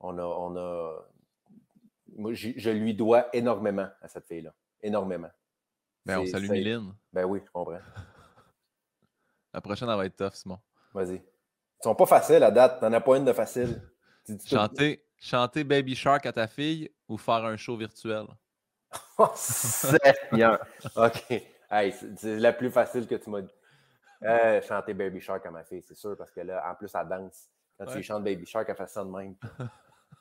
on 0.00 0.18
a, 0.18 0.24
on 0.24 0.56
a, 0.56 1.08
moi, 2.16 2.34
je, 2.34 2.70
lui 2.70 2.94
dois 2.94 3.34
énormément 3.34 3.88
à 4.02 4.08
cette 4.08 4.26
fille-là. 4.26 4.54
Énormément. 4.82 5.30
Ben, 6.04 6.18
on 6.18 6.26
salue 6.26 6.50
Miline. 6.50 6.94
Ben 7.14 7.24
oui, 7.24 7.40
je 7.42 7.50
comprends. 7.50 7.78
La 9.54 9.60
prochaine, 9.62 9.88
elle 9.88 9.96
va 9.96 10.04
être 10.04 10.16
tough, 10.16 10.34
Simon. 10.34 10.58
Vas-y. 10.94 11.16
Ils 11.16 11.82
sont 11.82 11.94
pas 11.94 12.06
faciles 12.06 12.42
à 12.42 12.50
date. 12.50 12.80
T'en 12.80 12.92
as 12.92 13.00
pas 13.00 13.16
une 13.16 13.24
de 13.24 13.32
facile. 13.32 13.82
Chanter, 14.46 15.04
chanter 15.18 15.64
Baby 15.64 15.94
Shark 15.94 16.24
à 16.24 16.32
ta 16.32 16.46
fille 16.46 16.90
ou 17.08 17.18
faire 17.18 17.44
un 17.44 17.56
show 17.56 17.76
virtuel? 17.76 18.26
Oh, 19.18 19.28
Seigneur! 19.34 20.64
OK. 20.96 21.24
c'est 21.28 22.38
la 22.38 22.52
plus 22.52 22.70
facile 22.70 23.06
que 23.08 23.16
tu 23.16 23.28
m'as 23.28 23.42
dit. 23.42 23.54
Euh, 24.22 24.62
chanter 24.62 24.94
Baby 24.94 25.20
Shark 25.20 25.44
à 25.46 25.50
ma 25.50 25.64
fille, 25.64 25.82
c'est 25.82 25.96
sûr, 25.96 26.16
parce 26.16 26.30
que 26.30 26.40
là, 26.40 26.64
en 26.70 26.74
plus, 26.74 26.90
elle 26.94 27.08
danse. 27.08 27.48
Quand 27.78 27.86
tu 27.86 28.02
chantes 28.02 28.24
Baby 28.24 28.46
Shark, 28.46 28.68
elle 28.68 28.76
fait 28.76 28.88
ça 28.88 29.04
de 29.04 29.10
même. 29.10 29.34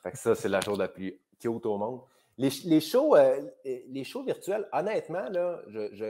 fait 0.03 0.11
que 0.11 0.17
ça, 0.17 0.35
c'est 0.35 0.49
la 0.49 0.61
chose 0.61 0.79
la 0.79 0.87
plus 0.87 1.19
cute 1.39 1.65
au 1.65 1.77
monde. 1.77 2.01
Les, 2.37 2.49
les 2.65 2.81
shows, 2.81 3.15
euh, 3.15 3.41
les 3.63 4.03
shows 4.03 4.23
virtuels, 4.23 4.67
honnêtement, 4.71 5.29
là, 5.29 5.61
je, 5.67 5.93
je, 5.93 6.05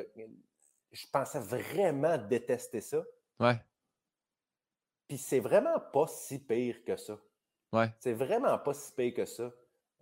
je, 0.92 1.06
pensais 1.12 1.40
vraiment 1.40 2.18
détester 2.18 2.80
ça. 2.80 3.02
Ouais. 3.40 3.60
Puis 5.08 5.18
c'est 5.18 5.40
vraiment 5.40 5.80
pas 5.80 6.08
si 6.08 6.40
pire 6.40 6.84
que 6.84 6.96
ça. 6.96 7.20
Ouais. 7.72 7.94
C'est 8.00 8.14
vraiment 8.14 8.58
pas 8.60 8.74
si 8.74 8.94
pire 8.94 9.14
que 9.14 9.26
ça. 9.26 9.52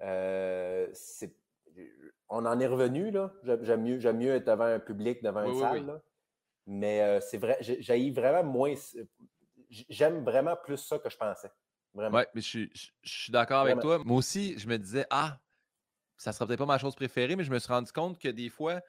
Euh, 0.02 0.88
c'est 0.94 1.36
on 2.30 2.46
en 2.46 2.60
est 2.60 2.68
revenu, 2.68 3.12
là. 3.12 3.32
J'aime 3.44 3.84
mieux, 3.84 4.14
mieux 4.14 4.36
être 4.36 4.46
devant 4.46 4.66
un 4.66 4.80
public, 4.80 5.22
devant 5.22 5.44
une 5.44 5.60
salle. 5.60 6.02
Mais 6.66 7.02
euh, 7.02 7.20
c'est 7.20 7.38
vrai, 7.38 7.58
j'ai 7.60 8.12
vraiment 8.12 8.44
moins. 8.44 8.74
J'aime 9.70 10.24
vraiment 10.24 10.56
plus 10.56 10.78
ça 10.78 10.98
que 11.00 11.10
je 11.10 11.18
pensais. 11.18 11.52
Vraiment. 11.94 12.20
Oui, 12.20 12.24
mais 12.34 12.42
je, 12.42 12.68
suis 13.04 13.32
d'accord 13.32 13.62
avec 13.62 13.80
toi. 13.80 14.00
Moi 14.06 14.18
aussi, 14.18 14.58
je 14.58 14.68
me 14.68 14.78
disais, 14.78 15.06
ah, 15.10 15.40
ça 16.18 16.32
serait 16.32 16.48
peut-être 16.48 16.60
pas 16.60 16.66
ma 16.66 16.78
chose 16.78 16.96
préférée, 16.96 17.36
mais 17.36 17.44
je 17.44 17.52
me 17.52 17.60
suis 17.60 17.72
rendu 17.72 17.92
compte 17.92 18.18
que 18.18 18.30
des 18.30 18.50
fois, 18.50 18.80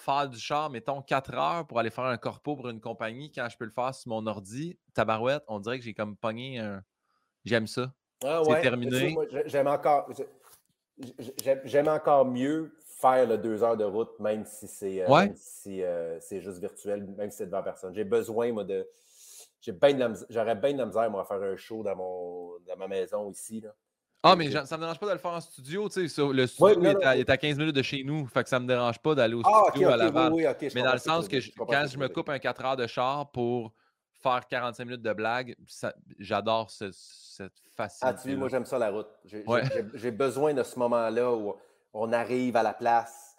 faire 0.00 0.28
du 0.28 0.38
char, 0.38 0.70
mettons, 0.70 1.02
4 1.02 1.34
heures 1.34 1.66
pour 1.66 1.78
aller 1.78 1.90
faire 1.90 2.04
un 2.04 2.16
corpo 2.16 2.56
pour 2.56 2.68
une 2.68 2.80
compagnie, 2.80 3.30
quand 3.30 3.48
je 3.48 3.56
peux 3.56 3.64
le 3.64 3.70
faire 3.70 3.94
sur 3.94 4.10
mon 4.10 4.26
ordi, 4.26 4.78
tabarouette, 4.94 5.44
on 5.48 5.60
dirait 5.60 5.78
que 5.78 5.84
j'ai 5.84 5.94
comme 5.94 6.16
pogné 6.16 6.58
un. 6.58 6.82
J'aime 7.44 7.66
ça. 7.66 7.92
Ah, 8.24 8.42
c'est 8.44 8.60
terminé. 8.60 9.16
J'aime 9.46 9.66
encore. 9.66 10.10
J'aime 11.64 11.88
encore 11.88 12.26
mieux 12.26 12.74
faire 12.84 13.26
le 13.26 13.38
deux 13.38 13.62
heures 13.62 13.76
de 13.76 13.84
route, 13.84 14.18
même 14.20 14.44
si 14.44 14.68
c'est 14.68 15.02
euh, 15.02 15.28
si, 15.34 15.82
euh, 15.82 16.20
juste 16.20 16.58
virtuel, 16.58 17.06
même 17.16 17.30
si 17.30 17.38
c'est 17.38 17.46
devant 17.46 17.62
personne. 17.62 17.94
J'ai 17.94 18.04
besoin, 18.04 18.52
moi, 18.52 18.64
de. 18.64 18.86
J'aurais 19.62 20.54
bien 20.54 20.72
de 20.72 20.78
la 20.78 20.86
misère, 20.86 21.10
moi, 21.10 21.22
à 21.22 21.24
faire 21.24 21.42
un 21.42 21.56
show 21.56 21.82
dans, 21.82 21.96
mon, 21.96 22.58
dans 22.66 22.76
ma 22.76 22.88
maison 22.88 23.30
ici. 23.30 23.60
Là. 23.60 23.74
Ah, 24.22 24.36
mais 24.36 24.50
ça 24.50 24.60
ne 24.60 24.76
me 24.76 24.80
dérange 24.80 24.98
pas 24.98 25.06
de 25.06 25.12
le 25.12 25.18
faire 25.18 25.30
en 25.30 25.40
studio. 25.40 25.88
Tu 25.88 26.08
sais, 26.08 26.22
le 26.22 26.46
studio 26.46 26.84
est, 26.84 27.30
à, 27.30 27.36
15 27.36 27.58
minutes 27.58 27.74
de 27.74 27.82
chez 27.82 28.04
nous. 28.04 28.26
Fait 28.26 28.42
que 28.42 28.48
ça 28.48 28.58
ne 28.58 28.64
me 28.64 28.68
dérange 28.68 28.98
pas 28.98 29.14
d'aller 29.14 29.34
au 29.34 29.42
ah, 29.44 29.64
studio 29.70 29.88
à 29.88 29.96
Laval. 29.96 30.32
mais 30.74 30.82
dans 30.82 30.92
le 30.92 30.98
sens 30.98 31.26
que, 31.26 31.36
quand 31.56 31.86
je 31.86 31.98
me 31.98 32.08
coupe 32.08 32.28
un 32.28 32.38
4 32.38 32.64
heures 32.64 32.76
de 32.76 32.86
char 32.86 33.30
pour 33.30 33.72
faire 34.22 34.46
45 34.46 34.84
minutes 34.84 35.02
de 35.02 35.12
blague, 35.14 35.56
j'adore 36.18 36.70
cette 36.70 36.94
facilité. 37.74 38.00
Ah, 38.02 38.14
tu 38.14 38.36
moi, 38.36 38.48
j'aime 38.48 38.66
ça 38.66 38.78
la 38.78 38.90
route. 38.90 39.08
J'ai 39.94 40.10
besoin 40.10 40.52
de 40.52 40.62
ce 40.62 40.78
moment-là 40.78 41.32
où 41.32 41.54
on 41.94 42.12
arrive 42.12 42.56
à 42.56 42.62
la 42.62 42.74
place, 42.74 43.36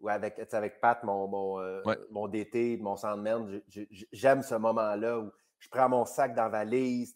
ou 0.00 0.08
avec, 0.08 0.40
avec 0.52 0.80
Pat, 0.80 1.02
mon, 1.02 1.26
mon, 1.26 1.60
euh, 1.60 1.82
mon 2.10 2.28
DT, 2.28 2.78
mon 2.80 2.96
sandman. 2.96 3.60
J'aime 4.12 4.42
ce 4.42 4.54
moment-là 4.54 5.18
où 5.18 5.30
je 5.58 5.68
prends 5.68 5.88
mon 5.88 6.04
sac 6.04 6.34
dans 6.34 6.44
la 6.44 6.48
valise. 6.48 7.14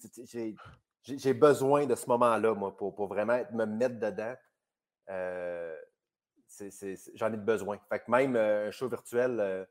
J'ai 1.04 1.34
besoin 1.34 1.86
de 1.86 1.94
ce 1.94 2.08
moment-là, 2.08 2.54
moi, 2.54 2.76
pour, 2.76 2.94
pour, 2.94 3.08
vraiment 3.08 3.38
me 3.52 3.66
mettre 3.66 4.00
dedans. 4.00 4.34
Euh, 5.10 5.76
j'en 7.14 7.32
ai 7.32 7.36
besoin. 7.36 7.78
Fait 7.88 8.00
que 8.00 8.10
même 8.10 8.36
euh, 8.36 8.68
un 8.68 8.70
show 8.70 8.88
virtuel, 8.88 9.66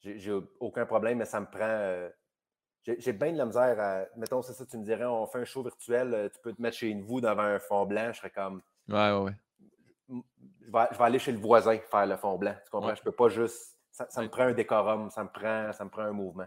j'ai 0.00 0.32
aucun 0.60 0.84
problème, 0.84 1.18
mais 1.18 1.24
ça 1.24 1.40
me 1.40 1.46
prend 1.46 2.10
j'ai 2.98 3.12
bien 3.12 3.32
de 3.32 3.38
la 3.38 3.46
misère 3.46 3.80
à. 3.80 4.04
Mettons, 4.16 4.42
c'est 4.42 4.52
ça, 4.52 4.66
tu 4.66 4.76
me 4.76 4.84
dirais, 4.84 5.04
on 5.04 5.26
fait 5.26 5.40
un 5.40 5.44
show 5.44 5.62
virtuel, 5.62 6.12
euh, 6.12 6.28
tu 6.28 6.38
peux 6.40 6.52
te 6.52 6.60
mettre 6.60 6.76
chez 6.76 6.92
vous 6.94 7.20
devant 7.20 7.42
un 7.42 7.58
fond 7.58 7.86
blanc, 7.86 8.12
je 8.12 8.18
serais 8.18 8.30
comme. 8.30 8.60
Ouais, 8.88 9.10
ouais, 9.10 9.20
ouais. 9.20 9.32
Je 10.08 10.70
vais, 10.70 10.86
je 10.92 10.98
vais 10.98 11.04
aller 11.04 11.18
chez 11.18 11.32
le 11.32 11.38
voisin 11.38 11.78
faire 11.78 12.06
le 12.06 12.16
fond 12.16 12.36
blanc. 12.36 12.54
Tu 12.62 12.70
comprends? 12.70 12.94
Je 12.94 13.02
peux 13.02 13.12
pas 13.12 13.28
juste. 13.28 13.78
Ça, 13.90 14.22
me 14.22 14.28
prend 14.28 14.42
un 14.42 14.52
décorum, 14.52 15.08
ça 15.10 15.22
me 15.22 15.28
prend, 15.28 15.72
ça 15.72 15.84
me 15.84 15.90
prend 15.90 16.02
un 16.02 16.12
mouvement. 16.12 16.46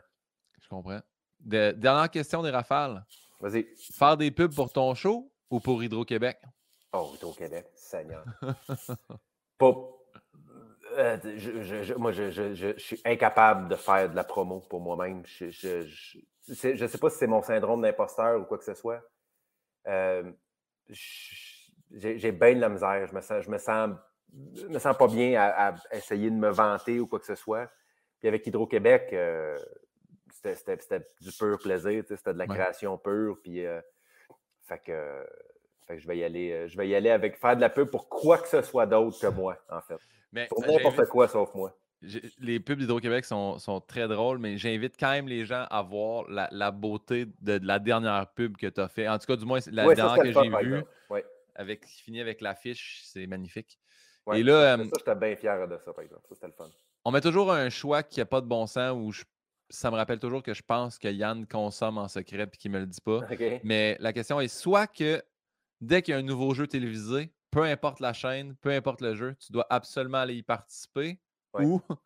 Je 0.59 0.67
comprends. 0.67 0.99
dernière 1.39 2.11
question 2.11 2.43
des 2.43 2.51
rafales. 2.51 3.03
Vas-y. 3.39 3.67
Faire 3.93 4.17
des 4.17 4.31
pubs 4.31 4.53
pour 4.53 4.71
ton 4.71 4.93
show 4.95 5.31
ou 5.49 5.59
pour 5.59 5.83
Hydro-Québec? 5.83 6.37
Oh, 6.93 7.11
Hydro-Québec, 7.15 7.67
Seigneur. 7.75 8.25
pas, 9.57 9.97
euh, 10.97 11.17
je, 11.37 11.93
moi, 11.93 12.11
je, 12.11 12.73
suis 12.77 13.01
incapable 13.05 13.69
de 13.69 13.75
faire 13.75 14.09
de 14.09 14.15
la 14.15 14.23
promo 14.23 14.61
pour 14.61 14.81
moi-même. 14.81 15.23
Je 15.25 15.45
ne 16.47 16.87
sais 16.87 16.97
pas 16.97 17.09
si 17.09 17.17
c'est 17.17 17.27
mon 17.27 17.41
syndrome 17.41 17.81
d'imposteur 17.81 18.41
ou 18.41 18.45
quoi 18.45 18.57
que 18.57 18.63
ce 18.63 18.73
soit. 18.73 19.01
Euh, 19.87 20.31
j'ai 20.89 22.31
bien 22.31 22.55
de 22.55 22.61
la 22.61 22.69
misère. 22.69 23.05
Je 23.07 23.13
me 23.13 23.21
sens, 23.21 23.43
je 23.43 23.49
me 23.49 23.57
sens, 23.57 23.91
me 24.33 24.79
sens 24.79 24.97
pas 24.97 25.07
bien 25.07 25.39
à, 25.39 25.75
essayer 25.91 26.29
de 26.29 26.35
me 26.35 26.49
vanter 26.49 26.99
ou 26.99 27.07
quoi 27.07 27.19
que 27.19 27.25
ce 27.25 27.35
soit. 27.35 27.69
Puis 28.19 28.27
avec 28.27 28.47
Hydro-Québec, 28.47 29.09
euh, 29.13 29.57
c'était 30.55 31.07
du 31.21 31.31
pur 31.31 31.57
plaisir. 31.59 32.03
C'était 32.07 32.33
de 32.33 32.39
la 32.39 32.47
création 32.47 32.97
pure. 32.97 33.37
Puis, 33.41 33.65
fait 34.67 34.79
que 34.79 35.25
Fait 35.87 35.99
je 35.99 36.07
vais 36.07 36.17
y 36.17 36.23
aller, 36.23 36.51
euh, 36.51 36.67
je 36.67 36.77
vais 36.77 36.87
y 36.87 36.95
aller 36.95 37.09
avec 37.09 37.37
faire 37.37 37.55
de 37.55 37.61
la 37.61 37.69
pub 37.69 37.89
pour 37.89 38.09
quoi 38.09 38.37
que 38.37 38.47
ce 38.47 38.61
soit 38.61 38.85
d'autre 38.85 39.19
que 39.19 39.27
moi, 39.27 39.57
en 39.69 39.81
fait. 39.81 39.97
Mais, 40.31 40.47
pour 40.47 40.65
n'importe 40.65 41.05
quoi 41.07 41.27
sauf 41.27 41.53
moi. 41.55 41.73
Les 42.39 42.59
pubs 42.59 42.77
d'Hydro-Québec 42.77 43.25
sont, 43.25 43.83
très 43.87 44.07
drôles, 44.07 44.37
mais 44.37 44.57
j'invite 44.57 44.95
quand 44.99 45.09
même 45.09 45.27
les 45.27 45.45
gens 45.45 45.65
à 45.71 45.81
voir 45.81 46.25
la, 46.29 46.71
beauté 46.71 47.25
de, 47.41 47.59
la 47.65 47.79
dernière 47.79 48.27
pub 48.33 48.55
que 48.57 48.67
tu 48.67 48.79
as 48.79 48.87
fait. 48.87 49.07
En 49.07 49.17
tout 49.17 49.25
cas, 49.25 49.35
du 49.35 49.45
moins, 49.45 49.59
la 49.71 49.95
dernière 49.95 50.23
que 50.23 50.31
j'ai 50.31 50.49
vue, 50.49 50.83
avec, 51.55 51.85
qui 51.85 52.03
finit 52.03 52.21
avec 52.21 52.41
l'affiche, 52.41 53.01
c'est 53.05 53.25
magnifique. 53.25 53.79
Et 54.33 54.43
là, 54.43 54.77
ça, 54.77 54.83
j'étais 54.97 55.15
bien 55.15 55.35
fier 55.35 55.67
de 55.67 55.77
ça, 55.77 55.93
par 55.93 56.03
exemple. 56.03 56.21
Ça, 56.27 56.35
c'était 56.35 56.47
le 56.47 56.53
fun. 56.53 56.69
On 57.05 57.11
met 57.11 57.21
toujours 57.21 57.51
un 57.51 57.69
choix 57.69 58.03
qui 58.03 58.19
n'a 58.19 58.25
pas 58.25 58.41
de 58.41 58.45
bon 58.45 58.67
sens 58.67 58.93
où 58.93 59.11
ça 59.69 59.91
me 59.91 59.95
rappelle 59.95 60.19
toujours 60.19 60.43
que 60.43 60.53
je 60.53 60.63
pense 60.63 60.97
que 60.97 61.07
Yann 61.07 61.45
consomme 61.45 61.97
en 61.97 62.07
secret 62.07 62.43
et 62.51 62.57
qu'il 62.57 62.71
ne 62.71 62.77
me 62.77 62.81
le 62.81 62.87
dit 62.87 63.01
pas. 63.01 63.21
Mais 63.63 63.97
la 63.99 64.13
question 64.13 64.39
est 64.39 64.47
soit 64.47 64.87
que 64.87 65.21
dès 65.81 66.01
qu'il 66.01 66.13
y 66.13 66.15
a 66.15 66.19
un 66.19 66.23
nouveau 66.23 66.53
jeu 66.53 66.67
télévisé, 66.67 67.33
peu 67.51 67.63
importe 67.63 67.99
la 67.99 68.13
chaîne, 68.13 68.55
peu 68.55 68.69
importe 68.69 69.01
le 69.01 69.15
jeu, 69.15 69.35
tu 69.39 69.51
dois 69.51 69.65
absolument 69.69 70.19
aller 70.19 70.35
y 70.35 70.43
participer 70.43 71.19
ou 71.53 71.81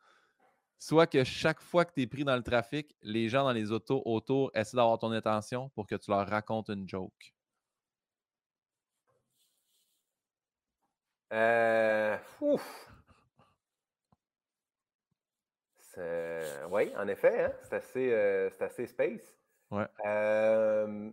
soit 0.80 1.08
que 1.08 1.24
chaque 1.24 1.62
fois 1.62 1.86
que 1.86 1.94
tu 1.94 2.02
es 2.02 2.08
pris 2.08 2.24
dans 2.24 2.36
le 2.36 2.44
trafic, 2.44 2.96
les 3.02 3.30
gens 3.30 3.44
dans 3.44 3.52
les 3.52 3.72
autos 3.72 4.02
autour 4.06 4.52
essaient 4.54 4.78
d'avoir 4.78 4.98
ton 5.00 5.12
attention 5.12 5.70
pour 5.70 5.88
que 5.88 5.96
tu 5.96 6.10
leur 6.10 6.28
racontes 6.28 6.70
une 6.70 6.88
joke. 6.88 7.34
Euh, 11.34 12.18
Oui, 16.70 16.94
en 16.98 17.08
effet, 17.08 17.44
hein? 17.46 17.54
c'est 17.64 17.74
assez, 17.74 18.12
euh, 18.14 18.50
assez, 18.60 18.88
space. 18.88 19.36
Ouais. 19.70 19.88
Euh... 20.06 21.12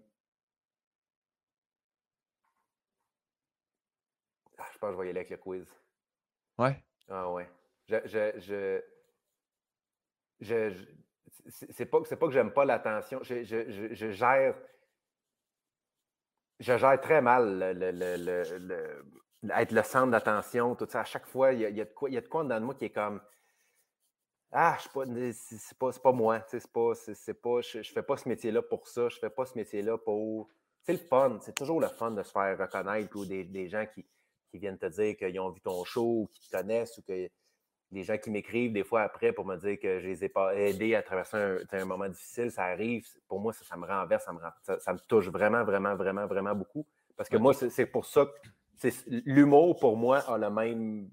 Ah, 4.58 4.66
je 4.72 4.78
pense 4.78 4.90
que 4.90 4.96
je 4.96 5.00
vais 5.00 5.06
y 5.06 5.10
aller 5.10 5.20
avec 5.20 5.30
le 5.30 5.36
quiz. 5.36 5.74
Ouais. 6.58 6.82
Ah 7.08 7.30
ouais. 7.30 7.48
Je, 7.86 7.96
je, 8.04 8.80
je, 10.40 10.72
c'est 11.48 11.86
pas, 11.86 12.00
pas 12.02 12.26
que 12.26 12.32
j'aime 12.32 12.52
pas 12.52 12.64
l'attention. 12.64 13.20
Je, 13.22 13.42
je, 13.44 14.10
gère. 14.10 14.54
Je 16.60 16.76
gère 16.76 17.00
très 17.00 17.22
mal 17.22 17.76
le, 17.78 17.90
le, 17.92 19.04
être 19.54 19.72
le 19.72 19.82
centre 19.82 20.10
d'attention, 20.10 20.74
tout 20.74 20.86
ça. 20.88 21.00
À 21.00 21.04
chaque 21.04 21.26
fois, 21.26 21.52
il 21.52 21.60
y 21.60 21.64
a, 21.64 21.68
il 21.70 21.76
y 21.76 21.80
a 21.80 21.84
de 21.84 21.92
quoi, 21.92 22.10
il 22.10 22.14
y 22.14 22.18
a 22.18 22.20
de 22.20 22.28
quoi 22.28 22.44
dans 22.44 22.60
moi 22.60 22.74
qui 22.74 22.86
est 22.86 22.90
comme. 22.90 23.20
Ah, 24.50 24.78
je 24.80 25.32
c'est 25.32 25.78
pas, 25.78 25.92
pas 25.92 26.12
moi. 26.12 26.42
C'est 26.48 26.66
pas, 26.70 26.94
c'est 26.94 27.34
pas, 27.34 27.60
je, 27.60 27.82
je 27.82 27.92
fais 27.92 28.02
pas 28.02 28.16
ce 28.16 28.28
métier-là 28.28 28.62
pour 28.62 28.88
ça. 28.88 29.08
Je 29.08 29.18
fais 29.18 29.30
pas 29.30 29.44
ce 29.44 29.56
métier-là 29.56 29.98
pour. 29.98 30.48
C'est 30.82 30.92
le 30.92 30.98
fun. 30.98 31.38
C'est 31.42 31.54
toujours 31.54 31.80
le 31.80 31.88
fun 31.88 32.12
de 32.12 32.22
se 32.22 32.32
faire 32.32 32.58
reconnaître 32.58 33.14
ou 33.16 33.26
des, 33.26 33.44
des 33.44 33.68
gens 33.68 33.84
qui, 33.92 34.06
qui, 34.50 34.58
viennent 34.58 34.78
te 34.78 34.86
dire 34.86 35.16
qu'ils 35.16 35.38
ont 35.38 35.50
vu 35.50 35.60
ton 35.60 35.84
show 35.84 36.22
ou 36.22 36.28
qu'ils 36.32 36.48
te 36.48 36.56
connaissent 36.56 36.96
ou 36.96 37.02
que 37.02 37.28
les 37.90 38.02
gens 38.02 38.16
qui 38.16 38.30
m'écrivent 38.30 38.72
des 38.72 38.84
fois 38.84 39.02
après 39.02 39.32
pour 39.32 39.44
me 39.46 39.56
dire 39.56 39.78
que 39.78 40.00
je 40.00 40.06
les 40.06 40.24
ai 40.24 40.28
pas 40.28 40.54
aidés 40.54 40.94
à 40.94 41.02
traverser 41.02 41.58
un, 41.72 41.84
moment 41.84 42.08
difficile, 42.08 42.50
ça 42.50 42.64
arrive. 42.64 43.06
Pour 43.26 43.40
moi, 43.40 43.52
ça, 43.52 43.64
ça 43.64 43.76
me 43.76 43.86
renverse, 43.86 44.24
ça 44.24 44.32
me, 44.32 44.40
ça, 44.78 44.92
me 44.92 44.98
touche 44.98 45.28
vraiment, 45.28 45.64
vraiment, 45.64 45.94
vraiment, 45.94 46.26
vraiment 46.26 46.54
beaucoup. 46.54 46.86
Parce 47.16 47.28
que 47.28 47.36
moi, 47.36 47.52
c'est 47.52 47.86
pour 47.86 48.06
ça 48.06 48.26
que 48.26 48.88
l'humour, 49.26 49.78
pour 49.78 49.96
moi, 49.96 50.18
a 50.18 50.38
le 50.38 50.50
même 50.50 51.10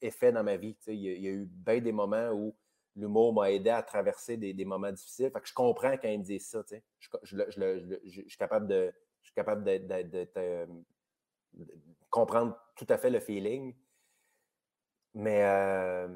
effet 0.00 0.32
dans 0.32 0.42
ma 0.42 0.56
vie. 0.56 0.76
Il 0.88 0.94
y, 0.94 1.28
a, 1.28 1.30
eu 1.30 1.46
bien 1.46 1.80
des 1.80 1.92
moments 1.92 2.30
où 2.32 2.54
l'humour 2.96 3.32
m'a 3.34 3.50
aidé 3.50 3.70
à 3.70 3.82
traverser 3.82 4.36
des, 4.36 4.64
moments 4.64 4.92
difficiles. 4.92 5.30
Fait 5.30 5.40
que 5.40 5.48
je 5.48 5.54
comprends 5.54 5.96
quand 5.96 6.08
ils 6.08 6.18
me 6.18 6.24
disent 6.24 6.48
ça. 6.48 6.62
Je, 6.98 7.08
je, 7.22 8.20
suis 8.26 8.38
capable 8.38 8.66
de, 8.66 8.92
je 9.20 9.26
suis 9.26 9.34
capable 9.34 9.64
de, 9.64 10.68
comprendre 12.10 12.56
tout 12.76 12.86
à 12.88 12.98
fait 12.98 13.10
le 13.10 13.20
feeling. 13.20 13.74
Mais 15.14 15.44
euh, 15.44 16.08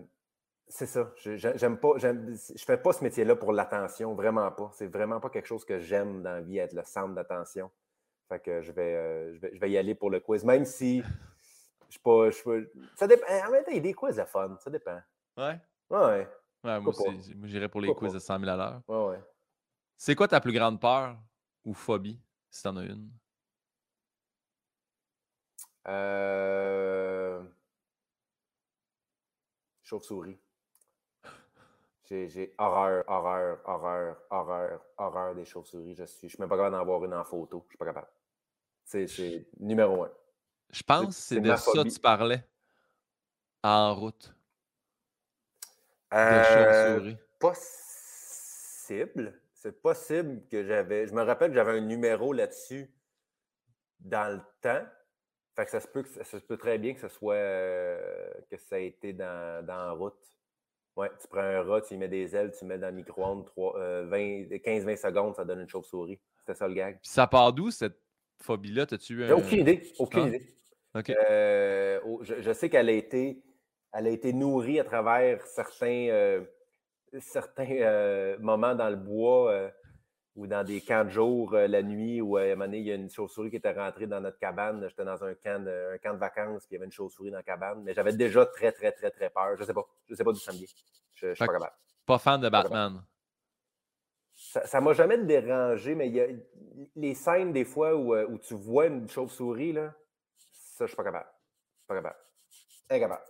c'est 0.67 0.87
ça. 0.87 1.13
J'aime 1.17 1.79
pas, 1.79 1.95
je 1.99 2.65
fais 2.65 2.79
pas 2.79 2.93
ce 2.93 3.03
métier-là 3.05 3.37
pour 3.37 3.53
l'attention, 3.53 4.15
vraiment 4.15 4.51
pas. 4.51 4.71
C'est 4.75 4.89
vraiment 4.89 5.21
pas 5.21 5.31
quelque 5.31 5.47
chose 5.47 5.65
que 5.65 5.79
j'aime 5.79 6.23
dans 6.23 6.33
la 6.33 6.41
vie, 6.41 6.59
être 6.59 6.75
le 6.75 6.85
centre 6.85 7.15
d'attention. 7.15 7.71
Fait 8.29 8.41
que 8.41 8.61
je 8.61 8.73
vais, 8.73 8.95
euh, 8.95 9.35
je 9.35 9.39
vais, 9.39 9.51
je 9.55 9.61
vais, 9.61 9.71
y 9.71 9.79
aller 9.79 9.95
pour 9.95 10.11
le 10.11 10.21
quiz, 10.21 10.45
même 10.45 10.65
si 10.67 11.01
je 11.01 11.93
suis 11.93 12.01
pas. 12.01 12.31
Je 12.31 12.69
ça 12.95 13.07
dépend. 13.07 13.27
En 13.47 13.51
même 13.51 13.65
temps, 13.65 13.71
il 13.71 13.77
y 13.77 13.79
a 13.79 13.83
des 13.83 13.95
quiz 13.95 14.17
de 14.17 14.25
fun, 14.25 14.57
ça 14.61 14.71
dépend. 14.71 15.01
Ouais. 15.39 15.59
Ouais. 15.91 16.29
Ouais 16.69 16.81
moi 16.81 16.93
aussi, 16.95 17.35
j'irais 17.45 17.69
pour 17.69 17.81
les 17.81 17.95
quiz 17.95 18.13
de 18.13 18.19
100 18.19 18.39
000 18.41 18.51
à 18.51 18.57
l'heure. 18.57 18.83
Ouais, 18.87 19.17
ouais. 19.17 19.23
C'est 19.97 20.15
quoi 20.15 20.29
ta 20.29 20.41
plus 20.41 20.53
grande 20.53 20.81
peur 20.81 21.17
ou 21.65 21.75
phobie, 21.75 22.21
si 22.51 22.63
t'en 22.63 22.77
as 22.77 22.85
une? 22.85 23.11
Euh. 25.89 27.43
Chauve-souris. 29.83 30.39
J'ai 32.11 32.55
horreur, 32.57 33.05
horreur, 33.07 33.61
horreur, 33.67 34.17
horreur, 34.31 34.81
horreur 34.97 35.35
des 35.35 35.45
chauves-souris. 35.45 35.95
Je 35.95 36.05
suis, 36.05 36.29
je 36.29 36.35
suis 36.35 36.41
même 36.41 36.49
pas 36.49 36.57
capable 36.57 36.77
d'en 36.77 36.81
avoir 36.81 37.05
une 37.05 37.15
en 37.15 37.25
photo. 37.25 37.63
Je 37.67 37.73
suis 37.73 37.79
pas 37.79 37.87
capable. 37.87 38.09
C'est 38.85 39.47
numéro 39.61 40.05
un. 40.05 40.11
Je 40.71 40.83
pense 40.83 41.07
que 41.07 41.13
c'est 41.13 41.41
de 41.41 41.55
ça 41.57 41.73
que 41.73 41.89
tu 41.89 42.01
parlais 42.01 42.47
en 43.63 43.95
route. 43.95 44.35
Euh. 46.15 47.13
Possible. 47.39 47.69
C'est 49.55 49.83
possible 49.83 50.43
que 50.51 50.65
j'avais. 50.65 51.07
Je 51.07 51.15
me 51.15 51.23
rappelle 51.23 51.51
que 51.51 51.57
j'avais 51.57 51.79
un 51.79 51.81
numéro 51.81 52.33
là-dessus 52.33 52.91
dans 54.01 54.35
le 54.35 54.41
temps. 54.63 54.87
Fait 55.57 55.65
que 55.65 55.71
ça 55.71 55.81
se 55.81 55.89
peut, 55.89 56.05
ça 56.05 56.25
se 56.25 56.37
peut 56.37 56.57
très 56.57 56.79
bien 56.79 56.95
que 56.95 57.01
ce 57.01 57.09
soit 57.09 57.35
euh, 57.35 58.31
que 58.49 58.57
ça 58.57 58.77
a 58.77 58.79
été 58.79 59.13
dans, 59.13 59.67
dans 59.67 59.97
route. 59.97 60.15
Ouais, 60.95 61.11
tu 61.21 61.29
prends 61.29 61.41
un 61.41 61.63
rat, 61.63 61.81
tu 61.83 61.95
y 61.95 61.97
mets 61.97 62.09
des 62.09 62.35
ailes, 62.35 62.53
tu 62.57 62.65
mets 62.65 62.79
dans 62.79 62.89
le 62.89 62.95
micro-ondes 62.95 63.49
15-20 63.57 64.89
euh, 64.89 64.97
secondes, 64.97 65.35
ça 65.35 65.45
donne 65.45 65.61
une 65.61 65.69
chauve-souris. 65.69 66.19
C'était 66.41 66.55
ça 66.55 66.67
le 66.67 66.75
gag. 66.75 66.99
ça 67.03 67.27
part 67.27 67.53
d'où 67.53 67.71
cette 67.71 68.01
phobie-là? 68.41 68.87
T'as-tu 68.87 69.25
un... 69.25 69.33
Aucune 69.33 69.61
idée. 69.61 69.93
Aucune 69.99 70.23
ah, 70.23 70.29
idée. 70.29 70.59
Euh, 71.11 72.01
je, 72.23 72.53
sais 72.53 72.69
qu'elle 72.71 72.89
a 72.89 72.93
été, 72.93 73.43
elle 73.93 74.07
a 74.07 74.11
été 74.11 74.33
nourrie 74.33 74.81
à 74.81 74.85
travers 74.85 75.45
certains, 75.47 76.45
certains 77.21 78.37
moments 78.39 78.75
dans 78.75 78.91
le 78.91 78.97
bois 78.97 79.71
ou 80.39 80.47
dans 80.47 80.63
des 80.63 80.81
camps 80.81 81.05
de 81.05 81.11
jour 81.11 81.53
euh, 81.55 81.67
la 81.67 81.83
nuit 81.83 82.21
où 82.21 82.37
à 82.37 82.43
un 82.43 82.51
moment 82.51 82.67
donné, 82.67 82.79
il 82.79 82.87
y 82.87 82.93
a 82.93 82.95
une 82.95 83.11
chauve-souris 83.11 83.51
qui 83.51 83.57
était 83.57 83.73
rentrée 83.73 84.07
dans 84.07 84.21
notre 84.21 84.39
cabane. 84.39 84.87
J'étais 84.89 85.05
dans 85.05 85.23
un 85.25 85.35
camp, 85.35 85.65
de, 85.65 85.95
un 85.95 85.99
camp 85.99 86.15
de 86.15 86.19
vacances, 86.19 86.65
puis 86.65 86.71
il 86.71 86.75
y 86.75 86.77
avait 86.77 86.87
une 86.87 86.93
chauve-souris 86.93 87.33
dans 87.33 87.39
la 87.39 87.43
cabane. 87.43 87.83
Mais 87.83 87.93
j'avais 87.93 88.13
déjà 88.13 88.47
très, 88.47 88.71
très, 88.71 88.93
très, 88.93 89.11
très 89.11 89.31
peur. 89.31 89.57
Je 89.57 89.63
ne 89.63 89.67
sais 89.67 89.75
pas. 89.75 89.85
Je 90.09 90.15
sais 90.15 90.23
pas 90.23 90.31
d'où 90.31 90.39
ça 90.39 90.53
me 90.53 90.59
vient. 90.59 90.67
Je 91.15 91.27
ne 91.27 91.35
suis 91.35 91.45
pas 91.45 91.53
capable. 91.53 91.75
Pas 92.07 92.19
fan 92.19 92.41
de 92.41 92.49
Batman. 92.49 93.03
Ça 94.37 94.79
ne 94.79 94.85
m'a 94.85 94.93
jamais 94.93 95.19
dérangé, 95.19 95.97
mais 95.97 96.07
il 96.07 96.15
y 96.15 96.21
a 96.21 96.29
les 96.95 97.15
scènes 97.17 97.53
des 97.53 97.65
fois 97.65 97.97
où, 97.97 98.15
euh, 98.15 98.25
où 98.29 98.39
tu 98.39 98.55
vois 98.55 98.87
une 98.87 99.09
chauve-souris, 99.09 99.73
là, 99.73 99.93
ça, 100.37 100.85
je 100.85 100.91
suis 100.91 100.97
pas 100.97 101.03
capable. 101.03 101.29
Pas 101.89 101.97
capable. 101.97 102.17
Incapable. 102.89 103.25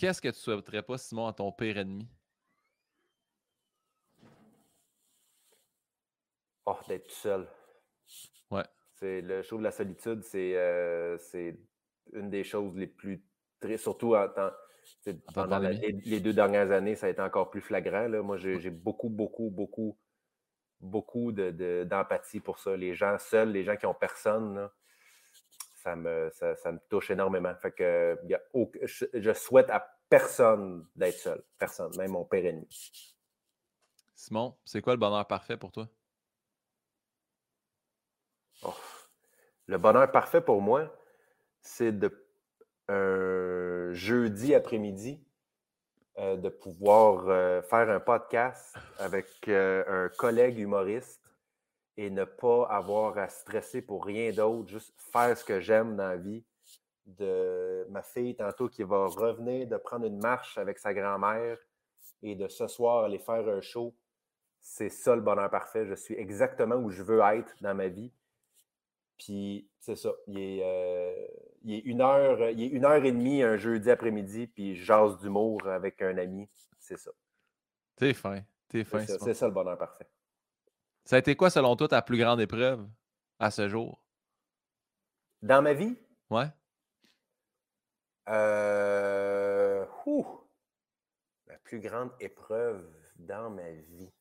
Qu'est-ce 0.00 0.22
que 0.22 0.28
tu 0.28 0.38
souhaiterais 0.38 0.82
pas, 0.82 0.96
Simon, 0.96 1.26
à 1.26 1.34
ton 1.34 1.52
pire 1.52 1.76
ennemi? 1.76 2.08
Oh, 6.64 6.78
d'être 6.88 7.08
tout 7.08 7.14
seul. 7.14 7.46
Ouais. 8.50 8.62
C'est 8.94 9.20
le 9.20 9.42
show 9.42 9.58
de 9.58 9.62
la 9.62 9.70
solitude, 9.70 10.22
c'est 10.22 10.56
euh, 10.56 11.18
une 12.14 12.30
des 12.30 12.44
choses 12.44 12.74
les 12.76 12.86
plus 12.86 13.22
tristes, 13.60 13.82
surtout 13.82 14.16
en 14.16 14.26
temps, 14.30 14.52
pendant 15.34 15.58
les, 15.58 16.20
deux 16.20 16.32
dernières 16.32 16.70
années, 16.70 16.94
ça 16.96 17.08
a 17.08 17.10
été 17.10 17.20
encore 17.20 17.50
plus 17.50 17.60
flagrant. 17.60 18.08
Là. 18.08 18.22
Moi, 18.22 18.38
j'ai 18.38 18.70
beaucoup, 18.70 19.10
beaucoup, 19.10 19.50
beaucoup, 19.50 19.98
beaucoup 20.80 21.30
d'empathie 21.30 22.38
de, 22.38 22.42
pour 22.42 22.58
ça. 22.58 22.74
Les 22.74 22.94
gens 22.94 23.18
seuls, 23.18 23.52
les 23.52 23.64
gens 23.64 23.76
qui 23.76 23.84
n'ont 23.84 23.92
personne, 23.92 24.70
ça, 25.82 25.96
me, 25.96 26.30
ça, 26.30 26.72
me 26.72 26.78
touche 26.88 27.10
énormément. 27.10 27.54
Fait 27.56 27.72
que 27.72 28.18
je, 28.82 29.32
souhaite 29.32 29.70
à 29.70 29.80
personne 30.08 30.86
d'être 30.94 31.18
seul. 31.18 31.42
Personne, 31.58 31.96
même 31.96 32.12
mon 32.12 32.24
père 32.24 32.44
ennemi. 32.44 32.68
Simon, 34.14 34.56
c'est 34.64 34.82
quoi 34.82 34.92
le 34.92 34.98
bonheur 34.98 35.26
parfait 35.26 35.56
pour 35.56 35.72
toi? 35.72 35.88
Oh. 38.62 38.74
Le 39.66 39.78
bonheur 39.78 40.10
parfait 40.10 40.40
pour 40.40 40.60
moi, 40.60 40.94
c'est 41.62 41.92
de 41.92 42.26
un 42.88 43.92
jeudi 43.92 44.52
après-midi 44.54 45.24
euh, 46.18 46.36
de 46.36 46.48
pouvoir 46.48 47.28
euh, 47.28 47.62
faire 47.62 47.88
un 47.88 48.00
podcast 48.00 48.76
avec 48.98 49.28
euh, 49.46 49.84
un 49.86 50.08
collègue 50.08 50.58
humoriste 50.58 51.29
et 52.00 52.08
ne 52.08 52.24
pas 52.24 52.64
avoir 52.70 53.18
à 53.18 53.28
stresser 53.28 53.82
pour 53.82 54.06
rien 54.06 54.32
d'autre, 54.32 54.70
juste 54.70 54.94
faire 54.96 55.36
ce 55.36 55.44
que 55.44 55.60
j'aime 55.60 55.96
dans 55.96 56.08
la 56.08 56.16
vie. 56.16 56.42
De 57.04 57.86
ma 57.90 58.02
fille 58.02 58.34
tantôt 58.34 58.70
qui 58.70 58.84
va 58.84 59.06
revenir 59.06 59.66
de 59.66 59.76
prendre 59.76 60.06
une 60.06 60.18
marche 60.18 60.56
avec 60.56 60.78
sa 60.78 60.94
grand-mère 60.94 61.58
et 62.22 62.36
de 62.36 62.48
ce 62.48 62.68
soir 62.68 63.04
aller 63.04 63.18
faire 63.18 63.46
un 63.46 63.60
show. 63.60 63.94
C'est 64.62 64.88
ça 64.88 65.14
le 65.14 65.20
bonheur 65.20 65.50
parfait. 65.50 65.84
Je 65.84 65.94
suis 65.94 66.14
exactement 66.14 66.76
où 66.76 66.88
je 66.88 67.02
veux 67.02 67.20
être 67.20 67.54
dans 67.60 67.74
ma 67.74 67.88
vie. 67.88 68.10
puis 69.18 69.68
c'est 69.78 69.96
ça. 69.96 70.12
Il 70.26 70.38
est, 70.38 70.62
euh, 70.62 71.26
il 71.64 71.74
est, 71.74 71.80
une 71.80 72.00
heure, 72.00 72.48
il 72.48 72.62
est 72.62 72.68
une 72.68 72.86
heure 72.86 73.04
et 73.04 73.12
demie 73.12 73.42
un 73.42 73.58
jeudi 73.58 73.90
après-midi, 73.90 74.46
puis 74.46 74.74
je 74.74 74.84
jase 74.84 75.18
d'humour 75.18 75.66
avec 75.66 76.00
un 76.00 76.16
ami. 76.16 76.48
C'est 76.78 76.98
ça. 76.98 77.10
T'es 77.96 78.14
fin. 78.14 78.40
T'es 78.68 78.84
fin. 78.84 79.04
C'est 79.04 79.34
ça, 79.34 79.48
le 79.48 79.52
bonheur 79.52 79.76
parfait. 79.76 80.08
Ça 81.10 81.16
a 81.16 81.18
été 81.18 81.34
quoi, 81.34 81.50
selon 81.50 81.74
toi, 81.74 81.88
ta 81.88 82.02
plus 82.02 82.18
grande 82.18 82.40
épreuve 82.40 82.88
à 83.40 83.50
ce 83.50 83.68
jour? 83.68 84.00
Dans 85.42 85.60
ma 85.60 85.72
vie? 85.72 85.96
Ouais. 86.30 86.46
Euh... 88.28 89.84
La 91.48 91.58
plus 91.64 91.80
grande 91.80 92.12
épreuve 92.20 92.88
dans 93.16 93.50
ma 93.50 93.72
vie. 93.72 94.12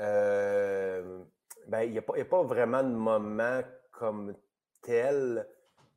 Euh... 0.00 1.24
Ben, 1.66 1.84
il 1.84 1.92
n'y 1.92 1.98
a, 1.98 2.02
pas 2.02 2.42
vraiment 2.42 2.82
de 2.82 2.94
moment 2.94 3.62
comme 3.92 4.36
tel. 4.82 5.48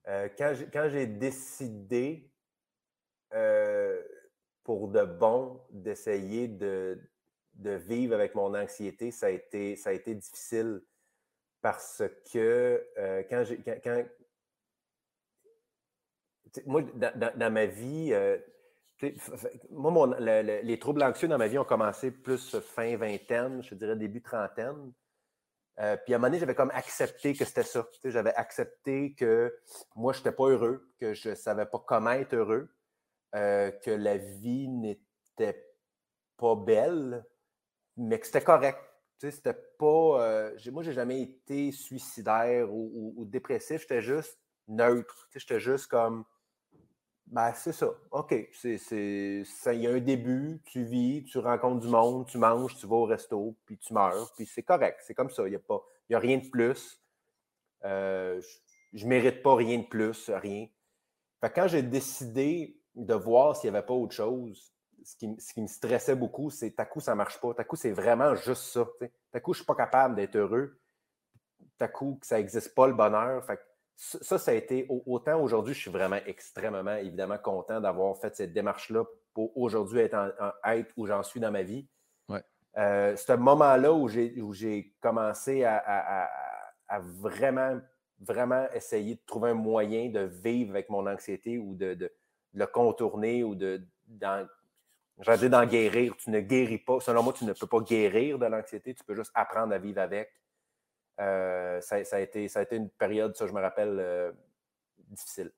Euh, 0.08 0.30
quand 0.38 0.88
j'ai 0.88 1.08
décidé 1.08 2.32
euh, 3.34 4.02
pour 4.64 4.88
de 4.88 5.04
bon 5.04 5.62
d'essayer 5.72 6.48
de, 6.48 7.02
vivre 7.56 8.16
avec 8.16 8.36
mon 8.36 8.54
anxiété, 8.56 9.12
ça 9.12 9.28
a 9.28 9.30
été, 9.30 9.76
ça 9.76 9.92
a 9.92 9.94
été 9.94 10.16
difficile 10.16 10.82
parce 11.62 12.04
que 12.32 12.86
euh, 12.98 13.24
quand 13.30 13.44
j'ai. 13.44 13.58
Quand, 13.84 14.04
moi, 16.66 16.82
dans, 16.82 17.54
ma 17.54 17.66
vie, 17.66 18.14
moi, 19.72 20.20
les 20.20 20.80
troubles 20.80 21.04
anxieux 21.04 21.28
dans 21.28 21.38
ma 21.38 21.48
vie 21.48 21.58
ont 21.58 21.66
commencé 21.66 22.12
plus 22.12 22.60
fin 22.60 22.96
vingtaine, 22.96 23.64
je 23.64 23.76
dirais 23.76 23.96
début 23.96 24.22
trentaine. 24.22 24.94
Euh, 25.80 25.98
puis 25.98 26.14
à 26.14 26.18
un 26.18 26.20
moment 26.20 26.28
donné, 26.28 26.40
j'avais 26.40 26.56
comme 26.56 26.72
accepté 26.72 27.34
que 27.34 27.46
c'était 27.46 27.64
ça. 27.64 27.88
J'avais 28.04 28.34
accepté 28.36 29.16
que 29.16 29.58
moi, 29.96 30.14
je 30.14 30.20
n'étais 30.20 30.32
pas 30.32 30.46
heureux, 30.46 30.88
que 31.00 31.14
je 31.14 31.30
ne 31.30 31.36
savais 31.36 31.66
pas 31.66 31.80
comment 31.80 32.12
être 32.12 32.36
heureux, 32.36 32.70
euh, 33.36 33.72
que 33.72 33.92
la 33.92 34.18
vie 34.18 34.68
n'était 34.68 35.66
pas 36.38 36.56
belle, 36.56 37.26
mais 37.98 38.20
que 38.20 38.26
c'était 38.26 38.42
correct. 38.42 38.80
C'était 39.20 39.54
pas. 39.54 40.22
Euh, 40.22 40.58
moi, 40.72 40.84
j'ai 40.84 40.92
jamais 40.92 41.22
été 41.22 41.72
suicidaire 41.72 42.68
ou, 42.74 43.24
dépressif. 43.26 43.82
J'étais 43.82 44.02
juste 44.02 44.38
neutre. 44.68 45.30
J'étais 45.34 45.60
juste 45.60 45.88
comme 45.88 46.26
ben, 47.28 47.54
c'est 47.54 47.72
ça. 47.72 47.90
OK. 48.12 48.32
Il 48.64 49.82
y 49.82 49.88
a 49.88 49.92
un 49.92 50.00
début, 50.00 50.62
tu 50.66 50.84
vis, 50.84 51.24
tu 51.24 51.38
rencontres 51.38 51.80
du 51.80 51.88
monde, 51.88 52.28
tu 52.28 52.38
manges, 52.38 52.76
tu 52.76 52.86
vas 52.86 52.98
au 52.98 53.06
resto, 53.06 53.56
puis 53.66 53.78
tu 53.78 53.94
meurs, 53.94 54.32
puis 54.36 54.46
c'est 54.46 54.64
correct. 54.64 55.00
C'est 55.06 55.14
comme 55.14 55.30
ça. 55.30 55.48
Il 55.48 55.52
n'y 55.52 55.56
a, 55.56 56.18
a 56.18 56.20
rien 56.20 56.38
de 56.38 56.50
plus. 56.50 57.02
Euh, 57.86 58.42
je 58.94 59.06
ne 59.06 59.10
mérite 59.10 59.42
pas 59.42 59.56
rien 59.56 59.80
de 59.80 59.86
plus, 59.86 60.30
rien. 60.30 60.68
Fait 61.42 61.50
quand 61.50 61.68
j'ai 61.68 61.82
décidé 61.82 62.78
de 62.96 63.14
voir 63.14 63.56
s'il 63.56 63.72
n'y 63.72 63.78
avait 63.78 63.86
pas 63.86 63.94
autre 63.94 64.14
chose, 64.14 64.73
ce 65.04 65.16
qui, 65.16 65.36
ce 65.40 65.54
qui 65.54 65.62
me 65.62 65.68
stressait 65.68 66.16
beaucoup, 66.16 66.50
c'est 66.50 66.72
ta 66.72 66.86
coup, 66.86 67.00
ça 67.00 67.12
ne 67.12 67.18
marche 67.18 67.40
pas. 67.40 67.54
Ta 67.54 67.64
coup, 67.64 67.76
c'est 67.76 67.92
vraiment 67.92 68.36
juste 68.36 68.64
ça. 68.64 68.88
Ta 69.32 69.40
coup, 69.40 69.54
je 69.54 69.60
ne 69.60 69.64
suis 69.64 69.66
pas 69.66 69.76
capable 69.76 70.16
d'être 70.16 70.36
heureux. 70.36 70.80
Ta 71.78 71.88
coup, 71.88 72.20
ça 72.22 72.38
n'existe 72.38 72.74
pas 72.74 72.88
le 72.88 72.94
bonheur. 72.94 73.44
Fait 73.46 73.60
ça, 73.96 74.38
ça 74.38 74.52
a 74.52 74.54
été, 74.54 74.88
autant 74.90 75.40
aujourd'hui, 75.40 75.74
je 75.74 75.80
suis 75.82 75.92
vraiment 75.92 76.20
extrêmement, 76.26 76.96
évidemment, 76.96 77.38
content 77.38 77.80
d'avoir 77.80 78.18
fait 78.18 78.36
cette 78.36 78.54
démarche-là 78.54 79.04
pour 79.34 79.56
aujourd'hui 79.58 80.00
être, 80.00 80.16
en, 80.16 80.82
où 80.98 81.06
j'en 81.06 81.24
suis 81.24 81.40
dans 81.40 81.52
ma 81.52 81.64
vie. 81.64 81.88
Ouais. 82.28 82.44
Euh, 82.78 83.16
ce 83.16 83.34
moment-là 83.34 83.94
où 83.94 84.08
j'ai 84.08 84.96
commencé 85.00 85.64
à, 85.64 86.30
vraiment, 87.00 87.80
vraiment 88.20 88.68
essayer 88.74 89.16
de 89.16 89.22
trouver 89.26 89.52
un 89.52 89.56
moyen 89.56 90.10
de 90.10 90.22
vivre 90.22 90.72
avec 90.72 90.90
mon 90.90 91.08
anxiété 91.08 91.58
ou 91.58 91.76
de, 91.76 92.12
le 92.54 92.66
contourner 92.68 93.44
ou 93.44 93.56
de, 93.56 93.82
d'en 95.18 95.66
guérir. 95.66 96.16
Tu 96.18 96.30
ne 96.30 96.40
guéris 96.40 96.80
pas. 96.80 97.00
Selon 97.00 97.24
moi, 97.24 97.34
tu 97.34 97.46
ne 97.46 97.54
peux 97.54 97.68
pas 97.68 97.82
guérir 97.82 98.40
de 98.40 98.46
l'anxiété, 98.46 98.94
tu 98.94 99.04
peux 99.04 99.16
juste 99.16 99.32
apprendre 99.34 99.74
à 99.74 99.78
vivre 99.78 100.02
avec. 100.02 100.32
Euh, 101.20 101.80
ça, 101.82 101.98
a 102.12 102.20
été, 102.20 102.48
ça 102.48 102.60
a 102.60 102.64
été 102.64 102.76
une 102.76 102.90
période, 102.90 103.36
ça 103.36 103.46
je 103.46 103.54
me 103.54 103.62
rappelle, 103.62 103.98
euh, 104.00 104.32
difficile. 104.98 105.52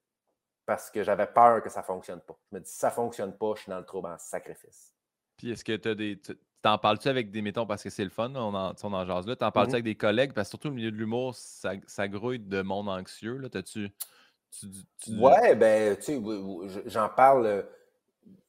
Parce 0.66 0.90
que 0.90 1.04
j'avais 1.04 1.28
peur 1.28 1.62
que 1.64 1.70
ça 1.70 1.82
ne 1.82 1.86
fonctionne 1.86 2.20
pas. 2.22 2.38
Je 2.52 2.58
me 2.58 2.62
dis, 2.62 2.70
si 2.70 2.78
ça 2.78 2.90
ne 2.90 2.94
fonctionne 2.94 3.38
pas, 3.38 3.54
je 3.56 3.62
suis 3.62 3.70
dans 3.70 3.80
le 3.80 3.86
trouble 3.86 4.10
en 4.10 4.18
sacrifice. 4.18 4.94
Puis 5.38 5.52
est-ce 5.52 5.64
que 5.64 5.76
tu 5.76 5.90
as 5.90 5.96
des. 5.96 6.20
T'en 6.62 6.80
parles-tu 6.80 7.08
avec 7.08 7.30
des, 7.30 7.44
mettons, 7.44 7.68
parce 7.68 7.84
que 7.84 7.92
c'est 7.92 8.04
le 8.04 8.10
fun, 8.10 8.34
on 8.34 8.54
en, 8.56 8.74
on 8.82 8.94
en 8.94 9.06
jase 9.06 9.28
là, 9.28 9.36
t'en 9.36 9.52
parles-tu 9.52 9.72
mm-hmm. 9.72 9.76
avec 9.76 9.84
des 9.86 9.96
collègues, 9.96 10.34
parce 10.34 10.48
que 10.48 10.50
surtout 10.52 10.70
au 10.70 10.72
milieu 10.72 10.92
de 10.92 10.98
l'humour, 10.98 11.36
ça, 11.36 11.74
ça, 11.86 12.08
grouille 12.08 12.40
de 12.40 12.64
monde 12.64 12.90
anxieux, 12.90 13.38
là, 13.38 13.50
t'as-tu... 13.50 13.92
Ouais, 15.10 15.56
ben, 15.56 15.96
tu 15.96 16.04
sais, 16.04 16.22
j'en 16.88 17.10
parle... 17.10 17.68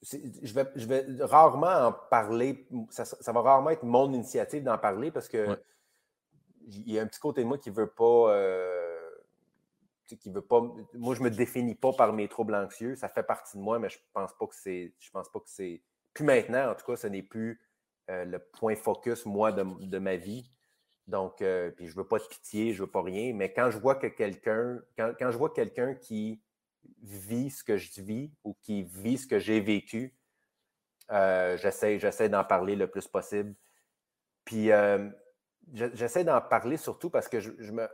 Je 0.02 0.54
vais, 0.54 0.66
je 0.76 0.86
vais 0.86 1.04
rarement 1.20 1.88
en 1.88 1.92
parler, 1.92 2.66
ça, 2.90 3.04
ça, 3.04 3.32
va 3.32 3.42
rarement 3.42 3.70
être 3.70 3.82
mon 3.82 4.12
initiative 4.12 4.62
d'en 4.62 4.78
parler, 4.78 5.10
parce 5.10 5.28
que 5.28 5.58
il 6.66 6.90
y 6.90 6.98
a 6.98 7.02
un 7.02 7.06
petit 7.06 7.20
côté 7.20 7.42
de 7.42 7.46
moi 7.46 7.58
qui 7.58 7.70
veut 7.70 7.90
pas. 7.90 8.32
Euh, 8.32 9.10
qui 10.06 10.30
veut 10.30 10.42
pas. 10.42 10.62
Moi, 10.94 11.14
je 11.14 11.22
me 11.22 11.30
définis 11.30 11.74
pas 11.74 11.92
par 11.92 12.12
mes 12.12 12.28
troubles 12.28 12.54
anxieux. 12.54 12.94
Ça 12.96 13.08
fait 13.08 13.22
partie 13.22 13.56
de 13.56 13.62
moi, 13.62 13.78
mais 13.78 13.88
je 13.88 13.98
pense 14.12 14.32
pas 14.38 14.46
que 14.46 14.54
c'est. 14.54 14.94
Je 14.98 15.10
pense 15.10 15.30
pas 15.30 15.40
que 15.40 15.48
c'est. 15.48 15.82
Plus 16.14 16.24
maintenant, 16.24 16.70
en 16.70 16.74
tout 16.74 16.86
cas, 16.86 16.96
ce 16.96 17.06
n'est 17.06 17.22
plus 17.22 17.60
euh, 18.10 18.24
le 18.24 18.38
point 18.38 18.76
focus, 18.76 19.26
moi, 19.26 19.52
de, 19.52 19.98
ma 19.98 20.16
vie. 20.16 20.50
Donc, 21.06 21.42
euh, 21.42 21.70
puis 21.70 21.86
je 21.86 21.96
veux 21.96 22.06
pas 22.06 22.18
de 22.18 22.24
pitié, 22.24 22.72
je 22.72 22.82
veux 22.82 22.90
pas 22.90 23.02
rien. 23.02 23.32
Mais 23.34 23.52
quand 23.52 23.70
je 23.70 23.78
vois 23.78 23.96
que 23.96 24.06
quelqu'un, 24.06 24.80
quand, 24.96 25.12
quand, 25.18 25.30
je 25.30 25.38
vois 25.38 25.52
quelqu'un 25.52 25.94
qui 25.94 26.40
vit 27.02 27.50
ce 27.50 27.64
que 27.64 27.76
je 27.76 28.00
vis 28.00 28.30
ou 28.44 28.54
qui 28.62 28.82
vit 28.82 29.18
ce 29.18 29.26
que 29.26 29.38
j'ai 29.38 29.60
vécu, 29.60 30.14
j'essaie, 31.10 31.98
j'essaie 31.98 32.28
d'en 32.28 32.44
parler 32.44 32.76
le 32.76 32.88
plus 32.88 33.06
possible. 33.06 33.54
Puis 34.44 34.70
j'essaie 35.72 36.24
d'en 36.24 36.40
parler 36.40 36.76
surtout 36.76 37.10
parce 37.10 37.28
que 37.28 37.40
je, 37.40 37.72
me. 37.72 37.88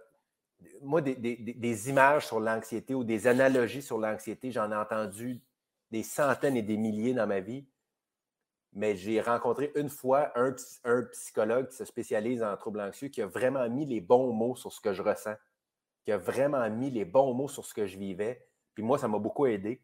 Moi, 0.80 1.00
des, 1.00 1.90
images 1.90 2.26
sur 2.26 2.40
l'anxiété 2.40 2.94
ou 2.94 3.04
des 3.04 3.26
analogies 3.26 3.82
sur 3.82 3.98
l'anxiété, 3.98 4.50
j'en 4.50 4.70
ai 4.70 4.76
entendu 4.76 5.42
des 5.90 6.02
centaines 6.02 6.56
et 6.56 6.62
des 6.62 6.76
milliers 6.76 7.14
dans 7.14 7.26
ma 7.26 7.40
vie. 7.40 7.66
Mais 8.74 8.96
j'ai 8.96 9.20
rencontré 9.20 9.70
une 9.74 9.90
fois 9.90 10.32
un, 10.34 10.54
un, 10.84 11.02
psychologue 11.12 11.68
qui 11.68 11.76
se 11.76 11.84
spécialise 11.84 12.42
en 12.42 12.56
troubles 12.56 12.80
anxieux 12.80 13.08
qui 13.08 13.20
a 13.20 13.26
vraiment 13.26 13.68
mis 13.68 13.84
les 13.84 14.00
bons 14.00 14.32
mots 14.32 14.56
sur 14.56 14.72
ce 14.72 14.80
que 14.80 14.94
je 14.94 15.02
ressens, 15.02 15.34
qui 16.04 16.12
a 16.12 16.16
vraiment 16.16 16.68
mis 16.70 16.90
les 16.90 17.04
bons 17.04 17.34
mots 17.34 17.48
sur 17.48 17.66
ce 17.66 17.74
que 17.74 17.86
je 17.86 17.98
vivais. 17.98 18.46
Puis 18.74 18.82
moi, 18.82 18.98
ça 18.98 19.08
m'a 19.08 19.18
beaucoup 19.18 19.46
aidé. 19.46 19.82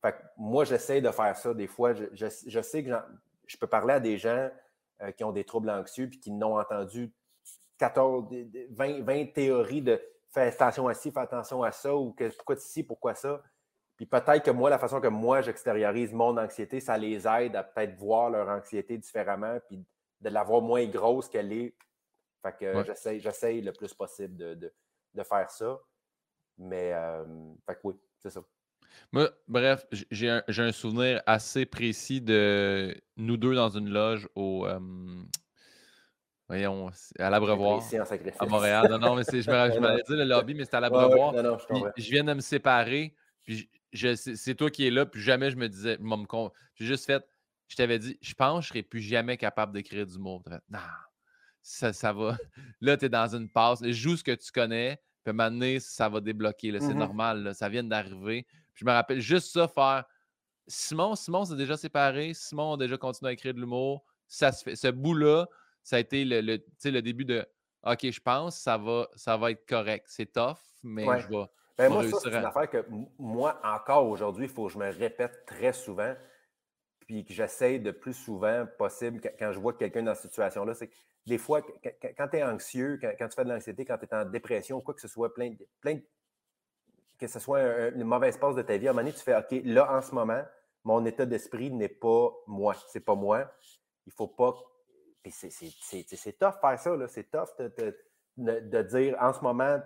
Fait 0.00 0.14
moi, 0.36 0.64
j'essaie 0.64 1.00
de 1.00 1.10
faire 1.10 1.36
ça 1.36 1.54
des 1.54 1.66
fois. 1.66 1.92
Je, 1.94 2.06
je, 2.12 2.60
sais 2.60 2.84
que 2.84 2.90
je 3.46 3.56
peux 3.56 3.66
parler 3.66 3.94
à 3.94 4.00
des 4.00 4.18
gens 4.18 4.50
euh, 5.02 5.10
qui 5.12 5.24
ont 5.24 5.32
des 5.32 5.44
troubles 5.44 5.70
anxieux 5.70 6.08
puis 6.08 6.20
qui 6.20 6.30
n'ont 6.30 6.58
entendu 6.58 7.12
14, 7.78 8.26
20, 8.70 9.02
20 9.02 9.32
théories 9.32 9.82
de 9.82 10.00
fais 10.30 10.48
attention 10.48 10.88
à 10.88 10.94
ci, 10.94 11.10
fais 11.10 11.20
attention 11.20 11.62
à 11.62 11.72
ça, 11.72 11.94
ou 11.96 12.12
que, 12.12 12.28
pourquoi 12.36 12.56
ci, 12.56 12.82
pourquoi 12.82 13.14
ça. 13.14 13.42
Puis 13.96 14.06
peut-être 14.06 14.44
que 14.44 14.50
moi, 14.50 14.70
la 14.70 14.78
façon 14.78 15.00
que 15.00 15.08
moi 15.08 15.40
j'extériorise 15.40 16.12
mon 16.12 16.36
anxiété, 16.36 16.80
ça 16.80 16.96
les 16.96 17.26
aide 17.26 17.56
à 17.56 17.64
peut-être 17.64 17.96
voir 17.96 18.30
leur 18.30 18.48
anxiété 18.48 18.96
différemment, 18.98 19.58
puis 19.66 19.84
de 20.20 20.28
la 20.28 20.44
voir 20.44 20.60
moins 20.60 20.86
grosse 20.86 21.28
qu'elle 21.28 21.52
est. 21.52 21.74
Fait 22.42 22.56
que 22.56 22.84
j'essaie, 23.20 23.60
le 23.60 23.72
plus 23.72 23.92
possible 23.94 24.36
de, 24.36 24.72
faire 25.24 25.50
ça. 25.50 25.80
Mais, 26.58 26.92
euh, 26.92 27.24
fait 27.66 27.74
que 27.74 27.80
oui, 27.84 28.00
c'est 28.18 28.30
ça. 28.30 28.40
Moi, 29.12 29.30
bref, 29.46 29.86
j'ai 30.10 30.28
un, 30.28 30.42
un, 30.46 30.72
souvenir 30.72 31.22
assez 31.26 31.64
précis 31.64 32.20
de 32.20 32.94
nous 33.16 33.36
deux 33.36 33.54
dans 33.54 33.70
une 33.70 33.88
loge 33.88 34.28
au, 34.34 34.66
euh, 34.66 34.78
Voyons, 36.48 36.90
à 37.18 37.28
l'Abreuvoir. 37.28 37.82
À 38.40 38.46
Montréal. 38.46 38.88
Non, 38.90 38.98
non, 38.98 39.16
mais 39.16 39.22
je 39.22 39.50
me 39.50 39.80
m'allais 39.80 40.02
dire 40.08 40.16
le 40.16 40.24
lobby, 40.24 40.54
mais 40.54 40.64
c'était 40.64 40.78
à 40.78 40.80
l'Abreuvoir. 40.80 41.34
je, 41.96 42.10
viens 42.10 42.24
de 42.24 42.32
me 42.32 42.40
séparer, 42.40 43.14
puis 43.44 43.68
c'est 43.92 44.54
toi 44.54 44.70
qui 44.70 44.86
es 44.86 44.90
là, 44.90 45.04
puis 45.04 45.20
jamais 45.20 45.50
je 45.50 45.56
me 45.56 45.68
disais, 45.68 45.98
j'ai 46.74 46.86
juste 46.86 47.04
fait, 47.04 47.22
je 47.68 47.76
t'avais 47.76 47.98
dit, 47.98 48.18
je 48.22 48.32
pense 48.32 48.60
que 48.60 48.68
je 48.68 48.68
ne 48.68 48.72
serai 48.72 48.82
plus 48.82 49.02
jamais 49.02 49.36
capable 49.36 49.74
d'écrire 49.74 50.06
du 50.06 50.18
mot. 50.18 50.42
Non, 50.70 50.78
ça, 51.60 51.92
ça 51.92 52.14
va. 52.14 52.38
Là, 52.80 52.96
tu 52.96 53.04
es 53.04 53.08
dans 53.10 53.36
une 53.36 53.50
passe. 53.50 53.86
Joue 53.86 54.16
ce 54.16 54.24
que 54.24 54.34
tu 54.34 54.50
connais, 54.50 55.02
puis 55.24 55.32
maintenant, 55.32 55.76
ça 55.80 56.08
va 56.08 56.20
débloquer. 56.20 56.72
C'est 56.78 56.86
mm-hmm. 56.86 56.94
normal, 56.94 57.54
ça 57.54 57.68
vient 57.68 57.84
d'arriver. 57.84 58.46
je 58.74 58.84
me 58.84 58.92
rappelle 58.92 59.20
juste 59.20 59.52
ça, 59.52 59.68
faire. 59.68 60.04
Simon, 60.66 61.14
Simon 61.14 61.44
s'est 61.44 61.56
déjà 61.56 61.76
séparé. 61.76 62.34
Simon 62.34 62.74
a 62.74 62.76
déjà 62.76 62.96
continué 62.96 63.30
à 63.30 63.32
écrire 63.32 63.54
de 63.54 63.60
l'humour. 63.60 64.04
Ça 64.26 64.52
se 64.52 64.62
fait. 64.62 64.76
Ce 64.76 64.88
bout-là, 64.88 65.46
ça 65.82 65.96
a 65.96 65.98
été 65.98 66.24
le, 66.24 66.40
le, 66.40 66.62
le 66.84 67.00
début 67.00 67.24
de 67.24 67.46
OK, 67.84 68.10
je 68.10 68.20
pense 68.20 68.58
ça 68.58 68.76
va, 68.76 69.08
ça 69.14 69.36
va 69.36 69.50
être 69.50 69.66
correct. 69.66 70.06
C'est 70.08 70.32
tough, 70.32 70.58
mais 70.82 71.04
je 71.20 71.28
vais. 71.28 71.44
Ben 71.78 71.88
moi, 71.90 72.08
ça, 72.08 72.18
c'est 72.20 72.28
une 72.30 72.44
affaire 72.44 72.68
que 72.68 72.84
moi, 73.18 73.60
encore 73.62 74.08
aujourd'hui, 74.08 74.46
il 74.46 74.50
faut 74.50 74.66
que 74.66 74.72
je 74.72 74.78
me 74.78 74.90
répète 74.90 75.44
très 75.46 75.72
souvent, 75.72 76.12
puis 77.06 77.24
que 77.24 77.32
j'essaie 77.32 77.78
de 77.78 77.92
plus 77.92 78.14
souvent 78.14 78.66
possible 78.78 79.20
quand 79.38 79.52
je 79.52 79.60
vois 79.60 79.74
quelqu'un 79.74 80.02
dans 80.02 80.14
cette 80.14 80.32
situation-là, 80.32 80.74
c'est 80.74 80.90
des 81.28 81.38
fois, 81.38 81.60
quand 82.16 82.28
tu 82.28 82.36
es 82.36 82.42
anxieux, 82.42 82.98
quand, 83.00 83.28
tu 83.28 83.34
fais 83.34 83.44
de 83.44 83.50
l'anxiété, 83.50 83.84
quand 83.84 83.98
tu 83.98 84.06
es 84.06 84.14
en 84.14 84.24
dépression, 84.24 84.80
quoi 84.80 84.94
que 84.94 85.00
ce 85.00 85.08
soit, 85.08 85.32
plein, 85.32 85.54
plein 85.80 86.00
que 87.18 87.26
ce 87.26 87.38
soit 87.40 87.88
une 87.88 88.04
mauvaise 88.04 88.38
passe 88.38 88.54
de 88.54 88.62
ta 88.62 88.76
vie, 88.76 88.86
à 88.86 88.90
un 88.90 88.94
moment 88.94 89.02
donné, 89.02 89.12
tu 89.12 89.22
fais 89.22 89.36
OK, 89.36 89.60
là, 89.64 89.92
en 89.92 90.00
ce 90.00 90.14
moment, 90.14 90.42
mon 90.84 91.04
état 91.04 91.26
d'esprit 91.26 91.70
n'est 91.70 91.88
pas 91.88 92.30
moi. 92.46 92.74
C'est 92.88 93.00
pas 93.00 93.14
moi. 93.14 93.52
Il 94.06 94.12
faut 94.12 94.28
pas. 94.28 94.54
c'est 95.28 96.38
tough 96.38 96.54
faire 96.60 96.78
ça, 96.78 97.08
C'est 97.08 97.30
tough 97.30 97.48
de, 97.58 97.96
de, 98.36 98.82
dire 98.82 99.16
en 99.20 99.32
ce 99.32 99.40
moment, 99.40 99.80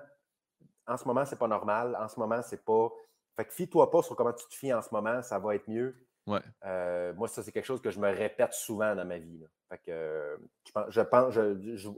en 0.87 0.97
ce 0.97 1.05
moment, 1.07 1.25
c'est 1.25 1.39
pas 1.39 1.49
normal. 1.49 1.97
En 1.99 2.09
ce 2.09 2.21
moment, 2.21 2.43
c'est 2.43 2.65
pas. 2.65 2.91
Fait 3.35 3.47
que 3.47 3.53
fie-toi 3.53 3.91
pas 3.91 4.03
sur 4.03 4.15
comment 4.15 4.33
tu 4.33 4.47
te 4.47 4.55
fies 4.55 4.75
en 4.75 4.83
ce 4.83 4.91
moment, 4.93 5.23
ça 5.23 5.39
va 5.39 5.55
être 5.55 5.69
mieux. 5.69 5.97
Ouais. 6.27 6.41
Euh, 6.65 7.13
moi, 7.15 7.29
ça, 7.29 7.43
c'est 7.43 7.53
quelque 7.53 7.65
chose 7.65 7.83
que 7.83 7.91
je 7.91 7.99
me 7.99 8.09
répète 8.09 8.53
souvent 8.53 8.95
dans 8.95 9.05
ma 9.05 9.19
vie. 9.19 9.45
Fait 9.69 9.79
que, 9.79 10.39
je 10.89 11.01
pense, 11.01 11.33
je, 11.35 11.89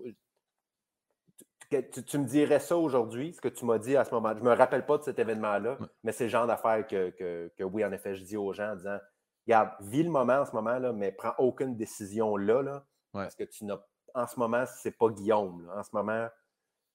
tu, 2.03 2.19
me 2.19 2.25
dirais 2.25 2.61
ça 2.61 2.77
aujourd'hui, 2.77 3.35
ce 3.35 3.41
que 3.41 3.49
tu 3.49 3.65
m'as 3.65 3.79
dit 3.79 3.97
à 3.97 4.05
ce 4.05 4.15
moment. 4.15 4.31
Je 4.35 4.43
ne 4.43 4.49
me 4.49 4.55
rappelle 4.55 4.87
pas 4.87 4.99
de 4.99 5.03
cet 5.03 5.19
événement-là, 5.19 5.79
mais 6.03 6.13
c'est 6.13 6.25
le 6.25 6.31
genre 6.31 6.47
d'affaire 6.47 6.87
que, 6.87 7.63
oui, 7.65 7.85
en 7.85 7.93
effet, 7.93 8.15
je 8.15 8.25
dis 8.25 8.37
aux 8.37 8.53
gens 8.53 8.73
en 8.73 8.77
disant 8.77 8.99
Regarde, 9.47 9.71
vis 9.81 10.03
le 10.03 10.11
moment 10.11 10.39
en 10.39 10.47
ce 10.47 10.53
moment, 10.53 10.79
là, 10.79 10.93
mais 10.93 11.13
prends 11.13 11.35
aucune 11.37 11.77
décision 11.77 12.37
là, 12.37 12.63
là 12.63 12.87
parce 13.13 13.35
que 13.35 13.45
tu 13.45 13.65
n'as. 13.65 13.79
En 14.15 14.27
ce 14.27 14.39
moment, 14.39 14.65
c'est 14.67 14.97
pas 14.97 15.09
Guillaume. 15.09 15.71
En 15.75 15.83
ce 15.83 15.91
moment, 15.93 16.29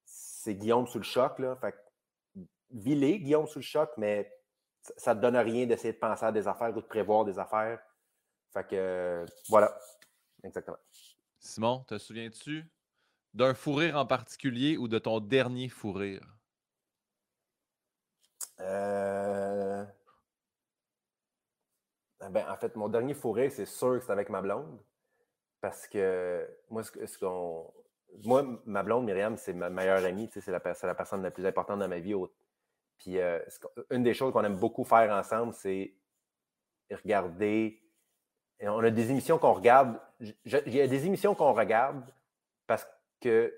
c'est 0.06 0.56
Guillaume 0.56 0.88
sous 0.88 0.99
le 0.99 1.03
choc. 1.03 1.38
Là, 1.39 1.57
fait 1.57 1.76
vis-les, 2.72 3.19
Guillaume 3.19 3.45
sous 3.47 3.60
le 3.60 3.64
choc, 3.64 3.89
mais 3.97 4.31
ça 4.81 5.14
ne 5.14 5.19
te 5.19 5.22
donne 5.22 5.38
rien 5.38 5.65
d'essayer 5.65 5.93
de 5.93 5.99
penser 5.99 6.26
à 6.26 6.31
des 6.31 6.47
affaires 6.47 6.76
ou 6.76 6.81
de 6.81 6.88
prévoir 6.88 7.26
des 7.26 7.38
affaires. 7.38 7.80
Fait 8.53 8.68
que 8.68 9.26
voilà. 9.47 9.77
Exactement. 10.43 10.77
Simon, 11.39 11.84
te 11.88 11.97
souviens-tu 11.97 12.65
d'un 13.34 13.53
fou 13.53 13.73
rire 13.73 13.95
en 13.97 14.06
particulier 14.06 14.77
ou 14.77 14.88
de 14.88 14.99
ton 14.99 15.19
dernier 15.19 15.69
fou 15.69 15.91
rire? 15.91 16.38
Euh... 18.60 19.85
Ben, 22.31 22.45
en 22.49 22.57
fait, 22.57 22.76
mon 22.76 22.89
dernier 22.89 23.14
fou 23.14 23.31
rire, 23.31 23.51
c'est 23.51 23.65
sûr 23.65 23.99
que 23.99 24.06
c'est 24.06 24.11
avec 24.11 24.30
ma 24.30 24.41
blonde. 24.41 24.80
Parce 25.61 25.88
que 25.88 26.47
moi, 26.69 26.84
ce, 26.84 27.18
qu'on. 27.18 27.72
Moi, 28.23 28.61
ma 28.65 28.84
blonde, 28.84 29.06
Myriam, 29.06 29.38
c'est 29.38 29.53
ma 29.53 29.69
meilleure 29.69 30.03
amie. 30.03 30.30
C'est 30.31 30.45
la, 30.47 30.61
la, 30.84 30.95
personne 30.95 31.22
la 31.22 31.31
plus 31.31 31.45
importante 31.45 31.80
dans 31.80 31.88
ma 31.88 31.99
vie. 31.99 32.15
Puis, 32.99 33.17
euh, 33.17 33.39
une 33.89 34.03
des 34.03 34.13
choses 34.13 34.34
qu'on 34.34 34.43
aime 34.43 34.57
beaucoup 34.57 34.84
faire 34.84 35.11
ensemble, 35.11 35.53
c'est 35.53 35.93
regarder. 36.91 37.81
On 38.61 38.84
a 38.84 38.89
des 38.89 39.09
émissions 39.09 39.39
qu'on 39.39 39.53
regarde. 39.53 39.99
Il 40.19 40.76
y 40.76 40.81
a 40.81 40.88
des 40.88 41.05
émissions 41.05 41.34
qu'on 41.34 41.53
regarde 41.53 42.03
parce 42.67 42.85
que 43.21 43.57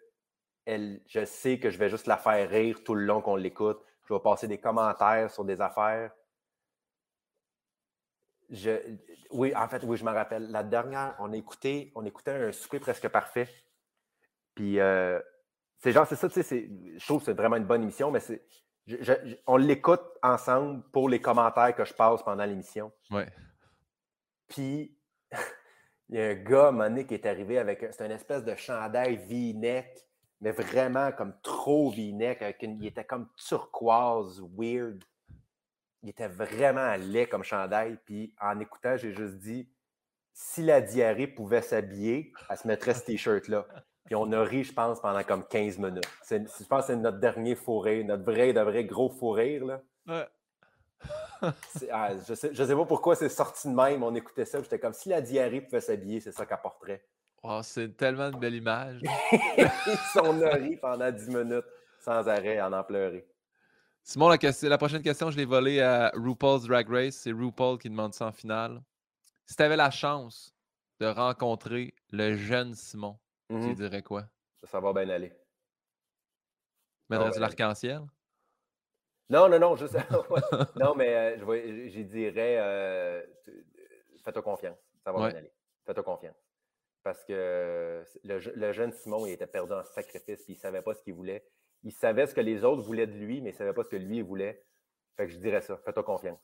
je 0.67 1.25
sais 1.25 1.59
que 1.59 1.71
je 1.71 1.77
vais 1.77 1.89
juste 1.89 2.05
la 2.05 2.17
faire 2.17 2.47
rire 2.49 2.83
tout 2.83 2.93
le 2.93 3.03
long 3.03 3.21
qu'on 3.21 3.35
l'écoute. 3.35 3.83
Je 4.07 4.13
vais 4.13 4.19
passer 4.19 4.47
des 4.47 4.59
commentaires 4.59 5.31
sur 5.31 5.43
des 5.43 5.59
affaires. 5.59 6.11
Je, 8.49 8.97
oui, 9.31 9.55
en 9.55 9.67
fait, 9.67 9.83
oui, 9.83 9.97
je 9.97 10.03
me 10.03 10.11
rappelle. 10.11 10.51
La 10.51 10.61
dernière, 10.61 11.15
on 11.19 11.31
écoutait, 11.31 11.91
on 11.95 12.05
écoutait 12.05 12.31
un 12.31 12.51
souper 12.51 12.79
presque 12.79 13.07
parfait. 13.07 13.49
Puis, 14.53 14.79
euh, 14.79 15.19
c'est 15.77 15.93
genre, 15.93 16.05
c'est 16.05 16.17
ça, 16.17 16.29
tu 16.29 16.43
sais, 16.43 16.69
je 16.97 17.05
trouve 17.07 17.19
que 17.19 17.25
c'est 17.25 17.33
vraiment 17.33 17.55
une 17.55 17.65
bonne 17.65 17.81
émission, 17.81 18.11
mais 18.11 18.19
c'est, 18.19 18.45
on 19.47 19.57
l'écoute 19.57 20.03
ensemble 20.21 20.83
pour 20.91 21.09
les 21.09 21.21
commentaires 21.21 21.75
que 21.75 21.85
je 21.85 21.93
passe 21.93 22.23
pendant 22.23 22.45
l'émission. 22.45 22.91
Ouais. 23.09 23.27
Puis, 24.47 24.97
il 26.09 26.17
y 26.17 26.21
a 26.21 26.29
un 26.29 26.35
gars, 26.35 26.71
Monique, 26.71 27.07
qui 27.07 27.13
est 27.13 27.25
arrivé 27.25 27.57
avec. 27.57 27.85
C'est 27.91 28.05
une 28.05 28.11
espèce 28.11 28.43
de 28.43 28.55
chandail 28.55 29.17
V-neck, 29.17 30.05
mais 30.41 30.51
vraiment 30.51 31.11
comme 31.11 31.33
trop 31.41 31.91
V-neck. 31.91 32.43
il 32.61 32.85
était 32.85 33.05
comme 33.05 33.29
turquoise, 33.35 34.41
weird. 34.57 35.03
Il 36.03 36.09
était 36.09 36.27
vraiment 36.27 36.95
laid 36.95 37.27
comme 37.27 37.43
chandail. 37.43 37.97
Puis 38.05 38.33
en 38.41 38.59
écoutant, 38.59 38.97
j'ai 38.97 39.13
juste 39.13 39.37
dit 39.37 39.69
si 40.33 40.63
la 40.63 40.81
diarrhée 40.81 41.27
pouvait 41.27 41.61
s'habiller, 41.61 42.33
elle 42.49 42.57
se 42.57 42.67
mettrait 42.67 42.93
ce 42.93 43.03
t-shirt-là. 43.05 43.65
Puis 44.05 44.15
on 44.15 44.31
a 44.31 44.43
ri, 44.43 44.63
je 44.63 44.73
pense, 44.73 44.99
pendant 44.99 45.23
comme 45.23 45.45
15 45.47 45.77
minutes. 45.77 46.07
Je 46.29 46.37
pense 46.65 46.81
que 46.81 46.87
c'est 46.87 46.95
notre 46.95 47.19
dernier 47.19 47.55
fourré, 47.55 48.03
notre 48.03 48.23
vrai, 48.23 48.53
de 48.53 48.61
vrai 48.61 48.83
gros 48.83 49.09
fourré. 49.09 49.59
Là. 49.59 49.81
Ouais. 50.07 50.27
Ah, 51.91 52.11
je, 52.27 52.35
sais, 52.35 52.53
sais 52.53 52.75
pas 52.75 52.85
pourquoi 52.85 53.15
c'est 53.15 53.27
sorti 53.27 53.67
de 53.67 53.73
même. 53.73 54.03
On 54.03 54.13
écoutait 54.13 54.45
ça. 54.45 54.61
J'étais 54.61 54.77
comme 54.77 54.93
si 54.93 55.09
la 55.09 55.21
diarrhée 55.21 55.61
pouvait 55.61 55.81
s'habiller, 55.81 56.19
c'est 56.19 56.31
ça 56.31 56.45
qu'apporterait. 56.45 57.03
Oh, 57.41 57.61
c'est 57.63 57.97
tellement 57.97 58.29
une 58.29 58.39
belle 58.39 58.53
image. 58.53 59.01
on 60.21 60.39
a 60.43 60.49
ri 60.49 60.77
pendant 60.77 61.09
10 61.09 61.27
minutes 61.29 61.65
sans 61.99 62.27
arrêt, 62.27 62.61
en 62.61 62.71
en 62.71 62.83
pleurer. 62.83 63.25
Simon, 64.03 64.29
la, 64.29 64.37
la 64.63 64.77
prochaine 64.77 65.01
question, 65.01 65.31
je 65.31 65.37
l'ai 65.37 65.45
volée 65.45 65.81
à 65.81 66.11
RuPaul's 66.15 66.67
Drag 66.67 66.87
Race. 66.89 67.15
C'est 67.15 67.31
RuPaul 67.31 67.79
qui 67.79 67.89
demande 67.89 68.13
ça 68.13 68.27
en 68.27 68.31
finale. 68.31 68.81
Si 69.45 69.55
tu 69.55 69.63
avais 69.63 69.75
la 69.75 69.91
chance 69.91 70.53
de 70.99 71.07
rencontrer 71.07 71.93
le 72.11 72.35
jeune 72.35 72.75
Simon, 72.75 73.17
tu 73.59 73.67
mm-hmm. 73.67 73.75
dirais 73.75 74.01
quoi? 74.03 74.25
Ça, 74.63 74.79
va 74.79 74.93
bien 74.93 75.09
aller. 75.09 75.33
Maîtresse 77.09 77.35
de 77.35 77.41
l'arc-en-ciel? 77.41 78.01
Non, 79.29 79.49
non, 79.49 79.59
non, 79.59 79.75
juste. 79.75 79.95
non, 80.75 80.93
mais 80.95 81.15
euh, 81.15 81.37
je, 81.39 81.89
je, 81.89 82.01
dirais 82.01 82.57
euh, 82.59 83.25
fais-toi 84.23 84.41
confiance. 84.41 84.77
Ça 85.03 85.11
va 85.11 85.29
bien 85.29 85.37
aller. 85.39 85.51
Fais-toi 85.85 86.03
confiance. 86.03 86.35
Parce 87.03 87.23
que 87.23 88.03
le, 88.23 88.71
jeune 88.71 88.91
Simon, 88.91 89.25
il 89.25 89.31
était 89.31 89.47
perdu 89.47 89.73
en 89.73 89.83
sacrifice, 89.83 90.43
puis 90.43 90.53
il 90.53 90.57
ne 90.57 90.61
savait 90.61 90.81
pas 90.81 90.93
ce 90.93 91.01
qu'il 91.01 91.15
voulait. 91.15 91.43
Il 91.83 91.91
savait 91.91 92.27
ce 92.27 92.35
que 92.35 92.41
les 92.41 92.63
autres 92.63 92.83
voulaient 92.83 93.07
de 93.07 93.13
lui, 93.13 93.41
mais 93.41 93.49
il 93.49 93.53
ne 93.53 93.57
savait 93.57 93.73
pas 93.73 93.83
ce 93.83 93.89
que 93.89 93.95
lui 93.95 94.21
voulait. 94.21 94.63
Fait 95.17 95.25
que 95.25 95.31
je 95.31 95.37
dirais 95.39 95.61
ça. 95.61 95.77
Fais-toi 95.77 96.03
confiance. 96.03 96.39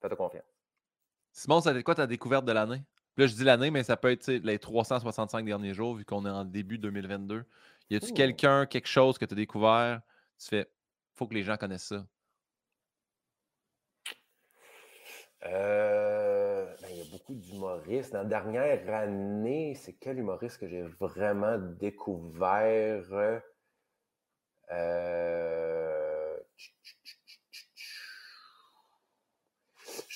Fais-toi 0.00 0.16
confiance. 0.16 0.46
Simon, 1.32 1.60
ça 1.60 1.70
a 1.70 1.72
été 1.72 1.82
quoi 1.82 1.96
ta 1.96 2.06
découverte 2.06 2.44
de 2.44 2.52
l'année? 2.52 2.82
Là, 3.18 3.26
je 3.26 3.34
dis 3.34 3.42
l'année, 3.42 3.72
mais 3.72 3.82
ça 3.82 3.96
peut 3.96 4.12
être 4.12 4.28
les 4.28 4.60
365 4.60 5.44
derniers 5.44 5.74
jours, 5.74 5.96
vu 5.96 6.04
qu'on 6.04 6.24
est 6.24 6.30
en 6.30 6.44
début 6.44 6.78
2022. 6.78 7.44
Y 7.90 7.96
a-tu 7.96 8.12
quelqu'un, 8.12 8.64
quelque 8.64 8.86
chose 8.86 9.18
que 9.18 9.24
tu 9.24 9.34
as 9.34 9.36
découvert? 9.36 10.00
Tu 10.38 10.46
fais, 10.46 10.70
faut 11.16 11.26
que 11.26 11.34
les 11.34 11.42
gens 11.42 11.56
connaissent 11.56 11.88
ça. 11.88 12.06
Euh, 15.46 16.66
ben, 16.80 16.88
il 16.92 16.98
y 16.98 17.00
a 17.00 17.10
beaucoup 17.10 17.34
d'humoristes. 17.34 18.12
Dans 18.12 18.22
la 18.22 18.24
dernière 18.24 18.94
année, 18.94 19.74
c'est 19.74 19.94
quel 19.94 20.18
humoriste 20.18 20.58
que 20.58 20.68
j'ai 20.68 20.82
vraiment 20.82 21.58
découvert? 21.58 23.02
Euh, 24.70 26.36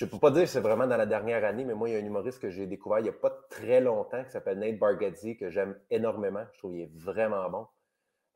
je 0.03 0.07
ne 0.07 0.11
peux 0.11 0.19
pas 0.19 0.33
dire 0.33 0.43
que 0.43 0.49
c'est 0.49 0.61
vraiment 0.61 0.89
dans 0.89 0.97
la 0.97 1.07
dernière 1.07 1.45
année, 1.45 1.65
mais 1.65 1.75
moi, 1.75 1.89
il 1.89 1.93
y 1.93 1.97
a 1.97 2.01
un 2.01 2.05
humoriste 2.05 2.41
que 2.41 2.51
j'ai 2.51 2.67
découvert 2.67 2.99
il 2.99 3.05
n'y 3.05 3.09
a 3.09 3.13
pas 3.13 3.31
très 3.49 3.81
longtemps 3.81 4.25
qui 4.25 4.33
s'appelle 4.33 4.59
Nate 4.59 4.77
Bargatze, 4.77 5.37
que 5.39 5.49
j'aime 5.49 5.79
énormément. 5.91 6.45
Je 6.55 6.59
trouve 6.59 6.73
qu'il 6.73 6.81
est 6.81 6.91
vraiment 6.93 7.49
bon. 7.49 7.67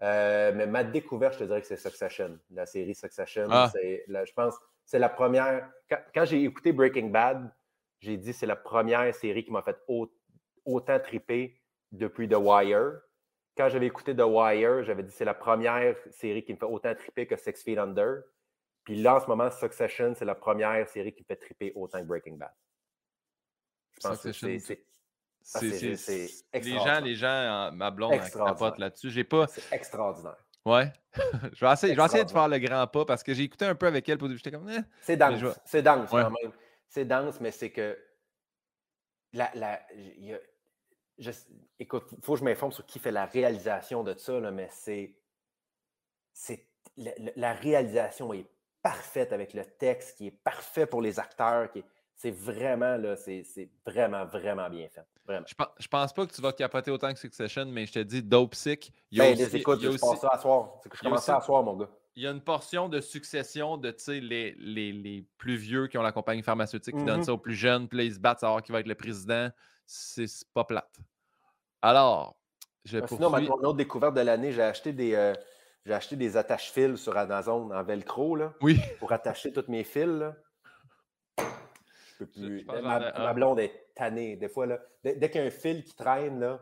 Euh, 0.03 0.53
mais 0.55 0.69
ma 0.69 0.85
découverte, 0.85 1.35
je 1.35 1.41
te 1.41 1.45
dirais 1.45 1.61
que 1.61 1.67
c'est 1.67 1.77
Succession, 1.77 2.39
la 2.51 2.67
série 2.67 2.95
Succession. 2.95 3.49
Ah. 3.51 3.73
je 3.75 4.33
pense 4.33 4.55
c'est 4.85 5.01
la 5.01 5.09
première. 5.09 5.69
Quand, 6.15 6.25
j'ai 6.25 6.45
écouté 6.45 6.73
Breaking 6.73 7.09
Bad, 7.09 7.53
j'ai 7.99 8.17
dit 8.17 8.33
c'est 8.33 8.47
la 8.47 8.55
première 8.55 9.13
série 9.13 9.45
qui 9.45 9.51
m'a 9.51 9.63
fait 9.63 9.77
autant 10.65 11.01
triper 11.01 11.61
depuis 11.91 12.29
The 12.29 12.37
Wire. 12.37 13.01
Quand 13.57 13.69
j'avais 13.69 13.87
écouté 13.87 14.15
The 14.15 14.23
Wire, 14.25 14.85
j'avais 14.85 15.03
dit 15.03 15.11
c'est 15.11 15.25
la 15.25 15.35
première 15.35 15.97
série 16.11 16.45
qui 16.45 16.53
me 16.53 16.59
fait 16.59 16.67
autant 16.67 16.95
triper 16.95 17.27
que 17.27 17.37
Six 17.37 17.61
Feet 17.65 17.79
Under. 17.79 18.23
Puis 18.87 19.03
là, 19.03 19.17
en 19.17 19.21
ce 19.21 19.27
moment, 19.27 19.51
Succession, 19.51 20.15
c'est 20.15 20.25
la 20.25 20.37
première 20.37 20.89
série 20.89 21.13
qui 21.13 21.23
me 21.23 21.27
fait 21.27 21.37
triper 21.37 21.73
autant 21.75 21.99
que 21.99 22.05
Breaking 22.05 22.37
Bad. 22.37 22.53
Je 24.01 24.09
pense 24.09 24.23
que 24.23 24.33
c'est. 24.33 24.87
Ah, 25.55 25.61
c'est 25.61 26.61
les 26.61 26.79
gens, 26.79 27.01
les 27.01 27.15
gens, 27.15 27.73
ma 27.73 27.91
blonde, 27.91 28.21
capote 28.33 28.79
là-dessus. 28.79 29.11
J'ai 29.11 29.25
pas. 29.25 29.49
C'est 29.49 29.75
extraordinaire. 29.75 30.37
Ouais. 30.65 30.93
je 31.53 31.65
vais 31.65 31.73
essayer, 31.73 31.95
je 31.95 32.01
vais 32.01 32.07
essayer 32.07 32.25
de 32.25 32.31
faire 32.31 32.49
le 32.49 32.59
grand 32.59 32.87
pas 32.87 33.05
parce 33.05 33.23
que 33.23 33.35
j'ai 33.35 33.45
écouté 33.45 33.65
un 33.65 33.75
peu 33.75 33.87
avec 33.87 34.09
elle 34.09 34.19
pour 34.19 34.29
j'étais 34.31 34.53
comme. 34.53 34.69
Eh. 34.69 34.81
C'est 35.01 35.17
dense. 35.17 35.59
C'est 35.65 35.83
dense 35.83 36.11
quand 36.11 36.31
même. 36.31 36.53
C'est 36.89 37.05
dense, 37.05 37.41
mais 37.41 37.51
c'est 37.51 37.71
que. 37.71 37.99
La, 39.33 39.51
la, 39.55 39.81
écoute, 41.79 42.07
il 42.13 42.25
faut 42.25 42.35
que 42.35 42.39
je 42.39 42.45
m'informe 42.45 42.73
sur 42.73 42.87
qui 42.87 43.01
fait 43.01 43.11
la 43.11 43.27
réalisation 43.27 44.05
de 44.05 44.17
ça, 44.17 44.39
là, 44.39 44.53
mais 44.53 44.69
c'est. 44.71 45.17
La, 46.97 47.13
la, 47.35 47.53
réalisation 47.53 48.33
est 48.33 48.47
parfaite 48.87 49.33
avec 49.33 49.53
le 49.53 49.65
texte, 49.65 50.17
qui 50.17 50.29
est 50.29 50.39
parfait 50.45 50.87
pour 50.87 51.03
les 51.03 51.19
acteurs, 51.19 51.69
qui 51.73 51.81
est 51.81 51.85
c'est 52.15 52.31
vraiment, 52.31 52.97
là, 52.97 53.15
c'est 53.17 53.45
vraiment, 53.85 54.25
vraiment 54.25 54.71
bien 54.71 54.89
fait. 54.89 55.05
Vraiment. 55.27 55.45
Je, 55.47 55.55
je, 55.79 55.89
pense 55.89 56.15
pas 56.15 56.27
que 56.27 56.33
tu 56.33 56.41
vas 56.41 56.53
capoter 56.53 56.91
autant 56.91 57.13
que 57.13 57.19
Succession, 57.19 57.67
mais 57.67 57.85
je 57.85 57.93
te 57.93 57.99
dis, 57.99 58.23
Dope 58.23 58.55
Sick. 58.55 58.91
Il 59.11 59.19
y 59.19 59.21
a 59.21 59.25
ben, 59.25 59.45
aussi, 59.45 59.57
écoute, 59.57 59.81
je 59.83 59.99
pense 59.99 60.21
ça 60.21 60.31
à 60.33 60.39
soir. 60.39 60.81
je 60.83 61.01
commence 61.01 61.29
à 61.29 61.41
soir, 61.43 61.63
mon 61.63 61.77
gars. 61.77 61.91
Il 62.15 62.23
y 62.23 62.27
a 62.27 62.31
une 62.31 62.41
portion 62.41 62.89
de 62.89 63.03
succession 63.03 63.77
de 63.77 63.95
les, 64.09 64.55
les, 64.59 64.93
les 64.93 65.27
plus 65.37 65.57
vieux 65.57 65.89
qui 65.89 65.99
ont 65.99 66.03
la 66.03 66.13
compagnie 66.13 66.43
pharmaceutique 66.43 66.97
qui 66.97 67.05
donnent 67.05 67.21
mm-hmm. 67.21 67.25
ça 67.25 67.33
aux 67.35 67.39
plus 67.39 67.55
jeunes, 67.55 67.87
puis 67.87 67.99
là, 67.99 68.05
ils 68.05 68.15
se 68.15 68.19
battent 68.19 68.39
à 68.39 68.47
savoir 68.47 68.63
qui 68.63 68.73
va 68.73 68.81
être 68.81 68.87
le 68.87 68.95
président. 68.95 69.51
C'est 69.85 70.27
pas 70.55 70.65
plate. 70.65 70.97
Alors, 71.83 72.39
je 72.87 72.99
ah, 72.99 73.07
Sinon, 73.07 73.29
ma, 73.29 73.41
mon 73.41 73.57
autre 73.57 73.75
découverte 73.77 74.15
de 74.15 74.23
l'année, 74.23 74.53
j'ai 74.53 74.63
acheté 74.63 74.95
des. 74.95 75.15
Euh, 75.15 75.35
j'ai 75.87 75.95
acheté 75.95 76.17
des 76.17 76.37
attaches-fils 76.37 76.97
sur 76.97 77.17
Amazon 77.17 77.71
en 77.71 77.83
velcro 77.85 78.35
là, 78.35 78.53
oui. 78.61 78.81
pour 78.99 79.13
attacher 79.13 79.53
tous 79.53 79.69
mes 79.69 79.85
fils. 79.85 80.07
Là. 80.07 80.37
Je 81.39 82.25
peux 82.25 82.27
plus. 82.27 82.65
ma, 82.65 83.33
blonde 83.33 83.61
est 83.61 83.93
tannée. 83.95 84.37
Des 84.37 84.49
fois, 84.49 84.67
là, 84.67 84.81
dès, 85.05 85.31
qu'il 85.31 85.41
y 85.41 85.45
a 85.45 85.47
un 85.47 85.51
fil 85.51 85.85
qui 85.85 85.95
traîne, 85.95 86.41
là, 86.41 86.61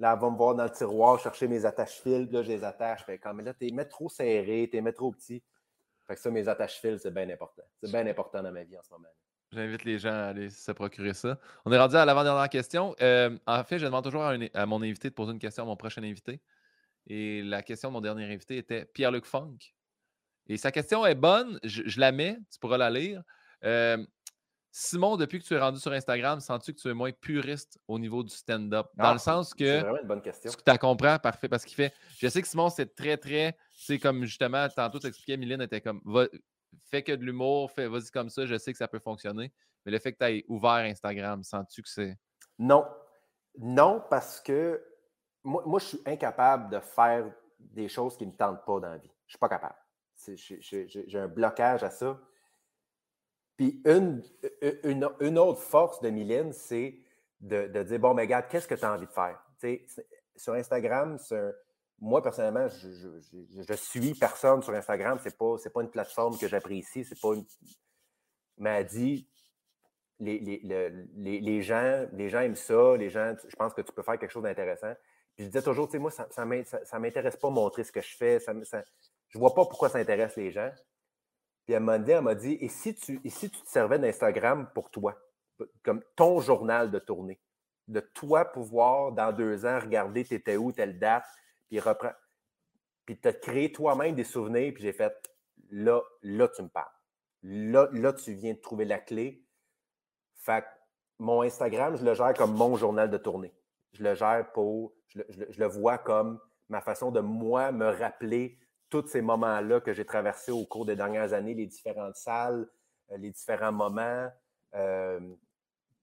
là, 0.00 0.14
elle 0.14 0.20
va 0.20 0.28
me 0.28 0.36
voir 0.36 0.56
dans 0.56 0.64
le 0.64 0.70
tiroir 0.70 1.20
chercher 1.20 1.46
mes 1.46 1.64
attaches-fils. 1.64 2.32
Là, 2.32 2.42
je 2.42 2.48
les 2.48 2.64
attache. 2.64 3.04
Fait, 3.04 3.18
quand, 3.18 3.32
mais 3.32 3.44
là, 3.44 3.54
t'es 3.54 3.70
mets 3.70 3.84
trop 3.84 4.08
serré, 4.08 4.68
t'es 4.70 4.80
mets 4.80 4.92
trop 4.92 5.12
petit. 5.12 5.40
Fait 6.08 6.16
que 6.16 6.20
ça, 6.20 6.32
mes 6.32 6.48
attaches-fils, 6.48 7.02
c'est 7.02 7.14
bien 7.14 7.30
important. 7.30 7.62
C'est 7.80 7.92
bien 7.92 8.06
important 8.08 8.42
dans 8.42 8.52
ma 8.52 8.64
vie 8.64 8.76
en 8.76 8.82
ce 8.82 8.92
moment. 8.92 9.08
J'invite 9.52 9.84
les 9.84 10.00
gens 10.00 10.12
à 10.12 10.30
aller 10.30 10.50
se 10.50 10.72
procurer 10.72 11.14
ça. 11.14 11.38
On 11.64 11.70
est 11.70 11.78
rendu 11.78 11.94
à 11.94 12.04
l'avant-dernière 12.04 12.48
question. 12.48 12.96
Euh, 13.00 13.38
en 13.46 13.62
fait, 13.62 13.78
je 13.78 13.86
demande 13.86 14.02
toujours 14.02 14.24
à, 14.24 14.66
mon 14.66 14.82
invité 14.82 15.10
de 15.10 15.14
poser 15.14 15.30
une 15.30 15.38
question 15.38 15.62
à 15.62 15.66
mon 15.66 15.76
prochain 15.76 16.02
invité. 16.02 16.40
Et 17.06 17.42
la 17.42 17.62
question 17.62 17.90
de 17.90 17.94
mon 17.94 18.00
dernier 18.00 18.24
invité 18.24 18.56
était 18.56 18.84
Pierre-Luc 18.86 19.26
Funk. 19.26 19.58
Et 20.46 20.56
sa 20.56 20.70
question 20.70 21.06
est 21.06 21.14
bonne, 21.14 21.58
je, 21.62 21.98
la 21.98 22.12
mets, 22.12 22.38
tu 22.50 22.58
pourras 22.58 22.76
la 22.76 22.90
lire. 22.90 23.22
Euh, 23.64 24.04
Simon, 24.70 25.16
depuis 25.16 25.38
que 25.38 25.44
tu 25.44 25.54
es 25.54 25.58
rendu 25.58 25.78
sur 25.78 25.92
Instagram, 25.92 26.40
sens-tu 26.40 26.74
que 26.74 26.80
tu 26.80 26.88
es 26.88 26.94
moins 26.94 27.12
puriste 27.12 27.78
au 27.86 27.98
niveau 27.98 28.24
du 28.24 28.34
stand-up? 28.34 28.88
Dans 28.96 29.10
le 29.10 29.16
ah, 29.16 29.18
sens 29.18 29.54
que. 29.54 29.64
C'est 29.64 29.80
vraiment 29.80 30.00
une 30.00 30.08
bonne 30.08 30.20
question. 30.20 30.50
Tu 30.50 30.70
as 30.70 30.78
compris, 30.78 31.16
parfait, 31.22 31.48
parce 31.48 31.64
qu'il 31.64 31.76
fait. 31.76 31.94
Je 32.18 32.26
sais 32.28 32.42
que 32.42 32.48
Simon, 32.48 32.68
c'est 32.70 32.94
très, 32.94 33.16
très. 33.16 33.56
C'est 33.72 33.98
comme 33.98 34.24
justement, 34.24 34.68
tantôt, 34.68 34.98
tu 34.98 35.06
expliquais, 35.06 35.36
Mylène 35.36 35.62
était 35.62 35.80
comme. 35.80 36.02
fais 36.90 37.02
que 37.02 37.12
de 37.12 37.24
l'humour, 37.24 37.70
fais, 37.70 37.86
vas-y 37.86 38.10
comme 38.10 38.28
ça, 38.28 38.46
je 38.46 38.58
sais 38.58 38.72
que 38.72 38.78
ça 38.78 38.88
peut 38.88 38.98
fonctionner. 38.98 39.52
Mais 39.86 39.92
le 39.92 39.98
fait 39.98 40.12
que 40.12 40.18
tu 40.18 40.24
aies 40.24 40.44
ouvert 40.48 40.84
Instagram, 40.84 41.44
sens-tu 41.44 41.80
que 41.80 41.88
c'est. 41.88 42.18
Non. 42.58 42.84
Non, 43.56 44.02
parce 44.10 44.40
que 44.40 44.82
moi, 45.44 45.78
je 45.78 45.84
suis 45.84 46.02
incapable 46.06 46.70
de 46.70 46.80
faire 46.80 47.30
des 47.58 47.88
choses 47.88 48.16
qui 48.16 48.26
ne 48.26 48.32
me 48.32 48.36
tentent 48.36 48.64
pas 48.64 48.80
dans 48.80 48.90
la 48.90 48.98
vie. 48.98 49.12
Je 49.26 49.26
ne 49.26 49.30
suis 49.30 49.38
pas 49.38 49.48
capable. 49.48 49.76
J'ai 50.26 51.18
un 51.18 51.28
blocage 51.28 51.82
à 51.82 51.90
ça. 51.90 52.18
Puis 53.56 53.82
une, 53.84 54.22
une, 55.20 55.38
autre 55.38 55.60
force 55.60 56.00
de 56.00 56.10
Mylène, 56.10 56.52
c'est 56.52 56.98
de, 57.40 57.82
dire 57.82 58.00
Bon, 58.00 58.14
mais 58.14 58.22
regarde, 58.22 58.46
qu'est-ce 58.48 58.66
que 58.66 58.74
tu 58.74 58.84
as 58.84 58.92
envie 58.92 59.06
de 59.06 59.12
faire? 59.12 59.40
sur 60.36 60.54
Instagram, 60.54 61.16
moi, 62.00 62.20
personnellement, 62.20 62.68
je, 62.68 63.74
suis 63.76 64.14
personne 64.14 64.62
sur 64.62 64.74
Instagram. 64.74 65.18
Ce 65.18 65.28
n'est 65.28 65.34
pas, 65.34 65.56
pas 65.72 65.82
une 65.82 65.90
plateforme 65.90 66.36
que 66.36 66.48
j'apprécie. 66.48 67.04
C'est 67.04 67.20
pas 67.20 67.34
une. 67.34 67.44
Dit 68.84 69.28
les, 70.20 70.38
les, 70.38 71.40
les, 71.40 71.62
gens, 71.62 72.06
les 72.12 72.28
gens 72.28 72.40
aiment 72.40 72.54
ça, 72.54 72.96
les 72.96 73.10
gens, 73.10 73.34
je 73.48 73.56
pense 73.56 73.74
que 73.74 73.82
tu 73.82 73.92
peux 73.92 74.02
faire 74.02 74.18
quelque 74.18 74.30
chose 74.30 74.44
d'intéressant 74.44 74.94
je 75.38 75.44
disais 75.44 75.62
toujours, 75.62 75.88
tu 75.88 75.92
sais, 75.92 75.98
moi, 75.98 76.10
ça 76.10 76.44
ne 76.44 76.98
m'intéresse 76.98 77.36
pas 77.36 77.50
montrer 77.50 77.84
ce 77.84 77.92
que 77.92 78.00
je 78.00 78.16
fais. 78.16 78.38
Je 78.40 78.52
ne 78.52 79.40
vois 79.40 79.54
pas 79.54 79.64
pourquoi 79.66 79.88
ça 79.88 79.98
intéresse 79.98 80.36
les 80.36 80.52
gens. 80.52 80.70
Puis 81.64 81.74
elle 81.74 81.82
m'a 81.82 81.98
dit, 81.98 82.10
elle 82.10 82.22
m'a 82.22 82.34
dit, 82.34 82.56
et 82.60 82.68
si 82.68 82.94
tu, 82.94 83.20
si 83.28 83.50
tu 83.50 83.60
te 83.60 83.68
servais 83.68 83.98
d'Instagram 83.98 84.70
pour 84.74 84.90
toi, 84.90 85.18
comme 85.82 86.02
ton 86.14 86.40
journal 86.40 86.90
de 86.90 86.98
tournée, 86.98 87.40
de 87.88 88.00
toi 88.00 88.44
pouvoir, 88.44 89.12
dans 89.12 89.32
deux 89.32 89.66
ans, 89.66 89.78
regarder 89.80 90.24
t'étais 90.24 90.56
où, 90.56 90.72
telle 90.72 90.98
date, 90.98 91.24
puis 91.68 91.80
reprendre, 91.80 92.14
puis 93.06 93.18
te 93.18 93.28
créer 93.28 93.72
toi-même 93.72 94.14
des 94.14 94.24
souvenirs, 94.24 94.72
puis 94.74 94.82
j'ai 94.82 94.92
fait, 94.92 95.14
là, 95.70 96.02
là, 96.22 96.48
tu 96.48 96.62
me 96.62 96.68
parles. 96.68 96.92
Là, 97.42 97.88
là, 97.92 98.12
tu 98.12 98.32
viens 98.32 98.54
de 98.54 98.58
trouver 98.58 98.84
la 98.84 98.98
clé. 98.98 99.44
Fait 100.36 100.64
mon 101.18 101.42
Instagram, 101.42 101.96
je 101.96 102.04
le 102.04 102.14
gère 102.14 102.34
comme 102.34 102.54
mon 102.54 102.76
journal 102.76 103.10
de 103.10 103.18
tournée. 103.18 103.54
Je 103.94 104.02
le 104.02 104.14
gère 104.14 104.52
pour 104.52 104.92
je 105.08 105.22
le, 105.58 105.66
vois 105.66 105.98
comme 105.98 106.40
ma 106.68 106.80
façon 106.80 107.10
de 107.10 107.20
moi 107.20 107.72
me 107.72 107.86
rappeler 107.86 108.58
tous 108.90 109.06
ces 109.06 109.22
moments-là 109.22 109.80
que 109.80 109.92
j'ai 109.92 110.04
traversés 110.04 110.52
au 110.52 110.64
cours 110.66 110.86
des 110.86 110.96
dernières 110.96 111.32
années, 111.32 111.54
les 111.54 111.66
différentes 111.66 112.16
salles, 112.16 112.68
euh, 113.10 113.16
les 113.16 113.30
différents 113.30 113.72
moments. 113.72 114.28
Euh, 114.74 115.20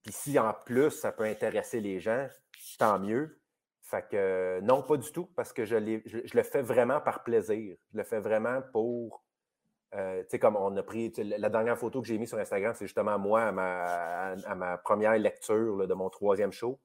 puis 0.04 0.14
si 0.14 0.40
en 0.40 0.54
plus 0.54 0.92
ça 0.92 1.12
peut 1.12 1.26
intéresser 1.26 1.80
les 1.80 2.00
gens, 2.00 2.28
tant 2.78 3.00
mieux. 3.00 3.38
Fait 3.82 4.08
que 4.08 4.60
non, 4.62 4.84
pas 4.84 4.98
du 4.98 5.12
tout, 5.12 5.26
parce 5.36 5.52
que 5.52 5.66
je, 5.66 5.76
le 5.76 6.44
fais 6.44 6.62
vraiment 6.62 7.02
par 7.02 7.24
plaisir. 7.24 7.76
Je 7.92 7.98
le 7.98 8.04
fais 8.04 8.20
vraiment 8.20 8.62
pour. 8.72 9.24
Euh, 9.94 10.22
tu 10.24 10.30
sais, 10.30 10.40
comme 10.40 10.56
on 10.56 10.76
a 10.78 10.84
pris. 10.84 11.12
La 11.18 11.50
dernière 11.50 11.78
photo 11.78 12.02
que 12.02 12.08
j'ai 12.08 12.18
mise 12.18 12.30
sur 12.30 12.38
Instagram, 12.38 12.74
c'est 12.74 12.86
justement 12.86 13.20
moi 13.20 13.44
à 13.44 13.52
ma, 14.56 14.78
première 14.78 15.18
lecture 15.18 15.86
de 15.86 15.94
mon 15.94 16.10
troisième 16.10 16.54
show. 16.54 16.80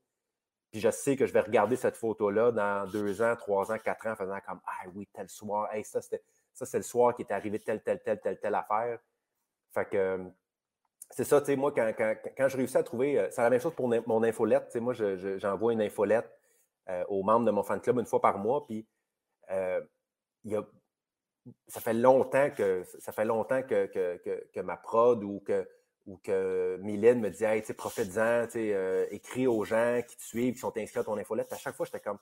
Puis 0.77 0.83
je 0.83 0.91
sais 0.91 1.17
que 1.17 1.25
je 1.25 1.33
vais 1.33 1.41
regarder 1.41 1.75
cette 1.75 1.97
photo-là 1.97 2.53
dans 2.53 2.87
deux 2.87 3.23
ans, 3.23 3.35
trois 3.35 3.73
ans, 3.73 3.79
quatre 3.83 4.07
ans, 4.09 4.11
en 4.11 4.17
faisant 4.17 4.39
comme 4.47 4.61
Ah 4.67 4.87
oui, 4.95 5.09
tel 5.11 5.27
soir, 5.27 5.73
hey, 5.73 5.83
ça, 5.83 6.03
ça 6.03 6.67
c'est 6.67 6.77
le 6.77 6.83
soir 6.83 7.17
qui 7.17 7.23
est 7.23 7.33
arrivé 7.33 7.59
telle, 7.59 7.83
telle, 7.83 8.03
telle, 8.03 8.21
telle, 8.21 8.39
telle 8.39 8.55
affaire. 8.55 8.99
Fait 9.73 9.89
que 9.89 10.31
c'est 11.09 11.25
ça, 11.25 11.41
tu 11.41 11.47
sais, 11.47 11.57
moi, 11.57 11.73
quand, 11.73 11.91
quand, 12.37 12.49
je 12.49 12.59
réussis 12.59 12.77
à 12.77 12.83
trouver, 12.83 13.19
euh, 13.19 13.27
c'est 13.31 13.41
la 13.41 13.49
même 13.49 13.59
chose 13.59 13.73
pour 13.75 13.89
mon 13.89 14.23
infolette. 14.23 14.67
Tu 14.67 14.73
sais, 14.73 14.81
moi, 14.81 14.93
j'envoie 14.93 15.73
une 15.73 15.81
infolette 15.81 16.31
euh, 16.91 17.07
aux 17.09 17.23
membres 17.23 17.47
de 17.47 17.53
mon 17.53 17.63
fan 17.63 17.81
club 17.81 17.99
une 17.99 18.05
fois 18.05 18.21
par 18.21 18.37
mois. 18.37 18.63
Puis 18.67 18.87
euh, 19.53 19.81
il 20.45 20.53
y 20.53 20.57
a, 20.57 20.67
ça 21.69 21.81
fait 21.81 21.95
longtemps 21.95 22.51
que 22.51 22.85
ça 22.99 23.13
fait 23.13 23.25
longtemps 23.25 23.63
que, 23.63 23.87
que, 23.87 24.47
que 24.53 24.61
ma 24.61 24.77
prod 24.77 25.25
ou 25.25 25.41
que 25.41 25.67
ou 26.07 26.19
que 26.19 26.79
Mylène 26.81 27.21
me 27.21 27.31
dit 27.31 27.45
Hey, 27.45 27.63
profite-en, 27.63 28.47
euh, 28.57 29.07
écris 29.11 29.47
aux 29.47 29.65
gens 29.65 30.01
qui 30.07 30.17
te 30.17 30.23
suivent, 30.23 30.55
qui 30.55 30.61
sont 30.61 30.77
inscrits 30.77 31.01
à 31.01 31.05
ton 31.05 31.17
infolette. 31.19 31.53
À 31.53 31.59
chaque 31.59 31.75
fois, 31.75 31.85
j'étais 31.85 32.01
comme 32.01 32.19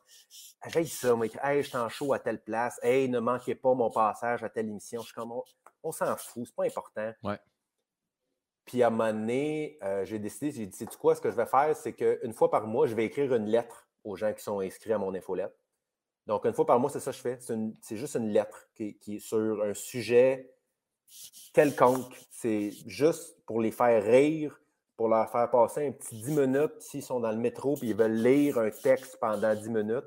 J'ai 0.67 0.85
ça, 0.87 1.15
moi, 1.15 1.27
hey, 1.43 1.63
je 1.63 1.69
suis 1.69 1.77
en 1.77 1.89
show 1.89 2.13
à 2.13 2.19
telle 2.19 2.43
place, 2.43 2.81
hey, 2.83 3.09
ne 3.09 3.21
manquez 3.21 3.55
pas 3.55 3.75
mon 3.75 3.91
passage 3.91 4.43
à 4.43 4.49
telle 4.49 4.69
émission. 4.69 5.01
Je 5.03 5.07
suis 5.07 5.15
comme 5.15 5.33
on, 5.83 5.93
s'en 5.93 6.17
fout, 6.17 6.47
c'est 6.47 6.55
pas 6.55 6.65
important. 6.65 7.13
Ouais. 7.23 7.39
Puis 8.65 8.83
à 8.83 8.87
un 8.87 8.91
moment 8.91 9.13
donné, 9.13 9.79
euh, 9.83 10.07
j'ai 10.07 10.19
décidé, 10.19 10.51
j'ai 10.51 10.67
dit, 10.67 10.77
sais 10.77 10.87
quoi, 10.99 11.15
ce 11.15 11.21
que 11.21 11.31
je 11.31 11.37
vais 11.37 11.47
faire, 11.47 11.77
c'est 11.77 11.93
qu'une 11.93 12.33
fois 12.33 12.51
par 12.51 12.67
mois, 12.67 12.87
je 12.87 12.95
vais 12.95 13.05
écrire 13.05 13.35
une 13.35 13.47
lettre 13.47 13.87
aux 14.03 14.17
gens 14.17 14.33
qui 14.33 14.43
sont 14.43 14.61
inscrits 14.61 14.95
à 14.95 14.99
mon 14.99 15.15
infolette. 15.15 15.55
Donc, 16.27 16.47
une 16.47 16.55
fois 16.55 16.65
par 16.65 16.81
mois, 16.81 16.89
c'est 16.89 17.01
ça 17.01 17.11
que 17.11 17.19
je 17.19 17.23
fais. 17.23 17.39
C'est 17.83 17.97
juste 17.97 18.17
une 18.17 18.31
lettre 18.31 18.67
qui, 18.75 18.97
qui, 18.97 19.17
est 19.17 19.19
sur 19.19 19.63
un 19.63 19.75
sujet 19.75 20.54
quelconque. 21.53 22.15
C'est 22.31 22.71
juste 22.87 23.37
pour 23.47 23.61
les 23.61 23.71
faire 23.71 24.03
rire, 24.03 24.61
pour 24.97 25.09
leur 25.09 25.31
faire 25.31 25.51
passer 25.51 25.87
un 25.87 25.93
petit 25.93 26.17
10 26.17 26.39
minutes 26.39 26.81
s'ils 26.81 27.03
sont 27.03 27.21
dans 27.21 27.31
le 27.31 27.39
métro 27.39 27.77
et 27.83 27.87
ils 27.87 27.97
veulent 27.97 28.23
lire 28.23 28.59
un 28.59 28.71
texte 28.71 29.19
pendant 29.21 29.55
10 29.55 29.71
minutes. 29.71 30.05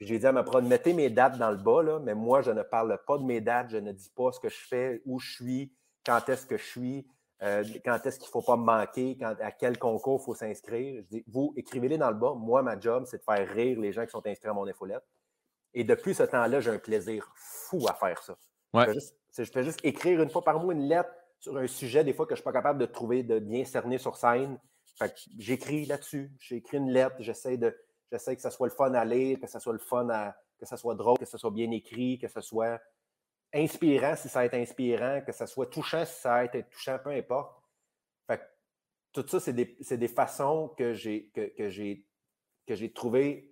J'ai 0.00 0.18
dit 0.18 0.26
à 0.26 0.32
ma 0.32 0.42
prod, 0.42 0.64
mettez 0.64 0.92
mes 0.92 1.10
dates 1.10 1.38
dans 1.38 1.50
le 1.50 1.56
bas, 1.56 1.82
là, 1.82 2.00
mais 2.00 2.14
moi, 2.14 2.42
je 2.42 2.50
ne 2.50 2.62
parle 2.62 2.98
pas 3.06 3.18
de 3.18 3.22
mes 3.22 3.40
dates, 3.40 3.70
je 3.70 3.76
ne 3.76 3.92
dis 3.92 4.10
pas 4.10 4.32
ce 4.32 4.40
que 4.40 4.48
je 4.48 4.58
fais, 4.68 5.00
où 5.06 5.20
je 5.20 5.32
suis, 5.32 5.72
quand 6.04 6.28
est-ce 6.28 6.44
que 6.44 6.56
je 6.56 6.64
suis, 6.64 7.06
euh, 7.42 7.64
quand 7.84 8.04
est-ce 8.04 8.18
qu'il 8.18 8.26
ne 8.26 8.32
faut 8.32 8.42
pas 8.42 8.56
me 8.56 8.64
manquer, 8.64 9.16
à 9.22 9.52
quel 9.52 9.78
concours 9.78 10.20
il 10.20 10.24
faut 10.24 10.34
s'inscrire. 10.34 11.02
Je 11.02 11.16
dis, 11.16 11.24
vous, 11.28 11.54
écrivez-les 11.56 11.98
dans 11.98 12.10
le 12.10 12.16
bas. 12.16 12.34
Moi, 12.34 12.62
ma 12.62 12.78
job, 12.78 13.04
c'est 13.06 13.18
de 13.18 13.22
faire 13.22 13.48
rire 13.48 13.78
les 13.78 13.92
gens 13.92 14.04
qui 14.04 14.10
sont 14.10 14.26
inscrits 14.26 14.48
à 14.48 14.52
mon 14.52 14.66
infolette. 14.66 15.04
Et 15.72 15.84
depuis 15.84 16.14
ce 16.14 16.24
temps-là, 16.24 16.60
j'ai 16.60 16.70
un 16.70 16.78
plaisir 16.78 17.30
fou 17.36 17.86
à 17.88 17.94
faire 17.94 18.20
ça. 18.22 18.36
Je 18.74 19.44
fais 19.44 19.64
juste 19.64 19.80
écrire 19.84 20.22
une 20.22 20.30
fois 20.30 20.42
par 20.42 20.60
mois 20.60 20.74
une 20.74 20.88
lettre 20.88 21.10
sur 21.38 21.56
un 21.56 21.66
sujet, 21.66 22.04
des 22.04 22.12
fois 22.12 22.26
que 22.26 22.30
je 22.30 22.34
ne 22.34 22.42
suis 22.42 22.44
pas 22.44 22.52
capable 22.52 22.78
de 22.78 22.86
trouver, 22.86 23.22
de 23.22 23.38
bien 23.38 23.64
cerner 23.64 23.98
sur 23.98 24.16
scène. 24.16 24.58
j'écris 25.38 25.86
là-dessus. 25.86 26.32
J'écris 26.38 26.76
une 26.76 26.90
lettre, 26.90 27.16
j'essaie 27.20 27.56
de. 27.56 27.76
J'essaie 28.12 28.34
que 28.34 28.42
ça 28.42 28.50
soit 28.50 28.66
le 28.66 28.74
fun 28.74 28.92
à 28.94 29.04
lire, 29.04 29.38
que 29.40 29.46
ça 29.46 29.60
soit 29.60 29.72
le 29.72 29.78
fun 29.78 30.08
à. 30.10 30.36
que 30.58 30.66
ça 30.66 30.76
soit 30.76 30.94
drôle, 30.94 31.18
que 31.18 31.24
ça 31.24 31.38
soit 31.38 31.50
bien 31.50 31.70
écrit, 31.70 32.18
que 32.18 32.28
ce 32.28 32.40
soit 32.40 32.80
inspirant 33.52 34.14
si 34.16 34.28
ça 34.28 34.40
a 34.40 34.44
été 34.44 34.60
inspirant, 34.60 35.22
que 35.26 35.32
ça 35.32 35.46
soit 35.46 35.66
touchant 35.66 36.04
si 36.04 36.20
ça 36.20 36.34
a 36.36 36.44
été 36.44 36.64
touchant, 36.64 36.98
peu 37.02 37.10
importe. 37.10 37.62
Fait 38.26 38.40
tout 39.12 39.26
ça, 39.26 39.40
c'est 39.40 39.52
des, 39.52 39.76
des, 39.90 40.08
façons 40.08 40.68
que 40.76 40.92
j'ai 40.92 41.30
que, 41.30 41.48
que 41.56 41.68
j'ai 42.74 42.92
trouvées 42.92 43.49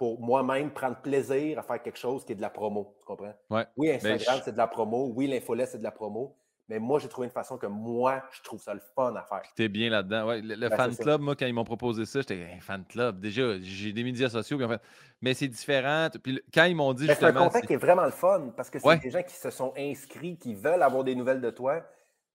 pour 0.00 0.18
moi-même 0.18 0.70
prendre 0.70 0.96
plaisir 0.96 1.58
à 1.58 1.62
faire 1.62 1.82
quelque 1.82 1.98
chose 1.98 2.24
qui 2.24 2.32
est 2.32 2.34
de 2.34 2.40
la 2.40 2.48
promo. 2.48 2.96
Tu 3.00 3.04
comprends? 3.04 3.34
Oui, 3.76 3.90
Instagram, 3.90 4.40
c'est 4.42 4.52
de 4.52 4.56
la 4.56 4.66
promo. 4.66 5.12
Oui, 5.14 5.26
l'infolette, 5.26 5.68
c'est 5.68 5.78
de 5.78 5.84
la 5.84 5.90
promo. 5.90 6.34
Mais 6.70 6.78
moi, 6.78 6.98
j'ai 7.00 7.08
trouvé 7.08 7.26
une 7.26 7.32
façon 7.32 7.58
que 7.58 7.66
moi, 7.66 8.22
je 8.32 8.40
trouve 8.40 8.62
ça 8.62 8.72
le 8.72 8.80
fun 8.96 9.14
à 9.14 9.22
faire. 9.24 9.42
Tu 9.54 9.62
es 9.62 9.68
bien 9.68 9.90
là-dedans. 9.90 10.26
Ouais, 10.26 10.40
le, 10.40 10.56
ben, 10.56 10.74
fan 10.74 10.96
club, 10.96 11.20
moi, 11.20 11.36
quand 11.36 11.44
ils 11.44 11.52
m'ont 11.52 11.64
proposé 11.64 12.06
ça, 12.06 12.20
j'étais 12.20 12.46
fan 12.62 12.82
club. 12.86 13.20
Déjà, 13.20 13.60
j'ai 13.60 13.92
des 13.92 14.02
médias 14.02 14.30
sociaux. 14.30 14.58
en 14.62 14.68
fait, 14.70 14.80
mais 15.20 15.34
c'est 15.34 15.48
différent. 15.48 16.08
Puis 16.22 16.40
quand 16.54 16.64
ils 16.64 16.74
m'ont 16.74 16.94
dit 16.94 17.06
ben, 17.06 17.14
C'est 17.14 17.26
un 17.26 17.32
contact 17.34 17.66
qui 17.66 17.74
est 17.74 17.76
vraiment 17.76 18.06
le 18.06 18.10
fun 18.10 18.54
parce 18.56 18.70
que 18.70 18.78
c'est 18.78 19.02
des 19.02 19.10
gens 19.10 19.22
qui 19.22 19.34
se 19.34 19.50
sont 19.50 19.74
inscrits, 19.76 20.38
qui 20.38 20.54
veulent 20.54 20.82
avoir 20.82 21.04
des 21.04 21.14
nouvelles 21.14 21.42
de 21.42 21.50
toi. 21.50 21.84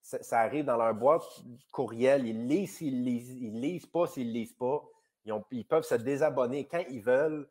Ça, 0.03 0.39
arrive 0.39 0.65
dans 0.65 0.77
leur 0.77 0.93
boîte 0.93 1.23
courriel. 1.71 2.27
Ils 2.27 2.47
lisent 2.47 2.75
s'ils 2.75 3.03
lisent, 3.03 3.31
ils 3.31 3.59
lisent 3.59 3.87
pas 3.87 4.05
s'ils 4.05 4.31
lisent 4.31 4.53
pas. 4.53 4.83
Ils, 5.25 5.33
ils, 5.49 5.65
peuvent 5.65 5.83
se 5.83 5.95
désabonner 5.95 6.67
quand 6.69 6.83
ils 6.91 7.01
veulent. 7.01 7.47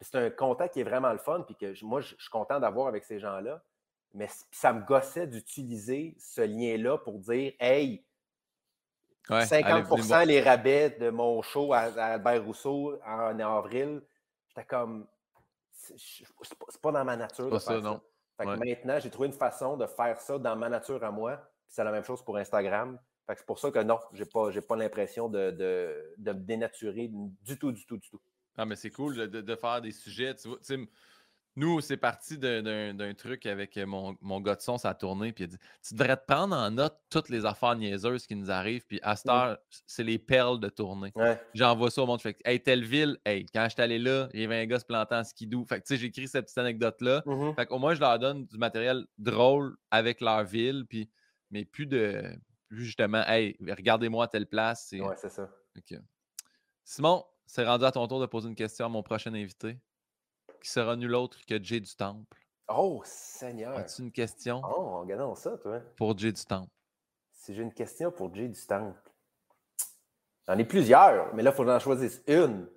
C'est 0.00 0.16
un 0.16 0.30
contact 0.30 0.74
qui 0.74 0.80
est 0.80 0.84
vraiment 0.84 1.12
le 1.12 1.18
fun, 1.18 1.42
puis 1.42 1.54
que 1.54 1.84
moi, 1.84 2.00
je 2.00 2.14
suis 2.18 2.30
content 2.30 2.58
d'avoir 2.58 2.88
avec 2.88 3.04
ces 3.04 3.20
gens-là. 3.20 3.62
Mais 4.12 4.28
ça 4.50 4.72
me 4.72 4.82
gossait 4.82 5.26
d'utiliser 5.26 6.16
ce 6.18 6.40
lien-là 6.40 6.98
pour 6.98 7.18
dire 7.20 7.52
Hey, 7.60 8.04
50% 9.28 10.26
les 10.26 10.40
rabais 10.40 10.90
de 10.90 11.10
mon 11.10 11.42
show 11.42 11.72
à, 11.72 11.82
Albert 11.82 12.44
Rousseau 12.44 12.98
en, 13.06 13.38
avril. 13.38 14.02
J'étais 14.48 14.64
comme 14.64 15.06
c'est 15.72 16.80
pas 16.82 16.92
dans 16.92 17.04
ma 17.04 17.16
nature 17.16 17.46
de 17.46 17.58
faire 17.58 17.60
ça. 17.60 17.80
Non. 17.80 18.00
maintenant, 18.38 18.98
j'ai 18.98 19.10
trouvé 19.10 19.28
une 19.28 19.34
façon 19.34 19.76
de 19.76 19.86
faire 19.86 20.20
ça 20.20 20.38
dans 20.38 20.56
ma 20.56 20.68
nature 20.68 21.02
à 21.04 21.10
moi. 21.10 21.40
C'est 21.68 21.84
la 21.84 21.92
même 21.92 22.04
chose 22.04 22.22
pour 22.24 22.36
Instagram. 22.36 22.98
c'est 23.28 23.46
pour 23.46 23.58
ça 23.58 23.70
que 23.70 23.78
non, 23.78 23.98
j'ai 24.12 24.26
pas, 24.26 24.50
pas 24.68 24.76
l'impression 24.76 25.28
de, 25.28 25.50
de, 25.52 26.14
de, 26.18 26.32
me 26.32 26.40
dénaturer 26.40 27.08
du 27.12 27.58
tout, 27.58 27.72
du 27.72 27.86
tout, 27.86 27.96
du 27.96 28.10
tout. 28.10 28.20
Ah, 28.56 28.66
mais 28.66 28.76
c'est 28.76 28.90
cool 28.90 29.16
de, 29.16 29.40
de, 29.40 29.56
faire 29.56 29.80
des 29.80 29.92
sujets. 29.92 30.34
Tu 30.34 30.48
vois, 30.48 30.58
nous, 31.56 31.80
c'est 31.80 31.96
parti 31.96 32.38
d'un 32.38 33.14
truc 33.14 33.44
avec 33.44 33.76
euh, 33.76 33.84
mon, 33.84 34.16
mon 34.20 34.40
gars 34.40 34.54
de 34.54 34.62
son, 34.62 34.78
ça 34.78 34.90
a 34.90 34.94
tourné, 34.94 35.32
puis 35.32 35.44
il 35.44 35.46
a 35.48 35.50
dit 35.50 35.58
Tu 35.82 35.94
devrais 35.94 36.16
te 36.16 36.24
prendre 36.24 36.54
en 36.54 36.70
note 36.70 36.96
toutes 37.10 37.28
les 37.28 37.44
affaires 37.44 37.74
niaiseuses 37.74 38.26
qui 38.26 38.36
nous 38.36 38.50
arrivent, 38.50 38.86
puis 38.86 39.00
à 39.02 39.16
cette 39.16 39.26
mmh. 39.26 39.30
heure, 39.30 39.58
c'est 39.86 40.04
les 40.04 40.18
perles 40.18 40.60
de 40.60 40.68
tournée. 40.68 41.12
J'envoie 41.52 41.90
ça 41.90 42.02
au 42.02 42.06
monde. 42.06 42.22
Fait 42.22 42.36
hey, 42.44 42.62
telle 42.62 42.84
ville, 42.84 43.18
hey, 43.24 43.46
quand 43.46 43.64
je 43.64 43.70
suis 43.70 43.82
allé 43.82 43.98
là, 43.98 44.28
il 44.32 44.40
y 44.40 44.44
avait 44.44 44.60
un 44.60 44.66
gars 44.66 44.78
se 44.78 44.84
plantant 44.84 45.18
en 45.18 45.24
skidoo. 45.24 45.64
Fait 45.64 45.80
que, 45.80 45.86
tu 45.86 45.94
sais, 45.94 46.00
j'écris 46.00 46.28
cette 46.28 46.44
petite 46.44 46.58
anecdote-là. 46.58 47.22
Mmh 47.26 47.54
fait 47.56 47.66
qu'au 47.66 47.78
moins, 47.78 47.94
je 47.94 48.00
leur 48.00 48.18
donne 48.18 48.46
du 48.46 48.56
matériel 48.56 49.04
drôle 49.18 49.76
avec 49.90 50.20
leur 50.20 50.44
ville, 50.44 50.84
puis, 50.88 51.10
mais 51.50 51.64
plus 51.64 51.86
de. 51.86 52.22
Plus 52.68 52.84
justement, 52.84 53.24
hey, 53.26 53.56
regardez-moi 53.60 54.26
à 54.26 54.28
telle 54.28 54.46
place. 54.46 54.92
Ouais, 54.92 55.16
c'est 55.16 55.28
ça. 55.28 55.50
Simon, 56.84 57.24
c'est 57.50 57.66
rendu 57.66 57.84
à 57.84 57.90
ton 57.90 58.06
tour 58.06 58.20
de 58.20 58.26
poser 58.26 58.48
une 58.48 58.54
question 58.54 58.86
à 58.86 58.88
mon 58.88 59.02
prochain 59.02 59.34
invité 59.34 59.76
qui 60.62 60.70
sera 60.70 60.94
nul 60.94 61.16
autre 61.16 61.44
que 61.44 61.60
Jay 61.60 61.80
du 61.80 61.96
Temple. 61.96 62.38
Oh, 62.68 63.02
Seigneur! 63.04 63.76
As-tu 63.76 64.02
une 64.02 64.12
question? 64.12 64.62
Oh, 64.64 65.00
regardons 65.00 65.34
ça, 65.34 65.58
toi. 65.58 65.80
Pour 65.96 66.16
Jay 66.16 66.30
du 66.30 66.44
Temple? 66.44 66.70
Si 67.32 67.52
j'ai 67.52 67.62
une 67.62 67.74
question 67.74 68.12
pour 68.12 68.32
Jay 68.32 68.48
du 68.48 68.66
Temple. 68.66 68.96
J'en 70.46 70.58
ai 70.58 70.64
plusieurs, 70.64 71.34
mais 71.34 71.42
là, 71.42 71.50
il 71.50 71.56
faut 71.56 71.64
que 71.64 71.70
j'en 71.70 71.80
choisisse 71.80 72.22
une. 72.28 72.70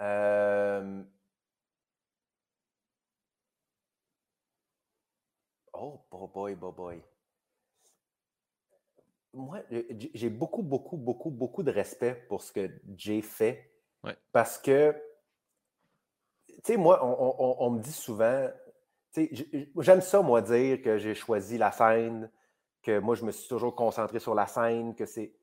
Euh... 0.00 1.04
Oh, 5.74 6.00
boy, 6.10 6.54
boy, 6.54 6.72
boy. 6.72 7.02
Moi, 9.34 9.60
j'ai 10.14 10.30
beaucoup, 10.30 10.62
beaucoup, 10.62 10.96
beaucoup, 10.96 11.30
beaucoup 11.30 11.62
de 11.62 11.70
respect 11.70 12.14
pour 12.28 12.42
ce 12.42 12.52
que 12.52 12.70
Jay 12.96 13.20
fait. 13.22 13.70
Parce 14.32 14.58
que 14.58 14.94
tu 16.64 16.72
sais, 16.72 16.76
moi, 16.76 17.04
on, 17.04 17.70
me 17.70 17.80
dit 17.80 17.92
souvent, 17.92 18.48
j'aime 19.78 20.00
ça, 20.00 20.22
moi, 20.22 20.40
dire 20.40 20.80
que 20.82 20.98
j'ai 20.98 21.14
choisi 21.14 21.58
la 21.58 21.72
scène, 21.72 22.30
que 22.82 22.98
moi, 22.98 23.14
je 23.14 23.24
me 23.24 23.32
suis 23.32 23.48
toujours 23.48 23.74
concentré 23.74 24.18
sur 24.18 24.34
la 24.34 24.46
scène, 24.46 24.94
que 24.94 25.06
c'est. 25.06 25.34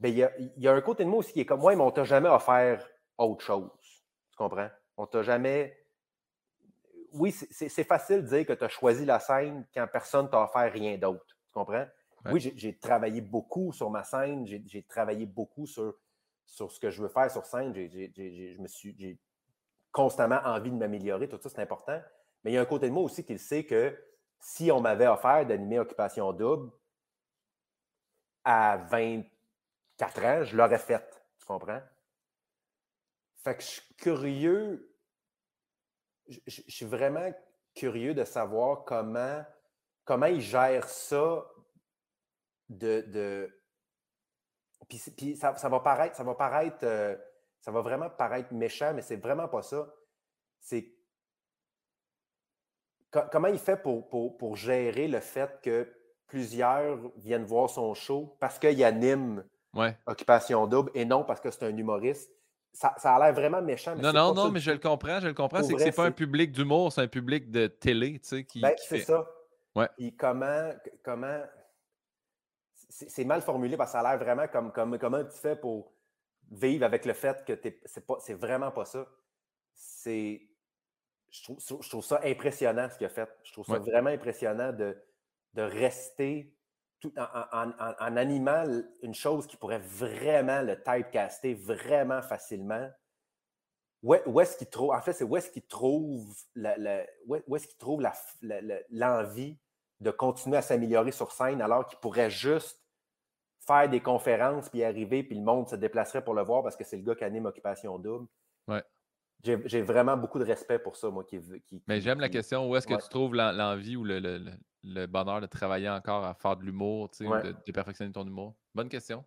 Ben, 0.00 0.08
il 0.08 0.52
y, 0.58 0.68
a, 0.68 0.72
un 0.72 0.80
côté 0.80 1.04
de 1.04 1.08
moi 1.08 1.20
aussi 1.20 1.32
qui 1.32 1.40
est 1.40 1.46
comme, 1.46 1.60
moi, 1.60 1.74
mais 1.74 1.82
on 1.82 1.90
t'a 1.90 2.04
jamais 2.04 2.28
offert 2.28 2.86
autre 3.16 3.44
chose. 3.44 3.70
Tu 4.32 4.36
comprends? 4.36 4.68
On 4.96 5.06
t'a 5.06 5.22
jamais. 5.22 5.78
Oui, 7.12 7.30
c'est 7.30 7.84
facile 7.84 8.22
de 8.22 8.28
dire 8.28 8.46
que 8.46 8.52
tu 8.54 8.64
as 8.64 8.68
choisi 8.68 9.04
la 9.04 9.20
scène 9.20 9.64
quand 9.72 9.86
personne 9.90 10.28
t'a 10.28 10.42
offert 10.42 10.72
rien 10.72 10.98
d'autre. 10.98 11.24
Tu 11.28 11.52
comprends? 11.52 11.86
Oui, 12.30 12.52
j'ai 12.56 12.78
travaillé 12.78 13.20
beaucoup 13.20 13.72
sur 13.72 13.90
ma 13.90 14.02
scène, 14.02 14.46
j'ai 14.46 14.82
travaillé 14.82 15.26
beaucoup 15.26 15.66
sur, 15.66 15.94
sur 16.46 16.70
ce 16.72 16.80
que 16.80 16.90
je 16.90 17.02
veux 17.02 17.08
faire 17.08 17.30
sur 17.30 17.44
scène. 17.44 17.74
je 17.74 18.66
suis 18.66 19.18
constamment 19.92 20.40
envie 20.44 20.70
de 20.70 20.76
m'améliorer, 20.76 21.28
tout 21.28 21.38
ça, 21.40 21.48
c'est 21.48 21.62
important. 21.62 22.00
Mais 22.42 22.52
il 22.52 22.54
y 22.54 22.58
a 22.58 22.62
un 22.62 22.66
côté 22.66 22.88
de 22.88 22.92
moi 22.92 23.02
aussi 23.02 23.24
qui 23.24 23.38
sait 23.38 23.64
que 23.64 23.96
si 24.38 24.70
on 24.70 24.80
m'avait 24.80 25.06
offert 25.06 25.46
d'animer 25.46 25.78
Occupation 25.78 26.32
Double 26.32 26.70
à 28.44 28.76
24 28.76 30.24
ans, 30.24 30.44
je 30.44 30.56
l'aurais 30.56 30.78
fait. 30.78 31.22
Tu 31.38 31.46
comprends? 31.46 31.80
Fait 33.36 33.56
que 33.56 33.62
je 33.62 33.68
suis 33.68 33.94
curieux, 33.96 34.94
je, 36.28 36.62
suis 36.68 36.86
vraiment 36.86 37.32
curieux 37.74 38.14
de 38.14 38.24
savoir 38.24 38.84
comment, 38.84 39.44
comment 40.04 40.26
il 40.26 40.40
gère 40.40 40.88
ça 40.88 41.46
de. 42.68 43.04
de... 43.08 43.60
Puis, 44.88 45.36
ça, 45.36 45.52
va 45.52 45.80
paraître, 45.80 46.16
ça 46.16 46.24
va 46.24 46.34
paraître 46.34 46.78
euh, 46.82 47.16
ça 47.64 47.70
va 47.70 47.80
vraiment 47.80 48.10
paraître 48.10 48.52
méchant, 48.52 48.92
mais 48.94 49.00
c'est 49.00 49.16
vraiment 49.16 49.48
pas 49.48 49.62
ça. 49.62 49.90
C'est 50.60 50.92
comment 53.10 53.48
il 53.48 53.58
fait 53.58 53.80
pour, 53.80 54.06
pour, 54.08 54.56
gérer 54.56 55.08
le 55.08 55.20
fait 55.20 55.60
que 55.62 55.90
plusieurs 56.26 56.98
viennent 57.16 57.44
voir 57.44 57.70
son 57.70 57.94
show 57.94 58.36
parce 58.38 58.58
qu'il 58.58 58.84
anime 58.84 59.44
Occupation 60.06 60.66
Double 60.66 60.90
et 60.94 61.06
non 61.06 61.24
parce 61.24 61.40
que 61.40 61.50
c'est 61.50 61.64
un 61.64 61.74
humoriste? 61.74 62.30
Ça, 62.74 62.88
a 63.02 63.18
l'air 63.18 63.32
vraiment 63.32 63.62
méchant. 63.62 63.94
non, 63.96 64.12
non, 64.12 64.34
non, 64.34 64.50
mais 64.50 64.60
je 64.60 64.72
le 64.72 64.78
comprends, 64.78 65.20
je 65.20 65.28
le 65.28 65.34
comprends. 65.34 65.62
C'est 65.62 65.72
que 65.72 65.80
c'est 65.80 65.92
pas 65.92 66.06
un 66.06 66.12
public 66.12 66.52
d'humour, 66.52 66.92
c'est 66.92 67.02
un 67.02 67.08
public 67.08 67.50
de 67.50 67.66
télé, 67.66 68.18
tu 68.18 68.28
sais, 68.28 68.44
qui. 68.44 68.60
Ben, 68.60 68.74
c'est 68.76 69.00
ça. 69.00 69.26
Ouais. 69.74 69.88
Et 69.98 70.12
comment. 70.12 70.70
comment... 71.02 71.40
C'est 72.96 73.24
mal 73.24 73.42
formulé 73.42 73.76
parce 73.76 73.90
que 73.90 73.98
ça 73.98 74.06
a 74.06 74.16
l'air 74.16 74.24
vraiment 74.24 74.46
comme, 74.46 74.70
comme 74.70 74.98
comment 74.98 75.24
tu 75.24 75.36
fais 75.36 75.56
pour 75.56 75.92
vivre 76.52 76.84
avec 76.84 77.04
le 77.04 77.12
fait 77.12 77.44
que 77.44 77.58
c'est 77.84 78.06
pas 78.06 78.18
c'est 78.20 78.34
vraiment 78.34 78.70
pas 78.70 78.84
ça. 78.84 79.04
C'est 79.72 80.48
je 81.28 81.42
trouve, 81.42 81.58
je 81.82 81.88
trouve, 81.88 82.04
ça 82.04 82.20
impressionnant 82.22 82.88
ce 82.88 82.96
qu'il 82.96 83.06
a 83.06 83.10
fait. 83.10 83.28
Je 83.42 83.52
trouve 83.52 83.66
ça 83.66 83.80
vraiment 83.80 84.10
impressionnant 84.10 84.72
de, 84.72 84.96
de 85.54 85.62
rester 85.62 86.56
tout 87.00 87.12
en, 87.18 87.72
en, 87.72 88.16
animant 88.16 88.64
une 89.02 89.14
chose 89.14 89.48
qui 89.48 89.56
pourrait 89.56 89.80
vraiment 89.80 90.62
le 90.62 90.80
typecaster 90.80 91.54
vraiment 91.54 92.22
facilement. 92.22 92.88
Où, 94.04 94.40
est-ce 94.40 94.56
qu'il 94.56 94.68
trouve, 94.68 94.90
en 94.90 95.00
fait, 95.00 95.14
c'est 95.14 95.24
où 95.24 95.36
est-ce 95.36 95.50
qu'il 95.50 95.66
trouve 95.66 96.32
la, 96.54 97.04
où 97.26 97.56
est-ce 97.56 97.66
qu'il 97.66 97.78
trouve 97.78 98.06
l'envie 98.90 99.58
de 100.00 100.10
continuer 100.12 100.58
à 100.58 100.62
s'améliorer 100.62 101.10
sur 101.10 101.32
scène 101.32 101.60
alors 101.60 101.86
qu'il 101.86 101.98
pourrait 101.98 102.30
juste 102.30 102.83
faire 103.66 103.88
des 103.88 104.00
conférences, 104.00 104.68
puis 104.68 104.84
arriver, 104.84 105.22
puis 105.22 105.36
le 105.36 105.44
monde 105.44 105.68
se 105.68 105.76
déplacerait 105.76 106.22
pour 106.22 106.34
le 106.34 106.42
voir 106.42 106.62
parce 106.62 106.76
que 106.76 106.84
c'est 106.84 106.96
le 106.96 107.02
gars 107.02 107.14
qui 107.14 107.24
anime 107.24 107.46
Occupation 107.46 107.98
Double. 107.98 108.26
Ouais. 108.68 108.82
J'ai 109.42 109.82
vraiment 109.82 110.16
beaucoup 110.16 110.38
de 110.38 110.44
respect 110.44 110.78
pour 110.78 110.96
ça, 110.96 111.10
moi. 111.10 111.22
Qui, 111.24 111.38
Mais 111.86 112.00
j'aime 112.00 112.18
la 112.18 112.30
question 112.30 112.68
où 112.68 112.76
est-ce 112.76 112.86
que 112.86 112.94
tu 112.94 113.08
trouves 113.10 113.34
l'envie 113.34 113.96
ou 113.96 114.04
le, 114.04 115.06
bonheur 115.06 115.42
de 115.42 115.46
travailler 115.46 115.90
encore 115.90 116.24
à 116.24 116.34
faire 116.34 116.56
de 116.56 116.62
l'humour, 116.62 117.10
de, 117.20 117.72
perfectionner 117.72 118.10
ton 118.10 118.26
humour? 118.26 118.54
Bonne 118.74 118.88
question. 118.88 119.22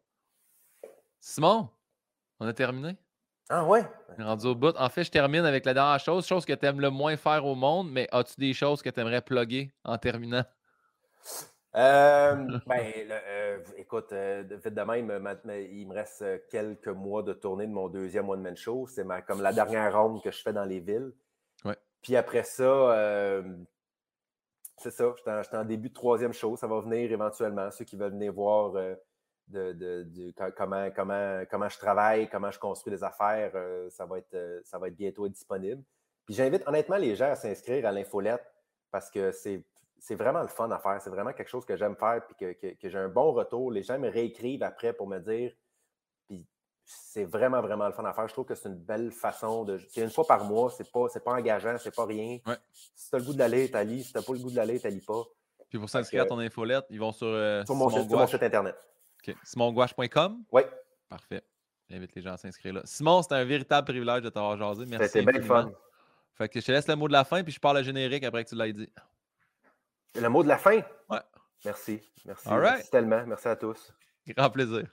Simon, 1.19 1.69
on 2.39 2.47
a 2.47 2.53
terminé? 2.53 2.97
Ah 3.49 3.63
ouais? 3.63 3.85
Rendu 4.17 4.47
au 4.47 4.55
bout. 4.55 4.75
En 4.77 4.89
fait, 4.89 5.03
je 5.03 5.11
termine 5.11 5.45
avec 5.45 5.65
la 5.65 5.73
dernière 5.73 5.99
chose, 5.99 6.25
chose 6.25 6.45
que 6.45 6.53
tu 6.53 6.65
aimes 6.65 6.81
le 6.81 6.89
moins 6.89 7.15
faire 7.15 7.45
au 7.45 7.55
monde, 7.55 7.89
mais 7.91 8.07
as-tu 8.11 8.39
des 8.39 8.53
choses 8.53 8.81
que 8.81 8.89
tu 8.89 8.99
aimerais 8.99 9.21
plugger 9.21 9.71
en 9.83 9.97
terminant? 9.97 10.43
Euh, 11.77 12.35
ben, 12.65 12.93
euh, 13.11 13.59
écoute, 13.77 14.11
euh, 14.11 14.43
vite 14.49 14.73
de 14.73 14.81
même, 14.81 15.11
il 15.71 15.87
me 15.87 15.93
reste 15.93 16.47
quelques 16.49 16.87
mois 16.87 17.21
de 17.21 17.33
tournée 17.33 17.67
de 17.67 17.71
mon 17.71 17.87
deuxième 17.87 18.27
one-man 18.27 18.57
show. 18.57 18.87
C'est 18.87 19.05
comme 19.27 19.41
la 19.41 19.53
dernière 19.53 19.95
ronde 19.95 20.23
que 20.23 20.31
je 20.31 20.41
fais 20.41 20.53
dans 20.53 20.65
les 20.65 20.79
villes. 20.79 21.13
Puis 22.01 22.15
après 22.15 22.43
ça, 22.43 23.43
c'est 24.77 24.91
ça, 24.91 25.13
j'étais 25.17 25.57
en, 25.57 25.65
début 25.65 25.89
de 25.89 25.93
troisième 25.93 26.33
show. 26.33 26.55
Ça 26.55 26.67
va 26.67 26.79
venir 26.79 27.11
éventuellement. 27.11 27.69
Ceux 27.71 27.85
qui 27.85 27.95
veulent 27.95 28.11
venir 28.11 28.31
voir 28.31 28.71
de, 29.47 30.33
comment, 30.55 30.89
comment, 30.95 31.43
comment 31.49 31.69
je 31.69 31.77
travaille, 31.77 32.29
comment 32.29 32.51
je 32.51 32.59
construis 32.59 32.93
des 32.93 33.03
affaires, 33.03 33.51
ça, 33.89 34.05
va 34.05 34.19
être, 34.19 34.61
ça 34.63 34.77
va 34.77 34.87
être 34.87 34.95
bientôt 34.95 35.27
disponible. 35.27 35.83
Puis 36.25 36.35
j'invite 36.35 36.63
honnêtement 36.67 36.97
les 36.97 37.15
gens 37.15 37.31
à 37.31 37.35
s'inscrire 37.35 37.85
à 37.85 37.91
l'infolette 37.91 38.45
parce 38.91 39.09
que 39.09 39.31
c'est 39.31 39.63
c'est 39.99 40.15
vraiment 40.15 40.41
le 40.41 40.47
fun 40.47 40.69
à 40.71 40.79
faire. 40.79 41.01
C'est 41.01 41.09
vraiment 41.09 41.33
quelque 41.33 41.49
chose 41.49 41.65
que 41.65 41.75
j'aime 41.75 41.95
faire 41.95 42.21
puis 42.25 42.55
que, 42.75 42.89
j'ai 42.89 42.97
un 42.97 43.09
bon 43.09 43.31
retour. 43.31 43.71
Les 43.71 43.83
gens 43.83 43.97
me 43.99 44.09
réécrivent 44.09 44.63
après 44.63 44.93
pour 44.93 45.07
me 45.07 45.19
dire. 45.19 45.51
Puis 46.27 46.45
c'est 46.85 47.25
vraiment, 47.25 47.61
vraiment 47.61 47.87
le 47.87 47.93
fun 47.93 48.05
à 48.05 48.13
faire. 48.13 48.27
Je 48.27 48.33
trouve 48.33 48.45
que 48.45 48.55
c'est 48.55 48.69
une 48.69 48.75
belle 48.75 49.11
façon 49.11 49.63
de. 49.63 49.79
C'est 49.89 50.01
une 50.01 50.09
fois 50.09 50.25
par 50.25 50.45
mois, 50.45 50.69
c'est 50.69 50.91
pas, 50.91 51.07
pas 51.23 51.31
engageant, 51.31 51.77
c'est 51.77 51.95
pas 51.95 52.05
rien. 52.05 52.39
Si 52.95 53.09
tu 53.09 53.15
as 53.15 53.19
le 53.19 53.25
goût 53.25 53.33
de 53.33 53.39
l'aller, 53.39 53.67
lis. 53.85 54.03
Si 54.03 54.11
tu 54.11 54.17
n'as 54.17 54.23
pas 54.23 54.33
le 54.33 54.39
goût 54.39 54.51
de 54.51 54.55
l'aller, 54.55 54.79
lis 54.83 55.05
pas. 55.05 55.23
Puis 55.69 55.79
pour 55.79 55.89
s'inscrire 55.89 56.23
à 56.23 56.25
ton 56.25 56.39
infolette, 56.39 56.85
ils 56.89 56.99
vont 56.99 57.11
sur, 57.11 57.27
euh, 57.27 57.63
sur, 57.65 57.75
mon, 57.75 57.89
site 57.89 58.43
internet. 58.43 58.75
OK. 59.27 59.35
SimonGouache.com? 59.43 60.43
Oui. 60.51 60.61
Parfait. 61.09 61.41
J'invite 61.89 62.15
les 62.15 62.21
gens 62.21 62.33
à 62.33 62.37
s'inscrire 62.37 62.73
là. 62.73 62.81
Simon, 62.85 63.21
c'était 63.21 63.35
un 63.35 63.45
véritable 63.45 63.85
privilège 63.85 64.21
de 64.21 64.29
t'avoir 64.29 64.57
jasé. 64.57 64.85
Merci. 64.85 65.09
C'était 65.09 65.31
bien 65.31 65.41
fun. 65.41 65.71
Fait 66.33 66.49
que 66.49 66.59
je 66.59 66.65
te 66.65 66.71
laisse 66.71 66.87
le 66.87 66.95
mot 66.95 67.07
de 67.07 67.13
la 67.13 67.23
fin, 67.23 67.43
puis 67.43 67.51
je 67.51 67.59
parle 67.59 67.77
à 67.77 67.83
générique 67.83 68.23
après 68.23 68.43
que 68.43 68.49
tu 68.49 68.55
l'aies 68.55 68.73
dit. 68.73 68.89
Le 70.19 70.29
mot 70.29 70.43
de 70.43 70.47
la 70.47 70.57
fin? 70.57 70.81
Ouais. 71.09 71.19
Merci. 71.65 72.01
Merci. 72.25 72.49
Merci 72.49 72.89
tellement. 72.89 73.23
Merci 73.25 73.47
à 73.47 73.55
tous. 73.55 73.93
Grand 74.35 74.49
plaisir. 74.49 74.87